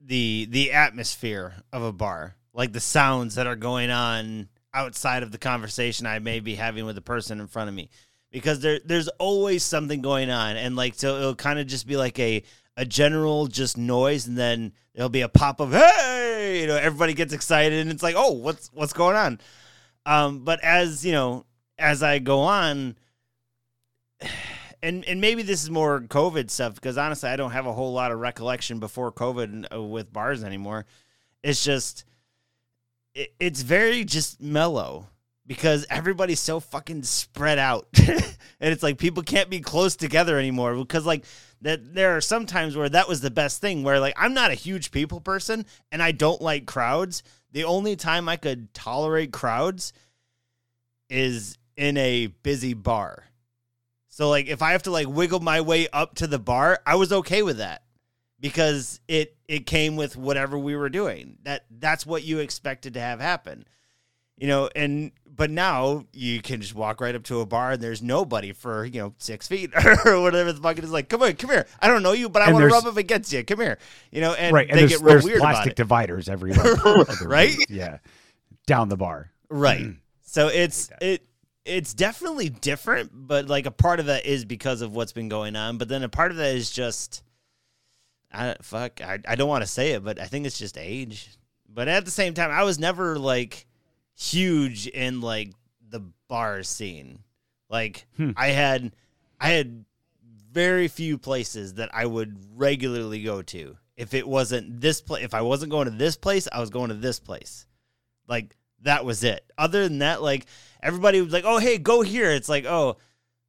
the 0.00 0.46
the 0.50 0.72
atmosphere 0.72 1.54
of 1.72 1.82
a 1.82 1.92
bar, 1.92 2.36
like 2.52 2.72
the 2.72 2.80
sounds 2.80 3.36
that 3.36 3.46
are 3.46 3.56
going 3.56 3.90
on 3.90 4.48
outside 4.72 5.22
of 5.22 5.30
the 5.30 5.38
conversation 5.38 6.06
I 6.06 6.18
may 6.18 6.40
be 6.40 6.56
having 6.56 6.84
with 6.86 6.96
the 6.96 7.02
person 7.02 7.40
in 7.40 7.46
front 7.46 7.68
of 7.68 7.74
me, 7.74 7.88
because 8.32 8.60
there 8.60 8.80
there's 8.84 9.08
always 9.18 9.62
something 9.62 10.02
going 10.02 10.30
on, 10.30 10.56
and 10.56 10.74
like 10.76 10.94
so 10.94 11.16
it'll 11.16 11.34
kind 11.36 11.58
of 11.58 11.66
just 11.66 11.86
be 11.86 11.96
like 11.96 12.18
a 12.18 12.42
a 12.76 12.84
general 12.84 13.46
just 13.46 13.78
noise, 13.78 14.26
and 14.26 14.36
then 14.36 14.72
there'll 14.94 15.08
be 15.08 15.20
a 15.20 15.28
pop 15.28 15.60
of 15.60 15.72
hey, 15.72 16.13
you 16.60 16.66
know, 16.66 16.76
everybody 16.76 17.14
gets 17.14 17.32
excited, 17.32 17.78
and 17.80 17.90
it's 17.90 18.02
like, 18.02 18.14
oh, 18.16 18.32
what's 18.32 18.70
what's 18.72 18.92
going 18.92 19.16
on? 19.16 19.40
Um, 20.06 20.40
but 20.40 20.62
as 20.62 21.04
you 21.04 21.12
know, 21.12 21.46
as 21.78 22.02
I 22.02 22.18
go 22.18 22.40
on, 22.40 22.96
and 24.82 25.04
and 25.04 25.20
maybe 25.20 25.42
this 25.42 25.62
is 25.62 25.70
more 25.70 26.00
COVID 26.00 26.50
stuff 26.50 26.74
because 26.74 26.98
honestly, 26.98 27.28
I 27.28 27.36
don't 27.36 27.52
have 27.52 27.66
a 27.66 27.72
whole 27.72 27.92
lot 27.92 28.12
of 28.12 28.18
recollection 28.18 28.78
before 28.80 29.12
COVID 29.12 29.74
uh, 29.74 29.82
with 29.82 30.12
bars 30.12 30.44
anymore. 30.44 30.86
It's 31.42 31.64
just, 31.64 32.04
it, 33.14 33.34
it's 33.40 33.62
very 33.62 34.04
just 34.04 34.40
mellow 34.40 35.08
because 35.46 35.86
everybody's 35.90 36.40
so 36.40 36.60
fucking 36.60 37.02
spread 37.02 37.58
out, 37.58 37.88
and 37.98 38.22
it's 38.60 38.82
like 38.82 38.98
people 38.98 39.22
can't 39.22 39.50
be 39.50 39.60
close 39.60 39.96
together 39.96 40.38
anymore 40.38 40.74
because 40.76 41.06
like 41.06 41.24
that 41.64 41.94
there 41.94 42.14
are 42.14 42.20
some 42.20 42.44
times 42.44 42.76
where 42.76 42.90
that 42.90 43.08
was 43.08 43.22
the 43.22 43.30
best 43.30 43.62
thing 43.62 43.82
where 43.82 43.98
like 43.98 44.12
I'm 44.18 44.34
not 44.34 44.50
a 44.50 44.54
huge 44.54 44.90
people 44.90 45.18
person 45.18 45.64
and 45.90 46.02
I 46.02 46.12
don't 46.12 46.42
like 46.42 46.66
crowds. 46.66 47.22
The 47.52 47.64
only 47.64 47.96
time 47.96 48.28
I 48.28 48.36
could 48.36 48.74
tolerate 48.74 49.32
crowds 49.32 49.94
is 51.08 51.56
in 51.74 51.96
a 51.96 52.26
busy 52.26 52.74
bar. 52.74 53.24
So 54.08 54.28
like 54.28 54.46
if 54.46 54.60
I 54.60 54.72
have 54.72 54.82
to 54.82 54.90
like 54.90 55.08
wiggle 55.08 55.40
my 55.40 55.62
way 55.62 55.88
up 55.90 56.16
to 56.16 56.26
the 56.26 56.38
bar, 56.38 56.80
I 56.86 56.96
was 56.96 57.12
okay 57.12 57.42
with 57.42 57.56
that 57.56 57.82
because 58.40 59.00
it 59.08 59.34
it 59.48 59.64
came 59.64 59.96
with 59.96 60.18
whatever 60.18 60.58
we 60.58 60.76
were 60.76 60.90
doing. 60.90 61.38
That 61.44 61.64
that's 61.70 62.04
what 62.04 62.24
you 62.24 62.40
expected 62.40 62.92
to 62.94 63.00
have 63.00 63.20
happen. 63.20 63.64
You 64.36 64.48
know, 64.48 64.68
and 64.76 65.12
but 65.36 65.50
now 65.50 66.04
you 66.12 66.40
can 66.40 66.60
just 66.60 66.74
walk 66.74 67.00
right 67.00 67.14
up 67.14 67.24
to 67.24 67.40
a 67.40 67.46
bar 67.46 67.72
and 67.72 67.82
there's 67.82 68.02
nobody 68.02 68.52
for, 68.52 68.84
you 68.84 69.00
know, 69.00 69.14
six 69.18 69.48
feet 69.48 69.72
or 70.04 70.20
whatever 70.20 70.52
the 70.52 70.60
fuck 70.60 70.78
it 70.78 70.84
is 70.84 70.90
like, 70.90 71.08
come 71.08 71.22
on, 71.22 71.34
come 71.34 71.50
here. 71.50 71.66
I 71.80 71.88
don't 71.88 72.02
know 72.02 72.12
you, 72.12 72.28
but 72.28 72.42
I 72.42 72.52
want 72.52 72.62
to 72.62 72.68
rub 72.68 72.86
up 72.86 72.96
against 72.96 73.32
you. 73.32 73.42
Come 73.44 73.60
here. 73.60 73.78
You 74.10 74.20
know, 74.20 74.34
and 74.34 74.54
right, 74.54 74.68
and 74.68 74.76
they 74.76 74.82
there's, 74.82 74.92
get 74.92 75.00
real 75.00 75.14
there's 75.14 75.24
weird 75.24 75.38
about 75.38 75.54
plastic 75.54 75.72
it. 75.72 75.76
dividers 75.76 76.28
everywhere, 76.28 76.76
Right? 77.24 77.56
Yeah, 77.68 77.98
down 78.66 78.88
the 78.88 78.96
bar. 78.96 79.30
Right. 79.48 79.82
Mm. 79.82 79.96
So 80.22 80.48
it's 80.48 80.90
it 81.00 81.26
it's 81.64 81.94
definitely 81.94 82.48
different, 82.48 83.10
but 83.12 83.48
like 83.48 83.66
a 83.66 83.70
part 83.70 84.00
of 84.00 84.06
that 84.06 84.26
is 84.26 84.44
because 84.44 84.82
of 84.82 84.94
what's 84.94 85.12
been 85.12 85.28
going 85.28 85.56
on. 85.56 85.78
But 85.78 85.88
then 85.88 86.02
a 86.02 86.08
part 86.08 86.30
of 86.30 86.36
that 86.36 86.54
is 86.54 86.70
just 86.70 87.22
I 88.32 88.56
fuck 88.62 89.00
I, 89.00 89.18
I 89.26 89.34
don't 89.34 89.48
want 89.48 89.62
to 89.62 89.70
say 89.70 89.92
it, 89.92 90.04
but 90.04 90.20
I 90.20 90.26
think 90.26 90.46
it's 90.46 90.58
just 90.58 90.78
age. 90.78 91.30
But 91.68 91.88
at 91.88 92.04
the 92.04 92.10
same 92.10 92.34
time, 92.34 92.50
I 92.50 92.62
was 92.62 92.78
never 92.78 93.18
like 93.18 93.66
huge 94.14 94.86
in 94.86 95.20
like 95.20 95.52
the 95.88 96.00
bar 96.28 96.62
scene. 96.62 97.20
Like 97.68 98.06
Hmm. 98.16 98.30
I 98.36 98.48
had 98.48 98.92
I 99.40 99.48
had 99.48 99.84
very 100.52 100.88
few 100.88 101.18
places 101.18 101.74
that 101.74 101.90
I 101.92 102.06
would 102.06 102.38
regularly 102.54 103.22
go 103.22 103.42
to. 103.42 103.76
If 103.96 104.14
it 104.14 104.26
wasn't 104.26 104.80
this 104.80 105.00
place, 105.00 105.24
if 105.24 105.34
I 105.34 105.42
wasn't 105.42 105.70
going 105.70 105.84
to 105.86 105.90
this 105.96 106.16
place, 106.16 106.48
I 106.50 106.60
was 106.60 106.70
going 106.70 106.88
to 106.88 106.94
this 106.94 107.20
place. 107.20 107.66
Like 108.28 108.56
that 108.82 109.04
was 109.04 109.24
it. 109.24 109.44
Other 109.58 109.84
than 109.88 109.98
that, 109.98 110.22
like 110.22 110.46
everybody 110.82 111.20
was 111.20 111.32
like, 111.32 111.44
"Oh, 111.46 111.58
hey, 111.58 111.78
go 111.78 112.02
here." 112.02 112.30
It's 112.30 112.48
like, 112.48 112.64
"Oh, 112.66 112.96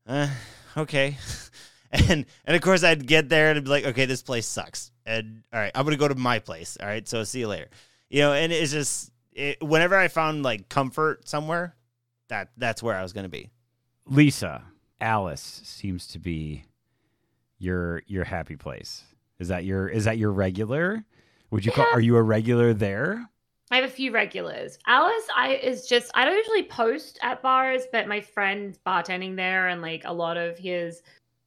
uh, 0.08 0.30
okay." 0.78 1.18
and 1.92 2.26
and 2.46 2.56
of 2.56 2.62
course, 2.62 2.84
I'd 2.84 3.08
get 3.08 3.30
there 3.30 3.50
and 3.50 3.58
I'd 3.58 3.64
be 3.64 3.70
like, 3.70 3.86
"Okay, 3.86 4.06
this 4.06 4.22
place 4.24 4.46
sucks." 4.48 4.92
And 5.06 5.44
all 5.54 5.60
right, 5.60 5.72
I'm 5.76 5.84
gonna 5.84 5.98
go 5.98 6.08
to 6.08 6.16
my 6.16 6.40
place. 6.40 6.78
All 6.80 6.88
right, 6.88 7.08
so 7.08 7.24
see 7.24 7.40
you 7.40 7.48
later. 7.48 7.70
You 8.10 8.22
know, 8.22 8.34
and 8.34 8.52
it's 8.52 8.72
just 8.72 9.12
it, 9.36 9.62
whenever 9.62 9.96
I 9.96 10.08
found 10.08 10.44
like 10.44 10.70
comfort 10.70 11.28
somewhere, 11.28 11.76
that 12.30 12.50
that's 12.58 12.82
where 12.82 12.96
I 12.96 13.04
was 13.04 13.14
gonna 13.14 13.30
be. 13.30 13.52
Lisa, 14.08 14.64
Alice 15.00 15.62
seems 15.64 16.08
to 16.08 16.20
be 16.20 16.66
your 17.60 18.02
your 18.08 18.24
happy 18.24 18.56
place. 18.56 19.04
Is 19.38 19.50
that 19.50 19.66
your 19.66 19.88
is 19.88 20.06
that 20.06 20.18
your 20.18 20.32
regular? 20.32 21.04
Would 21.52 21.66
you 21.66 21.72
call 21.72 21.86
are 21.94 22.00
you 22.00 22.16
a 22.16 22.24
regular 22.24 22.74
there? 22.74 23.30
I 23.72 23.78
have 23.78 23.86
a 23.86 23.94
few 23.94 24.12
regulars. 24.12 24.78
Alice, 24.88 25.28
I 25.36 25.56
is 25.56 25.88
just 25.88 26.12
I 26.14 26.24
don't 26.24 26.38
usually 26.38 26.64
post 26.64 27.20
at 27.22 27.42
bars, 27.42 27.84
but 27.92 28.08
my 28.08 28.22
friend's 28.22 28.78
bartending 28.78 29.36
there, 29.36 29.68
and 29.68 29.82
like 29.82 30.04
a 30.06 30.14
lot 30.14 30.38
of 30.38 30.58
his, 30.58 31.02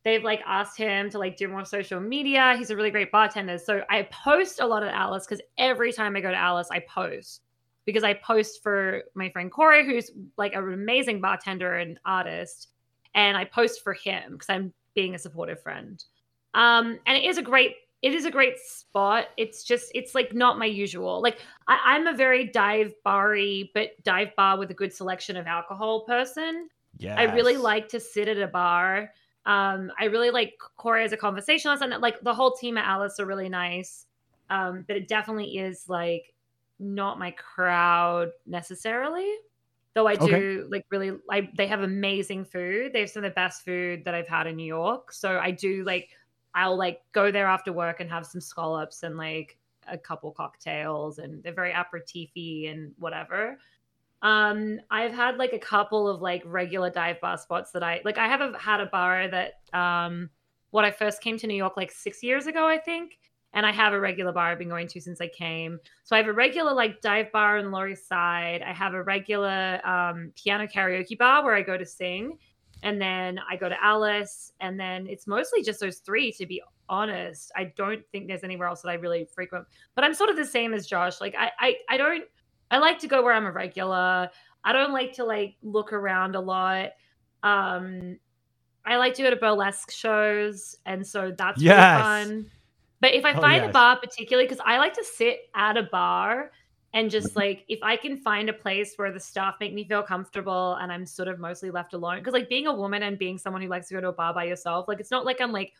they've 0.05 0.24
like 0.24 0.43
asked 0.45 0.76
him 0.76 1.09
to 1.11 1.18
like 1.18 1.36
do 1.36 1.49
more 1.49 1.64
social 1.64 2.01
media. 2.01 2.55
He's 2.59 2.70
a 2.70 2.76
really 2.76 2.91
great 2.91 3.11
bartender, 3.11 3.57
so 3.57 3.82
I 3.89 4.03
post 4.03 4.61
a 4.61 4.66
lot 4.66 4.82
at 4.82 4.93
Alice 4.93 5.26
because 5.26 5.41
every 5.57 5.93
time 5.93 6.16
I 6.16 6.20
go 6.20 6.30
to 6.30 6.36
Alice, 6.36 6.68
I 6.70 6.80
post 6.80 7.43
because 7.89 8.05
I 8.05 8.12
post 8.12 8.62
for 8.62 9.05
my 9.14 9.30
friend 9.30 9.51
Corey, 9.51 9.82
who's 9.82 10.11
like 10.36 10.53
an 10.53 10.74
amazing 10.74 11.22
bartender 11.22 11.76
and 11.76 11.99
artist, 12.05 12.68
and 13.14 13.34
I 13.34 13.47
post 13.47 13.82
for 13.82 13.95
him 13.95 14.32
because 14.32 14.51
I'm 14.51 14.74
being 14.95 15.14
a 15.14 15.18
supportive 15.18 15.62
friend. 15.62 16.05
Um, 16.53 16.99
and 17.07 17.16
it 17.16 17.24
is 17.24 17.39
a 17.39 17.43
great 17.43 17.76
it 18.03 18.12
is 18.12 18.26
a 18.26 18.30
great 18.30 18.59
spot. 18.59 19.28
It's 19.39 19.64
just 19.64 19.91
it's 19.95 20.14
like 20.14 20.34
not 20.34 20.59
my 20.59 20.66
usual. 20.66 21.22
Like 21.22 21.39
I, 21.66 21.78
I'm 21.82 22.07
a 22.07 22.12
very 22.12 22.45
dive 22.45 22.93
bar-y, 23.05 23.70
but 23.72 23.93
dive 24.05 24.36
bar 24.36 24.59
with 24.59 24.70
a 24.70 24.74
good 24.74 24.93
selection 24.93 25.39
of 25.39 25.47
alcohol 25.47 26.03
person. 26.03 26.68
Yeah. 26.99 27.18
I 27.18 27.34
really 27.34 27.57
like 27.57 27.89
to 27.89 28.01
sit 28.01 28.28
at 28.28 28.36
a 28.36 28.49
bar. 28.49 29.14
Um, 29.46 29.91
I 29.99 30.04
really 30.04 30.30
like 30.30 30.58
Corey 30.76 31.04
as 31.04 31.13
a 31.13 31.17
conversationalist, 31.17 31.83
and 31.83 32.03
like 32.03 32.21
the 32.21 32.34
whole 32.34 32.53
team 32.53 32.76
at 32.76 32.84
Alice 32.84 33.18
are 33.18 33.25
really 33.25 33.49
nice. 33.49 34.04
Um, 34.50 34.84
but 34.87 34.96
it 34.99 35.08
definitely 35.08 35.57
is 35.57 35.88
like 35.88 36.34
not 36.79 37.18
my 37.18 37.30
crowd 37.33 38.30
necessarily. 38.46 39.33
Though 39.95 40.07
I 40.07 40.14
do 40.14 40.25
Okay. 40.25 40.68
like 40.71 40.87
really, 40.91 41.18
I 41.30 41.50
they 41.57 41.67
have 41.67 41.80
amazing 41.80 42.45
food. 42.45 42.92
They 42.92 43.00
have 43.00 43.11
some 43.11 43.25
of 43.25 43.30
the 43.30 43.34
best 43.34 43.64
food 43.64 44.05
that 44.05 44.14
I've 44.14 44.29
had 44.29 44.46
in 44.46 44.57
New 44.57 44.67
York. 44.67 45.13
So 45.13 45.38
I 45.38 45.50
do 45.50 45.83
like, 45.84 46.11
I'll 46.55 46.76
like 46.76 47.00
go 47.13 47.30
there 47.33 47.46
after 47.46 47.72
work 47.72 48.00
and 48.00 48.09
have 48.11 48.26
some 48.26 48.41
scallops 48.41 49.03
and 49.03 49.17
like 49.17 49.59
a 49.88 49.99
couple 49.99 50.30
cocktails, 50.33 51.18
and 51.18 51.42
they're 51.42 51.53
very 51.53 51.72
aperitify 51.72 52.71
and 52.71 52.92
whatever. 52.99 53.59
Um, 54.21 54.80
I've 54.91 55.13
had 55.13 55.37
like 55.37 55.53
a 55.53 55.59
couple 55.59 56.09
of 56.09 56.21
like 56.21 56.42
regular 56.45 56.91
dive 56.91 57.21
bar 57.21 57.38
spots 57.38 57.71
that 57.72 57.83
I 57.83 58.00
like. 58.05 58.18
I 58.18 58.29
have 58.29 58.41
a, 58.41 58.59
had 58.59 58.80
a 58.80 58.87
bar 58.87 59.29
that 59.29 59.61
um, 59.72 60.30
when 60.71 60.84
I 60.84 60.91
first 60.91 61.22
came 61.22 61.38
to 61.38 61.46
New 61.46 61.57
York 61.57 61.76
like 61.76 61.91
six 61.91 62.22
years 62.22 62.46
ago, 62.46 62.67
I 62.67 62.79
think, 62.79 63.18
and 63.54 63.64
I 63.64 63.72
have 63.72 63.92
a 63.92 64.00
regular 64.00 64.33
bar 64.33 64.50
I've 64.50 64.58
been 64.58 64.68
going 64.68 64.88
to 64.88 65.00
since 65.00 65.20
I 65.20 65.29
came. 65.29 65.79
So 66.04 66.14
I 66.14 66.18
have 66.18 66.29
a 66.29 66.33
regular 66.33 66.72
like 66.75 67.00
dive 67.00 67.33
bar 67.33 67.58
on 67.58 67.70
Lower 67.70 67.88
East 67.88 68.08
Side. 68.08 68.62
I 68.62 68.72
have 68.72 68.95
a 68.95 69.03
regular 69.03 69.80
um, 69.87 70.33
piano 70.37 70.66
karaoke 70.66 71.16
bar 71.16 71.45
where 71.45 71.54
I 71.54 71.62
go 71.62 71.76
to 71.76 71.87
sing, 71.87 72.38
and 72.83 73.00
then 73.00 73.41
I 73.50 73.57
go 73.57 73.68
to 73.68 73.83
Alice, 73.83 74.53
and 74.61 74.79
then 74.79 75.07
it's 75.07 75.26
mostly 75.26 75.62
just 75.62 75.80
those 75.80 75.99
three. 75.99 76.30
To 76.33 76.46
be 76.46 76.62
honest, 76.88 77.50
I 77.57 77.72
don't 77.76 78.03
think 78.12 78.29
there's 78.29 78.45
anywhere 78.45 78.68
else 78.68 78.83
that 78.83 78.91
I 78.91 78.95
really 78.95 79.26
frequent. 79.34 79.66
But 79.95 80.04
I'm 80.04 80.14
sort 80.14 80.30
of 80.30 80.37
the 80.37 80.45
same 80.46 80.75
as 80.75 80.87
Josh. 80.87 81.20
Like 81.20 81.34
I, 81.38 81.50
I, 81.58 81.75
I 81.88 81.96
don't. 81.96 82.25
I 82.70 82.79
like 82.79 82.99
to 83.00 83.08
go 83.08 83.22
where 83.22 83.33
I'm 83.33 83.46
a 83.46 83.53
regular. 83.53 84.29
I 84.64 84.72
don't 84.72 84.92
like 84.92 85.14
to 85.14 85.25
like 85.25 85.57
look 85.62 85.92
around 85.92 86.34
a 86.37 86.41
lot. 86.41 86.91
Um, 87.42 88.18
I 88.84 88.96
like 88.96 89.14
to 89.14 89.22
go 89.22 89.30
to 89.30 89.37
burlesque 89.37 89.91
shows, 89.91 90.76
and 90.84 91.07
so 91.07 91.33
that's 91.37 91.62
Yes. 91.62 91.76
really 91.79 92.03
fun. 92.03 92.50
But 93.00 93.14
if 93.14 93.25
I 93.25 93.33
Oh, 93.34 93.41
find 93.41 93.62
yes. 93.62 93.70
a 93.70 93.72
bar 93.72 93.99
particularly, 93.99 94.46
because 94.49 94.62
I 94.64 94.79
like 94.79 94.95
to 94.95 95.04
sit 95.04 95.50
at 95.54 95.76
a 95.76 95.84
bar 95.84 96.50
and 96.95 97.11
just 97.11 97.29
Mm-hmm. 97.30 97.38
like 97.38 97.64
if 97.68 97.79
I 97.83 97.96
can 97.96 98.16
find 98.18 98.49
a 98.49 98.53
place 98.53 98.95
where 98.96 99.12
the 99.12 99.20
staff 99.20 99.57
make 99.61 99.75
me 99.75 99.84
feel 99.84 100.03
comfortable 100.03 100.75
and 100.76 100.91
I'm 100.91 101.07
sort 101.07 101.29
of 101.29 101.38
mostly 101.38 101.70
left 101.70 101.95
alone, 101.95 102.18
because 102.18 102.33
like 102.34 102.49
being 102.49 102.66
a 102.66 102.75
woman 102.75 103.03
and 103.03 103.18
being 103.18 103.38
someone 103.38 103.62
who 103.62 103.68
likes 103.68 103.88
to 103.88 103.95
go 103.95 104.00
to 104.00 104.08
a 104.08 104.12
bar 104.12 104.34
by 104.34 104.45
yourself, 104.45 104.88
like 104.88 105.00
it's 105.00 105.11
not 105.11 105.25
like 105.25 105.41
I'm 105.41 105.53
like 105.53 105.72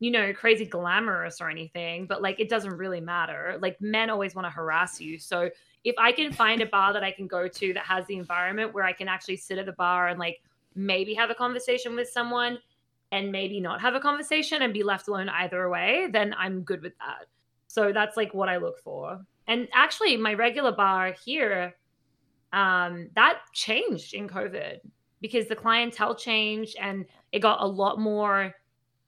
you 0.00 0.12
know, 0.12 0.32
crazy 0.32 0.64
glamorous 0.64 1.40
or 1.40 1.50
anything, 1.50 2.06
but 2.06 2.22
like 2.22 2.38
it 2.38 2.48
doesn't 2.48 2.76
really 2.76 3.00
matter. 3.00 3.58
Like 3.60 3.80
men 3.80 4.10
always 4.10 4.32
want 4.34 4.46
to 4.46 4.50
harass 4.50 5.00
you. 5.00 5.18
So 5.18 5.50
if 5.82 5.96
I 5.98 6.12
can 6.12 6.32
find 6.32 6.62
a 6.62 6.66
bar 6.66 6.92
that 6.92 7.02
I 7.02 7.10
can 7.10 7.26
go 7.26 7.48
to 7.48 7.72
that 7.72 7.84
has 7.84 8.06
the 8.06 8.16
environment 8.16 8.72
where 8.72 8.84
I 8.84 8.92
can 8.92 9.08
actually 9.08 9.38
sit 9.38 9.58
at 9.58 9.66
the 9.66 9.72
bar 9.72 10.06
and 10.06 10.18
like 10.18 10.40
maybe 10.76 11.14
have 11.14 11.30
a 11.30 11.34
conversation 11.34 11.96
with 11.96 12.08
someone 12.08 12.58
and 13.12 13.32
maybe 13.32 13.60
not 13.60 13.80
have 13.80 13.94
a 13.94 14.00
conversation 14.00 14.62
and 14.62 14.72
be 14.72 14.82
left 14.82 15.08
alone 15.08 15.28
either 15.28 15.68
way, 15.68 16.08
then 16.12 16.34
I'm 16.38 16.62
good 16.62 16.82
with 16.82 16.96
that. 16.98 17.26
So 17.66 17.92
that's 17.92 18.16
like 18.16 18.34
what 18.34 18.48
I 18.48 18.58
look 18.58 18.78
for. 18.80 19.20
And 19.46 19.68
actually, 19.72 20.16
my 20.16 20.34
regular 20.34 20.72
bar 20.72 21.14
here, 21.24 21.74
um, 22.52 23.08
that 23.14 23.40
changed 23.52 24.14
in 24.14 24.28
COVID 24.28 24.80
because 25.20 25.46
the 25.48 25.56
clientele 25.56 26.14
changed 26.14 26.76
and 26.80 27.06
it 27.32 27.40
got 27.40 27.60
a 27.60 27.66
lot 27.66 27.98
more 27.98 28.54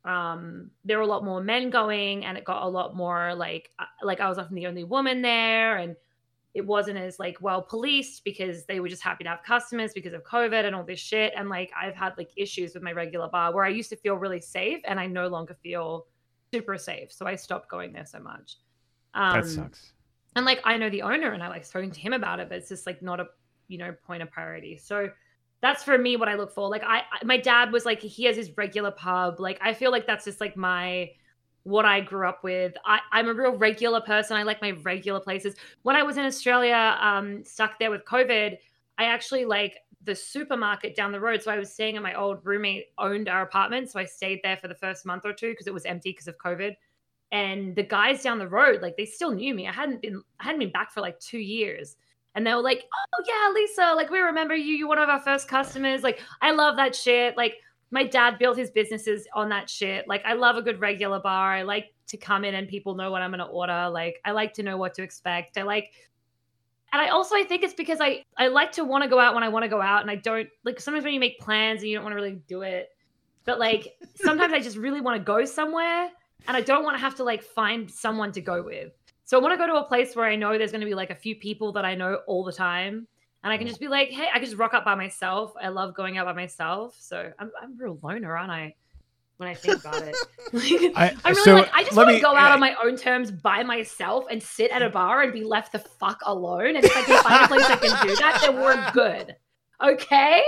um 0.04 0.70
there 0.84 0.96
were 0.96 1.04
a 1.04 1.06
lot 1.06 1.24
more 1.24 1.42
men 1.42 1.68
going 1.68 2.24
and 2.24 2.38
it 2.38 2.44
got 2.44 2.62
a 2.62 2.68
lot 2.68 2.96
more 2.96 3.34
like 3.34 3.70
uh, 3.78 3.84
like 4.02 4.18
i 4.18 4.28
was 4.30 4.38
often 4.38 4.54
the 4.54 4.66
only 4.66 4.82
woman 4.82 5.20
there 5.20 5.76
and 5.76 5.94
it 6.54 6.66
wasn't 6.66 6.98
as 6.98 7.18
like 7.18 7.36
well 7.40 7.62
policed 7.62 8.24
because 8.24 8.64
they 8.64 8.80
were 8.80 8.88
just 8.88 9.02
happy 9.02 9.22
to 9.24 9.30
have 9.30 9.42
customers 9.42 9.92
because 9.92 10.12
of 10.12 10.22
covid 10.24 10.64
and 10.64 10.74
all 10.74 10.84
this 10.84 10.98
shit 10.98 11.32
and 11.36 11.48
like 11.48 11.70
i've 11.80 11.94
had 11.94 12.12
like 12.18 12.30
issues 12.36 12.74
with 12.74 12.82
my 12.82 12.92
regular 12.92 13.28
bar 13.28 13.54
where 13.54 13.64
i 13.64 13.68
used 13.68 13.90
to 13.90 13.96
feel 13.96 14.16
really 14.16 14.40
safe 14.40 14.80
and 14.84 14.98
i 14.98 15.06
no 15.06 15.28
longer 15.28 15.56
feel 15.62 16.06
super 16.52 16.76
safe 16.76 17.12
so 17.12 17.26
i 17.26 17.36
stopped 17.36 17.70
going 17.70 17.92
there 17.92 18.06
so 18.06 18.18
much 18.18 18.56
um 19.14 19.40
that 19.40 19.46
sucks. 19.46 19.92
and 20.36 20.44
like 20.44 20.60
I 20.64 20.76
know 20.76 20.90
the 20.90 21.02
owner 21.02 21.32
and 21.32 21.42
I 21.42 21.48
like 21.48 21.64
spoken 21.64 21.90
to 21.90 22.00
him 22.00 22.12
about 22.12 22.40
it, 22.40 22.48
but 22.48 22.58
it's 22.58 22.68
just 22.68 22.86
like 22.86 23.02
not 23.02 23.20
a 23.20 23.26
you 23.68 23.78
know 23.78 23.94
point 24.06 24.22
of 24.22 24.30
priority. 24.30 24.76
So 24.76 25.10
that's 25.60 25.82
for 25.82 25.98
me 25.98 26.16
what 26.16 26.28
I 26.28 26.34
look 26.34 26.52
for. 26.52 26.68
Like 26.68 26.82
I, 26.84 26.98
I 26.98 27.24
my 27.24 27.36
dad 27.36 27.72
was 27.72 27.84
like 27.84 28.00
he 28.00 28.24
has 28.24 28.36
his 28.36 28.56
regular 28.56 28.90
pub. 28.90 29.40
Like 29.40 29.58
I 29.60 29.74
feel 29.74 29.90
like 29.90 30.06
that's 30.06 30.24
just 30.24 30.40
like 30.40 30.56
my 30.56 31.10
what 31.64 31.84
I 31.84 32.00
grew 32.00 32.26
up 32.26 32.42
with. 32.42 32.74
I, 32.84 33.00
I'm 33.12 33.28
a 33.28 33.34
real 33.34 33.56
regular 33.56 34.00
person. 34.00 34.36
I 34.36 34.42
like 34.42 34.62
my 34.62 34.70
regular 34.70 35.20
places. 35.20 35.54
When 35.82 35.96
I 35.96 36.02
was 36.02 36.16
in 36.16 36.24
Australia, 36.24 36.96
um, 37.00 37.44
stuck 37.44 37.78
there 37.78 37.90
with 37.90 38.04
COVID, 38.04 38.56
I 38.98 39.04
actually 39.04 39.44
like 39.44 39.78
the 40.04 40.14
supermarket 40.14 40.96
down 40.96 41.12
the 41.12 41.20
road. 41.20 41.42
So 41.42 41.50
I 41.50 41.58
was 41.58 41.72
staying 41.72 41.96
at 41.96 42.02
my 42.02 42.14
old 42.14 42.38
roommate 42.44 42.86
owned 42.98 43.28
our 43.28 43.42
apartment. 43.42 43.90
So 43.90 44.00
I 44.00 44.04
stayed 44.04 44.40
there 44.42 44.56
for 44.56 44.68
the 44.68 44.74
first 44.74 45.04
month 45.04 45.26
or 45.26 45.32
two 45.32 45.50
because 45.50 45.66
it 45.66 45.74
was 45.74 45.84
empty 45.84 46.12
because 46.12 46.28
of 46.28 46.38
COVID 46.38 46.74
and 47.32 47.76
the 47.76 47.82
guys 47.82 48.22
down 48.22 48.38
the 48.38 48.48
road 48.48 48.82
like 48.82 48.96
they 48.96 49.04
still 49.04 49.30
knew 49.30 49.54
me 49.54 49.68
i 49.68 49.72
hadn't 49.72 50.02
been 50.02 50.22
i 50.40 50.44
hadn't 50.44 50.58
been 50.58 50.70
back 50.72 50.90
for 50.90 51.00
like 51.00 51.18
two 51.20 51.38
years 51.38 51.96
and 52.34 52.46
they 52.46 52.52
were 52.54 52.62
like 52.62 52.84
oh 52.92 53.24
yeah 53.26 53.52
lisa 53.54 53.94
like 53.94 54.10
we 54.10 54.18
remember 54.18 54.54
you 54.54 54.74
you're 54.74 54.88
one 54.88 54.98
of 54.98 55.08
our 55.08 55.20
first 55.20 55.48
customers 55.48 56.02
like 56.02 56.20
i 56.42 56.50
love 56.50 56.76
that 56.76 56.94
shit 56.94 57.36
like 57.36 57.54
my 57.90 58.04
dad 58.04 58.38
built 58.38 58.56
his 58.56 58.70
businesses 58.70 59.26
on 59.34 59.48
that 59.48 59.68
shit 59.68 60.06
like 60.08 60.22
i 60.24 60.32
love 60.32 60.56
a 60.56 60.62
good 60.62 60.80
regular 60.80 61.20
bar 61.20 61.52
i 61.52 61.62
like 61.62 61.92
to 62.06 62.16
come 62.16 62.44
in 62.44 62.54
and 62.54 62.68
people 62.68 62.94
know 62.94 63.10
what 63.10 63.22
i'm 63.22 63.30
going 63.30 63.38
to 63.38 63.46
order 63.46 63.88
like 63.90 64.20
i 64.24 64.30
like 64.30 64.52
to 64.52 64.62
know 64.62 64.76
what 64.76 64.94
to 64.94 65.02
expect 65.02 65.56
i 65.58 65.62
like 65.62 65.92
and 66.92 67.00
i 67.00 67.08
also 67.08 67.34
i 67.34 67.42
think 67.44 67.62
it's 67.62 67.74
because 67.74 68.00
i 68.00 68.22
i 68.36 68.48
like 68.48 68.72
to 68.72 68.84
want 68.84 69.02
to 69.02 69.08
go 69.08 69.18
out 69.18 69.34
when 69.34 69.42
i 69.42 69.48
want 69.48 69.64
to 69.64 69.68
go 69.68 69.80
out 69.80 70.02
and 70.02 70.10
i 70.10 70.16
don't 70.16 70.48
like 70.64 70.80
sometimes 70.80 71.04
when 71.04 71.14
you 71.14 71.20
make 71.20 71.38
plans 71.38 71.80
and 71.80 71.90
you 71.90 71.96
don't 71.96 72.04
want 72.04 72.12
to 72.12 72.20
really 72.20 72.40
do 72.48 72.62
it 72.62 72.90
but 73.44 73.58
like 73.58 73.96
sometimes 74.14 74.52
i 74.52 74.60
just 74.60 74.76
really 74.76 75.00
want 75.00 75.18
to 75.18 75.24
go 75.24 75.44
somewhere 75.44 76.10
and 76.48 76.56
I 76.56 76.60
don't 76.60 76.84
want 76.84 76.96
to 76.96 77.00
have 77.00 77.14
to 77.16 77.24
like 77.24 77.42
find 77.42 77.90
someone 77.90 78.32
to 78.32 78.40
go 78.40 78.62
with. 78.62 78.92
So 79.24 79.38
I 79.38 79.42
want 79.42 79.54
to 79.54 79.58
go 79.58 79.66
to 79.66 79.80
a 79.80 79.84
place 79.84 80.16
where 80.16 80.26
I 80.26 80.36
know 80.36 80.56
there's 80.58 80.72
going 80.72 80.80
to 80.80 80.86
be 80.86 80.94
like 80.94 81.10
a 81.10 81.14
few 81.14 81.36
people 81.36 81.72
that 81.72 81.84
I 81.84 81.94
know 81.94 82.20
all 82.26 82.44
the 82.44 82.52
time. 82.52 83.06
And 83.42 83.52
I 83.52 83.56
can 83.56 83.66
just 83.66 83.80
be 83.80 83.88
like, 83.88 84.10
hey, 84.10 84.28
I 84.32 84.38
can 84.38 84.44
just 84.44 84.58
rock 84.58 84.74
up 84.74 84.84
by 84.84 84.94
myself. 84.94 85.52
I 85.60 85.68
love 85.68 85.94
going 85.94 86.18
out 86.18 86.26
by 86.26 86.34
myself. 86.34 86.96
So 87.00 87.32
I'm, 87.38 87.50
I'm 87.60 87.72
a 87.72 87.74
real 87.82 87.98
loner, 88.02 88.36
aren't 88.36 88.50
I? 88.50 88.74
When 89.38 89.48
I 89.48 89.54
think 89.54 89.80
about 89.80 90.02
it, 90.02 90.14
I, 90.96 91.16
I'm 91.24 91.32
really 91.32 91.44
so 91.44 91.54
like, 91.54 91.70
I 91.72 91.82
just 91.82 91.96
want 91.96 92.10
to 92.10 92.20
go 92.20 92.36
out 92.36 92.52
on 92.52 92.60
my 92.68 92.76
own 92.84 92.96
terms 92.96 93.30
by 93.30 93.62
myself 93.62 94.26
and 94.30 94.42
sit 94.42 94.70
at 94.70 94.82
a 94.82 94.90
bar 94.90 95.22
and 95.22 95.32
be 95.32 95.44
left 95.44 95.72
the 95.72 95.78
fuck 95.78 96.20
alone. 96.26 96.76
And 96.76 96.84
if 96.84 96.94
I 96.94 97.02
can 97.02 97.22
find 97.22 97.44
a 97.44 97.48
place 97.48 97.64
I 97.64 97.76
can 97.76 98.06
do 98.06 98.16
that, 98.16 98.40
then 98.42 98.56
we're 98.56 98.90
good. 98.92 99.36
Okay? 99.82 100.42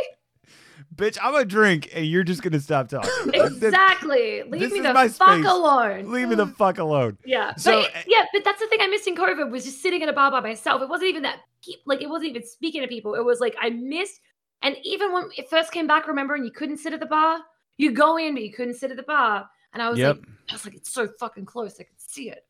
bitch. 0.95 1.19
I'm 1.23 1.35
a 1.35 1.45
drink, 1.45 1.91
and 1.95 2.07
you're 2.07 2.25
just 2.25 2.43
gonna 2.43 2.61
stop 2.61 2.89
talking. 2.89 3.11
Exactly. 3.33 4.43
Leave 4.43 4.61
this 4.61 4.73
me 4.73 4.81
the 4.81 4.93
fuck 4.93 5.11
space. 5.11 5.47
alone. 5.47 6.11
Leave 6.11 6.29
me 6.29 6.35
the 6.35 6.47
fuck 6.47 6.79
alone. 6.79 7.19
Yeah. 7.25 7.55
So, 7.57 7.83
but, 7.83 7.97
uh, 7.97 8.03
yeah, 8.07 8.25
but 8.33 8.45
that's 8.45 8.61
the 8.61 8.67
thing 8.69 8.81
I 8.81 8.87
missed 8.89 9.07
in 9.07 9.17
COVID 9.17 9.51
was 9.51 9.65
just 9.65 9.81
sitting 9.81 10.03
at 10.03 10.09
a 10.09 10.13
bar 10.13 10.31
by 10.31 10.41
myself. 10.41 10.83
It 10.83 10.89
wasn't 10.89 11.11
even 11.11 11.23
that 11.23 11.41
pe- 11.65 11.81
like 11.87 12.03
it 12.03 12.09
wasn't 12.09 12.31
even 12.31 12.45
speaking 12.47 12.83
to 12.83 12.89
people. 12.89 13.15
It 13.15 13.25
was 13.25 13.41
like 13.41 13.55
I 13.61 13.71
missed 13.71 14.21
and 14.63 14.77
even 14.85 15.13
when 15.13 15.29
it 15.37 15.51
first 15.51 15.73
came 15.73 15.87
back, 15.89 16.07
remembering 16.07 16.45
you 16.45 16.53
couldn't 16.53 16.77
sit 16.79 16.93
at 16.93 17.01
the 17.01 17.07
bar. 17.07 17.41
You 17.79 17.91
go 17.93 18.17
in, 18.17 18.35
but 18.35 18.43
you 18.45 18.53
couldn't 18.53 18.75
sit 18.75 18.91
at 18.93 18.97
the 18.97 19.03
bar. 19.03 19.49
And 19.73 19.83
I 19.83 19.89
was 19.91 19.99
Yep. 19.99 20.17
like, 20.19 20.27
I 20.51 20.53
was 20.53 20.65
like, 20.65 20.75
it's 20.75 20.93
so 20.93 21.09
fucking 21.19 21.47
close. 21.47 21.81
I 21.81 21.85
could 21.85 22.01
see 22.01 22.31
it. 22.31 22.47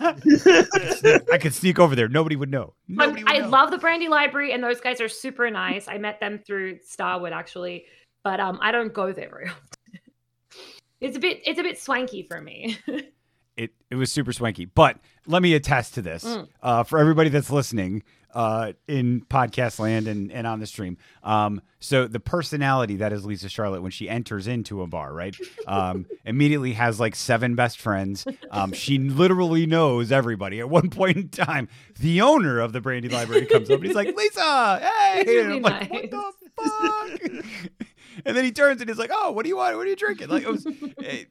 I 0.00 0.12
could 0.14 0.98
sneak- 0.98 1.32
I 1.32 1.38
could 1.38 1.52
sneak 1.54 1.78
over 1.78 1.94
there. 1.96 2.08
Nobody 2.08 2.36
would 2.36 2.50
know. 2.50 2.74
I'm- 2.88 2.96
Nobody 3.10 3.24
would 3.24 3.32
I 3.32 3.38
know. 3.40 3.48
love 3.48 3.70
the 3.72 3.78
Brandy 3.78 4.08
Library, 4.08 4.52
and 4.52 4.62
those 4.62 4.80
guys 4.80 5.00
are 5.00 5.08
super 5.08 5.50
nice. 5.50 5.88
I 5.88 5.98
met 5.98 6.20
them 6.20 6.38
through 6.46 6.78
Starward 6.82 7.32
actually, 7.32 7.86
but 8.22 8.38
um, 8.40 8.58
I 8.62 8.70
don't 8.72 8.92
go 8.94 9.12
there 9.12 9.28
very 9.28 9.46
often. 9.50 10.00
it's 11.00 11.16
a 11.16 11.20
bit, 11.20 11.40
it's 11.44 11.58
a 11.58 11.62
bit 11.62 11.78
swanky 11.78 12.22
for 12.22 12.40
me. 12.40 12.78
it 13.56 13.72
it 13.90 13.96
was 13.96 14.10
super 14.12 14.32
swanky. 14.32 14.64
But 14.64 14.98
let 15.26 15.42
me 15.42 15.54
attest 15.54 15.94
to 15.94 16.02
this 16.02 16.24
Mm. 16.24 16.48
uh, 16.62 16.82
for 16.84 16.98
everybody 16.98 17.28
that's 17.30 17.50
listening 17.50 18.02
uh, 18.34 18.72
in 18.88 19.20
podcast 19.28 19.78
land 19.78 20.08
and, 20.08 20.32
and 20.32 20.46
on 20.46 20.58
the 20.58 20.66
stream. 20.66 20.96
Um, 21.22 21.60
so 21.80 22.06
the 22.08 22.18
personality 22.18 22.96
that 22.96 23.12
is 23.12 23.26
Lisa 23.26 23.50
Charlotte 23.50 23.82
when 23.82 23.90
she 23.90 24.08
enters 24.08 24.46
into 24.46 24.80
a 24.80 24.86
bar, 24.86 25.12
right? 25.12 25.36
Um, 25.66 26.06
immediately 26.24 26.72
has 26.72 26.98
like 26.98 27.14
seven 27.14 27.54
best 27.54 27.78
friends. 27.78 28.24
Um, 28.50 28.72
she 28.72 28.96
literally 28.98 29.66
knows 29.66 30.10
everybody. 30.10 30.60
At 30.60 30.70
one 30.70 30.88
point 30.88 31.18
in 31.18 31.28
time, 31.28 31.68
the 32.00 32.22
owner 32.22 32.58
of 32.58 32.72
the 32.72 32.80
Brandy 32.80 33.10
Library 33.10 33.44
comes 33.44 33.68
up 33.68 33.76
and 33.76 33.84
he's 33.86 33.94
like, 33.94 34.08
Lisa, 34.16 34.78
hey. 34.80 35.24
It's 35.26 35.44
and 35.44 35.52
I'm 35.54 35.62
like, 35.62 35.90
what 35.92 36.10
the 36.10 36.32
fuck? 36.56 37.20
and 38.24 38.34
then 38.36 38.44
he 38.44 38.50
turns 38.52 38.80
and 38.80 38.88
he's 38.88 38.98
like, 38.98 39.10
oh, 39.12 39.32
what 39.32 39.42
do 39.42 39.50
you 39.50 39.56
want? 39.58 39.76
What 39.76 39.86
are 39.86 39.90
you 39.90 39.96
drinking? 39.96 40.28
Like, 40.28 40.44
it 40.44 40.48
was. 40.50 40.66
eh, 41.04 41.24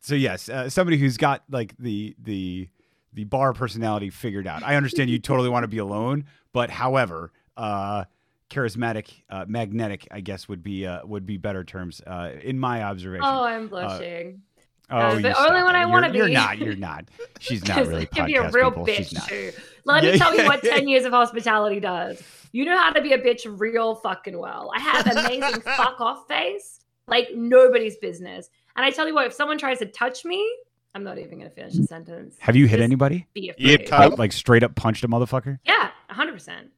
so 0.00 0.14
yes, 0.14 0.48
uh, 0.48 0.68
somebody 0.70 0.96
who's 0.98 1.16
got 1.16 1.42
like 1.50 1.74
the 1.78 2.14
the 2.22 2.68
the 3.12 3.24
bar 3.24 3.52
personality 3.52 4.10
figured 4.10 4.46
out. 4.46 4.62
I 4.62 4.76
understand 4.76 5.10
you 5.10 5.18
totally 5.18 5.48
want 5.48 5.64
to 5.64 5.68
be 5.68 5.78
alone, 5.78 6.24
but 6.52 6.70
however, 6.70 7.32
uh, 7.56 8.04
charismatic, 8.50 9.22
uh, 9.30 9.44
magnetic, 9.48 10.06
I 10.10 10.20
guess 10.20 10.48
would 10.48 10.62
be 10.62 10.86
uh, 10.86 11.04
would 11.06 11.26
be 11.26 11.36
better 11.36 11.64
terms 11.64 12.00
uh, 12.06 12.32
in 12.42 12.58
my 12.58 12.82
observation. 12.84 13.24
oh, 13.24 13.44
I'm 13.44 13.68
blushing. 13.68 14.42
Oh, 14.90 14.96
uh, 14.98 15.14
you 15.16 15.22
but 15.22 15.34
stop 15.36 15.50
only 15.50 15.62
one. 15.62 15.76
I 15.76 15.84
wanna 15.84 16.06
You're- 16.08 16.18
You're 16.18 16.28
not. 16.40 16.58
You're 16.58 16.74
not. 16.76 17.04
She's 17.40 17.66
not 17.68 17.78
really 17.86 18.06
can 18.06 18.24
be 18.26 18.36
a 18.36 18.50
real 18.50 18.70
people. 18.70 18.86
bitch 18.86 19.28
too. 19.28 19.52
Let 19.84 20.02
Yeah, 20.02 20.12
me 20.12 20.18
tell 20.18 20.34
you 20.34 20.44
what 20.46 20.64
yeah. 20.64 20.74
10 20.76 20.88
years 20.88 21.04
of 21.04 21.12
hospitality 21.12 21.78
does. 21.78 22.22
You 22.52 22.64
know 22.64 22.76
how 22.78 22.90
to 22.92 23.02
be 23.02 23.12
a 23.12 23.18
bitch 23.18 23.42
real 23.60 23.96
fucking 23.96 24.38
well. 24.38 24.70
I 24.74 24.80
have 24.80 25.06
amazing 25.06 25.60
fuck 25.76 26.00
off 26.00 26.26
face, 26.26 26.80
like 27.06 27.28
nobody's 27.34 27.98
business. 27.98 28.48
And 28.78 28.84
I 28.86 28.90
tell 28.90 29.08
you 29.08 29.14
what, 29.14 29.26
if 29.26 29.32
someone 29.32 29.58
tries 29.58 29.80
to 29.80 29.86
touch 29.86 30.24
me, 30.24 30.48
I'm 30.94 31.02
not 31.02 31.18
even 31.18 31.38
going 31.38 31.50
to 31.50 31.54
finish 31.54 31.74
the 31.74 31.82
sentence. 31.82 32.36
Have 32.38 32.54
you 32.54 32.66
hit 32.68 32.76
Just 32.76 32.84
anybody? 32.84 33.26
Be 33.34 33.52
Yeah, 33.58 33.72
afraid. 33.74 33.88
Kyle. 33.90 34.10
Like, 34.10 34.18
like 34.20 34.32
straight 34.32 34.62
up 34.62 34.76
punched 34.76 35.02
a 35.02 35.08
motherfucker? 35.08 35.58
Yeah, 35.64 35.90
100%. 36.12 36.68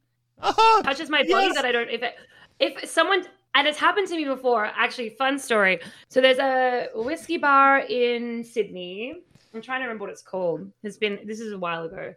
Uh-huh. 0.43 0.83
touches 0.83 1.11
my 1.11 1.19
body 1.19 1.29
Yes. 1.29 1.55
that 1.57 1.67
I 1.67 1.73
don't. 1.73 1.91
If 1.91 2.03
it, 2.03 2.15
if 2.59 2.89
someone 2.89 3.27
and 3.55 3.69
it's 3.69 3.79
happened 3.79 4.09
to 4.09 4.17
me 4.17 4.25
before. 4.25 4.65
Actually, 4.65 5.11
fun 5.11 5.39
story. 5.39 5.79
So 6.09 6.23
there's 6.23 6.39
a 6.39 6.89
whiskey 6.95 7.37
bar 7.37 7.81
in 7.81 8.43
Sydney. 8.45 9.17
I'm 9.53 9.61
trying 9.61 9.81
to 9.81 9.85
remember 9.85 10.05
what 10.05 10.11
it's 10.11 10.23
called. 10.23 10.71
It's 10.83 10.97
been 10.97 11.19
this 11.27 11.41
is 11.41 11.53
a 11.53 11.59
while 11.59 11.85
ago, 11.85 12.15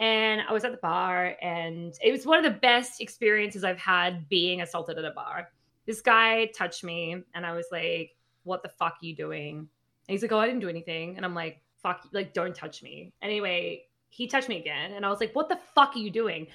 and 0.00 0.40
I 0.48 0.52
was 0.52 0.64
at 0.64 0.72
the 0.72 0.78
bar, 0.78 1.36
and 1.40 1.94
it 2.02 2.10
was 2.10 2.26
one 2.26 2.44
of 2.44 2.52
the 2.52 2.58
best 2.58 3.00
experiences 3.00 3.62
I've 3.62 3.78
had 3.78 4.28
being 4.28 4.62
assaulted 4.62 4.98
at 4.98 5.04
a 5.04 5.12
bar. 5.12 5.50
This 5.86 6.00
guy 6.00 6.46
touched 6.46 6.82
me, 6.82 7.22
and 7.34 7.46
I 7.46 7.52
was 7.52 7.66
like, 7.70 8.16
"What 8.44 8.62
the 8.62 8.68
fuck 8.68 8.98
are 9.02 9.06
you 9.06 9.14
doing?" 9.14 9.58
And 9.58 9.68
he's 10.08 10.22
like, 10.22 10.32
"Oh, 10.32 10.38
I 10.38 10.46
didn't 10.46 10.60
do 10.60 10.68
anything," 10.68 11.16
and 11.16 11.24
I'm 11.24 11.34
like, 11.34 11.62
"Fuck, 11.82 12.06
like 12.12 12.32
don't 12.32 12.54
touch 12.54 12.82
me." 12.82 13.12
Anyway, 13.22 13.84
he 14.08 14.26
touched 14.26 14.48
me 14.48 14.58
again, 14.58 14.92
and 14.92 15.06
I 15.06 15.08
was 15.10 15.20
like, 15.20 15.34
"What 15.34 15.48
the 15.48 15.58
fuck 15.74 15.96
are 15.96 16.00
you 16.00 16.10
doing?" 16.10 16.46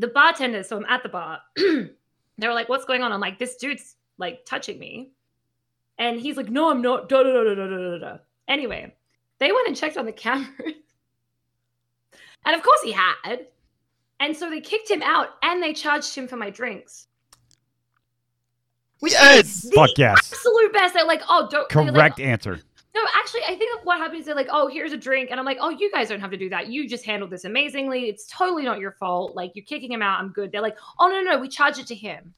the 0.00 0.08
bartender, 0.08 0.62
so 0.62 0.76
I'm 0.78 0.86
at 0.86 1.02
the 1.02 1.08
bar. 1.08 1.40
they 1.56 2.48
were 2.48 2.54
like, 2.54 2.68
"What's 2.68 2.84
going 2.84 3.02
on?" 3.02 3.12
I'm 3.12 3.20
like, 3.20 3.38
"This 3.38 3.56
dude's 3.56 3.96
like 4.18 4.44
touching 4.46 4.78
me," 4.78 5.12
and 5.98 6.20
he's 6.20 6.36
like, 6.36 6.48
"No, 6.48 6.70
I'm 6.70 6.82
not." 6.82 7.08
Da, 7.08 7.22
da, 7.22 7.32
da, 7.32 7.54
da, 7.54 7.66
da, 7.66 7.76
da, 7.76 7.98
da. 7.98 8.18
Anyway, 8.48 8.94
they 9.38 9.52
went 9.52 9.68
and 9.68 9.76
checked 9.76 9.96
on 9.96 10.06
the 10.06 10.12
cameras, 10.26 10.74
and 12.44 12.56
of 12.56 12.62
course 12.62 12.80
he 12.82 12.92
had. 12.92 13.46
And 14.18 14.36
so 14.36 14.50
they 14.50 14.60
kicked 14.60 14.90
him 14.90 15.02
out, 15.02 15.36
and 15.42 15.62
they 15.62 15.72
charged 15.72 16.14
him 16.14 16.28
for 16.28 16.36
my 16.36 16.50
drinks. 16.50 17.06
Yes. 19.02 19.62
The 19.62 19.70
Fuck 19.72 19.90
yes. 19.96 20.32
absolute 20.32 20.72
best. 20.72 20.94
They're 20.94 21.04
like, 21.04 21.22
"Oh, 21.28 21.48
don't." 21.50 21.68
they're 21.68 21.84
like, 21.84 21.94
Correct 21.94 22.20
answer. 22.20 22.60
no, 22.94 23.02
actually, 23.18 23.42
I 23.48 23.54
think 23.54 23.84
what 23.84 23.98
happens 23.98 24.20
is 24.20 24.26
they're 24.26 24.34
like, 24.34 24.48
oh, 24.50 24.68
here's 24.68 24.92
a 24.92 24.96
drink. 24.96 25.30
And 25.30 25.38
I'm 25.40 25.46
like, 25.46 25.58
oh, 25.60 25.70
you 25.70 25.90
guys 25.90 26.08
don't 26.08 26.20
have 26.20 26.30
to 26.32 26.36
do 26.36 26.48
that. 26.50 26.68
You 26.68 26.88
just 26.88 27.04
handled 27.04 27.30
this 27.30 27.44
amazingly. 27.44 28.08
It's 28.08 28.26
totally 28.26 28.64
not 28.64 28.78
your 28.78 28.92
fault. 28.92 29.34
Like, 29.34 29.52
you're 29.54 29.64
kicking 29.64 29.92
him 29.92 30.02
out. 30.02 30.20
I'm 30.20 30.30
good. 30.30 30.52
They're 30.52 30.60
like, 30.60 30.76
oh, 30.98 31.08
no, 31.08 31.20
no, 31.22 31.32
no. 31.32 31.38
We 31.38 31.48
charge 31.48 31.78
it 31.78 31.86
to 31.86 31.94
him. 31.94 32.34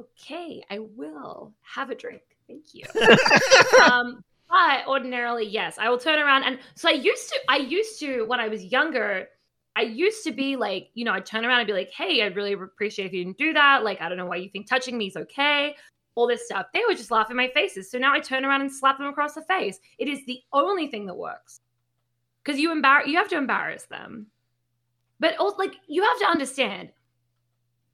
Okay, 0.00 0.64
I 0.70 0.78
will 0.80 1.52
have 1.62 1.90
a 1.90 1.94
drink. 1.94 2.22
Thank 2.48 2.74
you. 2.74 2.84
um, 3.82 4.24
But 4.52 4.86
ordinarily, 4.86 5.46
yes, 5.46 5.78
I 5.78 5.88
will 5.88 5.98
turn 5.98 6.18
around 6.18 6.44
and 6.44 6.58
so 6.74 6.88
I 6.88 6.92
used 6.92 7.30
to. 7.30 7.38
I 7.48 7.56
used 7.56 7.98
to 8.00 8.24
when 8.24 8.38
I 8.38 8.48
was 8.48 8.64
younger. 8.64 9.28
I 9.74 9.82
used 9.82 10.24
to 10.24 10.32
be 10.32 10.56
like, 10.56 10.90
you 10.94 11.04
know, 11.04 11.12
I'd 11.12 11.24
turn 11.26 11.44
around 11.44 11.60
and 11.60 11.66
be 11.66 11.72
like, 11.72 11.90
"Hey, 11.90 12.22
I'd 12.22 12.36
really 12.36 12.52
appreciate 12.52 13.06
if 13.06 13.12
you 13.12 13.24
didn't 13.24 13.38
do 13.38 13.52
that. 13.54 13.84
Like, 13.84 14.00
I 14.00 14.08
don't 14.08 14.18
know 14.18 14.26
why 14.26 14.36
you 14.36 14.50
think 14.50 14.66
touching 14.66 14.98
me 14.98 15.06
is 15.06 15.16
okay." 15.16 15.76
All 16.14 16.26
this 16.26 16.44
stuff. 16.44 16.66
They 16.74 16.82
would 16.86 16.98
just 16.98 17.10
laugh 17.10 17.30
in 17.30 17.36
my 17.36 17.48
faces. 17.48 17.90
So 17.90 17.98
now 17.98 18.12
I 18.12 18.20
turn 18.20 18.44
around 18.44 18.60
and 18.60 18.70
slap 18.70 18.98
them 18.98 19.06
across 19.06 19.34
the 19.34 19.42
face. 19.42 19.78
It 19.98 20.08
is 20.08 20.24
the 20.26 20.42
only 20.52 20.88
thing 20.88 21.06
that 21.06 21.14
works 21.14 21.60
because 22.44 22.60
you 22.60 22.70
embarrass. 22.70 23.08
You 23.08 23.16
have 23.16 23.28
to 23.28 23.38
embarrass 23.38 23.84
them. 23.84 24.26
But 25.20 25.38
also, 25.38 25.56
like, 25.56 25.76
you 25.86 26.02
have 26.02 26.18
to 26.18 26.26
understand. 26.26 26.90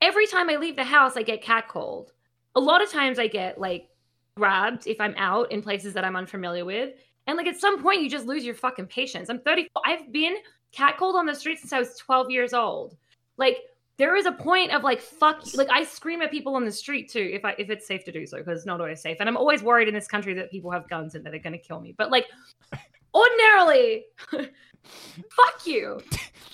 Every 0.00 0.26
time 0.26 0.50
I 0.50 0.56
leave 0.56 0.76
the 0.76 0.84
house, 0.84 1.16
I 1.16 1.22
get 1.22 1.44
catcalled. 1.44 2.08
A 2.54 2.60
lot 2.60 2.82
of 2.82 2.90
times, 2.90 3.18
I 3.18 3.28
get 3.28 3.60
like 3.60 3.88
grabbed 4.36 4.86
if 4.86 5.00
I'm 5.00 5.14
out 5.16 5.52
in 5.52 5.62
places 5.62 5.94
that 5.94 6.04
I'm 6.04 6.16
unfamiliar 6.16 6.64
with. 6.64 6.94
And 7.28 7.36
like 7.36 7.46
at 7.46 7.60
some 7.60 7.82
point, 7.82 8.02
you 8.02 8.08
just 8.08 8.26
lose 8.26 8.44
your 8.44 8.54
fucking 8.54 8.86
patience. 8.86 9.28
I'm 9.28 9.40
34. 9.40 9.82
I've 9.84 10.10
been 10.10 10.36
catcalled 10.76 11.14
on 11.14 11.26
the 11.26 11.34
street 11.34 11.58
since 11.58 11.72
I 11.72 11.78
was 11.78 11.96
12 11.96 12.30
years 12.30 12.52
old. 12.52 12.96
Like 13.36 13.58
there 13.96 14.14
is 14.16 14.26
a 14.26 14.32
point 14.32 14.70
of 14.72 14.82
like 14.84 15.00
fuck. 15.00 15.44
you- 15.46 15.58
Like 15.58 15.70
I 15.70 15.84
scream 15.84 16.22
at 16.22 16.30
people 16.30 16.54
on 16.56 16.64
the 16.64 16.72
street 16.72 17.10
too 17.10 17.30
if 17.32 17.44
I 17.44 17.54
if 17.58 17.70
it's 17.70 17.86
safe 17.86 18.04
to 18.04 18.12
do 18.12 18.26
so 18.26 18.38
because 18.38 18.58
it's 18.58 18.66
not 18.66 18.80
always 18.80 19.00
safe. 19.00 19.16
And 19.20 19.28
I'm 19.28 19.36
always 19.36 19.62
worried 19.62 19.88
in 19.88 19.94
this 19.94 20.06
country 20.06 20.34
that 20.34 20.50
people 20.50 20.70
have 20.70 20.88
guns 20.88 21.14
and 21.14 21.24
that 21.24 21.30
they're 21.30 21.40
gonna 21.40 21.58
kill 21.58 21.80
me. 21.80 21.94
But 21.96 22.10
like 22.10 22.26
ordinarily, 23.14 24.04
fuck 24.30 25.66
you. 25.66 26.00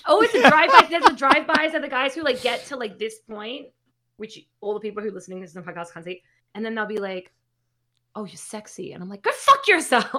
Oh, 0.07 0.21
it's 0.21 0.33
a 0.33 0.41
drive 0.49 0.69
by. 0.69 0.87
There's 0.89 1.05
a 1.05 1.13
drive 1.13 1.45
bys 1.47 1.73
of 1.73 1.81
the 1.81 1.89
guys 1.89 2.13
who 2.15 2.23
like 2.23 2.41
get 2.41 2.65
to 2.67 2.75
like 2.77 2.97
this 2.97 3.19
point, 3.19 3.67
which 4.17 4.39
all 4.61 4.73
the 4.73 4.79
people 4.79 5.03
who 5.03 5.09
are 5.09 5.13
listening 5.13 5.45
to 5.45 5.51
this 5.53 5.55
podcast 5.63 5.93
can't 5.93 6.05
see, 6.05 6.21
and 6.53 6.63
then 6.65 6.73
they'll 6.75 6.85
be 6.85 6.97
like, 6.97 7.31
"Oh, 8.15 8.25
you're 8.25 8.35
sexy," 8.37 8.93
and 8.93 9.03
I'm 9.03 9.09
like, 9.09 9.21
"Go 9.23 9.31
fuck 9.31 9.67
yourself." 9.67 10.05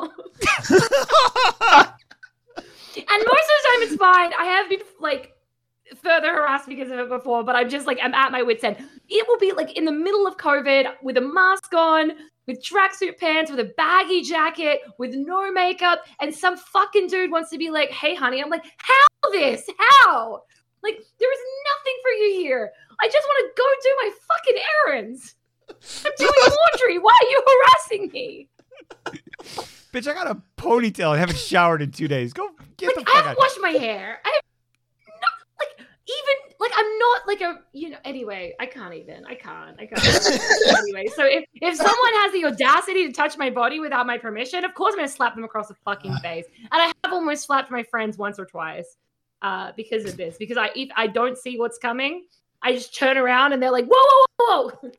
and 2.97 3.24
most 3.24 3.48
of 3.51 3.56
time, 3.66 3.82
it's 3.82 3.97
fine. 3.97 4.32
I 4.38 4.44
have 4.44 4.68
been 4.68 4.80
like 5.01 5.32
further 6.02 6.32
harassed 6.32 6.68
because 6.68 6.90
of 6.90 6.98
it 6.98 7.09
before, 7.09 7.44
but 7.44 7.56
I'm 7.56 7.68
just 7.68 7.86
like 7.86 7.98
I'm 8.02 8.14
at 8.14 8.32
my 8.32 8.43
wits 8.43 8.64
end. 8.64 8.76
It 9.09 9.26
will 9.28 9.38
be 9.38 9.52
like 9.52 9.76
in 9.76 9.84
the 9.84 9.93
middle 9.93 10.26
of 10.26 10.36
COVID 10.36 10.94
with 11.02 11.16
a 11.16 11.20
mask 11.20 11.72
on, 11.74 12.12
with 12.47 12.64
tracksuit 12.64 13.18
pants, 13.18 13.51
with 13.51 13.60
a 13.60 13.72
baggy 13.76 14.22
jacket, 14.22 14.80
with 14.98 15.14
no 15.14 15.51
makeup, 15.52 16.05
and 16.20 16.34
some 16.34 16.56
fucking 16.56 17.09
dude 17.09 17.30
wants 17.30 17.51
to 17.51 17.59
be 17.59 17.70
like, 17.70 17.90
"Hey, 17.90 18.14
honey," 18.14 18.43
I'm 18.43 18.51
like, 18.51 18.64
"How 18.78 19.30
this? 19.30 19.68
How?" 19.78 20.43
Like 20.82 20.97
there 21.18 21.32
is 21.32 21.40
nothing 21.74 21.97
for 22.02 22.10
you 22.10 22.40
here. 22.40 22.70
I 23.01 23.09
just 23.09 23.26
want 23.26 23.47
to 23.47 23.62
go 23.62 23.66
do 23.82 23.97
my 24.02 24.10
fucking 24.28 24.62
errands. 24.86 25.34
I'm 26.05 26.12
doing 26.18 26.30
laundry. 26.43 26.98
Why 26.98 27.14
are 27.22 27.28
you 27.28 27.44
harassing 27.47 28.10
me? 28.12 28.48
Bitch, 29.97 30.06
I 30.06 30.12
got 30.12 30.27
a 30.27 30.43
ponytail 30.59 31.12
and 31.12 31.20
haven't 31.20 31.39
showered 31.39 31.81
in 31.81 31.90
two 31.90 32.06
days. 32.06 32.35
Go 32.35 32.51
get 32.77 32.89
like 32.89 32.97
the 32.97 33.01
I 33.01 33.05
fuck 33.05 33.14
haven't 33.14 33.31
out. 33.31 33.39
washed 33.39 33.59
my 33.62 33.70
hair. 33.70 34.20
I 34.23 34.28
have 34.28 34.43
no 35.09 35.27
like 35.59 35.89
even 36.06 36.55
like 36.60 36.73
I'm 36.77 36.98
not 36.98 37.27
like 37.27 37.40
a 37.40 37.60
you 37.73 37.89
know 37.89 37.97
anyway, 38.05 38.55
I 38.60 38.66
can't 38.66 38.93
even. 38.93 39.24
I 39.24 39.35
can't. 39.36 39.74
I 39.81 39.86
can't. 39.86 40.05
anyway, 40.81 41.06
so 41.16 41.24
if 41.24 41.47
if 41.55 41.77
someone 41.77 42.12
has 42.12 42.32
the 42.35 42.44
audacity 42.44 43.06
to 43.06 43.12
touch 43.14 43.39
my 43.39 43.48
body 43.48 43.81
without 43.81 44.06
my 44.06 44.18
permission, 44.18 44.66
of 44.66 44.74
course 44.74 44.93
I'm 44.93 44.98
gonna 44.98 45.09
slap 45.09 45.35
them 45.35 45.44
across 45.44 45.68
the 45.68 45.77
fucking 45.86 46.14
face. 46.16 46.44
And 46.59 46.82
I 46.82 46.93
have 47.02 47.14
almost 47.14 47.47
slapped 47.47 47.70
my 47.70 47.82
friends 47.82 48.18
once 48.18 48.39
or 48.39 48.44
twice 48.44 48.98
uh 49.40 49.73
because 49.78 50.05
of 50.05 50.18
this. 50.18 50.36
Because 50.36 50.59
I 50.59 50.73
if 50.77 50.90
I 50.94 51.06
don't 51.06 51.39
see 51.39 51.59
what's 51.59 51.78
coming, 51.78 52.27
I 52.60 52.74
just 52.74 52.94
turn 52.94 53.16
around 53.16 53.55
and 53.55 53.62
they're 53.62 53.73
like, 53.73 53.86
whoa, 53.86 53.97
whoa, 53.97 54.27
whoa, 54.40 54.73
whoa. 54.82 54.90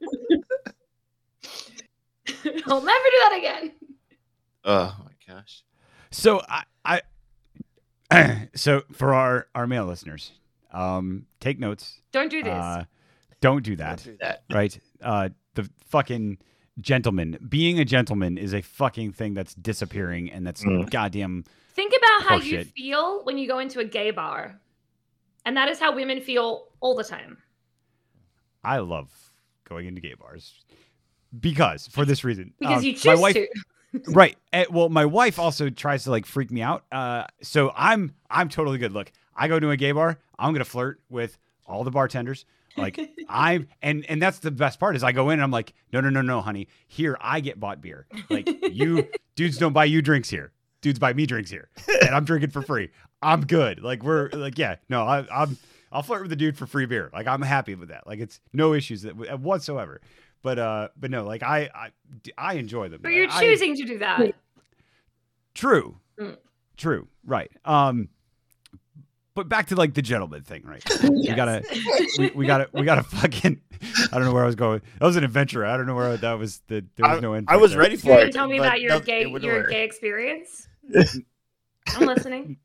I'll 2.65 2.81
never 2.81 3.05
do 3.11 3.19
that 3.21 3.35
again. 3.37 3.73
Oh 4.67 4.95
my 5.03 5.33
gosh. 5.33 5.63
So 6.11 6.41
I, 6.85 7.01
I 8.11 8.47
so 8.55 8.83
for 8.91 9.13
our 9.13 9.47
our 9.55 9.65
male 9.65 9.85
listeners, 9.85 10.31
um, 10.71 11.25
take 11.39 11.57
notes. 11.59 12.01
Don't 12.11 12.29
do 12.29 12.43
this. 12.43 12.53
Uh, 12.53 12.83
don't 13.41 13.63
do 13.63 13.75
that. 13.77 14.03
Don't 14.03 14.13
do 14.13 14.17
that. 14.21 14.43
right? 14.53 14.79
Uh, 15.01 15.29
the 15.55 15.69
fucking 15.87 16.37
gentleman. 16.79 17.37
Being 17.47 17.79
a 17.79 17.85
gentleman 17.85 18.37
is 18.37 18.53
a 18.53 18.61
fucking 18.61 19.13
thing 19.13 19.33
that's 19.33 19.53
disappearing, 19.55 20.31
and 20.31 20.45
that's 20.45 20.63
Mm. 20.63 20.89
goddamn. 20.91 21.45
Think 21.73 21.93
about 21.97 22.27
how 22.29 22.37
you 22.37 22.57
Horseshit. 22.57 22.71
feel 22.73 23.23
when 23.23 23.37
you 23.37 23.47
go 23.47 23.59
into 23.59 23.79
a 23.79 23.85
gay 23.85 24.11
bar. 24.11 24.59
And 25.45 25.55
that 25.55 25.69
is 25.69 25.79
how 25.79 25.95
women 25.95 26.19
feel 26.19 26.65
all 26.81 26.93
the 26.95 27.05
time. 27.05 27.37
I 28.63 28.79
love 28.79 29.09
going 29.63 29.87
into 29.87 30.01
gay 30.01 30.13
bars 30.15 30.53
because 31.39 31.87
for 31.87 32.03
this 32.03 32.23
reason. 32.25 32.53
Because 32.59 32.79
Um, 32.79 32.83
you 32.83 32.91
my 32.93 32.97
choose 32.97 33.19
wife, 33.19 33.33
to. 33.35 33.47
Right? 34.09 34.37
eh, 34.53 34.65
well, 34.71 34.89
my 34.89 35.05
wife 35.05 35.39
also 35.39 35.69
tries 35.69 36.03
to 36.05 36.11
like 36.11 36.25
freak 36.25 36.51
me 36.51 36.61
out. 36.61 36.85
Uh, 36.91 37.25
so 37.41 37.71
I'm 37.75 38.13
I'm 38.29 38.49
totally 38.49 38.77
good. 38.77 38.91
Look, 38.91 39.11
I 39.35 39.47
go 39.47 39.59
to 39.59 39.69
a 39.71 39.77
gay 39.77 39.91
bar. 39.91 40.19
I'm 40.37 40.53
gonna 40.53 40.65
flirt 40.65 40.99
with 41.09 41.37
all 41.65 41.83
the 41.83 41.91
bartenders. 41.91 42.45
Like 42.75 42.99
I'm 43.29 43.67
and 43.81 44.05
and 44.09 44.21
that's 44.21 44.39
the 44.39 44.51
best 44.51 44.79
part 44.79 44.95
is 44.95 45.03
I 45.03 45.11
go 45.11 45.29
in 45.29 45.33
and 45.33 45.43
I'm 45.43 45.51
like, 45.51 45.73
no, 45.91 46.01
no, 46.01 46.09
no, 46.09 46.21
no, 46.21 46.41
honey. 46.41 46.67
Here 46.87 47.17
I 47.19 47.39
get 47.39 47.59
bought 47.59 47.81
beer. 47.81 48.07
Like 48.29 48.47
you 48.73 49.07
dudes 49.35 49.57
don't 49.57 49.73
buy 49.73 49.85
you 49.85 50.01
drinks 50.01 50.29
here. 50.29 50.51
Dudes 50.81 50.99
buy 50.99 51.11
me 51.13 51.25
drinks 51.25 51.49
here, 51.49 51.69
and 52.05 52.13
I'm 52.13 52.23
drinking 52.23 52.51
for 52.51 52.61
free. 52.61 52.91
I'm 53.21 53.45
good. 53.45 53.81
Like 53.81 54.03
we're 54.03 54.29
like 54.29 54.57
yeah, 54.57 54.75
no, 54.89 55.03
I, 55.03 55.25
I'm 55.31 55.57
I'll 55.91 56.03
flirt 56.03 56.21
with 56.21 56.29
the 56.29 56.35
dude 56.35 56.55
for 56.57 56.67
free 56.67 56.85
beer. 56.85 57.09
Like 57.13 57.27
I'm 57.27 57.41
happy 57.41 57.73
with 57.73 57.89
that. 57.89 58.05
Like 58.05 58.19
it's 58.19 58.39
no 58.53 58.73
issues 58.73 59.01
that, 59.01 59.39
whatsoever. 59.39 60.01
But 60.41 60.59
uh, 60.59 60.87
but 60.97 61.11
no, 61.11 61.25
like 61.25 61.43
I 61.43 61.69
I, 61.73 61.89
I 62.37 62.53
enjoy 62.55 62.89
them. 62.89 63.01
But 63.01 63.13
you're 63.13 63.29
I- 63.29 63.41
choosing 63.41 63.75
to 63.77 63.83
do 63.83 63.97
that. 63.99 64.33
True. 65.53 65.97
Mm. 66.19 66.37
True. 66.77 67.07
Right. 67.25 67.51
Um 67.65 68.09
but 69.33 69.47
back 69.49 69.67
to 69.67 69.75
like 69.75 69.93
the 69.93 70.01
gentleman 70.01 70.41
thing, 70.43 70.63
right? 70.65 70.83
We 71.09 71.27
gotta 71.33 71.63
we, 72.17 72.31
we 72.31 72.45
gotta 72.47 72.69
we 72.73 72.83
gotta 72.83 73.03
fucking 73.03 73.61
I 74.11 74.15
don't 74.15 74.25
know 74.25 74.33
where 74.33 74.43
I 74.43 74.47
was 74.47 74.55
going. 74.55 74.81
That 74.99 75.05
was 75.05 75.15
an 75.15 75.23
adventure. 75.23 75.65
I 75.65 75.77
don't 75.77 75.85
know 75.87 75.95
where 75.95 76.17
that 76.17 76.33
was 76.33 76.61
the 76.67 76.85
there 76.95 77.09
was 77.09 77.17
I, 77.17 77.21
no 77.21 77.33
end. 77.33 77.47
I 77.49 77.57
was 77.57 77.71
there. 77.71 77.79
ready 77.81 77.93
You're 77.95 78.01
for 78.01 78.07
gonna 78.09 78.21
it. 78.29 78.33
tell 78.33 78.47
me 78.47 78.57
about 78.59 78.81
your 78.81 78.99
gay 78.99 79.21
your 79.27 79.55
work. 79.61 79.69
gay 79.69 79.83
experience? 79.83 80.67
I'm 80.95 82.05
listening. 82.07 82.57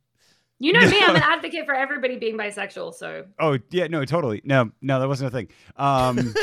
You 0.59 0.73
know 0.73 0.81
me, 0.89 1.01
I'm 1.03 1.17
an 1.17 1.23
advocate 1.23 1.67
for 1.67 1.75
everybody 1.75 2.19
being 2.19 2.39
bisexual, 2.39 2.95
so 2.95 3.25
Oh 3.41 3.59
yeah, 3.71 3.89
no, 3.89 4.05
totally. 4.05 4.41
No, 4.45 4.71
no, 4.81 5.01
that 5.01 5.09
wasn't 5.09 5.29
a 5.29 5.31
thing. 5.37 5.49
Um 5.77 6.35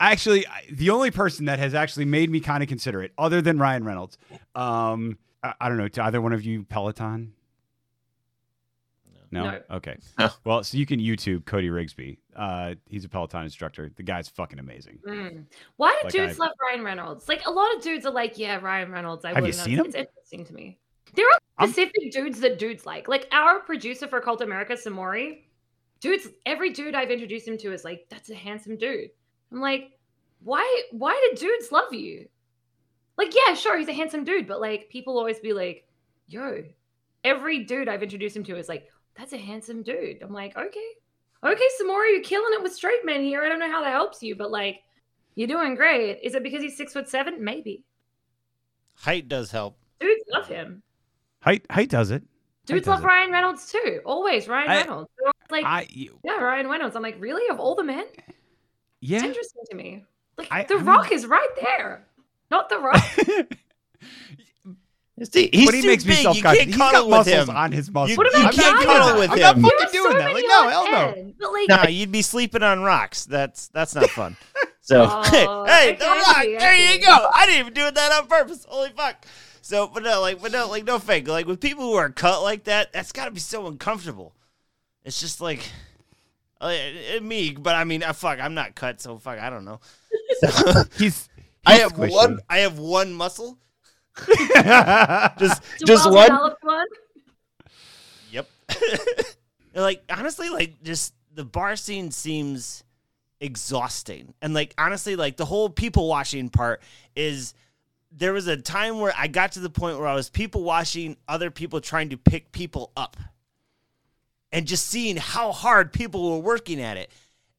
actually 0.00 0.44
the 0.70 0.90
only 0.90 1.10
person 1.10 1.44
that 1.46 1.58
has 1.58 1.74
actually 1.74 2.06
made 2.06 2.30
me 2.30 2.40
kind 2.40 2.62
of 2.62 2.68
consider 2.68 3.02
it, 3.02 3.12
other 3.18 3.40
than 3.42 3.58
Ryan 3.58 3.84
Reynolds, 3.84 4.18
um 4.54 5.18
I, 5.42 5.54
I 5.60 5.68
don't 5.68 5.78
know, 5.78 5.88
to 5.88 6.04
either 6.04 6.20
one 6.20 6.32
of 6.32 6.44
you 6.44 6.64
Peloton? 6.64 7.32
No. 9.32 9.44
No. 9.44 9.60
Okay. 9.70 9.96
No. 10.18 10.28
Well, 10.44 10.64
so 10.64 10.76
you 10.76 10.86
can 10.86 10.98
YouTube 10.98 11.44
Cody 11.44 11.68
Rigsby. 11.68 12.18
Uh, 12.34 12.74
he's 12.88 13.04
a 13.04 13.08
Peloton 13.08 13.44
instructor. 13.44 13.88
The 13.94 14.02
guy's 14.02 14.28
fucking 14.28 14.58
amazing. 14.58 14.98
mm. 15.06 15.44
why 15.76 15.96
do 16.00 16.06
Like 16.06 16.12
dudes 16.12 16.40
I- 16.40 16.44
love 16.46 16.52
Ryan 16.60 16.84
Reynolds? 16.84 17.28
Like 17.28 17.46
a 17.46 17.50
lot 17.50 17.74
of 17.76 17.82
dudes 17.82 18.04
are 18.06 18.12
like, 18.12 18.38
yeah, 18.38 18.56
Ryan 18.60 18.90
Reynolds. 18.90 19.24
I 19.24 19.28
Have 19.28 19.38
you 19.38 19.42
wouldn't 19.42 19.62
seen 19.64 19.78
him? 19.78 19.86
It's 19.86 19.94
interesting 19.94 20.44
to 20.46 20.52
me. 20.54 20.78
There 21.14 21.26
are 21.26 21.38
I'm- 21.58 21.68
specific 21.70 22.10
dudes 22.12 22.40
that 22.40 22.58
dudes 22.58 22.84
like. 22.86 23.06
Like 23.06 23.28
our 23.30 23.60
producer 23.60 24.08
for 24.08 24.20
Cult 24.20 24.40
America, 24.40 24.72
Samori. 24.72 25.42
Dudes, 26.00 26.26
every 26.46 26.70
dude 26.70 26.94
I've 26.96 27.10
introduced 27.10 27.46
him 27.46 27.56
to 27.58 27.72
is 27.72 27.84
like, 27.84 28.06
that's 28.10 28.30
a 28.30 28.34
handsome 28.34 28.76
dude. 28.78 29.10
I'm 29.52 29.60
like, 29.60 29.92
why? 30.42 30.82
Why 30.92 31.30
do 31.30 31.36
dudes 31.40 31.72
love 31.72 31.92
you? 31.92 32.28
Like, 33.18 33.34
yeah, 33.34 33.54
sure, 33.54 33.76
he's 33.78 33.88
a 33.88 33.92
handsome 33.92 34.24
dude, 34.24 34.48
but 34.48 34.60
like, 34.60 34.88
people 34.88 35.18
always 35.18 35.38
be 35.40 35.52
like, 35.52 35.86
yo, 36.26 36.64
every 37.22 37.64
dude 37.64 37.88
I've 37.88 38.02
introduced 38.02 38.36
him 38.36 38.44
to 38.44 38.56
is 38.56 38.68
like, 38.68 38.88
that's 39.14 39.34
a 39.34 39.38
handsome 39.38 39.82
dude. 39.82 40.22
I'm 40.22 40.32
like, 40.32 40.56
okay, 40.56 40.88
okay, 41.44 41.68
Samora, 41.80 42.12
you're 42.12 42.22
killing 42.22 42.54
it 42.54 42.62
with 42.62 42.72
straight 42.72 43.04
men 43.04 43.22
here. 43.22 43.42
I 43.42 43.48
don't 43.48 43.58
know 43.58 43.70
how 43.70 43.82
that 43.82 43.92
helps 43.92 44.22
you, 44.22 44.36
but 44.36 44.50
like, 44.50 44.80
you're 45.34 45.48
doing 45.48 45.74
great. 45.74 46.20
Is 46.22 46.34
it 46.34 46.42
because 46.42 46.62
he's 46.62 46.76
six 46.76 46.92
foot 46.94 47.08
seven? 47.08 47.44
Maybe. 47.44 47.82
Height 48.94 49.28
does 49.28 49.50
help. 49.50 49.76
Dudes 50.00 50.24
love 50.32 50.46
him. 50.46 50.82
Height, 51.42 51.66
height 51.70 51.90
does 51.90 52.10
it. 52.10 52.22
Dudes 52.66 52.86
does 52.86 52.94
love 52.94 53.04
it. 53.04 53.06
Ryan 53.06 53.32
Reynolds 53.32 53.70
too. 53.70 54.00
Always 54.06 54.48
Ryan 54.48 54.70
I- 54.70 54.76
Reynolds. 54.78 55.10
Like, 55.50 55.64
I 55.64 55.86
yeah, 55.90 56.36
Ryan 56.38 56.68
Reynolds. 56.68 56.94
I'm 56.96 57.02
like, 57.02 57.16
really? 57.18 57.50
Of 57.50 57.58
all 57.58 57.74
the 57.74 57.82
men? 57.84 58.06
It's 59.02 59.10
yeah. 59.10 59.24
interesting 59.24 59.62
to 59.70 59.76
me. 59.76 60.04
Like, 60.36 60.48
I- 60.50 60.62
The 60.64 60.74
I 60.74 60.76
mean- 60.78 60.86
Rock 60.86 61.12
is 61.12 61.26
right 61.26 61.48
there. 61.60 62.04
Not 62.50 62.68
The 62.68 62.78
Rock. 62.78 63.04
See, 65.22 65.50
he's 65.52 65.66
but 65.66 65.74
he 65.74 65.82
too 65.82 65.88
makes 65.88 66.06
me 66.06 66.14
big. 66.14 66.22
self 66.22 66.34
You 66.36 66.42
conscious. 66.42 66.58
can't 66.60 66.68
He's 66.70 66.78
got 66.78 66.92
cuddle 66.92 67.08
with 67.10 67.26
muscles 67.26 67.48
him. 67.50 67.54
on 67.56 67.72
his 67.72 67.90
muscles. 67.90 68.16
What 68.16 68.28
about 68.30 68.46
I'm 68.46 68.52
can't 68.54 68.78
cuddle 68.86 69.08
doing 69.08 69.20
with 69.20 69.38
that. 69.38 69.38
him? 69.38 69.56
I'm 69.56 69.60
not 69.62 69.72
fucking 69.72 69.92
doing 69.92 70.12
so 70.12 70.18
that. 70.18 70.32
Like, 70.32 70.44
no, 70.48 70.54
on 70.64 70.70
hell 70.70 70.84
no. 70.90 71.12
end, 71.20 71.34
But 71.38 71.52
like, 71.52 71.68
Nah, 71.68 71.86
you'd 71.88 72.10
be 72.10 72.22
sleeping 72.22 72.62
on 72.62 72.80
rocks. 72.82 73.26
That's 73.26 73.68
that's 73.68 73.94
not 73.94 74.08
fun. 74.10 74.36
So 74.82 75.04
Oh, 75.08 75.22
hey, 75.24 75.46
okay, 75.46 75.96
the 75.98 76.04
I 76.06 76.16
rock. 76.16 76.36
see, 76.42 76.56
I 76.56 76.58
There 76.58 76.74
you 76.74 77.00
go. 77.06 77.30
I 77.34 77.44
didn't 77.46 77.60
even 77.60 77.74
do 77.74 77.90
that 77.90 78.12
on 78.12 78.26
purpose. 78.28 78.64
Holy 78.68 78.88
fuck. 78.96 79.24
So, 79.60 79.86
but 79.86 80.02
no, 80.02 80.20
like, 80.22 80.40
but 80.42 80.50
no, 80.52 80.68
like, 80.68 80.84
no 80.84 80.98
fake. 80.98 81.28
Like 81.28 81.46
with 81.46 81.60
people 81.60 81.84
who 81.84 81.94
are 81.94 82.08
cut 82.08 82.42
like 82.42 82.64
that, 82.64 82.92
that's 82.92 83.12
got 83.12 83.26
to 83.26 83.30
be 83.30 83.38
so 83.40 83.66
uncomfortable. 83.68 84.32
It's 85.04 85.20
just 85.20 85.40
like, 85.42 85.70
uh, 86.60 87.20
me. 87.22 87.52
But 87.52 87.74
I 87.76 87.84
mean, 87.84 88.02
uh, 88.02 88.12
fuck, 88.12 88.38
I'm 88.40 88.54
not 88.54 88.74
cut, 88.74 89.00
so 89.00 89.18
fuck, 89.18 89.38
I 89.38 89.50
don't 89.50 89.64
know. 89.64 89.80
So, 90.40 90.84
He's. 90.96 91.28
I 91.66 91.74
have 91.76 91.92
squishy. 91.92 92.10
one. 92.12 92.40
I 92.48 92.58
have 92.58 92.78
one 92.78 93.12
muscle 93.12 93.58
Just 94.26 95.62
It's 95.74 95.84
Just 95.86 96.06
one? 96.06 96.14
well-developed 96.14 96.64
one. 96.64 96.86
Yep. 98.30 98.48
like 99.74 100.02
honestly, 100.10 100.48
like 100.50 100.82
just 100.82 101.14
the 101.34 101.44
bar 101.44 101.76
scene 101.76 102.10
seems 102.10 102.84
exhausting. 103.40 104.34
And 104.42 104.54
like 104.54 104.74
honestly, 104.78 105.16
like 105.16 105.36
the 105.36 105.44
whole 105.44 105.68
people 105.70 106.08
watching 106.08 106.48
part 106.48 106.82
is 107.16 107.54
there 108.12 108.32
was 108.32 108.46
a 108.46 108.56
time 108.56 108.98
where 109.00 109.12
I 109.16 109.28
got 109.28 109.52
to 109.52 109.60
the 109.60 109.70
point 109.70 109.98
where 109.98 110.08
I 110.08 110.14
was 110.14 110.28
people 110.30 110.62
watching 110.64 111.16
other 111.28 111.50
people 111.50 111.80
trying 111.80 112.10
to 112.10 112.16
pick 112.16 112.52
people 112.52 112.92
up. 112.96 113.16
And 114.52 114.66
just 114.66 114.86
seeing 114.86 115.16
how 115.16 115.52
hard 115.52 115.92
people 115.92 116.32
were 116.32 116.38
working 116.38 116.80
at 116.80 116.96
it. 116.96 117.10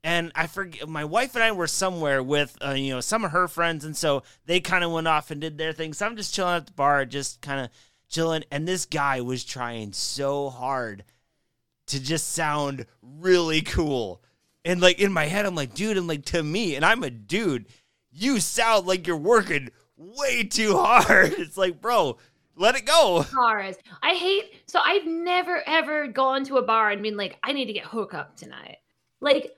And 0.03 0.31
I 0.35 0.47
forget 0.47 0.89
my 0.89 1.05
wife 1.05 1.35
and 1.35 1.43
I 1.43 1.51
were 1.51 1.67
somewhere 1.67 2.23
with 2.23 2.57
uh, 2.65 2.71
you 2.71 2.91
know 2.93 3.01
some 3.01 3.23
of 3.23 3.31
her 3.31 3.47
friends 3.47 3.85
and 3.85 3.95
so 3.95 4.23
they 4.45 4.59
kind 4.59 4.83
of 4.83 4.91
went 4.91 5.07
off 5.07 5.29
and 5.31 5.39
did 5.39 5.57
their 5.57 5.73
thing. 5.73 5.93
So 5.93 6.05
I'm 6.05 6.17
just 6.17 6.33
chilling 6.33 6.55
at 6.55 6.65
the 6.65 6.73
bar 6.73 7.05
just 7.05 7.41
kind 7.41 7.61
of 7.61 7.69
chilling 8.09 8.43
and 8.51 8.67
this 8.67 8.85
guy 8.85 9.21
was 9.21 9.45
trying 9.45 9.93
so 9.93 10.49
hard 10.49 11.03
to 11.87 12.01
just 12.01 12.29
sound 12.29 12.85
really 13.01 13.61
cool. 13.61 14.23
And 14.65 14.81
like 14.81 14.99
in 14.99 15.13
my 15.13 15.25
head, 15.25 15.45
I'm 15.45 15.55
like, 15.55 15.73
dude, 15.73 15.97
and 15.97 16.07
like 16.07 16.25
to 16.25 16.41
me, 16.41 16.75
and 16.75 16.85
I'm 16.85 17.03
a 17.03 17.09
dude, 17.09 17.67
you 18.11 18.39
sound 18.39 18.87
like 18.87 19.07
you're 19.07 19.17
working 19.17 19.69
way 19.97 20.43
too 20.43 20.77
hard. 20.77 21.33
It's 21.37 21.57
like, 21.57 21.81
bro, 21.81 22.17
let 22.61 22.75
it 22.75 22.85
go. 22.85 23.25
bars. 23.33 23.75
I 24.01 24.13
hate 24.13 24.61
so 24.67 24.79
I've 24.83 25.05
never 25.05 25.61
ever 25.67 26.07
gone 26.07 26.45
to 26.45 26.57
a 26.57 26.61
bar 26.61 26.91
and 26.91 27.01
been 27.01 27.17
like, 27.17 27.37
I 27.43 27.51
need 27.51 27.65
to 27.65 27.73
get 27.73 27.85
hook 27.85 28.13
up 28.13 28.37
tonight. 28.37 28.77
Like 29.19 29.51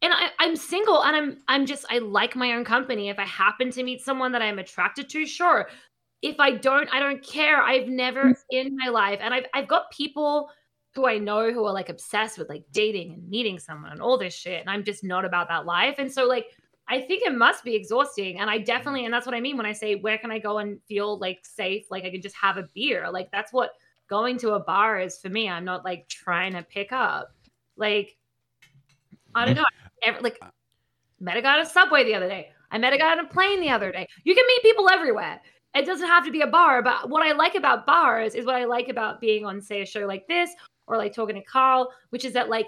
and 0.00 0.12
I, 0.12 0.28
I'm 0.38 0.54
single 0.54 1.02
and 1.02 1.16
I'm 1.16 1.38
I'm 1.48 1.66
just 1.66 1.84
I 1.90 1.98
like 1.98 2.36
my 2.36 2.52
own 2.52 2.64
company. 2.64 3.08
If 3.08 3.18
I 3.18 3.24
happen 3.24 3.70
to 3.70 3.82
meet 3.82 4.02
someone 4.02 4.32
that 4.32 4.42
I'm 4.42 4.58
attracted 4.58 5.08
to, 5.10 5.26
sure. 5.26 5.68
If 6.22 6.40
I 6.40 6.52
don't, 6.52 6.88
I 6.92 7.00
don't 7.00 7.22
care. 7.22 7.60
I've 7.60 7.88
never 7.88 8.24
mm. 8.24 8.34
in 8.50 8.76
my 8.76 8.90
life, 8.90 9.18
and 9.20 9.34
I've 9.34 9.44
I've 9.52 9.68
got 9.68 9.90
people 9.90 10.50
who 10.94 11.08
I 11.08 11.18
know 11.18 11.52
who 11.52 11.64
are 11.64 11.72
like 11.72 11.88
obsessed 11.88 12.38
with 12.38 12.48
like 12.48 12.64
dating 12.72 13.14
and 13.14 13.28
meeting 13.28 13.58
someone 13.58 13.92
and 13.92 14.00
all 14.00 14.16
this 14.16 14.34
shit. 14.34 14.60
And 14.60 14.70
I'm 14.70 14.84
just 14.84 15.02
not 15.02 15.24
about 15.24 15.48
that 15.48 15.66
life. 15.66 15.96
And 15.98 16.10
so 16.10 16.26
like 16.26 16.46
I 16.88 17.00
think 17.00 17.22
it 17.24 17.34
must 17.34 17.64
be 17.64 17.74
exhausting. 17.74 18.40
And 18.40 18.50
I 18.50 18.58
definitely, 18.58 19.00
mm-hmm. 19.00 19.06
and 19.06 19.14
that's 19.14 19.26
what 19.26 19.34
I 19.34 19.40
mean 19.40 19.56
when 19.56 19.66
I 19.66 19.72
say, 19.72 19.96
where 19.96 20.18
can 20.18 20.30
I 20.30 20.38
go 20.38 20.58
and 20.58 20.80
feel 20.86 21.18
like 21.18 21.40
safe? 21.42 21.86
Like 21.90 22.04
I 22.04 22.10
can 22.10 22.22
just 22.22 22.36
have 22.36 22.56
a 22.56 22.68
beer. 22.74 23.10
Like 23.10 23.30
that's 23.32 23.52
what 23.52 23.70
going 24.08 24.38
to 24.38 24.52
a 24.52 24.60
bar 24.60 25.00
is 25.00 25.18
for 25.18 25.28
me. 25.28 25.48
I'm 25.48 25.64
not 25.64 25.84
like 25.84 26.08
trying 26.08 26.52
to 26.52 26.62
pick 26.62 26.92
up. 26.92 27.32
Like, 27.76 28.16
I 29.34 29.46
don't 29.46 29.56
know. 29.56 29.64
Ever, 30.04 30.20
like, 30.20 30.38
uh, 30.42 30.48
met 31.20 31.36
a 31.36 31.42
guy 31.42 31.54
on 31.54 31.60
a 31.60 31.66
subway 31.66 32.04
the 32.04 32.14
other 32.14 32.28
day. 32.28 32.50
I 32.70 32.78
met 32.78 32.92
a 32.92 32.98
guy 32.98 33.12
on 33.12 33.20
a 33.20 33.26
plane 33.26 33.60
the 33.60 33.70
other 33.70 33.90
day. 33.90 34.06
You 34.24 34.34
can 34.34 34.46
meet 34.46 34.62
people 34.62 34.90
everywhere. 34.90 35.40
It 35.74 35.86
doesn't 35.86 36.06
have 36.06 36.24
to 36.24 36.30
be 36.30 36.42
a 36.42 36.46
bar. 36.46 36.82
But 36.82 37.08
what 37.08 37.26
I 37.26 37.32
like 37.32 37.54
about 37.54 37.86
bars 37.86 38.34
is 38.34 38.44
what 38.44 38.56
I 38.56 38.64
like 38.64 38.88
about 38.88 39.20
being 39.20 39.44
on, 39.44 39.60
say, 39.60 39.82
a 39.82 39.86
show 39.86 40.06
like 40.06 40.26
this 40.28 40.50
or 40.86 40.98
like 40.98 41.14
talking 41.14 41.36
to 41.36 41.42
Carl, 41.42 41.90
which 42.10 42.24
is 42.24 42.32
that 42.34 42.48
like 42.48 42.66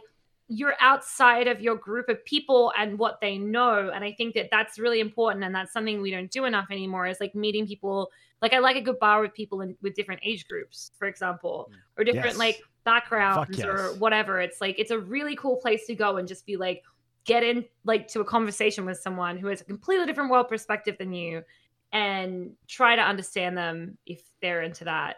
you're 0.48 0.74
outside 0.81 1.48
of 1.48 1.60
your 1.60 1.74
group 1.74 2.09
of 2.09 2.24
people 2.24 2.73
and 2.78 2.98
what 2.98 3.20
they 3.20 3.36
know 3.36 3.90
and 3.93 4.05
i 4.05 4.12
think 4.12 4.35
that 4.35 4.48
that's 4.51 4.78
really 4.78 5.01
important 5.01 5.44
and 5.44 5.55
that's 5.55 5.73
something 5.73 6.01
we 6.01 6.10
don't 6.10 6.31
do 6.31 6.44
enough 6.44 6.66
anymore 6.70 7.06
is 7.06 7.18
like 7.20 7.35
meeting 7.35 7.66
people 7.66 8.10
like 8.40 8.52
i 8.52 8.59
like 8.59 8.77
a 8.77 8.81
good 8.81 8.98
bar 9.01 9.20
with 9.20 9.35
people 9.35 9.60
in, 9.60 9.77
with 9.82 9.94
different 9.94 10.20
age 10.24 10.47
groups 10.47 10.93
for 10.98 11.09
example 11.09 11.68
mm. 11.70 11.77
or 12.01 12.05
different 12.05 12.27
Yes. 12.27 12.39
like 12.39 12.62
backgrounds 12.86 13.59
Fuck 13.59 13.66
or 13.66 13.94
whatever. 13.98 14.40
It's 14.40 14.62
like 14.62 14.78
it's 14.78 14.93
a 14.93 14.98
really 14.98 15.36
cool 15.36 15.56
place 15.56 15.86
to 15.89 15.94
go 15.94 16.16
and 16.16 16.27
just 16.27 16.47
be 16.47 16.56
like 16.56 16.82
get 17.27 17.43
in 17.43 17.66
like 17.85 18.09
to 18.09 18.20
a 18.20 18.24
conversation 18.24 18.86
with 18.86 18.98
someone 18.98 19.36
who 19.36 19.48
has 19.48 19.60
a 19.60 19.64
completely 19.64 20.06
different 20.06 20.31
world 20.31 20.48
perspective 20.48 20.97
than 20.97 21.12
you 21.12 21.43
and 21.93 22.52
try 22.68 22.97
to 22.97 23.02
understand 23.02 23.59
them 23.59 23.98
if 24.06 24.23
they're 24.40 24.62
into 24.62 24.85
that. 24.85 25.16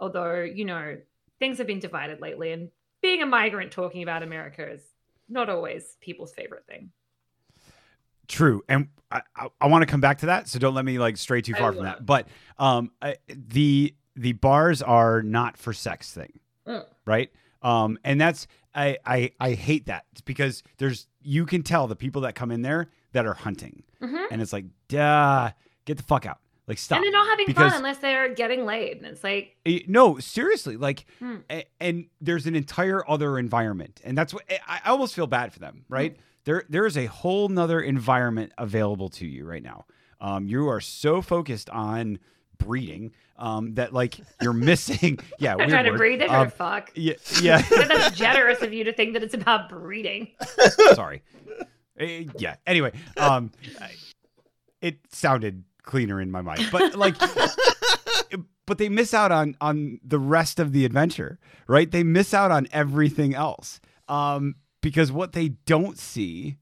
Although 0.00 0.40
you 0.40 0.64
know 0.64 0.96
things 1.38 1.58
have 1.58 1.68
been 1.68 1.78
divided 1.78 2.20
lately 2.20 2.50
and 2.50 2.70
being 3.02 3.22
a 3.22 3.26
migrant 3.26 3.72
talking 3.72 4.02
about 4.02 4.22
America 4.22 4.68
is 4.68 4.82
not 5.28 5.48
always 5.48 5.96
people's 6.00 6.32
favorite 6.32 6.66
thing. 6.66 6.90
True, 8.28 8.62
and 8.68 8.88
I, 9.10 9.22
I, 9.34 9.48
I 9.60 9.66
want 9.66 9.82
to 9.82 9.86
come 9.86 10.00
back 10.00 10.18
to 10.18 10.26
that, 10.26 10.46
so 10.48 10.60
don't 10.60 10.74
let 10.74 10.84
me 10.84 10.98
like 11.00 11.16
stray 11.16 11.40
too 11.42 11.54
far 11.54 11.72
from 11.72 11.82
that. 11.84 12.06
But 12.06 12.28
um, 12.58 12.92
I, 13.02 13.16
the 13.28 13.92
the 14.14 14.32
bars 14.34 14.82
are 14.82 15.22
not 15.22 15.56
for 15.56 15.72
sex 15.72 16.12
thing, 16.12 16.38
Mm. 16.66 16.84
right? 17.06 17.30
Um, 17.62 17.98
and 18.04 18.20
that's 18.20 18.46
I, 18.72 18.98
I 19.04 19.32
I 19.40 19.52
hate 19.54 19.86
that 19.86 20.04
because 20.24 20.62
there's 20.78 21.08
you 21.22 21.44
can 21.44 21.62
tell 21.64 21.88
the 21.88 21.96
people 21.96 22.22
that 22.22 22.36
come 22.36 22.52
in 22.52 22.62
there 22.62 22.88
that 23.12 23.26
are 23.26 23.34
hunting, 23.34 23.82
Mhm. 24.00 24.26
and 24.30 24.40
it's 24.40 24.52
like, 24.52 24.66
duh, 24.86 25.50
get 25.84 25.96
the 25.96 26.04
fuck 26.04 26.24
out, 26.24 26.38
like 26.70 26.78
stop. 26.78 26.96
And 26.96 27.04
they're 27.04 27.12
not 27.12 27.28
having 27.28 27.46
Because- 27.46 27.72
fun 27.72 27.78
unless 27.78 27.98
they're 27.98 28.32
getting 28.34 28.64
laid. 28.64 28.96
And 28.98 29.06
it's 29.06 29.22
like, 29.22 29.56
Eh, 29.66 29.80
No, 29.88 30.18
seriously, 30.18 30.76
like, 30.78 31.04
Hmm. 31.18 31.36
a- 31.50 31.66
and 31.80 32.06
there's 32.22 32.46
an 32.46 32.54
entire 32.56 33.02
other 33.10 33.38
environment, 33.38 34.00
and 34.04 34.16
that's 34.16 34.32
what 34.32 34.44
I, 34.66 34.80
I 34.84 34.90
almost 34.90 35.14
feel 35.14 35.26
bad 35.26 35.52
for 35.52 35.58
them, 35.58 35.84
right? 35.90 36.16
There, 36.44 36.64
there 36.70 36.86
is 36.86 36.96
a 36.96 37.04
whole 37.06 37.48
nother 37.50 37.80
environment 37.80 38.52
available 38.56 39.10
to 39.10 39.26
you 39.26 39.44
right 39.44 39.62
now. 39.62 39.84
Um, 40.20 40.46
you 40.48 40.68
are 40.68 40.80
so 40.80 41.20
focused 41.20 41.68
on 41.70 42.18
breeding 42.58 43.12
um, 43.36 43.74
that 43.74 43.92
like 43.92 44.16
you're 44.42 44.52
missing. 44.70 45.18
yeah, 45.38 45.56
I'm 45.58 45.68
trying 45.68 45.84
to. 45.86 45.96
They're 45.98 46.30
Um, 46.30 46.50
to 46.50 46.56
fuck. 46.56 46.92
yeah, 46.94 47.14
yeah. 47.42 47.60
That's 47.70 48.16
generous 48.16 48.62
of 48.62 48.72
you 48.72 48.84
to 48.84 48.92
think 48.92 49.14
that 49.14 49.22
it's 49.22 49.34
about 49.34 49.68
breeding. 49.70 50.28
Sorry. 50.94 51.22
Eh, 51.98 52.24
yeah. 52.38 52.56
Anyway, 52.66 52.92
um, 53.16 53.50
it 54.82 54.98
sounded 55.10 55.64
cleaner 55.82 56.20
in 56.20 56.30
my 56.30 56.40
mind, 56.42 56.68
but 56.72 56.94
like, 56.96 57.16
but 58.66 58.78
they 58.78 58.88
miss 58.88 59.12
out 59.14 59.32
on 59.32 59.56
on 59.60 59.98
the 60.04 60.18
rest 60.18 60.58
of 60.60 60.72
the 60.72 60.84
adventure, 60.84 61.38
right? 61.66 61.90
They 61.90 62.02
miss 62.02 62.32
out 62.34 62.50
on 62.50 62.68
everything 62.72 63.34
else, 63.34 63.80
um, 64.08 64.56
because 64.80 65.10
what 65.12 65.32
they 65.32 65.48
don't 65.48 65.98
see, 65.98 66.56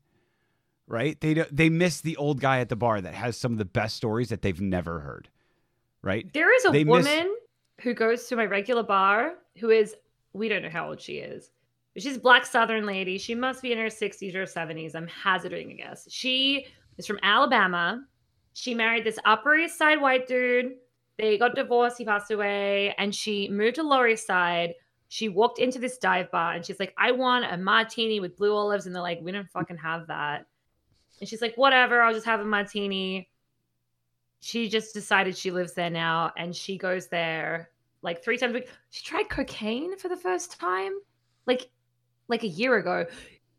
right? 0.86 1.20
They 1.20 1.34
don't, 1.34 1.54
they 1.54 1.68
miss 1.68 2.00
the 2.00 2.16
old 2.16 2.40
guy 2.40 2.60
at 2.60 2.68
the 2.68 2.76
bar 2.76 3.00
that 3.00 3.14
has 3.14 3.36
some 3.36 3.52
of 3.52 3.58
the 3.58 3.64
best 3.64 3.96
stories 3.96 4.28
that 4.30 4.42
they've 4.42 4.60
never 4.60 5.00
heard, 5.00 5.28
right? 6.02 6.32
There 6.32 6.54
is 6.54 6.64
a 6.64 6.70
They 6.70 6.84
miss- 6.84 7.06
woman 7.06 7.34
who 7.82 7.94
goes 7.94 8.26
to 8.26 8.36
my 8.36 8.44
regular 8.44 8.82
bar 8.82 9.34
who 9.58 9.70
is, 9.70 9.94
we 10.32 10.48
don't 10.48 10.62
know 10.62 10.70
how 10.70 10.88
old 10.88 11.00
she 11.00 11.14
is. 11.18 11.50
But 11.94 12.02
she's 12.02 12.16
a 12.16 12.20
black 12.20 12.44
Southern 12.44 12.86
lady. 12.86 13.18
She 13.18 13.34
must 13.34 13.62
be 13.62 13.72
in 13.72 13.78
her 13.78 13.86
60s 13.86 14.34
or 14.34 14.44
70s. 14.44 14.94
I'm 14.94 15.06
hazarding 15.08 15.70
a 15.72 15.74
guess. 15.74 16.06
She 16.10 16.66
is 16.96 17.06
from 17.06 17.18
Alabama. 17.22 18.04
She 18.54 18.74
married 18.74 19.04
this 19.04 19.18
Upper 19.24 19.54
East 19.56 19.78
Side 19.78 20.00
white 20.00 20.26
dude. 20.26 20.74
They 21.16 21.38
got 21.38 21.54
divorced. 21.54 21.98
He 21.98 22.04
passed 22.04 22.30
away. 22.30 22.94
And 22.98 23.14
she 23.14 23.48
moved 23.48 23.76
to 23.76 23.82
Lower 23.82 24.08
East 24.08 24.26
Side. 24.26 24.74
She 25.08 25.28
walked 25.28 25.58
into 25.58 25.78
this 25.78 25.96
dive 25.98 26.30
bar 26.30 26.52
and 26.52 26.64
she's 26.64 26.78
like, 26.78 26.92
I 26.98 27.12
want 27.12 27.50
a 27.50 27.56
martini 27.56 28.20
with 28.20 28.36
blue 28.36 28.54
olives. 28.54 28.86
And 28.86 28.94
they're 28.94 29.02
like, 29.02 29.20
we 29.22 29.32
don't 29.32 29.48
fucking 29.50 29.78
have 29.78 30.08
that. 30.08 30.44
And 31.20 31.28
she's 31.28 31.40
like, 31.40 31.54
whatever, 31.56 32.02
I'll 32.02 32.12
just 32.12 32.26
have 32.26 32.40
a 32.40 32.44
martini 32.44 33.28
she 34.40 34.68
just 34.68 34.94
decided 34.94 35.36
she 35.36 35.50
lives 35.50 35.74
there 35.74 35.90
now 35.90 36.32
and 36.36 36.54
she 36.54 36.78
goes 36.78 37.08
there 37.08 37.70
like 38.02 38.22
three 38.22 38.38
times 38.38 38.52
a 38.52 38.54
week. 38.54 38.68
She 38.90 39.04
tried 39.04 39.28
cocaine 39.28 39.96
for 39.98 40.08
the 40.08 40.16
first 40.16 40.58
time, 40.60 40.92
like 41.46 41.68
like 42.28 42.44
a 42.44 42.48
year 42.48 42.76
ago. 42.76 43.06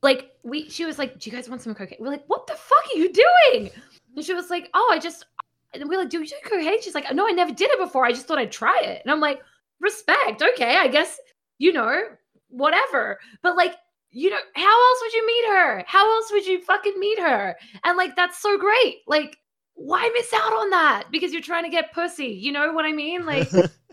Like 0.01 0.31
we 0.43 0.69
she 0.69 0.85
was 0.85 0.97
like, 0.97 1.19
Do 1.19 1.29
you 1.29 1.35
guys 1.35 1.49
want 1.49 1.61
some 1.61 1.75
cocaine? 1.75 1.97
We're 1.99 2.09
like, 2.09 2.23
What 2.27 2.47
the 2.47 2.53
fuck 2.53 2.85
are 2.93 2.97
you 2.97 3.11
doing? 3.11 3.71
And 4.15 4.25
she 4.25 4.33
was 4.33 4.49
like, 4.49 4.69
Oh, 4.73 4.89
I 4.93 4.99
just 4.99 5.25
and 5.73 5.87
we're 5.87 5.99
like, 5.99 6.09
Do 6.09 6.19
you 6.19 6.27
do 6.27 6.35
cocaine? 6.43 6.81
She's 6.81 6.95
like, 6.95 7.13
No, 7.13 7.27
I 7.27 7.31
never 7.31 7.53
did 7.53 7.69
it 7.71 7.79
before. 7.79 8.05
I 8.05 8.11
just 8.11 8.27
thought 8.27 8.39
I'd 8.39 8.51
try 8.51 8.79
it. 8.81 9.01
And 9.03 9.11
I'm 9.11 9.19
like, 9.19 9.41
respect, 9.79 10.41
okay, 10.41 10.77
I 10.77 10.87
guess, 10.87 11.19
you 11.57 11.71
know, 11.71 12.01
whatever. 12.49 13.19
But 13.41 13.55
like 13.55 13.75
you 14.11 14.29
know, 14.29 14.39
how 14.55 14.89
else 14.89 14.99
would 15.01 15.13
you 15.13 15.27
meet 15.27 15.45
her? 15.49 15.83
How 15.85 16.15
else 16.15 16.31
would 16.31 16.45
you 16.45 16.61
fucking 16.61 16.99
meet 16.99 17.19
her? 17.19 17.55
And 17.83 17.97
like, 17.97 18.15
that's 18.15 18.41
so 18.41 18.57
great. 18.57 18.97
Like, 19.07 19.37
why 19.75 20.09
miss 20.13 20.33
out 20.33 20.53
on 20.53 20.71
that? 20.71 21.05
Because 21.11 21.31
you're 21.31 21.41
trying 21.41 21.63
to 21.63 21.69
get 21.69 21.93
pussy. 21.93 22.27
You 22.27 22.51
know 22.51 22.73
what 22.73 22.85
I 22.85 22.91
mean? 22.91 23.25
Like, 23.25 23.49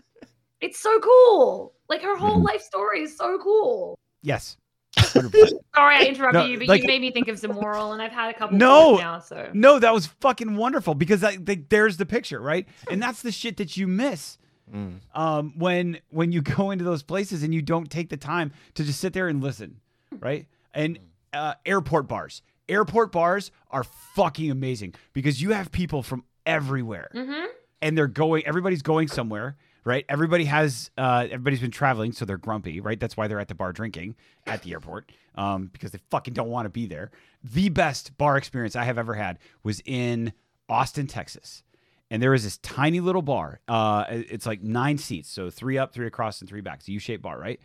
it's 0.61 0.79
so 0.79 0.99
cool. 0.99 1.73
Like, 1.87 2.01
her 2.01 2.17
whole 2.17 2.41
life 2.41 2.61
story 2.61 3.03
is 3.03 3.15
so 3.15 3.37
cool. 3.37 3.97
Yes. 4.21 4.57
100%. 4.95 5.31
Sorry, 5.75 5.95
I 5.95 6.03
interrupted 6.05 6.33
No, 6.41 6.45
you, 6.45 6.57
but 6.59 6.67
like- 6.67 6.81
you 6.81 6.87
made 6.87 7.01
me 7.01 7.11
think 7.11 7.27
of 7.27 7.37
some 7.39 7.51
moral, 7.51 7.93
and 7.93 8.01
I've 8.01 8.11
had 8.11 8.33
a 8.33 8.37
couple 8.37 8.57
No. 8.57 8.97
now. 8.97 9.19
So 9.19 9.49
No, 9.53 9.79
that 9.79 9.93
was 9.93 10.07
fucking 10.07 10.55
wonderful 10.55 10.95
because 10.95 11.23
I, 11.23 11.37
like, 11.45 11.69
there's 11.69 11.97
the 11.97 12.05
picture, 12.05 12.39
right? 12.39 12.67
And 12.89 13.01
that's 13.01 13.21
the 13.21 13.31
shit 13.31 13.57
that 13.57 13.77
you 13.77 13.87
miss 13.87 14.37
Mm. 14.73 14.95
um, 15.15 15.53
when 15.57 15.99
when 16.09 16.33
you 16.33 16.41
go 16.57 16.71
into 16.71 16.83
those 16.83 17.01
places 17.01 17.41
and 17.41 17.53
you 17.53 17.61
don't 17.61 17.89
take 17.89 18.09
the 18.09 18.17
time 18.17 18.51
to 18.73 18.83
just 18.83 18.99
sit 18.99 19.13
there 19.13 19.29
and 19.29 19.41
listen, 19.41 19.79
right? 20.19 20.45
And 20.73 20.99
uh, 21.31 21.53
airport 21.65 22.09
bars, 22.09 22.41
airport 22.67 23.13
bars 23.13 23.49
are 23.71 23.85
fucking 23.85 24.51
amazing 24.51 24.93
because 25.13 25.41
you 25.41 25.51
have 25.53 25.71
people 25.71 26.03
from 26.03 26.25
everywhere 26.45 27.07
hmm 27.13 27.45
and 27.81 27.97
they're 27.97 28.07
going. 28.07 28.45
Everybody's 28.45 28.81
going 28.81 29.07
somewhere, 29.07 29.55
right? 29.87 30.05
Everybody 30.09 30.43
has 30.45 30.91
uh, 30.97 31.27
everybody's 31.31 31.61
been 31.61 31.71
traveling, 31.71 32.11
so 32.11 32.25
they're 32.25 32.37
grumpy, 32.37 32.81
right? 32.81 32.99
That's 32.99 33.15
why 33.15 33.27
they're 33.27 33.39
at 33.39 33.47
the 33.47 33.55
bar 33.55 33.71
drinking 33.71 34.15
at 34.45 34.61
the 34.61 34.73
airport 34.73 35.13
um, 35.35 35.69
because 35.71 35.91
they 35.91 35.99
fucking 36.11 36.33
don't 36.33 36.49
want 36.49 36.65
to 36.65 36.69
be 36.69 36.85
there. 36.85 37.09
The 37.41 37.69
best 37.69 38.17
bar 38.17 38.35
experience 38.35 38.75
I 38.75 38.83
have 38.83 38.97
ever 38.97 39.13
had 39.13 39.39
was 39.63 39.81
in 39.85 40.33
Austin, 40.67 41.07
Texas, 41.07 41.63
and 42.11 42.21
there 42.21 42.33
is 42.33 42.43
this 42.43 42.57
tiny 42.57 42.99
little 42.99 43.21
bar. 43.21 43.61
Uh, 43.67 44.03
it's 44.09 44.45
like 44.45 44.61
nine 44.61 44.97
seats, 44.97 45.29
so 45.29 45.49
three 45.49 45.77
up, 45.77 45.93
three 45.93 46.07
across, 46.07 46.41
and 46.41 46.49
three 46.49 46.61
back. 46.61 46.79
It's 46.79 46.89
a 46.89 46.91
U-shaped 46.91 47.23
bar, 47.23 47.39
right? 47.39 47.59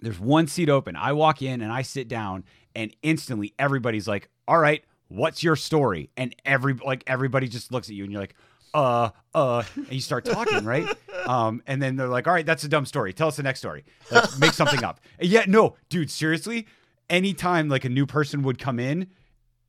There's 0.00 0.18
one 0.18 0.48
seat 0.48 0.68
open. 0.68 0.96
I 0.96 1.12
walk 1.12 1.40
in 1.40 1.62
and 1.62 1.70
I 1.70 1.82
sit 1.82 2.08
down, 2.08 2.44
and 2.74 2.94
instantly 3.04 3.54
everybody's 3.60 4.08
like, 4.08 4.28
"All 4.48 4.58
right, 4.58 4.84
what's 5.06 5.44
your 5.44 5.54
story?" 5.54 6.10
And 6.16 6.34
every 6.44 6.74
like 6.74 7.04
everybody 7.06 7.46
just 7.46 7.70
looks 7.70 7.88
at 7.88 7.94
you, 7.94 8.02
and 8.02 8.12
you're 8.12 8.20
like, 8.20 8.34
"Uh, 8.74 9.10
uh," 9.34 9.62
and 9.76 9.92
you 9.92 10.00
start 10.00 10.24
talking, 10.24 10.64
right? 10.64 10.86
Um, 11.24 11.62
and 11.68 11.80
then 11.80 11.94
they're 11.94 12.08
like, 12.08 12.26
"All 12.26 12.34
right, 12.34 12.44
that's 12.44 12.64
a 12.64 12.68
dumb 12.68 12.84
story. 12.84 13.12
Tell 13.12 13.28
us 13.28 13.36
the 13.36 13.44
next 13.44 13.60
story. 13.60 13.84
Like, 14.10 14.38
make 14.40 14.52
something 14.54 14.82
up." 14.82 14.98
And 15.20 15.28
yeah, 15.28 15.44
no, 15.46 15.76
dude, 15.88 16.10
seriously. 16.10 16.66
Anytime 17.08 17.68
like 17.68 17.84
a 17.84 17.88
new 17.88 18.06
person 18.06 18.42
would 18.42 18.58
come 18.58 18.80
in, 18.80 19.06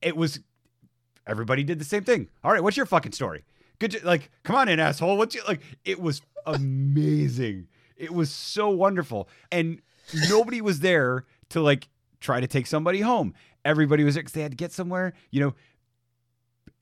it 0.01 0.17
was 0.17 0.39
everybody 1.27 1.63
did 1.63 1.77
the 1.77 1.85
same 1.85 2.03
thing. 2.03 2.27
All 2.43 2.51
right, 2.51 2.63
what's 2.63 2.75
your 2.75 2.87
fucking 2.87 3.11
story? 3.11 3.43
Good, 3.77 4.03
like, 4.03 4.31
come 4.43 4.55
on 4.55 4.67
in, 4.67 4.79
asshole. 4.79 5.15
What's 5.15 5.35
your 5.35 5.43
like? 5.45 5.61
It 5.85 5.99
was 6.01 6.23
amazing. 6.47 7.67
It 7.97 8.11
was 8.11 8.31
so 8.31 8.69
wonderful, 8.69 9.29
and 9.51 9.79
nobody 10.29 10.59
was 10.61 10.79
there 10.79 11.25
to 11.49 11.61
like 11.61 11.87
try 12.19 12.39
to 12.39 12.47
take 12.47 12.65
somebody 12.65 13.01
home. 13.01 13.35
Everybody 13.63 14.03
was 14.03 14.15
there 14.15 14.23
because 14.23 14.33
they 14.33 14.41
had 14.41 14.51
to 14.51 14.57
get 14.57 14.71
somewhere, 14.71 15.13
you 15.29 15.39
know. 15.39 15.53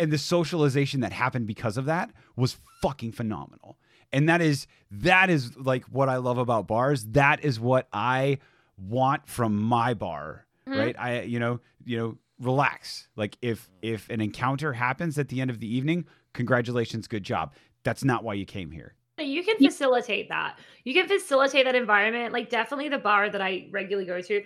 And 0.01 0.11
the 0.11 0.17
socialization 0.17 1.01
that 1.01 1.13
happened 1.13 1.45
because 1.45 1.77
of 1.77 1.85
that 1.85 2.11
was 2.35 2.57
fucking 2.81 3.11
phenomenal. 3.11 3.77
And 4.11 4.27
that 4.27 4.41
is 4.41 4.65
that 4.89 5.29
is 5.29 5.55
like 5.55 5.83
what 5.85 6.09
I 6.09 6.17
love 6.17 6.39
about 6.39 6.67
bars. 6.67 7.05
That 7.11 7.45
is 7.45 7.59
what 7.59 7.87
I 7.93 8.39
want 8.77 9.27
from 9.27 9.61
my 9.61 9.93
bar, 9.93 10.47
Mhm. 10.67 10.77
right? 10.77 10.95
I 10.99 11.21
you 11.21 11.39
know, 11.39 11.59
you 11.85 11.97
know, 11.99 12.17
relax. 12.39 13.07
Like 13.15 13.37
if 13.43 13.69
if 13.83 14.09
an 14.09 14.21
encounter 14.21 14.73
happens 14.73 15.19
at 15.19 15.29
the 15.29 15.39
end 15.39 15.51
of 15.51 15.59
the 15.59 15.71
evening, 15.77 16.05
congratulations, 16.33 17.07
good 17.07 17.23
job. 17.23 17.53
That's 17.83 18.03
not 18.03 18.23
why 18.23 18.33
you 18.33 18.45
came 18.45 18.71
here. 18.71 18.95
You 19.19 19.43
can 19.43 19.57
facilitate 19.57 20.29
that. 20.29 20.57
You 20.83 20.95
can 20.95 21.07
facilitate 21.07 21.65
that 21.65 21.75
environment. 21.75 22.33
Like 22.33 22.49
definitely 22.49 22.89
the 22.89 22.97
bar 22.97 23.29
that 23.29 23.39
I 23.41 23.67
regularly 23.69 24.07
go 24.07 24.19
to, 24.19 24.43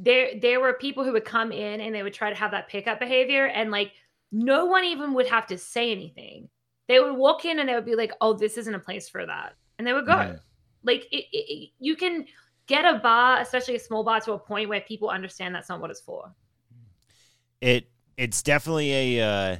there 0.00 0.30
there 0.40 0.60
were 0.60 0.72
people 0.74 1.04
who 1.04 1.12
would 1.12 1.24
come 1.24 1.52
in 1.52 1.80
and 1.80 1.94
they 1.94 2.02
would 2.02 2.12
try 2.14 2.28
to 2.28 2.36
have 2.36 2.50
that 2.50 2.68
pickup 2.68 2.98
behavior 2.98 3.46
and 3.46 3.70
like 3.70 3.92
no 4.32 4.66
one 4.66 4.84
even 4.84 5.14
would 5.14 5.26
have 5.28 5.46
to 5.48 5.58
say 5.58 5.90
anything. 5.92 6.48
They 6.88 7.00
would 7.00 7.14
walk 7.16 7.44
in 7.44 7.58
and 7.58 7.68
they 7.68 7.74
would 7.74 7.84
be 7.84 7.96
like, 7.96 8.12
"Oh, 8.20 8.32
this 8.34 8.56
isn't 8.58 8.74
a 8.74 8.78
place 8.78 9.08
for 9.08 9.24
that," 9.26 9.54
and 9.78 9.86
they 9.86 9.92
would 9.92 10.06
go. 10.06 10.12
Yeah. 10.16 10.36
Like 10.82 11.04
it, 11.12 11.24
it- 11.32 11.70
you 11.80 11.96
can 11.96 12.26
get 12.66 12.84
a 12.84 12.98
bar, 12.98 13.40
especially 13.40 13.76
a 13.76 13.80
small 13.80 14.04
bar, 14.04 14.20
to 14.20 14.32
a 14.32 14.38
point 14.38 14.68
where 14.68 14.80
people 14.80 15.08
understand 15.08 15.54
that's 15.54 15.68
not 15.68 15.80
what 15.80 15.90
it's 15.90 16.00
for. 16.00 16.32
It 17.60 17.88
it's 18.16 18.42
definitely 18.42 19.18
a 19.18 19.26
uh, 19.26 19.56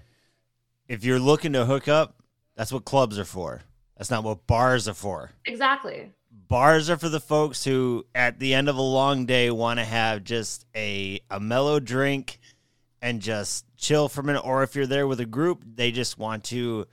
if 0.89 1.05
you're 1.05 1.19
looking 1.19 1.53
to 1.55 1.65
hook 1.65 1.89
up, 1.89 2.17
that's 2.57 2.73
what 2.73 2.85
clubs 2.85 3.19
are 3.19 3.25
for. 3.25 3.63
That's 3.97 4.11
not 4.11 4.25
what 4.25 4.47
bars 4.47 4.89
are 4.89 4.95
for. 4.95 5.33
Exactly. 5.47 6.13
Bars 6.49 6.91
are 6.91 6.99
for 6.99 7.09
the 7.09 7.19
folks 7.21 7.65
who, 7.65 8.05
at 8.15 8.39
the 8.39 8.55
end 8.55 8.69
of 8.69 8.77
a 8.77 8.83
long 8.83 9.25
day, 9.27 9.51
want 9.51 9.79
to 9.81 9.85
have 9.85 10.23
just 10.23 10.67
a 10.77 11.21
a 11.31 11.41
mellow 11.41 11.81
drink 11.81 12.39
and 13.07 13.23
just 13.23 13.65
chill 13.77 14.09
for 14.09 14.21
a 14.21 14.25
minute. 14.25 14.41
Or 14.45 14.63
if 14.63 14.75
you're 14.75 14.87
there 14.87 15.07
with 15.07 15.21
a 15.21 15.27
group, 15.27 15.63
they 15.65 15.91
just 15.93 16.19
want 16.19 16.45
to 16.45 16.87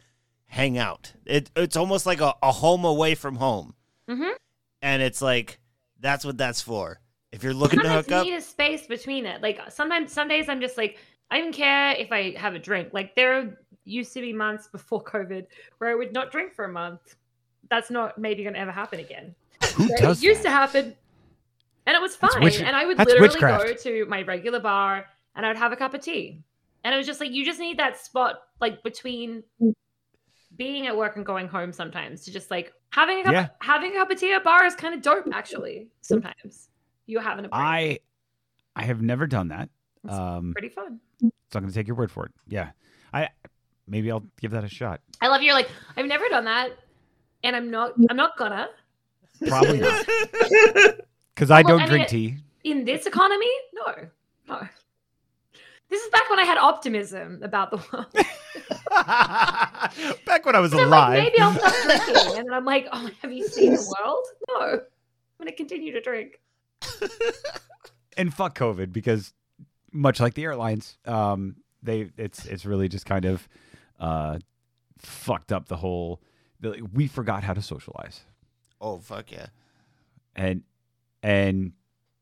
hang 0.45 0.77
out. 0.77 1.11
It, 1.25 1.49
it's 1.55 1.75
almost 1.75 2.05
like 2.05 2.21
a, 2.21 2.35
a 2.43 2.51
home 2.51 2.85
away 2.85 3.15
from 3.15 3.35
home, 3.37 3.73
Mhm. 4.07 4.33
and 4.81 5.01
it's 5.01 5.21
like 5.21 5.59
that's 5.99 6.23
what 6.25 6.37
that's 6.37 6.61
for. 6.61 6.99
If 7.31 7.43
you're 7.43 7.53
looking 7.55 7.79
to 7.79 7.85
sometimes 7.85 8.05
hook 8.05 8.15
up, 8.15 8.25
need 8.25 8.35
a 8.35 8.41
space 8.41 8.85
between 8.85 9.25
it. 9.25 9.41
Like 9.41 9.59
sometimes, 9.69 10.11
some 10.11 10.27
days 10.27 10.49
I'm 10.49 10.61
just 10.61 10.77
like, 10.77 10.97
I 11.31 11.39
don't 11.39 11.53
care 11.53 11.91
if 11.95 12.11
I 12.11 12.35
have 12.37 12.53
a 12.53 12.59
drink. 12.59 12.89
Like 12.93 13.15
there 13.15 13.57
used 13.85 14.13
to 14.13 14.21
be 14.21 14.31
months 14.33 14.67
before 14.71 15.03
COVID 15.03 15.47
where 15.79 15.89
I 15.89 15.95
would 15.95 16.13
not 16.13 16.31
drink 16.31 16.53
for 16.53 16.65
a 16.65 16.71
month. 16.71 17.15
That's 17.71 17.89
not 17.89 18.17
maybe 18.19 18.43
going 18.43 18.53
to 18.53 18.59
ever 18.59 18.71
happen 18.71 18.99
again. 18.99 19.33
Who 19.75 19.87
But 19.87 19.97
does 19.99 20.21
it 20.21 20.27
used 20.27 20.41
that? 20.41 20.43
to 20.43 20.49
happen, 20.51 20.95
and 21.87 21.95
it 21.95 22.01
was 22.01 22.15
fine. 22.15 22.43
witch- 22.43 22.59
and 22.61 22.75
I 22.75 22.85
would 22.85 22.99
literally 22.99 23.21
witchcraft. 23.21 23.63
go 23.65 23.73
to 23.73 24.05
my 24.07 24.21
regular 24.21 24.59
bar 24.59 25.05
and 25.35 25.45
I 25.45 25.49
would 25.49 25.57
have 25.57 25.71
a 25.71 25.75
cup 25.75 25.93
of 25.93 26.01
tea. 26.01 26.41
And 26.83 26.93
it 26.93 26.97
was 26.97 27.07
just 27.07 27.19
like 27.19 27.31
you 27.31 27.45
just 27.45 27.59
need 27.59 27.77
that 27.79 27.97
spot 27.97 28.41
like 28.59 28.83
between 28.83 29.43
being 30.57 30.85
at 30.87 30.95
work 30.95 31.15
and 31.15 31.25
going 31.25 31.47
home 31.47 31.71
sometimes 31.73 32.25
to 32.25 32.31
just 32.31 32.51
like 32.51 32.73
having 32.91 33.19
a 33.21 33.23
cup, 33.23 33.33
Yeah. 33.33 33.47
having 33.61 33.91
a 33.91 33.95
cup 33.99 34.11
of 34.11 34.19
tea 34.19 34.31
at 34.33 34.41
a 34.41 34.43
bar 34.43 34.65
is 34.65 34.75
kind 34.75 34.93
of 34.93 35.01
dope 35.01 35.25
actually. 35.33 35.87
Sometimes 36.01 36.69
you're 37.05 37.21
having 37.21 37.45
a 37.45 37.49
break. 37.49 37.59
I 37.61 37.99
I 38.75 38.83
have 38.83 39.01
never 39.01 39.27
done 39.27 39.47
that. 39.49 39.69
It's 40.03 40.13
Um, 40.13 40.51
pretty 40.53 40.69
fun. 40.69 40.99
so 41.21 41.29
I'm 41.55 41.61
going 41.63 41.69
to 41.69 41.73
take 41.73 41.87
your 41.87 41.95
word 41.95 42.11
for 42.11 42.25
it. 42.25 42.31
Yeah, 42.47 42.71
I 43.13 43.29
maybe 43.87 44.11
I'll 44.11 44.25
give 44.41 44.51
that 44.51 44.63
a 44.63 44.69
shot. 44.69 44.99
I 45.21 45.27
love 45.27 45.41
you're 45.41 45.53
like 45.53 45.69
I've 45.95 46.05
never 46.05 46.27
done 46.29 46.45
that, 46.45 46.71
and 47.43 47.55
I'm 47.55 47.71
not 47.71 47.93
I'm 48.09 48.17
not 48.17 48.37
gonna 48.37 48.67
Probably 49.47 49.79
not 49.79 50.05
because 51.33 51.49
I 51.49 51.61
Well, 51.61 51.77
don't 51.77 51.81
I 51.81 51.87
drink 51.87 52.11
mean- 52.11 52.33
tea. 52.33 52.37
in 52.69 52.85
this 52.85 53.05
economy. 53.07 53.49
No, 53.73 53.95
no. 54.47 54.67
This 55.93 56.05
is 56.05 56.09
back 56.09 56.27
when 56.27 56.39
I 56.39 56.43
had 56.43 56.57
optimism 56.57 57.39
about 57.43 57.69
the 57.69 57.77
world. 57.77 58.07
Back 60.25 60.43
when 60.43 60.55
I 60.55 60.59
was 60.59 60.71
And 60.71 60.81
I'm 60.81 60.89
like, 60.89 61.07
alive. 61.07 61.23
maybe 61.23 61.39
I'll 61.39 61.53
stop 61.53 61.73
drinking, 61.83 62.37
and 62.39 62.47
then 62.47 62.53
I'm 62.53 62.65
like, 62.65 62.87
oh, 62.91 63.11
have 63.21 63.31
you 63.31 63.47
seen 63.47 63.73
the 63.73 63.95
world? 63.99 64.25
No, 64.49 64.61
I'm 64.71 64.79
gonna 65.37 65.51
continue 65.51 65.93
to 65.93 66.01
drink. 66.01 66.39
and 68.17 68.33
fuck 68.33 68.57
COVID 68.57 68.91
because 68.91 69.35
much 69.91 70.19
like 70.19 70.33
the 70.33 70.45
airlines, 70.45 70.97
um, 71.05 71.57
they 71.83 72.09
it's 72.17 72.47
it's 72.47 72.65
really 72.65 72.87
just 72.87 73.05
kind 73.05 73.25
of 73.25 73.47
uh, 73.99 74.39
fucked 74.97 75.51
up 75.51 75.67
the 75.67 75.77
whole. 75.77 76.23
The, 76.59 76.81
we 76.91 77.05
forgot 77.05 77.43
how 77.43 77.53
to 77.53 77.61
socialize, 77.61 78.21
oh 78.81 78.97
fuck 78.97 79.31
yeah. 79.31 79.47
and 80.35 80.63
and 81.21 81.73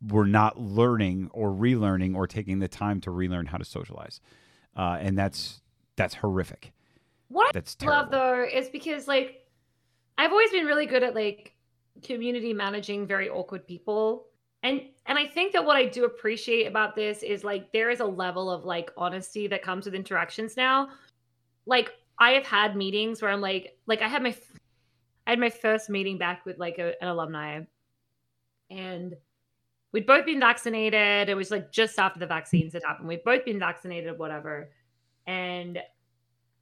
we're 0.07 0.25
not 0.25 0.59
learning 0.59 1.29
or 1.33 1.51
relearning 1.51 2.15
or 2.15 2.27
taking 2.27 2.59
the 2.59 2.67
time 2.67 3.01
to 3.01 3.11
relearn 3.11 3.45
how 3.45 3.57
to 3.57 3.65
socialize, 3.65 4.19
uh, 4.75 4.97
and 4.99 5.17
that's 5.17 5.61
that's 5.95 6.15
horrific. 6.15 6.73
What 7.31 7.53
That's 7.53 7.75
terrible. 7.75 8.01
love 8.01 8.11
though 8.11 8.43
is 8.43 8.69
because 8.69 9.07
like 9.07 9.45
I've 10.17 10.31
always 10.31 10.51
been 10.51 10.65
really 10.65 10.85
good 10.85 11.01
at 11.01 11.15
like 11.15 11.55
community 12.03 12.53
managing 12.53 13.07
very 13.07 13.29
awkward 13.29 13.65
people. 13.65 14.27
And 14.63 14.81
and 15.05 15.17
I 15.17 15.27
think 15.27 15.53
that 15.53 15.65
what 15.65 15.77
I 15.77 15.85
do 15.85 16.05
appreciate 16.05 16.65
about 16.65 16.95
this 16.95 17.23
is 17.23 17.43
like 17.43 17.71
there 17.71 17.89
is 17.89 18.01
a 18.01 18.05
level 18.05 18.51
of 18.51 18.65
like 18.65 18.91
honesty 18.97 19.47
that 19.47 19.61
comes 19.61 19.85
with 19.85 19.95
interactions 19.95 20.57
now. 20.57 20.89
Like 21.65 21.91
I 22.19 22.31
have 22.31 22.45
had 22.45 22.75
meetings 22.75 23.21
where 23.21 23.31
I'm 23.31 23.41
like 23.41 23.77
like 23.87 24.01
I 24.01 24.07
had 24.07 24.21
my 24.21 24.35
I 25.25 25.31
had 25.31 25.39
my 25.39 25.49
first 25.49 25.89
meeting 25.89 26.17
back 26.17 26.45
with 26.45 26.59
like 26.59 26.79
a, 26.79 27.01
an 27.01 27.07
alumni 27.07 27.61
and 28.69 29.15
we'd 29.91 30.05
both 30.05 30.25
been 30.25 30.39
vaccinated. 30.39 31.29
It 31.29 31.35
was 31.35 31.51
like 31.51 31.71
just 31.71 31.99
after 31.99 32.19
the 32.19 32.27
vaccines 32.27 32.73
had 32.73 32.83
happened. 32.83 33.07
We'd 33.07 33.23
both 33.23 33.45
been 33.45 33.59
vaccinated, 33.59 34.17
whatever. 34.17 34.69
And 35.27 35.79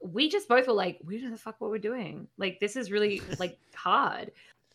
we 0.02 0.30
just 0.30 0.48
both 0.48 0.68
were 0.68 0.74
like, 0.74 1.00
we 1.04 1.18
don't 1.18 1.30
know 1.30 1.36
the 1.36 1.42
fuck 1.42 1.56
what 1.60 1.70
we're 1.70 1.78
doing. 1.78 2.28
Like, 2.38 2.60
this 2.60 2.76
is 2.76 2.92
really 2.92 3.22
like 3.40 3.58
hard. 3.76 4.32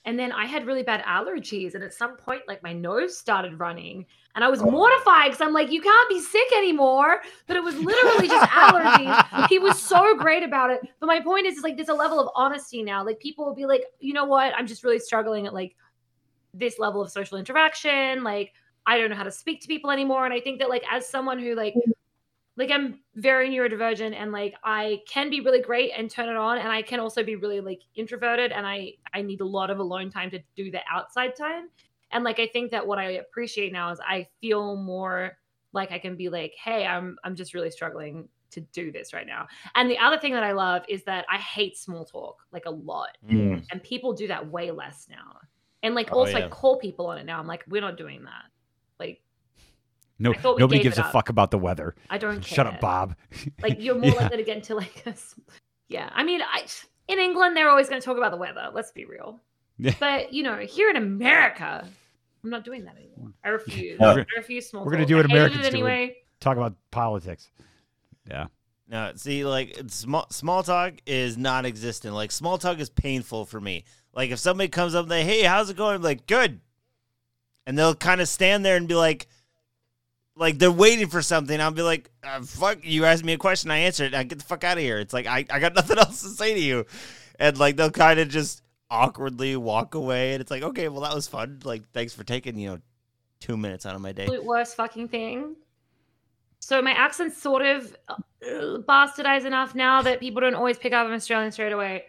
And 0.06 0.18
then 0.18 0.32
I 0.32 0.44
had 0.44 0.66
really 0.66 0.82
bad 0.82 1.02
allergies. 1.04 1.74
And 1.74 1.82
at 1.82 1.94
some 1.94 2.16
point, 2.18 2.42
like 2.46 2.62
my 2.62 2.74
nose 2.74 3.16
started 3.16 3.58
running. 3.58 4.04
And 4.34 4.44
I 4.44 4.48
was 4.48 4.60
oh. 4.60 4.70
mortified 4.70 5.30
because 5.30 5.40
I'm 5.40 5.54
like, 5.54 5.72
you 5.72 5.80
can't 5.80 6.08
be 6.10 6.20
sick 6.20 6.46
anymore. 6.54 7.22
But 7.46 7.56
it 7.56 7.64
was 7.64 7.74
literally 7.76 8.28
just 8.28 8.50
allergies. 8.50 9.48
He 9.48 9.58
was 9.58 9.80
so 9.80 10.16
great 10.16 10.42
about 10.42 10.70
it. 10.70 10.80
But 11.00 11.06
my 11.06 11.20
point 11.20 11.46
is, 11.46 11.56
is 11.56 11.62
like 11.62 11.76
there's 11.76 11.88
a 11.88 11.94
level 11.94 12.20
of 12.20 12.28
honesty 12.34 12.82
now. 12.82 13.04
Like 13.04 13.18
people 13.18 13.46
will 13.46 13.54
be 13.54 13.66
like, 13.66 13.84
you 13.98 14.12
know 14.12 14.24
what? 14.24 14.52
I'm 14.56 14.66
just 14.66 14.84
really 14.84 14.98
struggling 14.98 15.46
at 15.46 15.54
like 15.54 15.74
this 16.54 16.78
level 16.78 17.02
of 17.02 17.10
social 17.10 17.36
interaction. 17.36 18.22
Like, 18.22 18.52
I 18.86 18.98
don't 18.98 19.10
know 19.10 19.16
how 19.16 19.24
to 19.24 19.30
speak 19.30 19.60
to 19.62 19.68
people 19.68 19.90
anymore. 19.90 20.24
And 20.24 20.34
I 20.34 20.40
think 20.40 20.58
that 20.60 20.68
like 20.68 20.84
as 20.90 21.08
someone 21.08 21.38
who 21.38 21.54
like 21.54 21.74
like 22.56 22.70
I'm 22.70 23.00
very 23.16 23.50
neurodivergent 23.50 24.14
and 24.14 24.30
like 24.30 24.54
I 24.62 25.00
can 25.08 25.28
be 25.30 25.40
really 25.40 25.60
great 25.60 25.92
and 25.96 26.10
turn 26.10 26.28
it 26.28 26.36
on 26.36 26.58
and 26.58 26.68
I 26.68 26.82
can 26.82 27.00
also 27.00 27.24
be 27.24 27.36
really 27.36 27.60
like 27.60 27.80
introverted 27.96 28.52
and 28.52 28.66
I 28.66 28.92
I 29.12 29.22
need 29.22 29.40
a 29.40 29.46
lot 29.46 29.70
of 29.70 29.78
alone 29.78 30.10
time 30.10 30.30
to 30.30 30.40
do 30.54 30.70
the 30.70 30.80
outside 30.90 31.34
time. 31.34 31.68
And 32.12 32.22
like 32.22 32.38
I 32.38 32.46
think 32.46 32.70
that 32.70 32.86
what 32.86 32.98
I 32.98 33.12
appreciate 33.12 33.72
now 33.72 33.90
is 33.90 33.98
I 34.06 34.28
feel 34.40 34.76
more 34.76 35.36
like 35.72 35.90
I 35.90 35.98
can 35.98 36.14
be 36.16 36.28
like, 36.28 36.54
"Hey, 36.62 36.86
I'm 36.86 37.16
I'm 37.24 37.34
just 37.34 37.54
really 37.54 37.70
struggling 37.70 38.28
to 38.50 38.60
do 38.60 38.92
this 38.92 39.12
right 39.12 39.26
now." 39.26 39.48
And 39.74 39.90
the 39.90 39.98
other 39.98 40.18
thing 40.18 40.32
that 40.34 40.44
I 40.44 40.52
love 40.52 40.82
is 40.88 41.02
that 41.04 41.24
I 41.28 41.38
hate 41.38 41.76
small 41.76 42.04
talk 42.04 42.36
like 42.52 42.66
a 42.66 42.70
lot. 42.70 43.18
Mm. 43.28 43.66
And 43.72 43.82
people 43.82 44.12
do 44.12 44.28
that 44.28 44.46
way 44.46 44.70
less 44.70 45.08
now. 45.10 45.40
And 45.84 45.94
like 45.94 46.08
Oh, 46.12 46.18
also 46.20 46.38
yeah. 46.38 46.46
I 46.46 46.48
call 46.48 46.78
people 46.78 47.06
on 47.06 47.18
it 47.18 47.24
now. 47.24 47.38
I'm 47.38 47.46
like, 47.46 47.62
"We're 47.68 47.80
not 47.82 47.96
doing 47.96 48.24
that." 48.24 48.44
Like 48.98 49.20
No, 50.18 50.32
I 50.32 50.36
thought 50.36 50.56
we 50.56 50.60
nobody 50.60 50.82
gives 50.82 50.98
a 50.98 51.04
up. 51.04 51.12
fuck 51.12 51.28
about 51.28 51.50
the 51.50 51.58
weather. 51.58 51.94
I 52.10 52.18
don't 52.18 52.34
care. 52.40 52.42
Shut 52.56 52.66
up, 52.66 52.80
Bob. 52.80 53.14
Like 53.62 53.80
you're 53.80 53.94
more 53.98 54.10
Yeah. 54.10 54.16
likely 54.22 54.38
to 54.38 54.42
get 54.44 54.56
into 54.56 54.74
like 54.74 55.02
a, 55.06 55.10
s- 55.10 55.34
yeah. 55.88 56.10
I 56.12 56.24
mean, 56.24 56.40
I 56.42 56.66
in 57.08 57.18
England 57.18 57.56
they're 57.56 57.68
always 57.68 57.88
going 57.88 58.00
to 58.00 58.04
talk 58.04 58.16
about 58.16 58.30
the 58.32 58.36
weather. 58.38 58.70
Let's 58.72 58.90
be 58.92 59.04
real. 59.04 59.40
Yeah. 59.78 59.94
But 60.00 60.32
you 60.32 60.42
know, 60.42 60.58
here 60.58 60.88
in 60.90 60.96
America, 60.96 61.86
I'm 62.42 62.50
not 62.50 62.64
doing 62.64 62.84
that 62.84 62.96
anymore. 62.96 63.32
I 63.44 63.48
refuse. 63.50 63.98
Yeah. 64.00 64.10
I 64.12 64.24
refuse 64.36 64.68
small. 64.68 64.82
Talk. 64.82 64.86
We're 64.86 64.92
gonna 64.96 65.06
do 65.06 65.16
what 65.16 65.26
I 65.26 65.28
hated 65.28 65.36
Americans 65.38 65.66
it 65.66 65.70
do. 65.70 65.76
anyway. 65.78 66.16
Talk 66.40 66.56
about 66.56 66.74
politics. 66.90 67.50
Yeah. 68.30 68.46
No, 68.86 69.12
see, 69.16 69.44
like 69.46 69.80
small 69.88 70.26
small 70.30 70.62
talk 70.62 70.94
is 71.06 71.36
non-existent. 71.38 72.14
Like 72.14 72.30
small 72.30 72.58
talk 72.58 72.78
is 72.78 72.90
painful 72.90 73.46
for 73.46 73.60
me. 73.60 73.84
Like 74.14 74.30
if 74.30 74.38
somebody 74.38 74.68
comes 74.68 74.94
up 74.94 75.04
and 75.04 75.10
they, 75.10 75.24
hey, 75.24 75.42
how's 75.42 75.70
it 75.70 75.76
going? 75.76 75.96
I'm 75.96 76.02
like, 76.02 76.26
good, 76.26 76.60
and 77.66 77.76
they'll 77.78 77.94
kind 77.94 78.20
of 78.20 78.28
stand 78.28 78.64
there 78.64 78.76
and 78.76 78.86
be 78.86 78.94
like, 78.94 79.26
like 80.36 80.58
they're 80.58 80.70
waiting 80.70 81.08
for 81.08 81.22
something. 81.22 81.60
I'll 81.60 81.70
be 81.70 81.82
like, 81.82 82.10
uh, 82.22 82.42
fuck, 82.42 82.78
you 82.82 83.04
asked 83.04 83.24
me 83.24 83.32
a 83.32 83.38
question, 83.38 83.70
I 83.70 83.78
answered. 83.78 84.14
I 84.14 84.22
get 84.24 84.38
the 84.38 84.44
fuck 84.44 84.64
out 84.64 84.76
of 84.76 84.82
here. 84.82 84.98
It's 84.98 85.12
like 85.12 85.26
I, 85.26 85.44
I 85.50 85.58
got 85.58 85.74
nothing 85.76 85.98
else 85.98 86.22
to 86.22 86.28
say 86.28 86.54
to 86.54 86.60
you, 86.60 86.86
and 87.38 87.58
like 87.58 87.76
they'll 87.76 87.90
kind 87.90 88.20
of 88.20 88.28
just 88.28 88.62
awkwardly 88.90 89.56
walk 89.56 89.94
away, 89.94 90.32
and 90.32 90.40
it's 90.40 90.50
like, 90.50 90.62
okay, 90.62 90.88
well 90.88 91.02
that 91.02 91.14
was 91.14 91.28
fun. 91.28 91.60
Like 91.64 91.90
thanks 91.92 92.12
for 92.12 92.24
taking 92.24 92.58
you 92.58 92.70
know 92.70 92.78
two 93.40 93.56
minutes 93.56 93.84
out 93.84 93.94
of 93.94 94.00
my 94.00 94.12
day. 94.12 94.28
worst 94.42 94.76
fucking 94.76 95.08
thing. 95.08 95.56
So 96.60 96.80
my 96.80 96.92
accent's 96.92 97.36
sort 97.36 97.60
of 97.60 97.94
uh, 98.08 98.14
bastardized 98.88 99.44
enough 99.44 99.74
now 99.74 100.00
that 100.00 100.18
people 100.18 100.40
don't 100.40 100.54
always 100.54 100.78
pick 100.78 100.94
up 100.94 101.06
I'm 101.06 101.12
Australian 101.12 101.52
straight 101.52 101.72
away. 101.72 102.04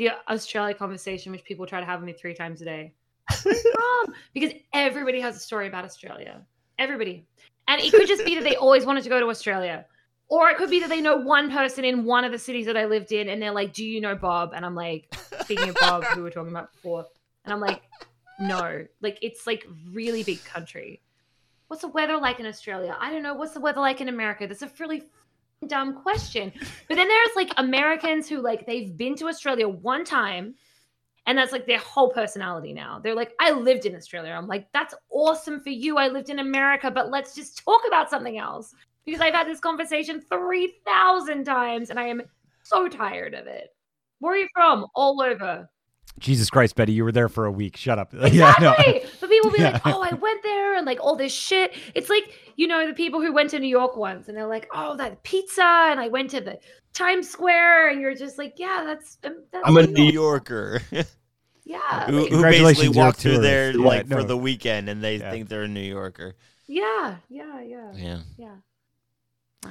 The 0.00 0.12
Australia 0.30 0.74
conversation, 0.74 1.30
which 1.30 1.44
people 1.44 1.66
try 1.66 1.78
to 1.78 1.84
have 1.84 2.00
with 2.00 2.06
me 2.06 2.14
three 2.14 2.32
times 2.32 2.62
a 2.62 2.64
day, 2.64 2.94
Um, 3.46 4.14
because 4.32 4.52
everybody 4.72 5.20
has 5.20 5.36
a 5.36 5.38
story 5.38 5.68
about 5.68 5.84
Australia. 5.84 6.40
Everybody, 6.78 7.26
and 7.68 7.82
it 7.82 7.90
could 7.92 8.08
just 8.08 8.24
be 8.24 8.34
that 8.36 8.42
they 8.42 8.56
always 8.56 8.86
wanted 8.86 9.02
to 9.02 9.10
go 9.10 9.20
to 9.20 9.26
Australia, 9.26 9.84
or 10.30 10.48
it 10.48 10.56
could 10.56 10.70
be 10.70 10.80
that 10.80 10.88
they 10.88 11.02
know 11.02 11.18
one 11.18 11.50
person 11.50 11.84
in 11.84 12.06
one 12.06 12.24
of 12.24 12.32
the 12.32 12.38
cities 12.38 12.64
that 12.64 12.78
I 12.78 12.86
lived 12.86 13.12
in, 13.12 13.28
and 13.28 13.42
they're 13.42 13.52
like, 13.52 13.74
"Do 13.74 13.84
you 13.84 14.00
know 14.00 14.14
Bob?" 14.14 14.52
And 14.54 14.64
I'm 14.64 14.74
like, 14.74 15.14
speaking 15.42 15.68
of 15.68 15.74
Bob, 15.74 16.02
who 16.04 16.20
we 16.20 16.22
were 16.22 16.30
talking 16.30 16.50
about 16.50 16.72
before, 16.72 17.04
and 17.44 17.52
I'm 17.52 17.60
like, 17.60 17.82
no, 18.38 18.86
like 19.02 19.18
it's 19.20 19.46
like 19.46 19.66
really 19.92 20.22
big 20.22 20.42
country. 20.44 21.02
What's 21.68 21.82
the 21.82 21.88
weather 21.88 22.16
like 22.16 22.40
in 22.40 22.46
Australia? 22.46 22.96
I 22.98 23.12
don't 23.12 23.22
know. 23.22 23.34
What's 23.34 23.52
the 23.52 23.60
weather 23.60 23.80
like 23.80 24.00
in 24.00 24.08
America? 24.08 24.46
That's 24.46 24.62
a 24.62 24.70
really 24.78 25.02
dumb 25.68 25.94
question. 26.02 26.52
But 26.88 26.94
then 26.94 27.08
there's 27.08 27.36
like 27.36 27.50
Americans 27.56 28.28
who 28.28 28.40
like 28.40 28.66
they've 28.66 28.96
been 28.96 29.14
to 29.16 29.28
Australia 29.28 29.68
one 29.68 30.04
time 30.04 30.54
and 31.26 31.36
that's 31.36 31.52
like 31.52 31.66
their 31.66 31.78
whole 31.78 32.10
personality 32.10 32.72
now. 32.72 32.98
They're 32.98 33.14
like, 33.14 33.32
I 33.38 33.50
lived 33.50 33.84
in 33.84 33.94
Australia. 33.94 34.32
I'm 34.32 34.48
like, 34.48 34.66
that's 34.72 34.94
awesome 35.10 35.60
for 35.60 35.68
you. 35.68 35.98
I 35.98 36.08
lived 36.08 36.30
in 36.30 36.38
America, 36.38 36.90
but 36.90 37.10
let's 37.10 37.34
just 37.34 37.62
talk 37.62 37.82
about 37.86 38.08
something 38.08 38.38
else. 38.38 38.74
Because 39.04 39.20
I've 39.20 39.34
had 39.34 39.46
this 39.46 39.60
conversation 39.60 40.22
3,000 40.22 41.44
times 41.44 41.90
and 41.90 41.98
I 41.98 42.06
am 42.06 42.22
so 42.62 42.88
tired 42.88 43.34
of 43.34 43.46
it. 43.46 43.74
Where 44.18 44.32
are 44.32 44.38
you 44.38 44.48
from? 44.54 44.86
All 44.94 45.20
over. 45.22 45.68
Jesus 46.18 46.50
Christ, 46.50 46.74
Betty, 46.76 46.92
you 46.92 47.04
were 47.04 47.12
there 47.12 47.28
for 47.28 47.46
a 47.46 47.52
week. 47.52 47.76
Shut 47.76 47.98
up. 47.98 48.12
Yeah, 48.32 48.52
I 48.56 48.60
know. 48.62 48.72
Exactly. 48.78 49.10
But 49.20 49.30
people 49.30 49.50
will 49.50 49.56
be 49.56 49.62
like, 49.64 49.86
oh, 49.86 50.02
I 50.02 50.12
went 50.14 50.42
there 50.42 50.74
and 50.76 50.84
like 50.86 51.00
all 51.00 51.16
this 51.16 51.32
shit. 51.32 51.74
It's 51.94 52.10
like, 52.10 52.24
you 52.56 52.66
know, 52.66 52.86
the 52.86 52.92
people 52.94 53.20
who 53.20 53.32
went 53.32 53.50
to 53.50 53.58
New 53.58 53.68
York 53.68 53.96
once 53.96 54.28
and 54.28 54.36
they're 54.36 54.46
like, 54.46 54.68
oh, 54.74 54.96
that 54.96 55.22
pizza. 55.22 55.62
And 55.62 55.98
I 56.00 56.08
went 56.08 56.30
to 56.30 56.40
the 56.40 56.58
Times 56.92 57.28
Square. 57.30 57.90
And 57.90 58.00
you're 58.00 58.14
just 58.14 58.36
like, 58.38 58.54
yeah, 58.58 58.82
that's, 58.84 59.18
um, 59.24 59.44
that's 59.52 59.66
I'm 59.66 59.76
a 59.76 59.86
New 59.86 59.92
New 60.06 60.12
Yorker 60.12 60.82
Yeah. 61.64 62.06
who, 62.06 62.20
like- 62.22 62.30
who 62.32 62.42
basically 62.42 62.84
you're 62.86 62.94
a 62.94 62.96
walk 63.06 63.16
through 63.16 63.38
there 63.38 63.70
Yeah, 63.70 63.86
like 63.86 64.08
for 64.08 64.22
the 64.24 64.36
weekend 64.36 64.88
and 64.90 65.02
they 65.02 65.16
Yeah. 65.16 65.30
think 65.30 65.48
they're 65.48 65.62
a 65.62 65.68
New 65.68 65.80
Yorker. 65.80 66.34
yeah. 66.66 67.16
Yeah. 67.28 67.60
Yeah. 67.62 67.92
Yeah. 67.94 68.18
Yeah. 68.36 68.54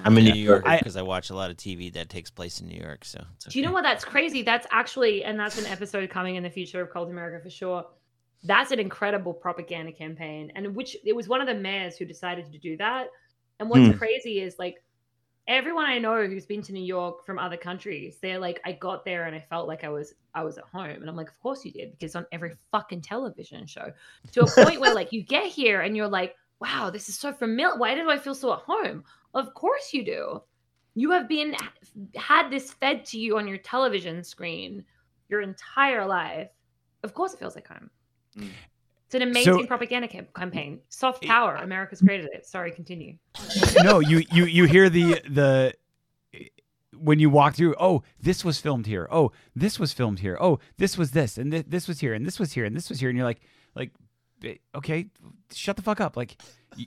I'm 0.06 0.18
a 0.18 0.22
New 0.22 0.32
New 0.34 0.40
Yorker. 0.40 0.62
Yorker 0.66 0.68
I- 0.70 0.78
because 0.78 0.96
I, 0.98 1.02
watch 1.02 1.30
a 1.30 1.36
lot 1.36 1.50
of 1.50 1.58
TV 1.58 1.92
that 1.94 2.10
takes 2.10 2.30
place 2.30 2.62
in 2.62 2.68
New 2.68 2.80
York. 2.80 3.04
So 3.06 3.24
it's 3.36 3.46
Do 3.46 3.60
you 3.60 3.66
know 3.66 3.72
what? 3.72 3.82
That's 3.84 4.06
crazy. 4.06 4.44
That's 4.44 4.68
actually, 4.72 5.24
and 5.24 5.40
that's 5.40 5.58
an 5.58 5.66
episode 5.66 6.10
coming 6.10 6.36
in 6.36 6.44
the 6.44 6.50
future 6.50 6.82
of 6.82 6.92
Cult 6.92 7.10
America 7.10 7.44
for 7.44 7.50
sure. 7.50 7.86
That's 8.44 8.72
an 8.72 8.80
incredible 8.80 9.34
propaganda 9.34 9.92
campaign, 9.92 10.52
and 10.56 10.76
which 10.76 10.96
it 11.04 11.16
was 11.16 11.28
one 11.28 11.42
of 11.42 11.48
the 11.48 11.56
mayors 11.56 11.98
who 11.98 12.06
decided 12.06 12.52
to 12.52 12.60
do 12.60 12.78
that. 12.78 13.08
And 13.60 13.70
what's 13.70 13.88
Hmm. 13.88 13.98
crazy 13.98 14.40
is 14.40 14.58
like 14.60 14.82
everyone 15.48 15.86
I 15.88 15.98
know 15.98 16.26
who's 16.28 16.46
been 16.46 16.62
to 16.62 16.72
New 16.72 16.84
York 16.86 17.26
from 17.26 17.40
other 17.40 17.58
countries, 17.58 18.18
they're 18.22 18.38
like, 18.40 18.62
I 18.64 18.74
got 18.74 19.04
there 19.04 19.26
and 19.26 19.36
I 19.36 19.40
felt 19.50 19.68
like 19.68 19.84
I 19.84 19.90
was 19.90 20.14
I 20.36 20.44
was 20.44 20.60
at 20.60 20.66
home, 20.66 20.86
and 21.02 21.10
I'm 21.10 21.16
like, 21.16 21.30
of 21.30 21.40
course 21.40 21.66
you 21.66 21.72
did, 21.72 21.92
because 21.92 22.16
on 22.16 22.28
every 22.32 22.52
fucking 22.72 23.02
television 23.02 23.66
show, 23.66 23.92
to 24.34 24.42
a 24.44 24.48
point 24.66 24.80
where 24.80 24.94
like 24.94 25.12
you 25.12 25.24
get 25.24 25.48
here 25.48 25.82
and 25.82 25.98
you're 25.98 26.08
like, 26.08 26.36
wow, 26.60 26.90
this 26.90 27.10
is 27.10 27.18
so 27.18 27.32
familiar. 27.34 27.78
Why 27.78 27.96
do 27.96 28.10
I 28.10 28.18
feel 28.18 28.36
so 28.36 28.54
at 28.54 28.60
home? 28.60 29.04
Of 29.34 29.54
course 29.54 29.94
you 29.94 30.04
do. 30.04 30.42
You 30.96 31.12
have 31.12 31.28
been 31.30 31.56
had 32.16 32.50
this 32.50 32.72
fed 32.74 33.06
to 33.06 33.20
you 33.20 33.38
on 33.38 33.48
your 33.48 33.58
television 33.60 34.24
screen 34.24 34.84
your 35.30 35.42
entire 35.42 36.06
life. 36.06 36.50
Of 37.04 37.14
course, 37.14 37.34
it 37.34 37.40
feels 37.40 37.56
like 37.56 37.68
home. 37.68 37.90
Mm. 38.38 38.50
It's 39.06 39.16
an 39.16 39.22
amazing 39.22 39.62
So- 39.62 39.66
propaganda 39.68 40.08
campaign. 40.08 40.82
Soft 40.90 41.24
power. 41.24 41.56
America's 41.56 42.02
created 42.02 42.30
it. 42.34 42.46
Sorry, 42.46 42.72
continue. 42.72 43.16
no, 43.84 44.00
you 44.00 44.24
you 44.32 44.46
you 44.46 44.66
hear 44.66 44.90
the 44.90 45.22
the 45.30 45.74
when 46.98 47.20
you 47.20 47.30
walk 47.30 47.56
through. 47.56 47.76
Oh, 47.80 48.04
this 48.20 48.44
was 48.44 48.60
filmed 48.60 48.86
here. 48.86 49.08
Oh, 49.10 49.32
this 49.56 49.80
was 49.80 49.94
filmed 49.94 50.20
here. 50.20 50.38
Oh, 50.42 50.60
this 50.78 50.98
was 50.98 51.12
this, 51.12 51.38
and 51.38 51.52
th- 51.52 51.66
this 51.68 51.88
was 51.88 52.00
here, 52.02 52.14
and 52.14 52.26
this 52.26 52.40
was 52.40 52.52
here, 52.52 52.66
and 52.66 52.76
this 52.76 52.90
was 52.90 53.00
here, 53.00 53.10
and 53.10 53.18
you're 53.18 53.26
like, 53.26 53.42
like, 53.76 53.92
okay, 54.76 55.08
shut 55.54 55.76
the 55.76 55.82
fuck 55.82 56.00
up. 56.02 56.16
Like, 56.18 56.38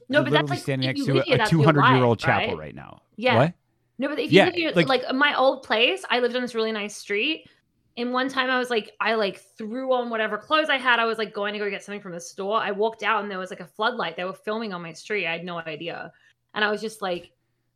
No, 0.09 0.21
you're 0.21 0.25
but 0.25 0.31
that's 0.31 0.33
literally 0.33 0.49
like- 0.51 0.59
standing 0.61 0.87
next 0.89 1.05
to 1.05 1.33
a 1.33 1.47
200 1.47 1.95
year 1.95 2.05
old 2.05 2.19
chapel 2.19 2.51
right? 2.51 2.59
right 2.59 2.75
now. 2.75 3.03
Yeah. 3.17 3.37
What? 3.37 3.55
No, 3.99 4.09
but 4.09 4.19
if 4.19 4.33
you 4.33 4.39
Yeah, 4.39 4.45
live 4.47 4.55
here, 4.55 4.73
like- 4.75 4.89
like, 4.89 5.15
my 5.15 5.37
old 5.37 5.63
place, 5.63 6.05
I 6.11 6.21
lived 6.21 6.35
on 6.37 6.43
this 6.43 6.55
really 6.55 6.73
nice 6.73 6.97
street. 6.97 7.49
And 7.97 8.11
one 8.13 8.29
time 8.31 8.49
I 8.49 8.59
was 8.59 8.71
like, 8.71 8.91
I 9.01 9.15
like 9.15 9.39
threw 9.59 9.93
on 9.93 10.09
whatever 10.09 10.39
clothes 10.39 10.71
I 10.71 10.79
had. 10.79 10.99
I 10.99 11.05
was 11.05 11.19
like 11.19 11.35
going 11.35 11.53
to 11.53 11.59
go 11.59 11.69
get 11.69 11.85
something 11.85 12.01
from 12.01 12.13
the 12.13 12.21
store. 12.21 12.57
I 12.59 12.71
walked 12.71 13.03
out 13.03 13.23
and 13.23 13.31
there 13.31 13.39
was 13.39 13.51
like 13.51 13.61
a 13.61 13.67
floodlight. 13.67 14.17
They 14.17 14.25
were 14.25 14.33
filming 14.33 14.73
on 14.73 14.81
my 14.81 14.95
street. 14.95 15.27
I 15.27 15.33
had 15.33 15.45
no 15.45 15.59
idea. 15.59 16.11
And 16.55 16.65
I 16.65 16.71
was 16.71 16.81
just 16.81 17.03
like, 17.03 17.33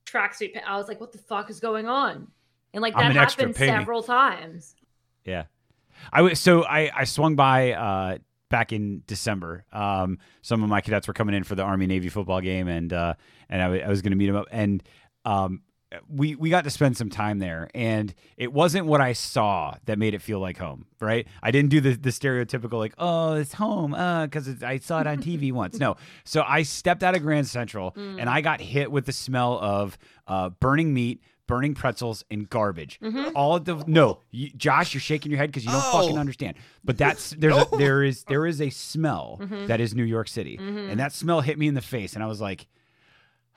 tracksuit. 0.06 0.58
I 0.66 0.76
was 0.78 0.88
like, 0.88 1.00
what 1.00 1.12
the 1.12 1.18
fuck 1.18 1.50
is 1.50 1.60
going 1.60 1.86
on? 1.86 2.28
And 2.72 2.80
like 2.80 2.94
that 2.94 3.10
an 3.10 3.12
happened 3.12 3.56
several 3.56 4.02
times. 4.02 4.74
Yeah. 5.24 5.44
I 6.12 6.22
was 6.22 6.40
so 6.40 6.64
I 6.64 6.90
I 6.94 7.04
swung 7.04 7.36
by 7.36 7.72
uh 7.72 8.18
back 8.48 8.72
in 8.72 9.02
December. 9.06 9.64
Um 9.72 10.18
some 10.42 10.62
of 10.62 10.68
my 10.68 10.80
cadets 10.80 11.08
were 11.08 11.14
coming 11.14 11.34
in 11.34 11.44
for 11.44 11.54
the 11.54 11.62
Army 11.62 11.86
Navy 11.86 12.08
football 12.08 12.40
game 12.40 12.68
and 12.68 12.92
uh 12.92 13.14
and 13.48 13.62
I 13.62 13.88
was 13.88 14.02
going 14.02 14.10
to 14.12 14.16
meet 14.16 14.26
them 14.26 14.36
up 14.36 14.46
and 14.50 14.82
um 15.24 15.62
we 16.08 16.34
we 16.34 16.50
got 16.50 16.64
to 16.64 16.70
spend 16.70 16.96
some 16.96 17.08
time 17.08 17.38
there 17.38 17.70
and 17.72 18.12
it 18.36 18.52
wasn't 18.52 18.86
what 18.86 19.00
I 19.00 19.12
saw 19.12 19.74
that 19.84 19.98
made 20.00 20.14
it 20.14 20.20
feel 20.20 20.40
like 20.40 20.58
home, 20.58 20.84
right? 21.00 21.28
I 21.42 21.52
didn't 21.52 21.70
do 21.70 21.80
the 21.80 21.92
the 21.94 22.10
stereotypical 22.10 22.72
like, 22.78 22.92
"Oh, 22.98 23.34
it's 23.34 23.52
home 23.54 23.94
uh 23.94 24.26
cuz 24.26 24.62
I 24.64 24.78
saw 24.78 25.00
it 25.00 25.06
on 25.06 25.18
TV 25.18 25.52
once." 25.62 25.78
No. 25.78 25.96
So 26.24 26.42
I 26.46 26.62
stepped 26.64 27.02
out 27.04 27.14
of 27.14 27.22
Grand 27.22 27.46
Central 27.46 27.92
Mm. 27.92 28.20
and 28.20 28.28
I 28.28 28.40
got 28.40 28.60
hit 28.60 28.90
with 28.90 29.06
the 29.06 29.12
smell 29.12 29.58
of 29.60 29.96
uh 30.26 30.50
burning 30.50 30.92
meat, 30.92 31.22
burning 31.46 31.74
pretzels 31.74 32.24
and 32.30 32.48
garbage 32.50 32.98
Mhm. 33.00 33.32
all 33.34 33.56
of 33.56 33.64
the 33.64 33.82
no 33.86 34.20
you, 34.30 34.50
josh 34.50 34.94
you're 34.94 35.00
shaking 35.00 35.30
your 35.30 35.38
head 35.38 35.50
because 35.50 35.64
you 35.64 35.70
don't 35.70 35.82
Oh. 35.84 36.00
fucking 36.02 36.18
understand 36.18 36.56
but 36.84 36.98
that's 36.98 37.30
there's 37.30 37.54
No. 37.56 37.68
a, 37.72 37.76
there 37.78 38.02
is 38.02 38.24
there 38.24 38.46
is 38.46 38.60
a 38.60 38.70
smell 38.70 39.38
Mhm. 39.40 39.66
that 39.68 39.80
is 39.80 39.94
new 39.94 40.02
york 40.04 40.28
city 40.28 40.58
Mhm. 40.58 40.90
and 40.90 41.00
that 41.00 41.12
smell 41.12 41.40
hit 41.40 41.58
me 41.58 41.68
in 41.68 41.74
the 41.74 41.80
face 41.80 42.14
and 42.14 42.22
i 42.24 42.26
was 42.26 42.40
like 42.40 42.66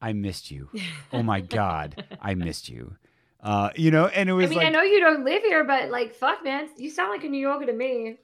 i 0.00 0.12
missed 0.12 0.50
you 0.50 0.68
oh 1.12 1.22
my 1.22 1.40
god 1.40 2.04
i 2.20 2.34
missed 2.34 2.68
you 2.68 2.96
uh 3.42 3.70
you 3.76 3.90
know 3.90 4.06
and 4.06 4.28
it 4.28 4.32
was 4.32 4.46
I 4.46 4.48
mean, 4.48 4.58
like 4.58 4.66
I 4.66 4.70
know 4.70 4.82
you 4.82 4.98
don't 5.00 5.24
live 5.24 5.42
here, 5.42 5.62
but 5.62 5.90
like, 5.90 6.12
fuck, 6.14 6.42
man, 6.42 6.68
you 6.76 6.90
sound 6.90 7.10
like 7.12 7.22
a 7.22 7.28
New 7.28 7.38
Yorker 7.38 7.66
to 7.66 7.72
me. 7.72 8.16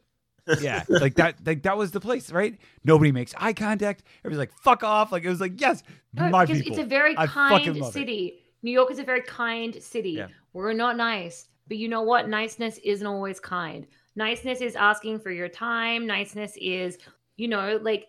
yeah 0.60 0.82
like 0.88 1.14
that 1.14 1.36
like 1.46 1.62
that 1.62 1.78
was 1.78 1.90
the 1.92 2.00
place 2.00 2.30
right 2.30 2.58
nobody 2.84 3.10
makes 3.12 3.32
eye 3.38 3.54
contact 3.54 4.02
everybody's 4.24 4.38
like 4.40 4.52
fuck 4.60 4.82
off 4.84 5.10
like 5.10 5.24
it 5.24 5.28
was 5.30 5.40
like 5.40 5.58
yes 5.58 5.82
No, 6.12 6.28
my 6.28 6.44
people 6.44 6.72
it's 6.72 6.78
a 6.78 6.84
very 6.84 7.16
I 7.16 7.26
kind 7.28 7.64
city. 7.92 8.26
it. 8.26 8.43
New 8.64 8.70
York 8.70 8.90
is 8.90 8.98
a 8.98 9.04
very 9.04 9.20
kind 9.20 9.80
city. 9.80 10.12
Yeah. 10.12 10.28
We're 10.54 10.72
not 10.72 10.96
nice, 10.96 11.48
but 11.68 11.76
you 11.76 11.86
know 11.86 12.00
what? 12.00 12.30
Niceness 12.30 12.78
isn't 12.78 13.06
always 13.06 13.38
kind. 13.38 13.86
Niceness 14.16 14.62
is 14.62 14.74
asking 14.74 15.18
for 15.18 15.30
your 15.30 15.50
time. 15.50 16.06
Niceness 16.06 16.56
is, 16.58 16.96
you 17.36 17.46
know, 17.46 17.78
like 17.82 18.08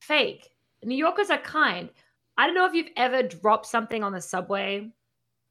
fake. 0.00 0.50
New 0.82 0.96
Yorkers 0.96 1.30
are 1.30 1.38
kind. 1.38 1.88
I 2.36 2.44
don't 2.44 2.56
know 2.56 2.66
if 2.66 2.74
you've 2.74 2.90
ever 2.96 3.22
dropped 3.22 3.66
something 3.66 4.02
on 4.02 4.12
the 4.12 4.20
subway 4.20 4.90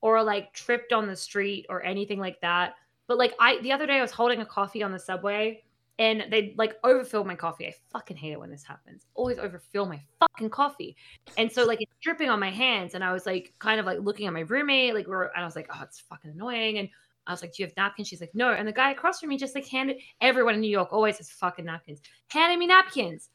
or 0.02 0.22
like 0.22 0.52
tripped 0.52 0.92
on 0.92 1.08
the 1.08 1.16
street 1.16 1.66
or 1.70 1.82
anything 1.82 2.20
like 2.20 2.42
that. 2.42 2.76
But 3.08 3.18
like 3.18 3.34
I 3.40 3.62
the 3.62 3.72
other 3.72 3.88
day 3.88 4.00
I 4.00 4.02
was 4.02 4.12
holding 4.12 4.42
a 4.42 4.46
coffee 4.46 4.84
on 4.84 4.92
the 4.92 5.00
subway 5.00 5.63
and 6.00 6.26
they 6.32 6.56
like 6.58 6.76
overfilled 6.84 7.28
my 7.28 7.36
coffee. 7.36 7.68
I 7.68 7.74
fucking 7.92 8.18
hate 8.18 8.32
it 8.32 8.40
when 8.40 8.50
this 8.50 8.64
happens. 8.64 9.06
Always 9.14 9.38
overfill 9.38 9.86
my 9.86 10.02
fucking 10.20 10.50
coffee. 10.50 10.96
And 11.38 11.52
so 11.52 11.66
like 11.66 11.82
it's 11.82 11.94
dripping 12.02 12.30
on 12.30 12.40
my 12.40 12.50
hands. 12.50 12.96
And 12.96 13.04
I 13.04 13.14
was 13.14 13.26
like 13.26 13.54
kind 13.60 13.80
of 13.80 13.86
like 13.86 14.00
looking 14.00 14.26
at 14.28 14.34
my 14.34 14.42
roommate, 14.42 14.96
like 14.96 15.08
we're 15.08 15.26
and 15.26 15.42
I 15.44 15.46
was 15.46 15.56
like, 15.56 15.70
oh, 15.74 15.82
it's 15.84 16.00
fucking 16.00 16.32
annoying. 16.32 16.80
And 16.80 16.90
I 17.28 17.32
was 17.32 17.42
like, 17.42 17.54
Do 17.54 17.64
you 17.64 17.68
have 17.68 17.78
napkins? 17.78 18.08
She's 18.08 18.22
like, 18.22 18.34
No. 18.34 18.52
And 18.52 18.68
the 18.68 18.74
guy 18.74 18.92
across 18.92 19.20
from 19.20 19.30
me 19.30 19.38
just 19.38 19.56
like 19.56 19.68
handed 19.68 19.98
everyone 20.22 20.56
in 20.56 20.62
New 20.62 20.70
York 20.70 20.90
always 20.92 21.18
has 21.18 21.30
fucking 21.30 21.66
napkins. 21.66 22.02
Handed 22.28 22.58
me 22.58 22.68
napkins. 22.68 23.30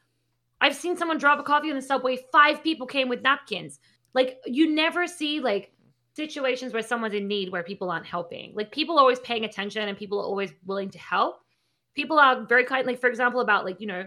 I've 0.61 0.75
seen 0.75 0.97
someone 0.97 1.17
drop 1.17 1.39
a 1.39 1.43
coffee 1.43 1.69
on 1.69 1.75
the 1.75 1.81
subway. 1.81 2.17
Five 2.31 2.61
people 2.61 2.85
came 2.85 3.07
with 3.07 3.21
napkins. 3.21 3.79
Like 4.13 4.39
you 4.45 4.73
never 4.73 5.07
see 5.07 5.39
like 5.39 5.71
situations 6.15 6.73
where 6.73 6.83
someone's 6.83 7.13
in 7.13 7.27
need 7.27 7.51
where 7.51 7.63
people 7.63 7.89
aren't 7.89 8.05
helping. 8.05 8.53
Like 8.53 8.71
people 8.71 8.97
are 8.97 9.01
always 9.01 9.19
paying 9.19 9.45
attention 9.45 9.87
and 9.87 9.97
people 9.97 10.19
are 10.19 10.25
always 10.25 10.51
willing 10.65 10.89
to 10.91 10.99
help. 10.99 11.41
People 11.99 12.17
are 12.17 12.45
very 12.45 12.63
kind. 12.63 12.87
Like 12.87 13.01
for 13.01 13.09
example, 13.09 13.41
about 13.41 13.65
like 13.65 13.81
you 13.81 13.87
know 13.87 14.05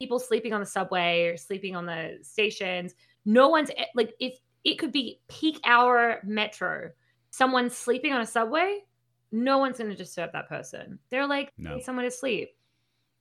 people 0.00 0.18
sleeping 0.18 0.52
on 0.52 0.58
the 0.58 0.66
subway 0.66 1.26
or 1.28 1.36
sleeping 1.36 1.76
on 1.76 1.86
the 1.86 2.18
stations. 2.22 2.96
No 3.24 3.48
one's 3.48 3.70
eh, 3.76 3.84
like 3.94 4.12
if 4.18 4.36
it 4.64 4.74
could 4.80 4.90
be 4.90 5.20
peak 5.28 5.60
hour 5.64 6.20
metro. 6.24 6.90
Someone's 7.30 7.76
sleeping 7.76 8.12
on 8.12 8.20
a 8.20 8.26
subway. 8.26 8.80
No 9.30 9.58
one's 9.58 9.78
going 9.78 9.88
to 9.90 9.96
disturb 9.96 10.32
that 10.32 10.48
person. 10.48 10.98
They're 11.10 11.28
like, 11.28 11.52
No. 11.56 11.74
"Need 11.76 11.84
someone 11.84 12.06
to 12.06 12.10
sleep. 12.10 12.48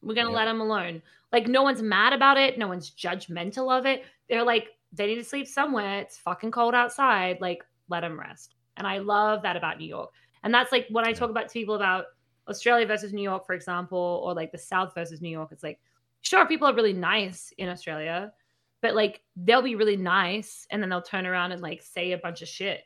We're 0.02 0.15
going 0.15 0.26
to 0.26 0.31
Yep. 0.31 0.38
let 0.38 0.45
them 0.45 0.61
alone. 0.61 1.03
Like, 1.31 1.45
no 1.48 1.61
one's 1.61 1.81
mad 1.84 2.14
about 2.14 2.38
it. 2.38 2.57
No 2.57 2.68
one's 2.68 2.89
judgmental 2.89 3.77
of 3.77 3.85
it. 3.85 4.03
They're 4.30 4.44
like, 4.44 4.69
they 4.94 5.06
need 5.06 5.15
to 5.15 5.23
sleep 5.23 5.45
somewhere. 5.48 5.99
It's 5.99 6.18
fucking 6.18 6.52
cold 6.52 6.73
outside. 6.73 7.39
Like, 7.41 7.64
let 7.89 7.99
them 8.02 8.19
rest. 8.19 8.56
And 8.77 8.88
I 8.88 8.98
love 8.99 9.41
that 9.44 9.57
about 9.57 9.77
New 9.77 9.88
York. 9.88 10.11
And 10.44 10.53
that's 10.53 10.72
like 10.72 10.88
when 10.89 11.06
I 11.06 11.10
Yeah. 11.10 11.15
talk 11.15 11.30
about 11.30 11.49
to 11.49 11.53
people 11.53 11.76
about 11.76 12.06
Australia 12.49 12.85
versus 12.85 13.13
New 13.13 13.21
York, 13.21 13.45
for 13.45 13.53
example, 13.53 14.21
or 14.23 14.33
like 14.33 14.51
the 14.51 14.57
South 14.57 14.93
versus 14.93 15.21
New 15.21 15.29
York. 15.29 15.49
It's 15.51 15.63
like, 15.63 15.79
sure, 16.21 16.45
people 16.45 16.67
are 16.67 16.73
really 16.73 16.93
nice 16.93 17.53
in 17.57 17.69
Australia, 17.69 18.31
but 18.81 18.95
like 18.95 19.21
they'll 19.35 19.61
be 19.61 19.75
really 19.75 19.97
nice 19.97 20.67
and 20.69 20.81
then 20.81 20.89
they'll 20.89 21.01
turn 21.01 21.25
around 21.25 21.51
and 21.51 21.61
like 21.61 21.81
say 21.81 22.11
a 22.11 22.17
bunch 22.17 22.41
of 22.41 22.47
shit. 22.47 22.83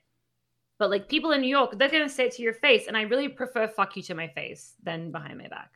But 0.78 0.90
like 0.90 1.08
people 1.08 1.32
in 1.32 1.42
New 1.42 1.48
York, 1.48 1.78
they're 1.78 1.90
gonna 1.90 2.10
say 2.10 2.26
it 2.26 2.32
to 2.38 2.42
your 2.42 2.54
face, 2.54 2.88
and 2.88 2.98
I 2.98 3.04
really 3.04 3.28
prefer 3.28 3.68
"fuck 3.68 3.96
you" 3.96 4.02
to 4.04 4.16
my 4.16 4.28
face 4.28 4.74
than 4.82 5.12
behind 5.12 5.38
my 5.38 5.48
back. 5.48 5.74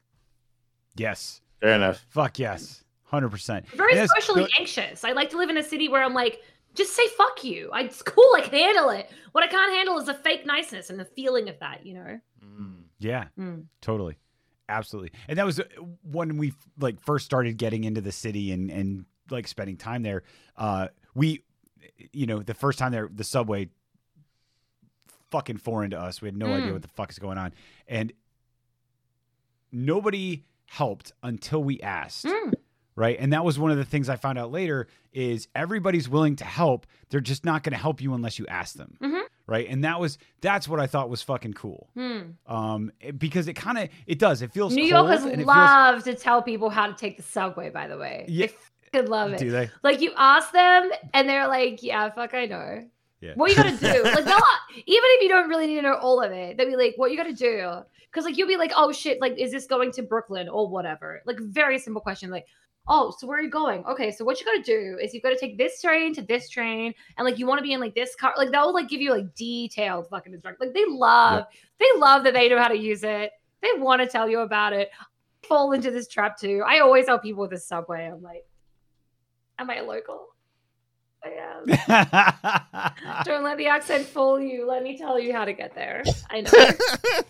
Yes. 0.96 1.42
Fair 1.62 1.76
enough. 1.76 2.04
Fuck 2.10 2.40
yes. 2.40 2.84
Hundred 3.04 3.30
percent. 3.30 3.68
Very 3.70 4.08
socially 4.08 4.48
anxious. 4.58 5.04
I 5.04 5.12
like 5.12 5.30
to 5.30 5.38
live 5.38 5.50
in 5.50 5.58
a 5.58 5.64
city 5.64 5.90
where 5.90 6.04
I'm 6.04 6.16
like, 6.16 6.42
just 6.74 6.96
say 6.96 7.08
"fuck 7.10 7.44
you." 7.44 7.70
I, 7.72 7.82
it's 7.82 8.02
cool. 8.02 8.32
I 8.36 8.42
can 8.42 8.54
handle 8.54 8.90
it. 8.90 9.12
What 9.32 9.44
I 9.44 9.48
can't 9.48 9.72
handle 9.74 10.00
is 10.00 10.08
a 10.08 10.14
fake 10.16 10.46
niceness 10.46 10.90
and 10.90 11.00
the 11.00 11.06
feeling 11.06 11.50
of 11.50 11.60
that. 11.60 11.86
You 11.86 11.94
know. 11.94 12.20
Mm. 12.44 12.85
Yeah. 13.06 13.26
Mm. 13.40 13.66
Totally. 13.82 14.18
Absolutely. 14.68 15.12
And 15.28 15.38
that 15.38 15.46
was 15.46 15.60
uh, 15.60 15.64
when 16.04 16.38
we 16.38 16.54
like 16.80 17.00
first 17.00 17.26
started 17.26 17.58
getting 17.58 17.84
into 17.84 18.02
the 18.02 18.12
city 18.12 18.52
and 18.52 18.72
and 18.72 19.06
like 19.30 19.48
spending 19.48 19.78
time 19.78 20.02
there. 20.04 20.24
Uh 20.58 20.88
we 21.14 21.44
you 22.12 22.26
know, 22.26 22.40
the 22.42 22.54
first 22.56 22.80
time 22.80 22.92
there 22.92 23.08
the 23.14 23.24
subway 23.24 23.70
fucking 25.32 25.58
foreign 25.58 25.92
to 25.92 26.00
us. 26.00 26.22
We 26.22 26.28
had 26.28 26.38
no 26.38 26.48
idea 26.48 26.70
Mm. 26.70 26.74
what 26.74 26.82
the 26.82 26.88
fuck 26.90 27.12
is 27.12 27.20
going 27.20 27.38
on. 27.38 27.54
And 27.88 28.12
nobody 29.72 30.46
helped 30.68 31.12
until 31.24 31.64
we 31.64 31.80
asked. 31.82 32.26
Mm. 32.26 32.54
Right. 32.96 33.18
And 33.20 33.34
that 33.34 33.44
was 33.44 33.60
one 33.60 33.72
of 33.72 33.78
the 33.78 33.86
things 33.86 34.08
I 34.08 34.16
found 34.16 34.38
out 34.40 34.52
later 34.52 34.88
is 35.12 35.48
everybody's 35.54 36.08
willing 36.08 36.38
to 36.38 36.46
help. 36.46 36.88
They're 37.10 37.20
just 37.20 37.44
not 37.44 37.62
going 37.64 37.74
to 37.74 37.78
help 37.78 38.02
you 38.02 38.14
unless 38.14 38.40
you 38.40 38.48
ask 38.48 38.76
them. 38.76 38.98
Mhm. 39.02 39.24
Right. 39.48 39.68
And 39.70 39.84
that 39.84 40.00
was 40.00 40.18
that's 40.42 40.68
what 40.68 40.80
I 40.80 40.88
thought 40.88 41.10
was 41.10 41.22
fucking 41.22 41.54
cool 41.54 41.90
Hmm. 41.94 42.22
um 42.48 42.92
it- 43.00 43.20
because 43.20 43.48
it 43.48 43.54
kind 43.54 43.78
of 43.78 43.90
it 44.08 44.18
does 44.20 44.42
it 44.42 44.52
feels 44.52 44.74
New 44.74 44.84
Yorkers 44.84 45.24
love 45.46 46.04
to 46.06 46.16
tell 46.16 46.42
people 46.42 46.70
how 46.70 46.88
to 46.88 46.94
take 46.94 47.18
the 47.18 47.24
subway. 47.24 47.70
By 47.70 47.88
the 47.88 47.98
way, 47.98 48.26
Yeah. 48.28 48.48
they 48.48 48.54
could 49.02 49.10
love 49.10 49.34
it. 49.34 49.40
do 49.40 49.52
they 49.52 49.70
Like 49.84 50.02
you 50.02 50.12
ask 50.18 50.52
them, 50.52 50.90
and 51.14 51.30
they're 51.30 51.48
like, 51.48 51.84
"Yeah, 51.84 52.10
fuck, 52.10 52.34
I 52.34 52.46
know." 52.46 52.84
Yeah. 53.22 53.34
What 53.36 53.50
you 53.52 53.56
gotta 53.56 53.72
do? 53.78 54.04
like 54.04 54.26
they'll 54.26 54.40
even 54.76 55.10
if 55.16 55.22
you 55.24 55.30
don't 55.30 55.48
really 55.50 55.68
need 55.68 55.76
to 55.76 55.82
know 55.84 55.96
all 55.96 56.22
of 56.24 56.32
it, 56.32 56.58
they'll 56.58 56.68
be 56.68 56.76
like, 56.76 56.94
"What 56.98 57.12
you 57.12 57.18
gotta 57.18 57.34
do?" 57.34 57.72
Because 58.12 58.26
like 58.26 58.38
you'll 58.38 58.48
be 58.48 58.58
like, 58.58 58.72
"Oh 58.76 58.92
shit, 58.92 59.22
like 59.22 59.38
is 59.38 59.52
this 59.52 59.68
going 59.68 59.92
to 59.94 60.02
Brooklyn 60.04 60.50
or 60.50 60.68
whatever?" 60.70 61.22
Like 61.26 61.38
very 61.40 61.78
simple 61.80 62.02
question, 62.02 62.30
like. 62.32 62.46
Oh, 62.88 63.14
so 63.18 63.26
where 63.26 63.40
are 63.40 63.42
you 63.42 63.50
going? 63.50 63.84
Okay, 63.86 64.12
so 64.12 64.24
what 64.24 64.40
you 64.40 64.46
gotta 64.46 64.62
do 64.62 64.98
is 65.02 65.14
you 65.14 65.22
gotta 65.22 65.38
take 65.38 65.58
this 65.58 65.82
train 65.82 66.14
to 66.14 66.22
this 66.22 66.50
train, 66.50 66.94
and 67.18 67.26
like 67.26 67.40
you 67.40 67.48
want 67.48 67.60
to 67.60 67.64
be 67.64 67.74
in 67.74 67.80
like 67.80 67.96
this 67.96 68.16
car. 68.16 68.34
Like 68.38 68.52
they'll 68.52 68.74
like 68.74 68.88
give 68.90 69.02
you 69.02 69.12
like 69.12 69.34
detailed 69.36 70.08
fucking 70.10 70.34
instructions. 70.34 70.62
Like 70.62 70.74
they 70.74 70.86
love, 70.88 71.46
they 71.80 71.88
love 71.98 72.24
that 72.24 72.34
they 72.34 72.48
know 72.50 72.60
how 72.60 72.68
to 72.68 72.78
use 72.78 73.04
it. 73.04 73.32
They 73.62 73.70
want 73.78 74.02
to 74.02 74.08
tell 74.08 74.30
you 74.30 74.42
about 74.42 74.74
it. 74.74 74.90
I 75.00 75.48
fall 75.48 75.72
into 75.72 75.90
this 75.90 76.08
trap 76.08 76.38
too. 76.40 76.64
I 76.66 76.80
always 76.80 77.06
tell 77.06 77.20
people 77.20 77.42
with 77.42 77.52
the 77.52 77.58
subway, 77.58 78.06
I'm 78.06 78.22
like, 78.22 78.46
am 79.58 79.70
I 79.70 79.78
a 79.78 79.84
local? 79.84 80.28
I 81.24 81.32
am. 81.88 83.24
Don't 83.26 83.44
let 83.44 83.58
the 83.58 83.68
accent 83.68 84.06
fool 84.06 84.40
you. 84.40 84.68
Let 84.68 84.84
me 84.84 84.96
tell 84.96 85.20
you 85.20 85.34
how 85.34 85.46
to 85.46 85.54
get 85.54 85.74
there. 85.74 86.04
I 86.30 86.42
know. 86.42 86.52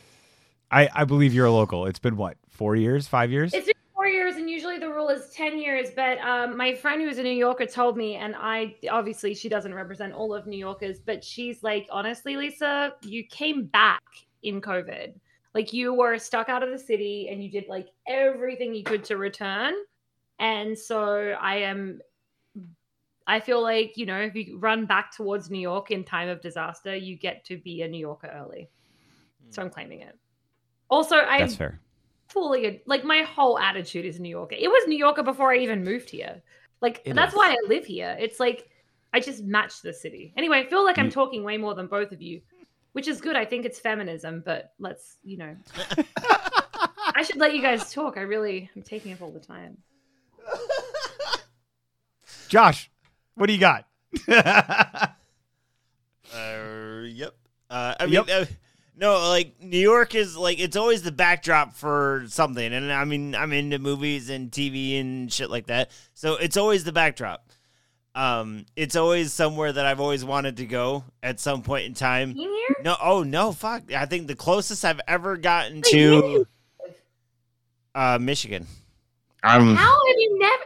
I 0.71 0.89
I 0.93 1.03
believe 1.05 1.33
you're 1.33 1.45
a 1.45 1.51
local 1.51 1.85
it's 1.85 1.99
been 1.99 2.17
what 2.17 2.37
four 2.49 2.75
years 2.75 3.07
five 3.07 3.31
years 3.31 3.53
It's 3.53 3.67
been 3.67 3.75
four 4.05 4.11
years, 4.11 4.35
and 4.35 4.47
usually 4.47 4.77
the 4.77 4.87
rule 4.87 5.09
is 5.09 5.29
10 5.31 5.57
years. 5.57 5.89
But 5.95 6.19
um, 6.19 6.55
my 6.55 6.75
friend 6.75 7.01
who's 7.01 7.17
a 7.17 7.23
New 7.23 7.31
Yorker 7.31 7.65
told 7.65 7.97
me, 7.97 8.15
and 8.15 8.35
I 8.37 8.75
obviously 8.91 9.33
she 9.33 9.49
doesn't 9.49 9.73
represent 9.73 10.13
all 10.13 10.31
of 10.31 10.45
New 10.45 10.59
Yorkers, 10.59 10.99
but 10.99 11.23
she's 11.23 11.63
like, 11.63 11.87
honestly, 11.89 12.37
Lisa, 12.37 12.93
you 13.01 13.23
came 13.25 13.65
back 13.65 14.03
in 14.43 14.61
COVID. 14.61 15.15
Like 15.55 15.73
you 15.73 15.91
were 15.91 16.19
stuck 16.19 16.49
out 16.49 16.61
of 16.61 16.69
the 16.69 16.77
city 16.77 17.29
and 17.31 17.43
you 17.43 17.49
did 17.49 17.65
like 17.67 17.87
everything 18.07 18.75
you 18.75 18.83
could 18.83 19.03
to 19.05 19.17
return. 19.17 19.73
And 20.37 20.77
so 20.77 21.33
I 21.41 21.55
am, 21.57 21.99
I 23.25 23.39
feel 23.39 23.63
like, 23.63 23.93
you 23.95 24.05
know, 24.05 24.19
if 24.19 24.35
you 24.35 24.59
run 24.59 24.85
back 24.85 25.15
towards 25.15 25.49
New 25.49 25.59
York 25.59 25.89
in 25.89 26.03
time 26.03 26.29
of 26.29 26.41
disaster, 26.41 26.95
you 26.95 27.17
get 27.17 27.43
to 27.45 27.57
be 27.57 27.81
a 27.81 27.87
New 27.87 27.97
Yorker 27.97 28.29
early. 28.35 28.69
So 29.49 29.63
I'm 29.63 29.71
claiming 29.71 30.01
it. 30.01 30.15
Also, 30.91 31.15
I 31.15 31.39
that's 31.39 31.55
fair 31.55 31.79
fully 32.27 32.81
like 32.85 33.03
my 33.03 33.21
whole 33.21 33.57
attitude 33.59 34.05
is 34.05 34.19
New 34.19 34.29
Yorker. 34.29 34.55
It 34.57 34.67
was 34.69 34.87
New 34.87 34.97
Yorker 34.97 35.23
before 35.23 35.53
I 35.53 35.57
even 35.57 35.83
moved 35.83 36.09
here. 36.09 36.41
Like 36.81 37.01
It 37.05 37.15
that's 37.15 37.33
is. 37.33 37.37
why 37.37 37.51
I 37.51 37.67
live 37.67 37.85
here. 37.85 38.15
It's 38.19 38.39
like 38.39 38.69
I 39.13 39.19
just 39.19 39.43
match 39.43 39.81
the 39.81 39.93
city. 39.93 40.33
Anyway, 40.35 40.59
I 40.59 40.65
feel 40.65 40.83
like 40.83 40.97
I'm 40.97 41.09
talking 41.09 41.43
way 41.43 41.57
more 41.57 41.73
than 41.73 41.87
both 41.87 42.11
of 42.11 42.21
you, 42.21 42.41
which 42.91 43.07
is 43.07 43.21
good. 43.21 43.37
I 43.37 43.45
think 43.45 43.65
it's 43.65 43.79
feminism, 43.79 44.43
but 44.45 44.73
let's, 44.77 45.15
you 45.23 45.37
know. 45.37 45.55
I 47.15 47.23
should 47.23 47.37
let 47.37 47.55
you 47.55 47.61
guys 47.61 47.93
talk. 47.93 48.17
I 48.17 48.21
really 48.21 48.69
I'm 48.75 48.81
taking 48.81 49.13
up 49.13 49.21
all 49.21 49.31
the 49.31 49.39
time. 49.39 49.77
Josh 52.49 52.89
what 53.35 53.47
do 53.47 53.53
you 53.53 53.59
got 53.59 53.85
Uh, 56.33 57.01
yep. 57.05 57.35
Uh, 57.69 57.95
I 57.99 58.05
mean, 58.05 58.13
Yep. 58.13 58.29
uh, 58.29 58.45
no, 58.97 59.29
like 59.29 59.61
New 59.61 59.79
York 59.79 60.15
is 60.15 60.37
like 60.37 60.59
it's 60.59 60.75
always 60.75 61.01
the 61.01 61.11
backdrop 61.11 61.73
for 61.73 62.25
something, 62.27 62.73
and 62.73 62.91
I 62.91 63.03
mean, 63.05 63.35
I'm 63.35 63.51
into 63.51 63.79
movies 63.79 64.29
and 64.29 64.51
TV 64.51 64.99
and 64.99 65.31
shit 65.31 65.49
like 65.49 65.67
that, 65.67 65.91
so 66.13 66.35
it's 66.35 66.57
always 66.57 66.83
the 66.83 66.91
backdrop. 66.91 67.49
Um, 68.13 68.65
it's 68.77 68.95
always 68.95 69.33
somewhere 69.33 69.73
that 69.73 69.85
I've 69.85 69.99
always 69.99 70.23
wanted 70.23 70.57
to 70.57 70.65
go 70.65 71.03
at 71.21 71.41
some 71.41 71.61
point 71.61 71.85
in 71.85 71.93
time. 71.93 72.35
No, 72.83 72.95
oh 73.01 73.23
no, 73.23 73.51
fuck! 73.51 73.91
I 73.93 74.05
think 74.05 74.27
the 74.27 74.35
closest 74.35 74.85
I've 74.85 75.01
ever 75.07 75.35
gotten 75.35 75.81
Wait, 75.81 75.93
where 75.93 76.21
do 76.21 76.45
to 76.83 76.89
uh, 77.93 78.17
Michigan. 78.19 78.65
I'm 79.43 79.75
How 79.75 79.91
have 80.07 80.15
you 80.17 80.39
never 80.39 80.63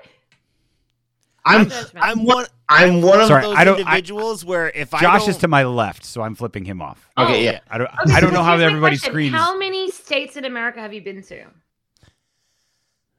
I'm 1.45 1.71
I'm 1.95 2.23
one. 2.25 2.45
I'm 2.67 3.01
one 3.01 3.19
of 3.21 3.27
Sorry, 3.27 3.41
those 3.43 3.55
I 3.57 3.63
don't- 3.63 3.77
I- 3.77 3.79
individuals 3.79 4.45
where 4.45 4.69
if 4.69 4.93
I 4.93 4.99
Josh 5.01 5.27
is 5.27 5.37
to 5.37 5.47
my 5.47 5.63
left 5.63 6.05
so 6.05 6.21
I'm 6.21 6.35
flipping 6.35 6.65
him 6.65 6.81
off 6.81 7.09
Oh. 7.17 7.23
okay. 7.25 7.43
Yeah, 7.45 7.59
I 7.69 7.77
don't 7.79 7.87
Okay, 7.87 8.13
I 8.13 8.19
don't 8.19 8.29
so 8.31 8.35
know 8.35 8.43
how 8.43 8.53
everybody 8.53 8.71
my 8.71 8.75
everybody's 8.75 8.99
question. 9.01 9.13
screen 9.13 9.33
is 9.33 9.39
How 9.41 9.57
many 9.57 9.89
states 9.91 10.37
in 10.37 10.45
America 10.45 10.79
have 10.79 10.93
you 10.93 11.01
been 11.01 11.23
to? 11.23 11.41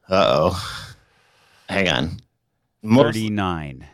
Uh 0.09 0.27
oh. 0.53 0.95
Hang 1.69 1.89
on. 1.89 2.21
Most, 2.83 3.05
39 3.15 3.87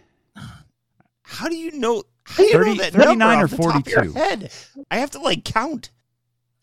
How 1.22 1.48
do 1.48 1.56
you 1.56 1.72
know? 1.72 2.02
How 2.24 2.36
do 2.36 2.42
you 2.44 2.52
30 2.52 2.70
know 2.70 2.74
that 2.76 2.92
39 2.92 3.38
or 3.38 3.44
off 3.44 3.50
the 3.50 3.56
top 3.56 3.74
of 3.76 3.86
your 3.88 4.04
42? 4.04 4.18
head? 4.18 4.52
I 4.90 4.98
have 4.98 5.10
to 5.12 5.18
like 5.20 5.44
count. 5.44 5.90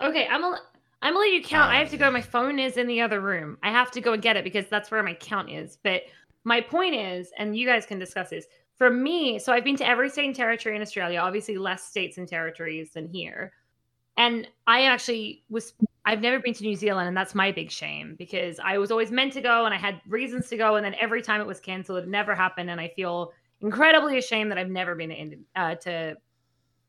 Okay, 0.02 0.28
I'm 0.30 0.42
gonna 0.42 0.58
I'm 1.02 1.14
gonna 1.14 1.20
let 1.26 1.34
you 1.34 1.44
count. 1.44 1.72
I 1.72 1.80
have 1.80 1.90
to 1.90 1.96
Um, 1.98 2.00
go. 2.00 2.12
My 2.12 2.22
phone 2.22 2.60
is 2.60 2.78
in 2.78 2.88
the 2.88 3.02
other 3.02 3.20
room. 3.20 3.58
I 3.62 3.72
have 3.72 3.92
to 3.92 4.02
go 4.02 4.14
and 4.14 4.22
get 4.22 4.38
it 4.38 4.44
because 4.44 4.66
that's 4.70 4.90
where 4.90 5.04
my 5.04 5.14
count 5.14 5.50
is. 5.52 5.78
But 5.84 6.04
my 6.44 6.62
point 6.62 6.96
is, 6.96 7.32
and 7.38 7.58
you 7.58 7.68
guys 7.68 7.86
can 7.86 8.00
discuss 8.00 8.30
this. 8.30 8.46
For 8.78 8.90
me, 8.90 9.40
so 9.40 9.54
I've 9.54 9.64
been 9.64 9.78
to 9.78 9.88
every 9.88 10.10
state 10.10 10.26
and 10.26 10.36
territory 10.36 10.76
in 10.76 10.82
Australia. 10.82 11.20
Obviously, 11.20 11.58
less 11.58 11.84
states 11.84 12.18
and 12.18 12.28
territories 12.28 12.92
than 12.92 13.08
here. 13.08 13.54
And 14.18 14.48
I 14.68 14.86
actually 14.86 15.44
was. 15.50 15.74
I've 16.06 16.22
never 16.22 16.40
been 16.40 16.54
to 16.56 16.64
New 16.64 16.76
Zealand, 16.76 17.08
and 17.08 17.16
that's 17.16 17.34
my 17.34 17.52
big 17.52 17.72
shame 17.72 18.16
because 18.18 18.60
I 18.62 18.78
was 18.78 18.92
always 18.92 19.10
meant 19.10 19.34
to 19.34 19.42
go, 19.42 19.66
and 19.66 19.74
I 19.74 19.78
had 19.78 20.02
reasons 20.08 20.50
to 20.50 20.58
go, 20.58 20.76
and 20.76 20.86
then 20.86 20.96
every 21.00 21.22
time 21.22 21.40
it 21.40 21.48
was 21.48 21.60
canceled, 21.60 22.04
it 22.04 22.10
never 22.10 22.36
happened, 22.36 22.70
and 22.70 22.82
I 22.82 22.90
feel 22.90 23.32
incredibly 23.62 24.18
ashamed 24.18 24.52
that 24.52 24.58
I've 24.58 24.70
never 24.70 24.96
been 24.96 25.10
to 25.10 25.38
uh, 25.56 25.76
to 25.76 26.18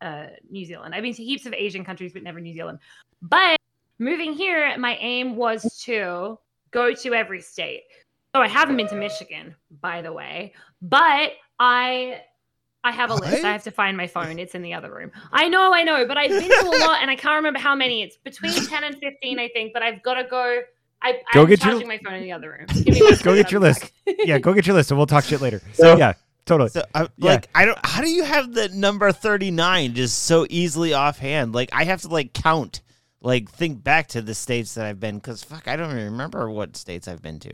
uh, 0.00 0.26
New 0.50 0.64
Zealand. 0.64 0.94
I've 0.94 1.02
been 1.02 1.14
to 1.14 1.24
heaps 1.24 1.46
of 1.46 1.54
Asian 1.54 1.84
countries, 1.84 2.12
but 2.12 2.22
never 2.22 2.40
New 2.40 2.52
Zealand. 2.52 2.78
But 3.22 3.56
moving 3.98 4.32
here, 4.32 4.76
my 4.78 4.96
aim 4.96 5.36
was 5.36 5.80
to 5.84 6.38
go 6.70 6.92
to 6.92 7.14
every 7.14 7.40
state. 7.40 7.84
So 8.34 8.42
I 8.42 8.48
haven't 8.48 8.76
been 8.76 8.88
to 8.88 8.96
Michigan, 8.96 9.54
by 9.80 10.02
the 10.02 10.12
way, 10.12 10.54
but 10.82 11.32
I 11.60 12.20
I 12.82 12.90
have 12.90 13.10
a 13.10 13.14
list. 13.14 13.44
I 13.44 13.52
have 13.52 13.62
to 13.64 13.70
find 13.70 13.96
my 13.96 14.08
phone. 14.08 14.38
It's 14.38 14.54
in 14.54 14.62
the 14.62 14.74
other 14.74 14.92
room. 14.92 15.12
I 15.32 15.48
know, 15.48 15.72
I 15.72 15.84
know, 15.84 16.04
but 16.06 16.18
I've 16.18 16.30
been 16.30 16.50
to 16.50 16.66
a 16.66 16.76
lot 16.84 17.00
and 17.00 17.10
I 17.10 17.16
can't 17.16 17.36
remember 17.36 17.60
how 17.60 17.74
many. 17.74 18.02
It's 18.02 18.16
between 18.18 18.52
10 18.68 18.84
and 18.84 18.96
15, 18.98 19.38
I 19.38 19.48
think, 19.48 19.72
but 19.72 19.82
I've 19.82 20.02
got 20.02 20.14
to 20.14 20.24
go. 20.24 20.60
I, 21.00 21.12
Go 21.32 21.42
I'm 21.42 21.48
get 21.48 21.64
your- 21.64 21.86
my 21.86 21.98
phone 22.04 22.14
in 22.14 22.22
the 22.24 22.32
other 22.32 22.50
room. 22.50 22.66
Give 22.84 22.94
me 22.94 23.16
Go 23.22 23.34
get 23.36 23.52
your 23.52 23.60
list. 23.60 23.92
yeah 24.06 24.38
go 24.38 24.52
get 24.54 24.66
your 24.66 24.74
list 24.74 24.90
and 24.90 24.96
we'll 24.98 25.06
talk 25.06 25.24
shit 25.24 25.40
later 25.40 25.60
So- 25.74 25.96
yeah 25.96 26.14
totally 26.46 26.70
So, 26.70 26.82
I, 26.94 27.02
Yeah. 27.02 27.08
like, 27.32 27.48
I 27.54 27.64
don't. 27.66 27.78
How 27.84 28.00
do 28.02 28.08
you 28.08 28.24
have 28.24 28.52
the 28.52 28.68
number 28.70 29.12
thirty 29.12 29.50
nine 29.52 29.94
just 29.94 30.24
so 30.24 30.44
easily 30.50 30.92
offhand? 30.92 31.54
Like, 31.54 31.68
I 31.72 31.84
have 31.84 32.02
to 32.02 32.08
like 32.08 32.32
count, 32.32 32.80
like 33.20 33.50
think 33.50 33.84
back 33.84 34.08
to 34.08 34.22
the 34.22 34.34
states 34.34 34.74
that 34.74 34.86
I've 34.86 34.98
been 34.98 35.16
because 35.18 35.44
fuck, 35.44 35.68
I 35.68 35.76
don't 35.76 35.90
even 35.92 36.04
remember 36.04 36.50
what 36.50 36.76
states 36.76 37.06
I've 37.06 37.22
been 37.22 37.38
to. 37.40 37.52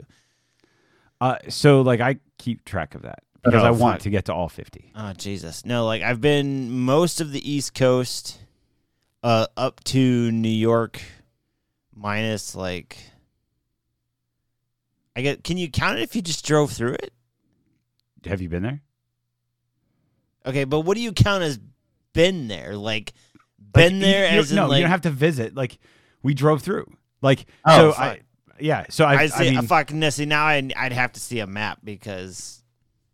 Uh, 1.20 1.36
so 1.48 1.82
like 1.82 2.00
I 2.00 2.16
keep 2.38 2.64
track 2.64 2.94
of 2.94 3.02
that 3.02 3.22
because 3.42 3.62
Oh, 3.62 3.66
I 3.66 3.70
want 3.70 3.96
fuck. 3.96 4.02
to 4.04 4.10
get 4.10 4.24
to 4.26 4.34
all 4.34 4.48
50. 4.48 4.92
Oh 4.96 5.12
Jesus. 5.12 5.64
No, 5.66 5.84
like 5.86 6.02
I've 6.02 6.20
been 6.20 6.70
most 6.70 7.20
of 7.20 7.32
the 7.32 7.50
East 7.50 7.74
Coast 7.74 8.38
uh 9.22 9.46
up 9.56 9.84
to 9.84 10.30
New 10.32 10.48
York 10.48 11.02
minus 11.94 12.54
like 12.54 12.96
I 15.16 15.22
get 15.22 15.44
can 15.44 15.56
you 15.58 15.70
count 15.70 15.98
it 15.98 16.02
if 16.02 16.16
you 16.16 16.22
just 16.22 16.46
drove 16.46 16.72
through 16.72 16.94
it? 16.94 17.12
Have 18.26 18.40
you 18.40 18.48
been 18.48 18.62
there? 18.62 18.80
Okay, 20.46 20.64
but 20.64 20.80
what 20.80 20.96
do 20.96 21.02
you 21.02 21.12
count 21.12 21.42
as 21.42 21.58
been 22.12 22.48
there? 22.48 22.76
Like 22.76 23.12
Like, 23.58 23.72
been 23.74 23.94
you- 23.96 24.00
there 24.00 24.32
you, 24.32 24.38
as 24.40 24.50
in 24.50 24.56
no, 24.56 24.68
like 24.68 24.78
you 24.78 24.82
don't 24.84 24.90
have 24.90 25.02
to 25.02 25.10
visit. 25.10 25.54
Like 25.54 25.78
we 26.22 26.32
drove 26.34 26.62
through. 26.62 26.90
Like 27.22 27.46
Oh, 27.66 27.76
so 27.76 27.92
fuck. 27.92 28.00
I 28.00 28.20
yeah, 28.60 28.86
so 28.90 29.04
I 29.04 29.14
I 29.14 29.22
I, 29.22 29.26
see 29.26 29.50
mean 29.50 29.62
fuck 29.62 29.92
no, 29.92 30.10
see 30.10 30.26
now 30.26 30.44
I 30.44 30.68
I'd 30.76 30.92
have 30.92 31.12
to 31.12 31.20
see 31.20 31.40
a 31.40 31.46
map 31.46 31.78
because 31.82 32.62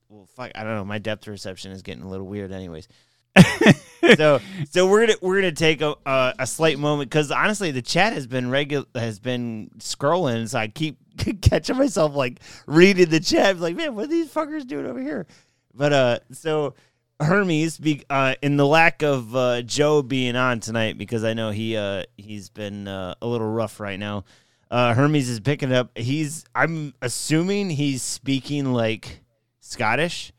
well 0.09 0.27
fuck 0.35 0.53
I 0.55 0.65
don't 0.65 0.75
know, 0.75 0.85
my 0.85 0.99
depth 0.99 1.25
perception 1.25 1.73
is 1.73 1.83
getting 1.83 2.03
a 2.03 2.09
little 2.09 2.27
weird 2.27 2.53
anyways. 2.53 2.89
so 4.17 4.41
so 4.71 4.87
we're 4.89 5.07
gonna 5.07 5.19
we're 5.21 5.37
gonna 5.37 5.53
take 5.53 5.81
a 5.81 5.95
a, 6.07 6.35
a 6.41 6.47
slight 6.47 6.79
moment 6.79 7.11
because 7.11 7.31
honestly 7.31 7.71
the 7.71 7.83
chat 7.83 8.13
has 8.13 8.27
been 8.27 8.51
regular 8.51 8.87
has 8.95 9.19
been 9.19 9.71
scrolling 9.79 10.49
so 10.49 10.59
I 10.59 10.69
keep 10.69 10.99
catching 11.43 11.77
myself 11.77 12.15
like 12.15 12.41
reading 12.67 13.11
the 13.11 13.21
chat 13.21 13.59
like 13.59 13.77
man 13.77 13.95
what 13.95 14.05
are 14.05 14.09
these 14.09 14.31
fuckers 14.31 14.67
doing 14.67 14.87
over 14.87 15.01
here 15.01 15.27
but 15.75 15.93
uh 15.93 16.19
so 16.33 16.75
Hermes 17.21 17.79
be 17.79 18.05
uh 18.09 18.35
in 18.43 18.57
the 18.57 18.67
lack 18.67 19.03
of 19.03 19.35
uh 19.35 19.63
Joe 19.63 20.03
being 20.03 20.37
on 20.37 20.61
tonight 20.61 20.99
because 20.99 21.25
I 21.25 21.35
know 21.35 21.51
he 21.51 21.77
uh 21.77 22.05
he's 22.17 22.49
been 22.49 22.89
uh, 22.89 23.15
a 23.21 23.27
little 23.27 23.49
rough 23.49 23.81
right 23.81 23.99
now 23.99 24.25
uh 24.71 24.95
Hermes 24.95 25.29
is 25.29 25.41
picking 25.41 25.73
up 25.73 25.97
he's 25.97 26.45
I'm 26.55 26.95
assuming 27.03 27.71
he's 27.71 28.03
speaking 28.03 28.73
like 28.73 29.21
Scottish 29.61 30.33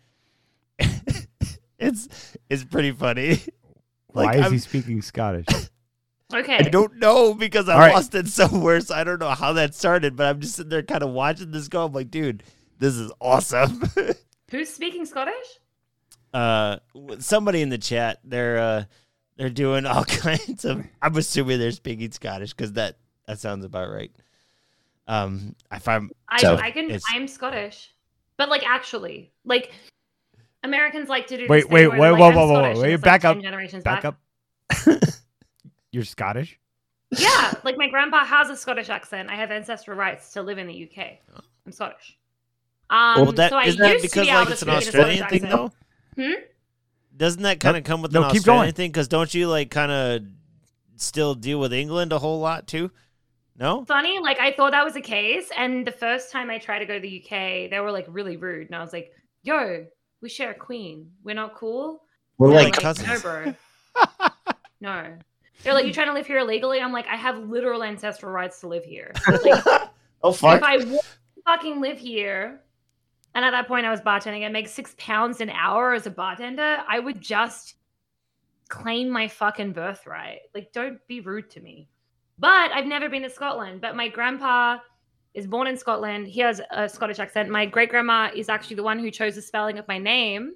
it's 1.79 2.07
it's 2.49 2.63
pretty 2.63 2.91
funny 2.91 3.39
why 4.07 4.35
is 4.35 4.43
I'm- 4.43 4.51
he 4.53 4.57
speaking 4.59 5.01
Scottish? 5.01 5.45
Okay. 6.33 6.57
I 6.57 6.63
don't 6.63 6.97
know 6.97 7.33
because 7.33 7.69
I 7.69 7.73
All 7.75 7.79
right. 7.79 7.93
lost 7.93 8.13
it 8.13 8.27
somewhere, 8.27 8.81
so 8.81 8.93
I 8.93 9.05
don't 9.05 9.17
know 9.21 9.29
how 9.29 9.53
that 9.53 9.73
started. 9.73 10.17
But 10.17 10.25
I'm 10.27 10.41
just 10.41 10.55
sitting 10.57 10.69
there, 10.69 10.83
kind 10.83 11.01
of 11.01 11.11
watching 11.11 11.51
this 11.51 11.69
go. 11.69 11.85
I'm 11.85 11.93
like, 11.93 12.11
dude, 12.11 12.43
this 12.79 12.95
is 12.95 13.13
awesome. 13.21 13.81
Who's 14.51 14.67
speaking 14.67 15.05
Scottish? 15.05 15.33
uh, 16.33 16.79
somebody 17.19 17.61
in 17.61 17.69
the 17.69 17.77
chat, 17.77 18.19
they're 18.25 18.57
uh, 18.57 18.83
they're 19.37 19.49
doing 19.49 19.85
all 19.85 20.03
kinds 20.03 20.65
of. 20.65 20.85
I'm 21.01 21.15
assuming 21.15 21.59
they're 21.59 21.71
speaking 21.71 22.11
Scottish 22.11 22.51
because 22.51 22.73
that 22.73 22.97
that 23.27 23.39
sounds 23.39 23.65
about 23.65 23.89
right. 23.91 24.11
Um, 25.07 25.55
if 25.71 25.87
I'm 25.87 26.11
I, 26.27 26.41
So, 26.41 26.55
I 26.57 26.71
can. 26.71 26.85
it's- 26.85 27.03
I'm 27.13 27.27
Scottish, 27.27 27.93
but 28.37 28.49
like 28.49 28.63
actually, 28.67 29.31
like 29.45 29.71
Americans 30.63 31.07
like 31.09 31.27
to 31.27 31.37
do. 31.37 31.47
Wait, 31.47 31.69
wait, 31.69 31.87
wait, 31.87 31.97
they're 31.99 32.11
like, 32.11 32.19
whoa, 32.19 32.29
"I'm 32.29 32.35
whoa, 32.35 32.47
whoa, 32.47 32.73
whoa, 32.73 32.81
wait, 32.81 32.93
it's, 32.93 33.03
back 33.03 33.23
like, 33.23 33.31
up, 33.31 33.35
10 33.37 33.43
generations 33.43 33.83
Back 33.83 34.03
back. 34.03 34.15
up. 34.93 35.03
You're 35.91 36.03
Scottish? 36.03 36.59
Yeah, 37.11 37.53
like 37.63 37.77
my 37.77 37.87
grandpa 37.87 38.25
has 38.25 38.49
a 38.49 38.55
Scottish 38.57 38.89
accent. 38.89 39.29
I 39.29 39.35
have 39.35 39.49
ancestral 39.49 39.95
rights 39.97 40.33
to 40.33 40.41
live 40.41 40.57
in 40.57 40.67
the 40.67 40.89
UK. 40.91 41.19
I'm 41.65 41.71
Scottish. 41.71 42.17
Um, 42.89 43.21
well, 43.21 43.31
that 43.33 43.49
so 43.49 43.57
I 43.57 43.63
isn't 43.65 43.79
that 43.81 43.93
used 43.93 44.03
to 44.05 44.09
because 44.09 44.27
be 44.27 44.33
like 44.33 44.49
it's 44.49 44.61
an 44.61 44.67
speak 44.67 44.67
in 44.69 44.73
a 44.73 44.77
Australian 44.77 45.27
thing 45.29 45.45
accent. 45.45 45.71
though. 46.17 46.23
Hmm? 46.23 46.33
Doesn't 47.15 47.43
that 47.43 47.59
kind 47.61 47.77
of 47.77 47.83
come 47.85 48.01
with 48.01 48.11
no, 48.11 48.23
an 48.23 48.29
keep 48.31 48.39
Australian 48.39 48.63
going. 48.65 48.73
thing? 48.73 48.91
Because 48.91 49.07
don't 49.07 49.33
you 49.33 49.47
like 49.47 49.71
kind 49.71 49.91
of 49.91 50.21
still 50.97 51.33
deal 51.33 51.59
with 51.59 51.71
England 51.73 52.11
a 52.11 52.19
whole 52.19 52.39
lot 52.39 52.67
too? 52.67 52.91
No. 53.59 53.85
funny. 53.85 54.19
Like 54.19 54.39
I 54.39 54.51
thought 54.51 54.71
that 54.71 54.85
was 54.85 54.93
the 54.93 55.01
case, 55.01 55.49
and 55.57 55.85
the 55.85 55.91
first 55.91 56.31
time 56.31 56.49
I 56.49 56.57
tried 56.57 56.79
to 56.79 56.85
go 56.85 56.95
to 56.95 56.99
the 56.99 57.23
UK, 57.23 57.69
they 57.69 57.79
were 57.79 57.91
like 57.91 58.05
really 58.07 58.37
rude, 58.37 58.67
and 58.67 58.75
I 58.75 58.81
was 58.81 58.93
like, 58.93 59.11
"Yo, 59.43 59.85
we 60.21 60.29
share 60.29 60.51
a 60.51 60.55
queen. 60.55 61.11
We're 61.23 61.35
not 61.35 61.55
cool." 61.55 62.03
We're 62.37 62.49
They're 62.51 62.63
like 62.63 62.73
cousins. 62.73 63.07
No, 63.07 63.19
bro. 63.19 63.53
no. 64.81 65.17
They're 65.63 65.73
like, 65.73 65.85
"You 65.85 65.93
trying 65.93 66.07
to 66.07 66.13
live 66.13 66.27
here 66.27 66.39
illegally?" 66.39 66.79
I'm 66.79 66.93
like, 66.93 67.07
"I 67.07 67.15
have 67.15 67.37
literal 67.49 67.83
ancestral 67.83 68.31
rights 68.31 68.61
to 68.61 68.67
live 68.67 68.83
here. 68.83 69.11
Like, 69.27 69.63
oh 70.23 70.31
fuck. 70.31 70.57
if. 70.57 70.63
I 70.63 70.77
wa- 70.83 70.99
fucking 71.45 71.81
live 71.81 71.97
here." 71.97 72.61
And 73.35 73.45
at 73.45 73.51
that 73.51 73.67
point, 73.67 73.85
I 73.85 73.91
was 73.91 74.01
bartending. 74.01 74.45
I 74.45 74.49
make 74.49 74.67
six 74.67 74.95
pounds 74.97 75.41
an 75.41 75.49
hour 75.51 75.93
as 75.93 76.07
a 76.07 76.09
bartender. 76.11 76.79
I 76.87 76.99
would 76.99 77.21
just 77.21 77.75
claim 78.67 79.09
my 79.09 79.27
fucking 79.27 79.73
birthright. 79.73 80.39
Like, 80.55 80.73
don't 80.73 80.99
be 81.07 81.19
rude 81.21 81.49
to 81.51 81.59
me. 81.59 81.87
But 82.39 82.71
I've 82.71 82.85
never 82.85 83.09
been 83.09 83.23
to 83.23 83.29
Scotland. 83.29 83.81
But 83.81 83.95
my 83.95 84.07
grandpa 84.07 84.77
is 85.33 85.47
born 85.47 85.67
in 85.67 85.77
Scotland. 85.77 86.27
He 86.27 86.41
has 86.41 86.61
a 86.71 86.87
Scottish 86.87 87.19
accent. 87.19 87.49
My 87.49 87.65
great 87.65 87.89
grandma 87.89 88.29
is 88.35 88.49
actually 88.49 88.75
the 88.75 88.83
one 88.83 88.99
who 88.99 89.11
chose 89.11 89.35
the 89.35 89.41
spelling 89.41 89.77
of 89.77 89.87
my 89.87 89.97
name. 89.97 90.53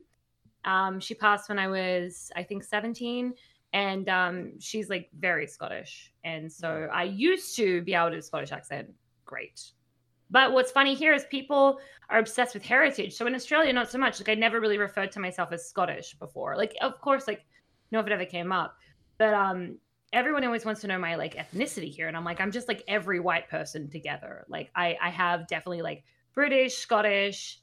Um, 0.66 0.99
she 0.99 1.14
passed 1.14 1.49
when 1.49 1.60
I 1.60 1.68
was, 1.68 2.32
I 2.36 2.44
think, 2.44 2.64
17. 2.64 3.34
And 3.74 4.10
um, 4.10 4.60
she's 4.60 4.90
like 4.90 5.10
very 5.18 5.48
Scottish. 5.48 6.12
And 6.24 6.52
so 6.52 6.90
I 6.94 7.03
used 7.03 7.56
to 7.56 7.82
be 7.82 7.94
able 7.94 8.12
to 8.12 8.22
Scottish 8.22 8.52
accent. 8.52 8.90
Great. 9.26 9.62
But 10.30 10.53
what's 10.53 10.72
funny 10.72 10.94
here 10.94 11.14
is 11.14 11.26
people 11.26 11.80
are 12.10 12.20
obsessed 12.20 12.53
with 12.53 12.64
heritage. 12.64 13.14
So 13.14 13.28
in 13.28 13.36
Australia, 13.36 13.74
not 13.74 13.91
so 13.91 13.98
much. 13.98 14.20
Like 14.20 14.30
I 14.30 14.36
never 14.36 14.60
really 14.60 14.78
referred 14.78 15.12
to 15.14 15.20
myself 15.20 15.52
as 15.52 15.68
Scottish 15.68 16.14
before. 16.16 16.56
Like, 16.58 16.76
of 16.82 16.99
course, 17.02 17.28
like, 17.28 17.45
no, 17.91 17.99
if 17.99 18.08
it 18.08 18.14
ever 18.14 18.26
came 18.26 18.52
up. 18.52 18.78
But 19.18 19.34
um, 19.34 19.78
everyone 20.13 20.43
always 20.43 20.65
wants 20.65 20.81
to 20.81 20.88
know 20.88 20.99
my 20.99 21.15
like 21.15 21.35
ethnicity 21.35 21.89
here 21.89 22.07
and 22.07 22.17
i'm 22.17 22.25
like 22.25 22.41
i'm 22.41 22.51
just 22.51 22.67
like 22.67 22.83
every 22.88 23.19
white 23.19 23.49
person 23.49 23.89
together 23.89 24.45
like 24.49 24.69
i 24.75 24.97
i 25.01 25.09
have 25.09 25.47
definitely 25.47 25.81
like 25.81 26.03
british 26.33 26.75
scottish 26.75 27.59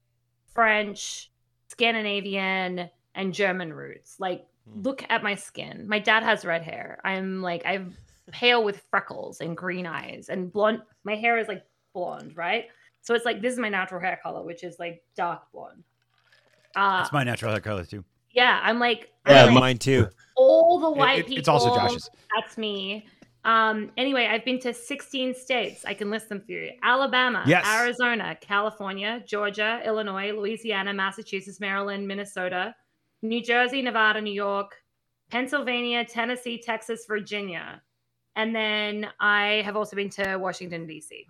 french 0.55 1.31
scandinavian 1.69 2.89
and 3.15 3.35
german 3.35 3.73
roots 3.73 4.17
like 4.19 4.47
Hmm. 4.69 4.83
look 4.83 5.03
at 5.09 5.23
my 5.23 5.35
skin 5.35 5.87
my 5.89 5.99
dad 5.99 6.23
has 6.23 6.45
red 6.45 6.63
hair 6.63 7.01
i'm 7.05 7.41
like 7.43 7.63
i'm 7.65 7.95
pale 8.31 8.63
with 8.63 8.83
freckles 8.91 9.41
and 9.41 9.57
green 9.57 9.87
eyes 9.87 10.29
and 10.29 10.53
blonde 10.53 10.83
my 11.05 11.15
hair 11.17 11.39
is 11.39 11.49
like 11.49 11.65
blonde 11.95 12.37
right 12.37 12.67
so 13.01 13.15
it's 13.15 13.25
like 13.25 13.41
this 13.41 13.55
is 13.55 13.59
my 13.59 13.71
natural 13.71 13.99
hair 14.01 14.21
color 14.23 14.43
which 14.43 14.63
is 14.65 14.79
like 14.79 15.03
dark 15.17 15.41
blonde 15.53 15.83
uh 16.77 16.99
That's 16.99 17.13
my 17.13 17.25
natural 17.25 17.53
hair 17.53 17.61
color 17.63 17.85
too. 17.85 18.05
yeah 18.33 18.61
i'm 18.63 18.79
like 18.79 19.11
Yeah, 19.27 19.45
I'm 19.45 19.55
like 19.55 19.55
mine 19.55 19.79
too. 19.79 20.09
All 20.85 20.93
the 20.93 20.99
white 20.99 21.21
it- 21.21 21.27
people 21.27 21.39
it's 21.39 21.49
also 21.49 21.75
Josh's. 21.75 22.11
that's 22.35 22.57
me. 22.59 23.07
Um, 23.45 23.91
anyway, 23.97 24.27
I've 24.27 24.45
been 24.45 24.59
to 24.61 24.75
16 24.75 25.33
states. 25.35 25.85
I 25.85 25.95
can 25.95 26.11
list 26.11 26.29
them 26.29 26.41
for 26.41 26.53
you 26.53 26.71
Alabama, 26.83 27.45
Yes. 27.47 27.65
Arizona, 27.67 28.37
California, 28.41 29.23
Georgia, 29.27 29.81
Illinois, 29.87 30.33
Louisiana, 30.33 30.93
Massachusetts, 30.93 31.61
Maryland, 31.61 32.07
Minnesota, 32.07 32.75
New 33.23 33.43
Jersey, 33.43 33.81
Nevada, 33.81 34.21
New 34.21 34.33
York, 34.33 34.75
Pennsylvania, 35.31 36.05
Tennessee, 36.05 36.61
Texas, 36.61 37.05
Virginia. 37.07 37.81
And 38.37 38.55
then 38.55 39.09
I 39.21 39.63
have 39.65 39.77
also 39.77 39.97
been 39.97 40.11
to 40.11 40.37
Washington, 40.37 40.87
D.C. 40.87 41.27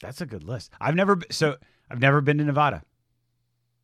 That's 0.00 0.20
a 0.20 0.26
good 0.26 0.44
list. 0.44 0.72
I've 0.80 0.94
never 0.94 1.18
so 1.30 1.56
I've 1.90 2.00
never 2.00 2.20
been 2.20 2.38
to 2.38 2.44
Nevada. 2.44 2.82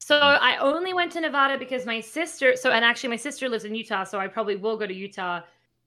So 0.06 0.16
I 0.16 0.56
only 0.58 0.94
went 0.94 1.10
to 1.14 1.20
Nevada 1.20 1.58
because 1.58 1.84
my 1.84 1.98
sister. 1.98 2.54
So 2.54 2.70
and 2.70 2.84
actually, 2.84 3.08
my 3.08 3.16
sister 3.16 3.48
lives 3.48 3.64
in 3.64 3.74
Utah, 3.74 4.04
so 4.04 4.20
I 4.20 4.28
probably 4.28 4.54
will 4.54 4.76
go 4.76 4.86
to 4.86 4.94
Utah 4.94 5.40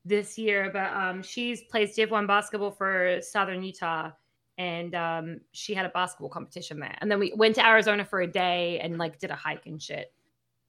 this 0.04 0.38
year. 0.38 0.70
But 0.74 0.92
um, 0.92 1.24
she's 1.24 1.62
plays 1.62 1.96
Div 1.96 2.12
One 2.12 2.28
basketball 2.28 2.72
for 2.72 3.20
Southern 3.22 3.64
Utah, 3.64 4.12
and 4.58 4.94
um, 4.94 5.40
she 5.54 5.74
had 5.74 5.86
a 5.86 5.90
basketball 5.90 6.28
competition 6.28 6.82
there. 6.82 6.98
And 7.00 7.10
then 7.10 7.18
we 7.18 7.32
went 7.34 7.56
to 7.56 7.66
Arizona 7.66 8.04
for 8.04 8.20
a 8.20 8.28
day 8.28 8.82
and 8.82 8.98
like 8.98 9.20
did 9.20 9.32
a 9.32 9.36
hike 9.36 9.68
and 9.68 9.82
shit. 9.82 10.12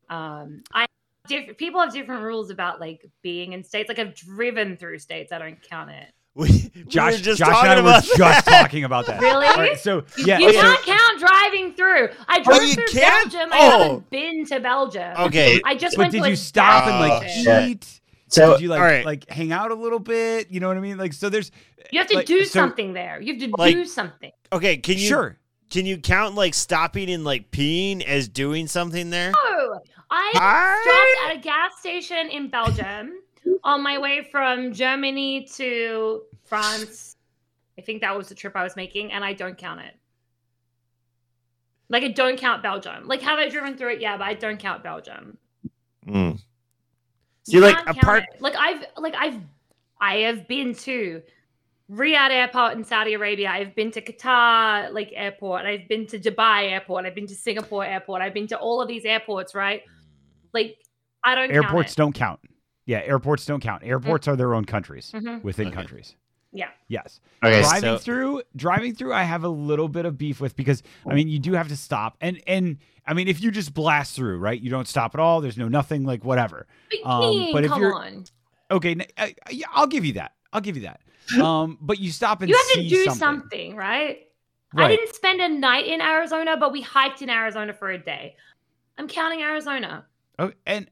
Um, 0.08 0.62
I 0.72 0.86
diff- 1.26 1.56
people 1.56 1.80
have 1.80 1.92
different 1.92 2.22
rules 2.22 2.50
about 2.50 2.78
like 2.78 3.04
being 3.20 3.52
in 3.52 3.64
states. 3.64 3.88
Like 3.88 3.98
I've 3.98 4.14
driven 4.14 4.76
through 4.76 5.00
states. 5.00 5.32
I 5.32 5.40
don't 5.40 5.60
count 5.60 5.90
it. 5.90 6.12
We, 6.34 6.70
we 6.74 6.84
Josh, 6.84 7.14
were 7.14 7.18
just 7.18 7.38
Josh 7.38 7.64
and 7.64 7.80
I 7.80 7.80
were 7.82 8.00
just 8.16 8.46
talking 8.46 8.84
about 8.84 9.06
that. 9.06 9.20
Really? 9.20 9.46
All 9.46 9.56
right, 9.56 9.78
so 9.78 10.04
yeah, 10.18 10.38
you 10.38 10.52
so- 10.52 10.60
can't 10.60 10.84
count 10.86 11.18
driving 11.20 11.72
through. 11.74 12.08
I 12.28 12.38
oh, 12.38 12.44
drove 12.44 12.62
you 12.62 12.74
through 12.74 12.86
can't? 12.86 13.32
Belgium. 13.32 13.52
I 13.52 13.58
Oh. 13.60 13.70
haven't 13.82 14.10
been 14.10 14.46
to 14.46 14.60
Belgium. 14.60 15.12
Okay. 15.18 15.60
I 15.64 15.74
just 15.74 15.96
but 15.96 16.02
went 16.02 16.12
did 16.12 16.18
to 16.22 16.24
a 16.26 16.30
you 16.30 16.36
stop 16.36 16.86
and 16.86 17.00
like 17.00 17.22
Oh, 17.46 17.66
eat? 17.66 18.00
So 18.28 18.52
did 18.52 18.60
you 18.62 18.68
like 18.68 18.80
all 18.80 18.86
right. 18.86 19.04
like 19.04 19.28
hang 19.28 19.50
out 19.50 19.72
a 19.72 19.74
little 19.74 19.98
bit? 19.98 20.50
You 20.52 20.60
know 20.60 20.68
what 20.68 20.76
I 20.76 20.80
mean? 20.80 20.98
Like 20.98 21.12
so 21.14 21.28
there's 21.30 21.50
You 21.90 21.98
have 21.98 22.08
to 22.08 22.16
like, 22.18 22.26
do 22.26 22.44
so- 22.44 22.60
something 22.60 22.92
there. 22.92 23.20
You 23.20 23.32
have 23.34 23.42
to 23.42 23.50
Like- 23.56 23.74
do 23.74 23.84
something. 23.84 24.30
Okay, 24.52 24.76
can 24.76 24.94
you 24.98 25.06
sure. 25.08 25.36
can 25.70 25.84
you 25.84 25.98
count 25.98 26.36
like 26.36 26.54
stopping 26.54 27.10
and 27.10 27.24
like 27.24 27.50
peeing 27.50 28.04
as 28.04 28.28
doing 28.28 28.68
something 28.68 29.10
there? 29.10 29.32
Oh, 29.36 29.80
I 30.12 30.32
I- 30.36 30.80
stopped 30.84 31.32
at 31.32 31.36
a 31.38 31.40
gas 31.40 31.78
station 31.80 32.30
in 32.30 32.48
Belgium 32.50 33.14
on 33.64 33.82
my 33.82 33.98
way 33.98 34.28
from 34.30 34.72
Germany 34.72 35.46
to 35.54 36.22
France. 36.44 37.16
I 37.78 37.82
think 37.82 38.00
that 38.02 38.16
was 38.16 38.28
the 38.28 38.34
trip 38.34 38.54
I 38.56 38.62
was 38.62 38.76
making, 38.76 39.12
and 39.12 39.24
I 39.24 39.32
don't 39.32 39.56
count 39.56 39.80
it. 39.80 39.94
Like 41.88 42.04
I 42.04 42.08
don't 42.08 42.38
count 42.38 42.62
Belgium. 42.62 43.06
Like 43.06 43.20
have 43.22 43.38
I 43.38 43.48
driven 43.48 43.76
through 43.76 43.94
it? 43.94 44.00
Yeah, 44.00 44.16
but 44.16 44.24
I 44.24 44.34
don't 44.34 44.58
count 44.58 44.82
Belgium. 44.82 45.36
Mm. 46.06 46.40
See, 47.44 47.58
like 47.58 47.76
can't 47.76 47.96
a 47.96 48.00
part. 48.00 48.24
Like 48.38 48.54
I've 48.56 48.84
like 48.96 49.14
I've 49.18 49.40
I 50.00 50.16
have 50.18 50.46
been 50.46 50.74
to 50.74 51.20
Riyadh 51.90 52.30
Airport 52.30 52.74
in 52.74 52.84
Saudi 52.84 53.14
Arabia. 53.14 53.50
I've 53.50 53.74
been 53.74 53.90
to 53.90 54.00
Qatar 54.00 54.92
like 54.92 55.10
airport. 55.14 55.66
I've 55.66 55.88
been 55.88 56.06
to 56.06 56.18
Dubai 56.18 56.70
Airport. 56.70 57.06
I've 57.06 57.14
been 57.14 57.26
to 57.26 57.34
Singapore 57.34 57.84
Airport. 57.84 58.22
I've 58.22 58.34
been 58.34 58.46
to 58.48 58.58
all 58.58 58.80
of 58.80 58.86
these 58.86 59.04
airports, 59.04 59.54
right? 59.54 59.82
Like 60.54 60.78
I 61.24 61.34
don't 61.34 61.50
Airports 61.50 61.94
count 61.94 61.96
don't 61.96 62.14
count. 62.14 62.40
Yeah, 62.86 62.98
airports 63.04 63.46
don't 63.46 63.60
count. 63.60 63.82
Airports 63.84 64.26
are 64.28 64.36
their 64.36 64.54
own 64.54 64.64
countries 64.64 65.12
it. 65.14 65.22
Mhm. 65.22 65.42
within 65.42 65.68
Okay. 65.68 65.74
countries. 65.76 66.16
Yeah. 66.52 66.70
Yes. 66.88 67.20
Okay, 67.44 67.60
driving 67.62 67.80
so- 67.80 67.98
through 67.98 68.42
driving 68.56 68.94
through 68.94 69.12
I 69.14 69.22
have 69.22 69.44
a 69.44 69.48
little 69.48 69.88
bit 69.88 70.04
of 70.06 70.18
beef 70.18 70.40
with 70.40 70.56
because 70.56 70.82
I 71.08 71.14
mean 71.14 71.28
you 71.28 71.38
do 71.38 71.52
have 71.52 71.68
to 71.68 71.76
stop 71.76 72.16
and 72.20 72.42
and 72.46 72.78
I 73.06 73.14
mean 73.14 73.28
if 73.28 73.40
you 73.40 73.50
just 73.52 73.72
blast 73.72 74.16
through, 74.16 74.38
right? 74.38 74.60
You 74.60 74.68
don't 74.70 74.88
stop 74.88 75.14
at 75.14 75.20
all, 75.20 75.40
there's 75.40 75.56
no 75.56 75.68
nothing 75.68 76.04
like 76.04 76.24
whatever. 76.24 76.66
But, 77.04 77.08
Um, 77.08 77.52
but 77.52 77.64
if 77.64 77.70
come 77.70 77.80
you're- 77.82 77.94
on. 77.94 78.24
Okay, 78.72 78.92
n- 78.92 79.06
I, 79.16 79.34
yeah, 79.50 79.66
I'll 79.72 79.86
give 79.86 80.04
you 80.04 80.14
that. 80.14 80.32
I'll 80.52 80.60
give 80.60 80.76
you 80.76 80.82
that. 80.82 81.00
Um 81.40 81.78
but 81.80 82.00
you 82.00 82.10
stop 82.10 82.40
and 82.42 82.48
You 82.48 82.56
have 82.56 82.66
to 82.82 82.88
do 82.88 83.04
something. 83.04 83.14
something, 83.18 83.76
right? 83.76 84.26
I 84.76 84.88
didn't 84.88 85.14
spend 85.14 85.40
a 85.40 85.48
night 85.48 85.86
in 85.86 86.00
Arizona, 86.00 86.56
but 86.56 86.72
we 86.72 86.80
hiked 86.80 87.22
in 87.22 87.30
Arizona 87.30 87.72
for 87.72 87.90
a 87.90 87.98
day. 87.98 88.36
I'm 88.98 89.06
counting 89.08 89.40
Arizona. 89.42 90.04
Oh, 90.38 90.52
and. 90.66 90.88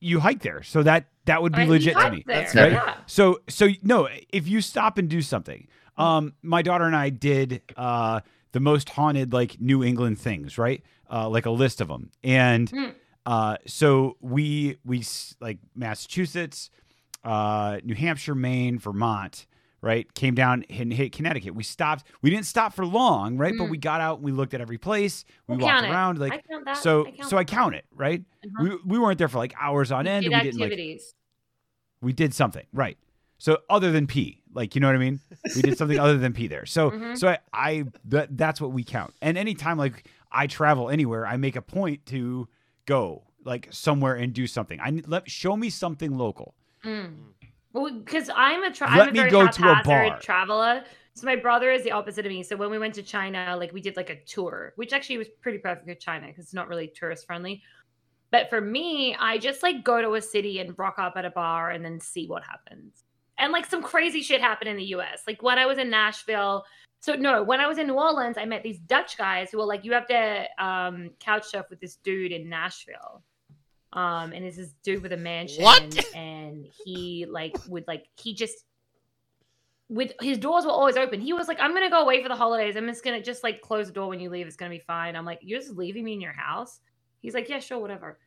You 0.00 0.20
hike 0.20 0.42
there. 0.42 0.62
So 0.62 0.82
that 0.82 1.06
that 1.26 1.42
would 1.42 1.52
be 1.52 1.58
Right? 1.58 1.68
We 1.68 1.74
legit 1.74 1.96
to 1.96 2.10
me. 2.10 2.24
there, 2.26 2.36
That's 2.42 2.54
right. 2.54 2.72
Yeah. 2.72 2.94
So 3.06 3.40
so 3.48 3.68
no, 3.82 4.08
if 4.32 4.48
you 4.48 4.60
stop 4.60 4.98
and 4.98 5.08
do 5.08 5.22
something, 5.22 5.66
um, 5.96 6.34
my 6.42 6.62
daughter 6.62 6.84
and 6.84 6.96
I 6.96 7.10
did 7.10 7.62
uh 7.76 8.20
the 8.52 8.60
most 8.60 8.88
haunted 8.90 9.32
like 9.32 9.60
New 9.60 9.84
England 9.84 10.18
things, 10.18 10.58
right? 10.58 10.82
Uh, 11.10 11.28
like 11.28 11.46
a 11.46 11.50
list 11.50 11.80
of 11.80 11.88
them, 11.88 12.10
and 12.24 12.70
Mm. 12.70 12.94
uh, 13.26 13.56
so 13.66 14.16
we 14.20 14.76
we 14.84 15.00
s- 15.00 15.34
like 15.40 15.58
Massachusetts, 15.74 16.70
uh, 17.24 17.78
New 17.84 17.94
Hampshire, 17.94 18.34
Maine, 18.34 18.78
Vermont. 18.78 19.46
Right, 19.82 20.12
came 20.14 20.34
down 20.34 20.64
and 20.68 20.92
hit 20.92 21.12
Connecticut. 21.12 21.54
We 21.54 21.62
stopped. 21.62 22.04
We 22.20 22.28
didn't 22.28 22.44
stop 22.44 22.74
for 22.74 22.84
long, 22.84 23.38
right? 23.38 23.54
But 23.56 23.64
Mm. 23.64 23.70
we 23.70 23.78
got 23.78 24.02
out. 24.02 24.16
and 24.16 24.24
We 24.24 24.30
looked 24.32 24.52
at 24.52 24.60
every 24.60 24.76
place. 24.76 25.24
We 25.46 25.56
We'll 25.56 25.64
walked 25.66 25.84
around. 25.84 26.18
Like 26.18 26.32
I 26.34 26.38
count 26.50 26.64
that. 26.66 26.76
so. 26.76 27.06
I 27.06 27.10
count 27.12 27.30
so 27.30 27.38
I 27.38 27.44
count 27.44 27.74
it, 27.74 27.86
right? 27.94 28.22
Uh-huh. 28.44 28.62
We 28.84 28.96
we 28.96 28.98
weren't 28.98 29.16
there 29.16 29.28
for 29.28 29.38
like 29.38 29.54
hours 29.58 29.90
on 29.90 30.04
We 30.04 30.10
end. 30.10 30.24
did 30.24 30.32
we 30.32 30.40
didn't 30.40 30.60
like 30.60 30.66
activities. 30.72 31.14
we 32.02 32.12
did 32.12 32.34
something 32.34 32.66
right 32.72 32.98
so 33.38 33.58
other 33.70 33.90
than 33.90 34.06
pee 34.06 34.42
like 34.52 34.74
you 34.74 34.80
know 34.82 34.86
what 34.86 34.94
i 34.96 34.98
mean 34.98 35.18
we 35.56 35.62
did 35.62 35.76
something 35.78 35.98
other 35.98 36.16
than 36.18 36.32
pee 36.32 36.46
there 36.46 36.64
so 36.66 36.90
Mhm. 36.92 37.16
so 37.18 37.28
i, 37.28 37.38
I 37.52 37.84
that, 38.06 38.36
that's 38.36 38.60
what 38.60 38.72
we 38.72 38.84
count 38.84 39.14
and 39.22 39.36
anytime 39.38 39.76
like 39.78 40.06
i 40.32 40.46
travel 40.46 40.88
anywhere 40.90 41.26
i 41.26 41.36
make 41.36 41.56
a 41.56 41.62
point 41.62 42.04
to 42.06 42.48
go 42.86 43.24
like 43.44 43.68
somewhere 43.70 44.14
and 44.14 44.32
do 44.34 44.46
something 44.46 44.78
i 44.82 44.90
need- 44.90 45.08
let 45.08 45.30
show 45.30 45.56
me 45.56 45.68
something 45.70 46.16
local 46.18 46.54
Mm. 46.84 47.12
Well, 47.72 47.92
because 47.92 48.30
I'm 48.34 48.64
a 48.64 48.72
tra- 48.72 48.88
Let 48.88 49.00
I'm 49.00 49.08
a 49.10 49.12
very 49.12 49.30
go 49.30 49.46
to 49.46 49.62
a 49.62 49.82
bar. 49.84 50.18
traveler. 50.20 50.84
So 51.14 51.26
my 51.26 51.36
brother 51.36 51.70
is 51.70 51.82
the 51.84 51.92
opposite 51.92 52.26
of 52.26 52.32
me. 52.32 52.42
So 52.42 52.56
when 52.56 52.70
we 52.70 52.78
went 52.78 52.94
to 52.94 53.02
China, 53.02 53.56
like 53.58 53.72
we 53.72 53.80
did 53.80 53.96
like 53.96 54.10
a 54.10 54.20
tour, 54.24 54.72
which 54.76 54.92
actually 54.92 55.18
was 55.18 55.28
pretty 55.40 55.58
perfect 55.58 55.86
for 55.86 55.94
China 55.94 56.28
because 56.28 56.44
it's 56.44 56.54
not 56.54 56.68
really 56.68 56.88
tourist 56.88 57.26
friendly. 57.26 57.62
But 58.30 58.48
for 58.48 58.60
me, 58.60 59.16
I 59.18 59.38
just 59.38 59.62
like 59.62 59.84
go 59.84 60.00
to 60.00 60.14
a 60.14 60.22
city 60.22 60.60
and 60.60 60.78
rock 60.78 60.96
up 60.98 61.14
at 61.16 61.24
a 61.24 61.30
bar 61.30 61.70
and 61.70 61.84
then 61.84 62.00
see 62.00 62.26
what 62.26 62.42
happens. 62.44 63.04
And 63.38 63.52
like 63.52 63.66
some 63.66 63.82
crazy 63.82 64.22
shit 64.22 64.40
happened 64.40 64.70
in 64.70 64.76
the 64.76 64.84
US. 64.96 65.22
Like 65.26 65.42
when 65.42 65.58
I 65.58 65.66
was 65.66 65.78
in 65.78 65.90
Nashville. 65.90 66.64
So 67.00 67.14
no, 67.14 67.42
when 67.42 67.60
I 67.60 67.66
was 67.66 67.78
in 67.78 67.86
New 67.86 67.94
Orleans, 67.94 68.36
I 68.36 68.44
met 68.44 68.62
these 68.62 68.78
Dutch 68.78 69.16
guys 69.16 69.50
who 69.50 69.58
were 69.58 69.64
like, 69.64 69.84
you 69.84 69.92
have 69.94 70.06
to 70.08 70.46
um, 70.58 71.10
couch 71.18 71.46
surf 71.46 71.66
with 71.70 71.80
this 71.80 71.96
dude 71.96 72.30
in 72.30 72.48
Nashville. 72.48 73.22
Um, 73.92 74.32
and 74.32 74.44
it's 74.44 74.56
this 74.56 74.72
dude 74.84 75.02
with 75.02 75.12
a 75.12 75.16
mansion, 75.16 75.64
What? 75.64 76.14
and 76.14 76.64
he 76.84 77.26
like 77.28 77.56
would 77.68 77.84
like 77.88 78.06
he 78.16 78.34
just 78.34 78.64
with 79.88 80.12
his 80.20 80.38
doors 80.38 80.64
were 80.64 80.70
always 80.70 80.96
open. 80.96 81.20
He 81.20 81.32
was 81.32 81.48
like, 81.48 81.58
I'm 81.60 81.74
gonna 81.74 81.90
go 81.90 82.02
away 82.02 82.22
for 82.22 82.28
the 82.28 82.36
holidays. 82.36 82.76
I'm 82.76 82.86
just 82.86 83.02
gonna 83.02 83.20
just 83.22 83.42
like 83.42 83.60
close 83.60 83.88
the 83.88 83.92
door 83.92 84.08
when 84.08 84.20
you 84.20 84.30
leave. 84.30 84.46
It's 84.46 84.56
gonna 84.56 84.70
be 84.70 84.78
fine. 84.78 85.16
I'm 85.16 85.24
like, 85.24 85.40
you're 85.42 85.58
just 85.58 85.76
leaving 85.76 86.04
me 86.04 86.12
in 86.12 86.20
your 86.20 86.32
house. 86.32 86.78
He's 87.20 87.34
like, 87.34 87.48
yeah, 87.48 87.58
sure, 87.58 87.80
whatever. 87.80 88.18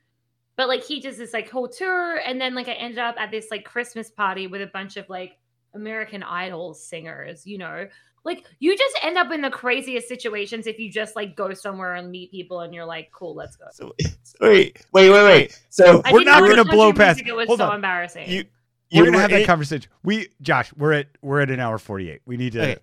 But 0.58 0.68
like 0.68 0.84
he 0.84 1.00
does 1.00 1.18
this 1.18 1.32
like 1.34 1.50
whole 1.50 1.70
tour, 1.70 2.18
and 2.18 2.40
then 2.40 2.54
like 2.54 2.68
I 2.68 2.74
ended 2.74 3.00
up 3.00 3.16
at 3.18 3.32
this 3.32 3.48
like 3.50 3.64
Christmas 3.64 4.12
party 4.12 4.48
with 4.48 4.62
a 4.62 4.68
bunch 4.68 4.98
of 4.98 5.08
like 5.10 5.38
American 5.74 6.22
Idol 6.22 6.74
singers. 6.74 7.48
You 7.48 7.58
know, 7.60 7.88
like 8.26 8.46
you 8.60 8.78
just 8.78 8.98
end 9.04 9.18
up 9.18 9.32
in 9.32 9.42
the 9.42 9.50
craziest 9.50 10.08
situations 10.08 10.66
if 10.68 10.80
you 10.80 10.92
just 10.92 11.16
like 11.16 11.36
go 11.36 11.54
somewhere 11.54 11.96
and 11.96 12.10
meet 12.12 12.32
people, 12.32 12.62
and 12.62 12.74
you're 12.74 12.86
like, 12.86 13.12
cool, 13.12 13.36
let's 13.36 13.56
go. 13.56 13.66
So, 13.72 13.94
wait, 14.42 14.86
wait, 14.94 15.10
wait, 15.10 15.24
wait. 15.24 15.62
So 15.70 16.02
I 16.06 16.12
We're 16.14 16.20
didn't 16.20 16.34
gonna 16.34 16.56
country 16.56 16.64
blow 16.72 16.86
music, 16.92 16.98
past- 16.98 17.22
It 17.26 17.36
was 17.36 17.48
hold 17.48 17.60
so 17.60 17.66
on. 17.70 17.76
embarrassing. 17.76 18.30
you, 18.30 18.46
we're 18.94 19.06
gonna 19.06 19.18
were 19.18 19.22
have 19.22 19.32
that 19.32 19.46
conversation 19.48 19.90
we 20.04 20.28
josh 20.42 20.72
we're 20.78 20.94
at 20.94 21.08
we're 21.24 21.42
at 21.42 21.50
an 21.50 21.60
hour 21.60 21.78
48 21.80 22.22
we 22.28 22.38
need 22.38 22.54
to 22.54 22.62
Okay. 22.62 22.78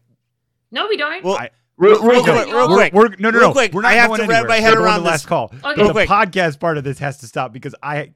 no, 0.72 0.88
we 0.88 0.96
don't. 0.96 1.22
Well, 1.24 1.36
I- 1.36 1.50
real, 1.76 2.00
real 2.02 2.10
real 2.10 2.22
quick. 2.22 2.34
quick, 2.34 2.46
real 2.54 2.68
we're, 2.68 2.74
quick. 2.74 2.92
we're, 2.92 3.08
no 3.18 3.30
no 3.30 3.38
real 3.38 3.48
no 3.48 3.52
quick, 3.52 3.72
we're 3.72 3.82
not 3.82 3.92
I 3.92 3.94
have 3.94 4.08
going 4.08 4.20
to 4.20 4.26
wrap 4.26 4.38
anywhere. 4.40 4.48
my 4.48 4.56
head 4.60 4.70
We're 4.72 4.76
going 4.80 4.86
around 4.88 4.98
to 5.00 5.04
last 5.06 5.22
this. 5.22 5.26
call 5.28 5.52
Okay. 5.64 5.82
the 5.86 5.92
quick. 5.92 6.08
podcast 6.08 6.58
part 6.60 6.76
of 6.78 6.84
this 6.84 6.98
has 6.98 7.18
to 7.18 7.26
stop 7.26 7.52
because 7.52 7.74
i 7.82 8.12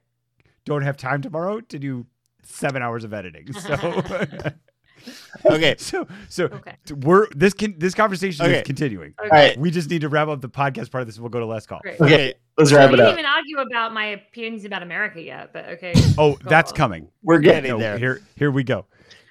don't 0.65 0.81
have 0.83 0.97
time 0.97 1.21
tomorrow 1.21 1.61
to 1.61 1.79
do 1.79 2.05
seven 2.43 2.81
hours 2.81 3.03
of 3.05 3.13
editing 3.13 3.51
so 3.53 3.75
Okay. 5.45 5.75
so 5.79 6.07
so 6.29 6.45
Okay. 6.45 6.75
we're 7.01 7.27
this 7.35 7.53
can 7.53 7.77
this 7.77 7.93
conversation 7.93 8.45
Okay. 8.45 8.57
is 8.59 8.65
continuing 8.65 9.13
Okay. 9.19 9.29
All 9.29 9.37
right, 9.37 9.57
we 9.59 9.69
just 9.71 9.89
need 9.89 10.01
to 10.01 10.09
wrap 10.09 10.27
up 10.27 10.41
the 10.41 10.49
podcast 10.49 10.91
part 10.91 11.01
of 11.01 11.07
this 11.07 11.15
and 11.17 11.23
we'll 11.23 11.29
go 11.29 11.39
to 11.39 11.45
last 11.45 11.67
call 11.67 11.79
Great. 11.81 11.99
okay, 12.01 12.33
let's 12.57 12.71
wrap 12.71 12.89
we 12.89 12.95
it 12.95 12.97
didn't 12.97 13.07
up. 13.07 13.13
even 13.13 13.25
argue 13.25 13.57
about 13.59 13.93
my 13.93 14.05
opinions 14.07 14.65
about 14.65 14.81
America 14.83 15.21
yet, 15.21 15.51
but 15.53 15.65
okay. 15.69 15.93
oh 16.17 16.33
Go 16.35 16.49
that's 16.49 16.71
on. 16.71 16.77
coming 16.77 17.07
We're 17.23 17.39
Getting 17.39 17.63
getting. 17.63 17.71
No, 17.71 17.77
there. 17.79 17.97
here 17.97 18.21
here 18.35 18.51
we 18.51 18.63
go 18.63 18.85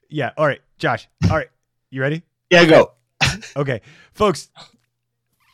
yeah 0.09 0.31
all 0.37 0.47
right 0.47 0.61
josh 0.79 1.09
all 1.31 1.37
right 1.37 1.49
you 1.91 2.01
ready 2.01 2.23
Yeah, 2.51 2.65
go. 2.67 2.93
Okay, 3.57 3.81
folks. 4.13 4.51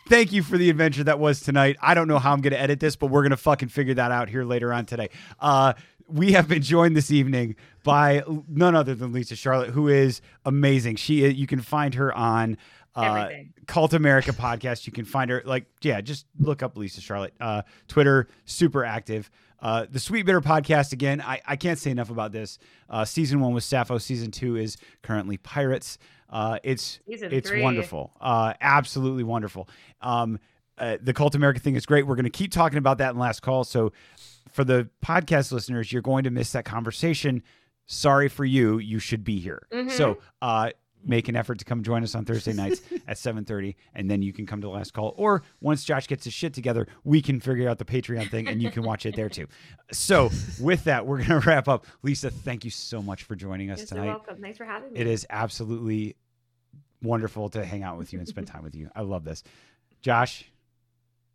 Thank 0.09 0.32
you 0.32 0.42
for 0.42 0.59
the 0.59 0.68
adventure 0.70 1.05
that 1.05 1.20
was 1.20 1.40
tonight. 1.40 1.76
I 1.80 1.94
don't 1.94 2.09
know 2.09 2.18
how 2.18 2.32
I'm 2.32 2.40
going 2.40 2.52
to 2.52 2.59
edit 2.60 2.80
this, 2.80 2.97
but 2.97 3.06
we're 3.09 3.22
going 3.22 3.30
to 3.30 3.36
fucking 3.36 3.68
figure 3.68 3.94
that 3.94 4.10
out 4.10 4.28
here 4.28 4.42
later 4.42 4.72
on 4.72 4.84
today. 4.84 5.09
Uh, 5.38 5.74
we 6.12 6.32
have 6.32 6.49
been 6.49 6.62
joined 6.62 6.97
this 6.97 7.11
evening 7.11 7.57
by 7.82 8.23
none 8.49 8.74
other 8.74 8.95
than 8.95 9.12
Lisa 9.12 9.37
Charlotte, 9.37 9.70
who 9.70 9.89
is 9.89 10.20
amazing. 10.45 10.97
She 10.97 11.24
is, 11.24 11.35
you 11.35 11.47
can 11.47 11.61
find 11.61 11.95
her 11.95 12.15
on 12.15 12.57
uh, 12.95 13.28
Cult 13.66 13.93
America 13.95 14.32
podcast. 14.32 14.87
You 14.87 14.93
can 14.93 15.05
find 15.05 15.31
her 15.31 15.43
like 15.45 15.66
yeah, 15.82 16.01
just 16.01 16.27
look 16.39 16.62
up 16.62 16.77
Lisa 16.77 17.01
Charlotte. 17.01 17.35
Uh, 17.41 17.62
Twitter, 17.89 18.28
super 18.45 18.85
active. 18.85 19.31
Uh, 19.61 19.87
the 19.91 19.99
Sweet 19.99 20.24
Bitter 20.24 20.41
podcast 20.41 20.93
again. 20.93 21.20
I, 21.20 21.41
I 21.47 21.57
can't 21.57 21.78
say 21.78 21.91
enough 21.91 22.11
about 22.11 22.32
this. 22.32 22.59
Uh, 22.89 23.05
season 23.05 23.41
one 23.41 23.53
was 23.53 23.65
Sappho. 23.65 23.99
Season 23.99 24.31
two 24.31 24.57
is 24.57 24.77
currently 25.03 25.37
Pirates. 25.37 25.99
Uh, 26.31 26.59
it's 26.62 27.01
Season 27.07 27.32
it's 27.32 27.51
three. 27.51 27.62
wonderful. 27.62 28.12
Uh, 28.20 28.55
absolutely 28.61 29.24
wonderful. 29.24 29.69
Um, 30.01 30.39
uh, 30.78 30.97
the 31.03 31.12
Cult 31.12 31.35
America 31.35 31.61
thing 31.61 31.77
is 31.77 31.85
great. 31.85 32.07
We're 32.07 32.15
going 32.15 32.24
to 32.24 32.31
keep 32.31 32.53
talking 32.53 32.78
about 32.78 32.99
that 32.99 33.11
in 33.12 33.19
last 33.19 33.41
call. 33.43 33.65
So 33.65 33.93
for 34.52 34.64
the 34.64 34.89
podcast 35.05 35.52
listeners, 35.52 35.93
you're 35.93 36.02
going 36.02 36.24
to 36.24 36.31
miss 36.31 36.52
that 36.52 36.64
conversation. 36.64 37.43
Sorry 37.86 38.28
for 38.28 38.44
you. 38.44 38.78
You 38.78 38.98
should 38.98 39.24
be 39.24 39.39
here. 39.40 39.66
Mhm. 39.72 39.90
So 39.90 40.18
uh, 40.43 40.70
make 41.05 41.28
an 41.28 41.35
effort 41.36 41.59
to 41.59 41.64
come 41.64 41.82
join 41.82 42.02
us 42.02 42.14
on 42.14 42.24
Thursday 42.24 42.52
nights 42.52 42.82
at 43.09 43.16
7:30, 43.16 43.74
and 43.94 44.10
then 44.10 44.22
you 44.22 44.32
can 44.32 44.47
come 44.47 44.60
to 44.60 44.66
the 44.66 44.72
last 44.72 44.93
call. 44.93 45.14
Or 45.16 45.43
once 45.60 45.82
Josh 45.85 46.06
gets 46.06 46.24
his 46.24 46.32
shit 46.35 46.52
together, 46.55 46.86
we 47.05 47.20
can 47.22 47.40
figure 47.40 47.68
out 47.68 47.78
the 47.78 47.85
Patreon 47.85 48.31
thing, 48.31 48.47
and 48.48 48.62
you 48.62 48.70
can 48.70 48.82
watch 48.82 49.06
it 49.06 49.16
there 49.16 49.28
too. 49.28 49.47
So 49.93 50.31
with 50.60 50.85
that, 50.85 51.06
we're 51.06 51.18
going 51.24 51.40
to 51.40 51.47
wrap 51.48 51.68
up. 51.68 51.86
Lisa, 52.02 52.31
thank 52.31 52.64
you 52.64 52.70
so 52.70 53.02
much 53.02 53.24
for 53.24 53.35
joining 53.35 53.70
us 53.70 53.78
You're 53.78 53.86
so 53.89 53.97
tonight. 53.97 54.09
welcome. 54.09 54.40
Thanks 54.40 54.59
for 54.59 54.64
having 54.66 54.93
me. 54.93 55.01
It 55.01 55.06
is 55.06 55.27
absolutely 55.31 56.16
wonderful 57.02 57.48
to 57.48 57.64
hang 57.64 57.82
out 57.82 57.97
with 57.97 58.12
you 58.12 58.18
and 58.18 58.28
spend 58.28 58.47
time 58.47 58.62
with 58.62 58.74
you. 58.74 58.90
I 58.94 59.01
love 59.01 59.24
this. 59.24 59.43
Josh, 60.02 60.44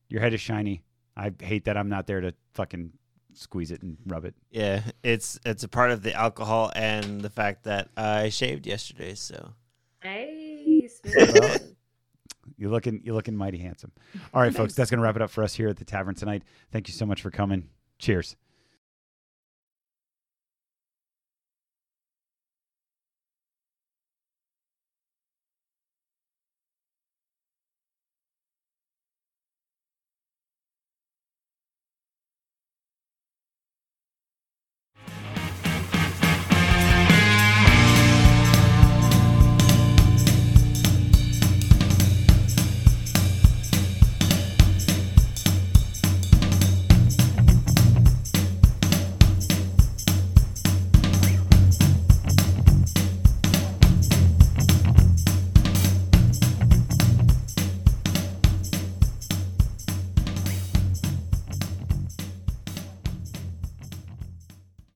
your 0.10 0.22
head 0.22 0.34
is 0.34 0.42
shiny. 0.42 0.84
I 1.18 1.32
hate 1.42 1.66
that 1.66 1.76
I'm 1.76 1.90
not 1.90 2.06
there 2.08 2.22
to 2.22 2.34
fucking 2.54 2.92
squeeze 3.36 3.72
it 3.72 3.82
and 3.82 3.98
rub 4.06 4.26
it. 4.26 4.36
Yeah, 4.52 4.82
it's 5.04 5.40
it's 5.46 5.64
a 5.64 5.68
part 5.68 5.92
of 5.92 6.02
the 6.02 6.14
alcohol 6.14 6.72
and 6.76 7.22
the 7.22 7.30
fact 7.30 7.64
that 7.66 7.90
I 7.96 8.30
shaved 8.30 8.66
yesterday. 8.66 9.16
So 9.16 9.54
Hey, 10.02 10.88
smooth. 10.88 11.76
You're 12.58 12.72
looking 12.72 13.02
you're 13.04 13.16
looking 13.16 13.36
mighty 13.36 13.58
handsome. 13.58 13.92
All 14.34 14.42
right, 14.42 14.54
folks, 14.54 14.76
that's 14.76 14.90
gonna 14.90 15.02
wrap 15.02 15.16
it 15.16 15.22
up 15.22 15.30
for 15.30 15.44
us 15.44 15.54
here 15.54 15.68
at 15.68 15.78
the 15.78 15.86
tavern 15.86 16.16
tonight. 16.16 16.44
Thank 16.72 16.88
you 16.88 16.94
so 16.94 17.06
much 17.06 17.22
for 17.22 17.32
coming. 17.32 17.70
Cheers. 18.00 18.36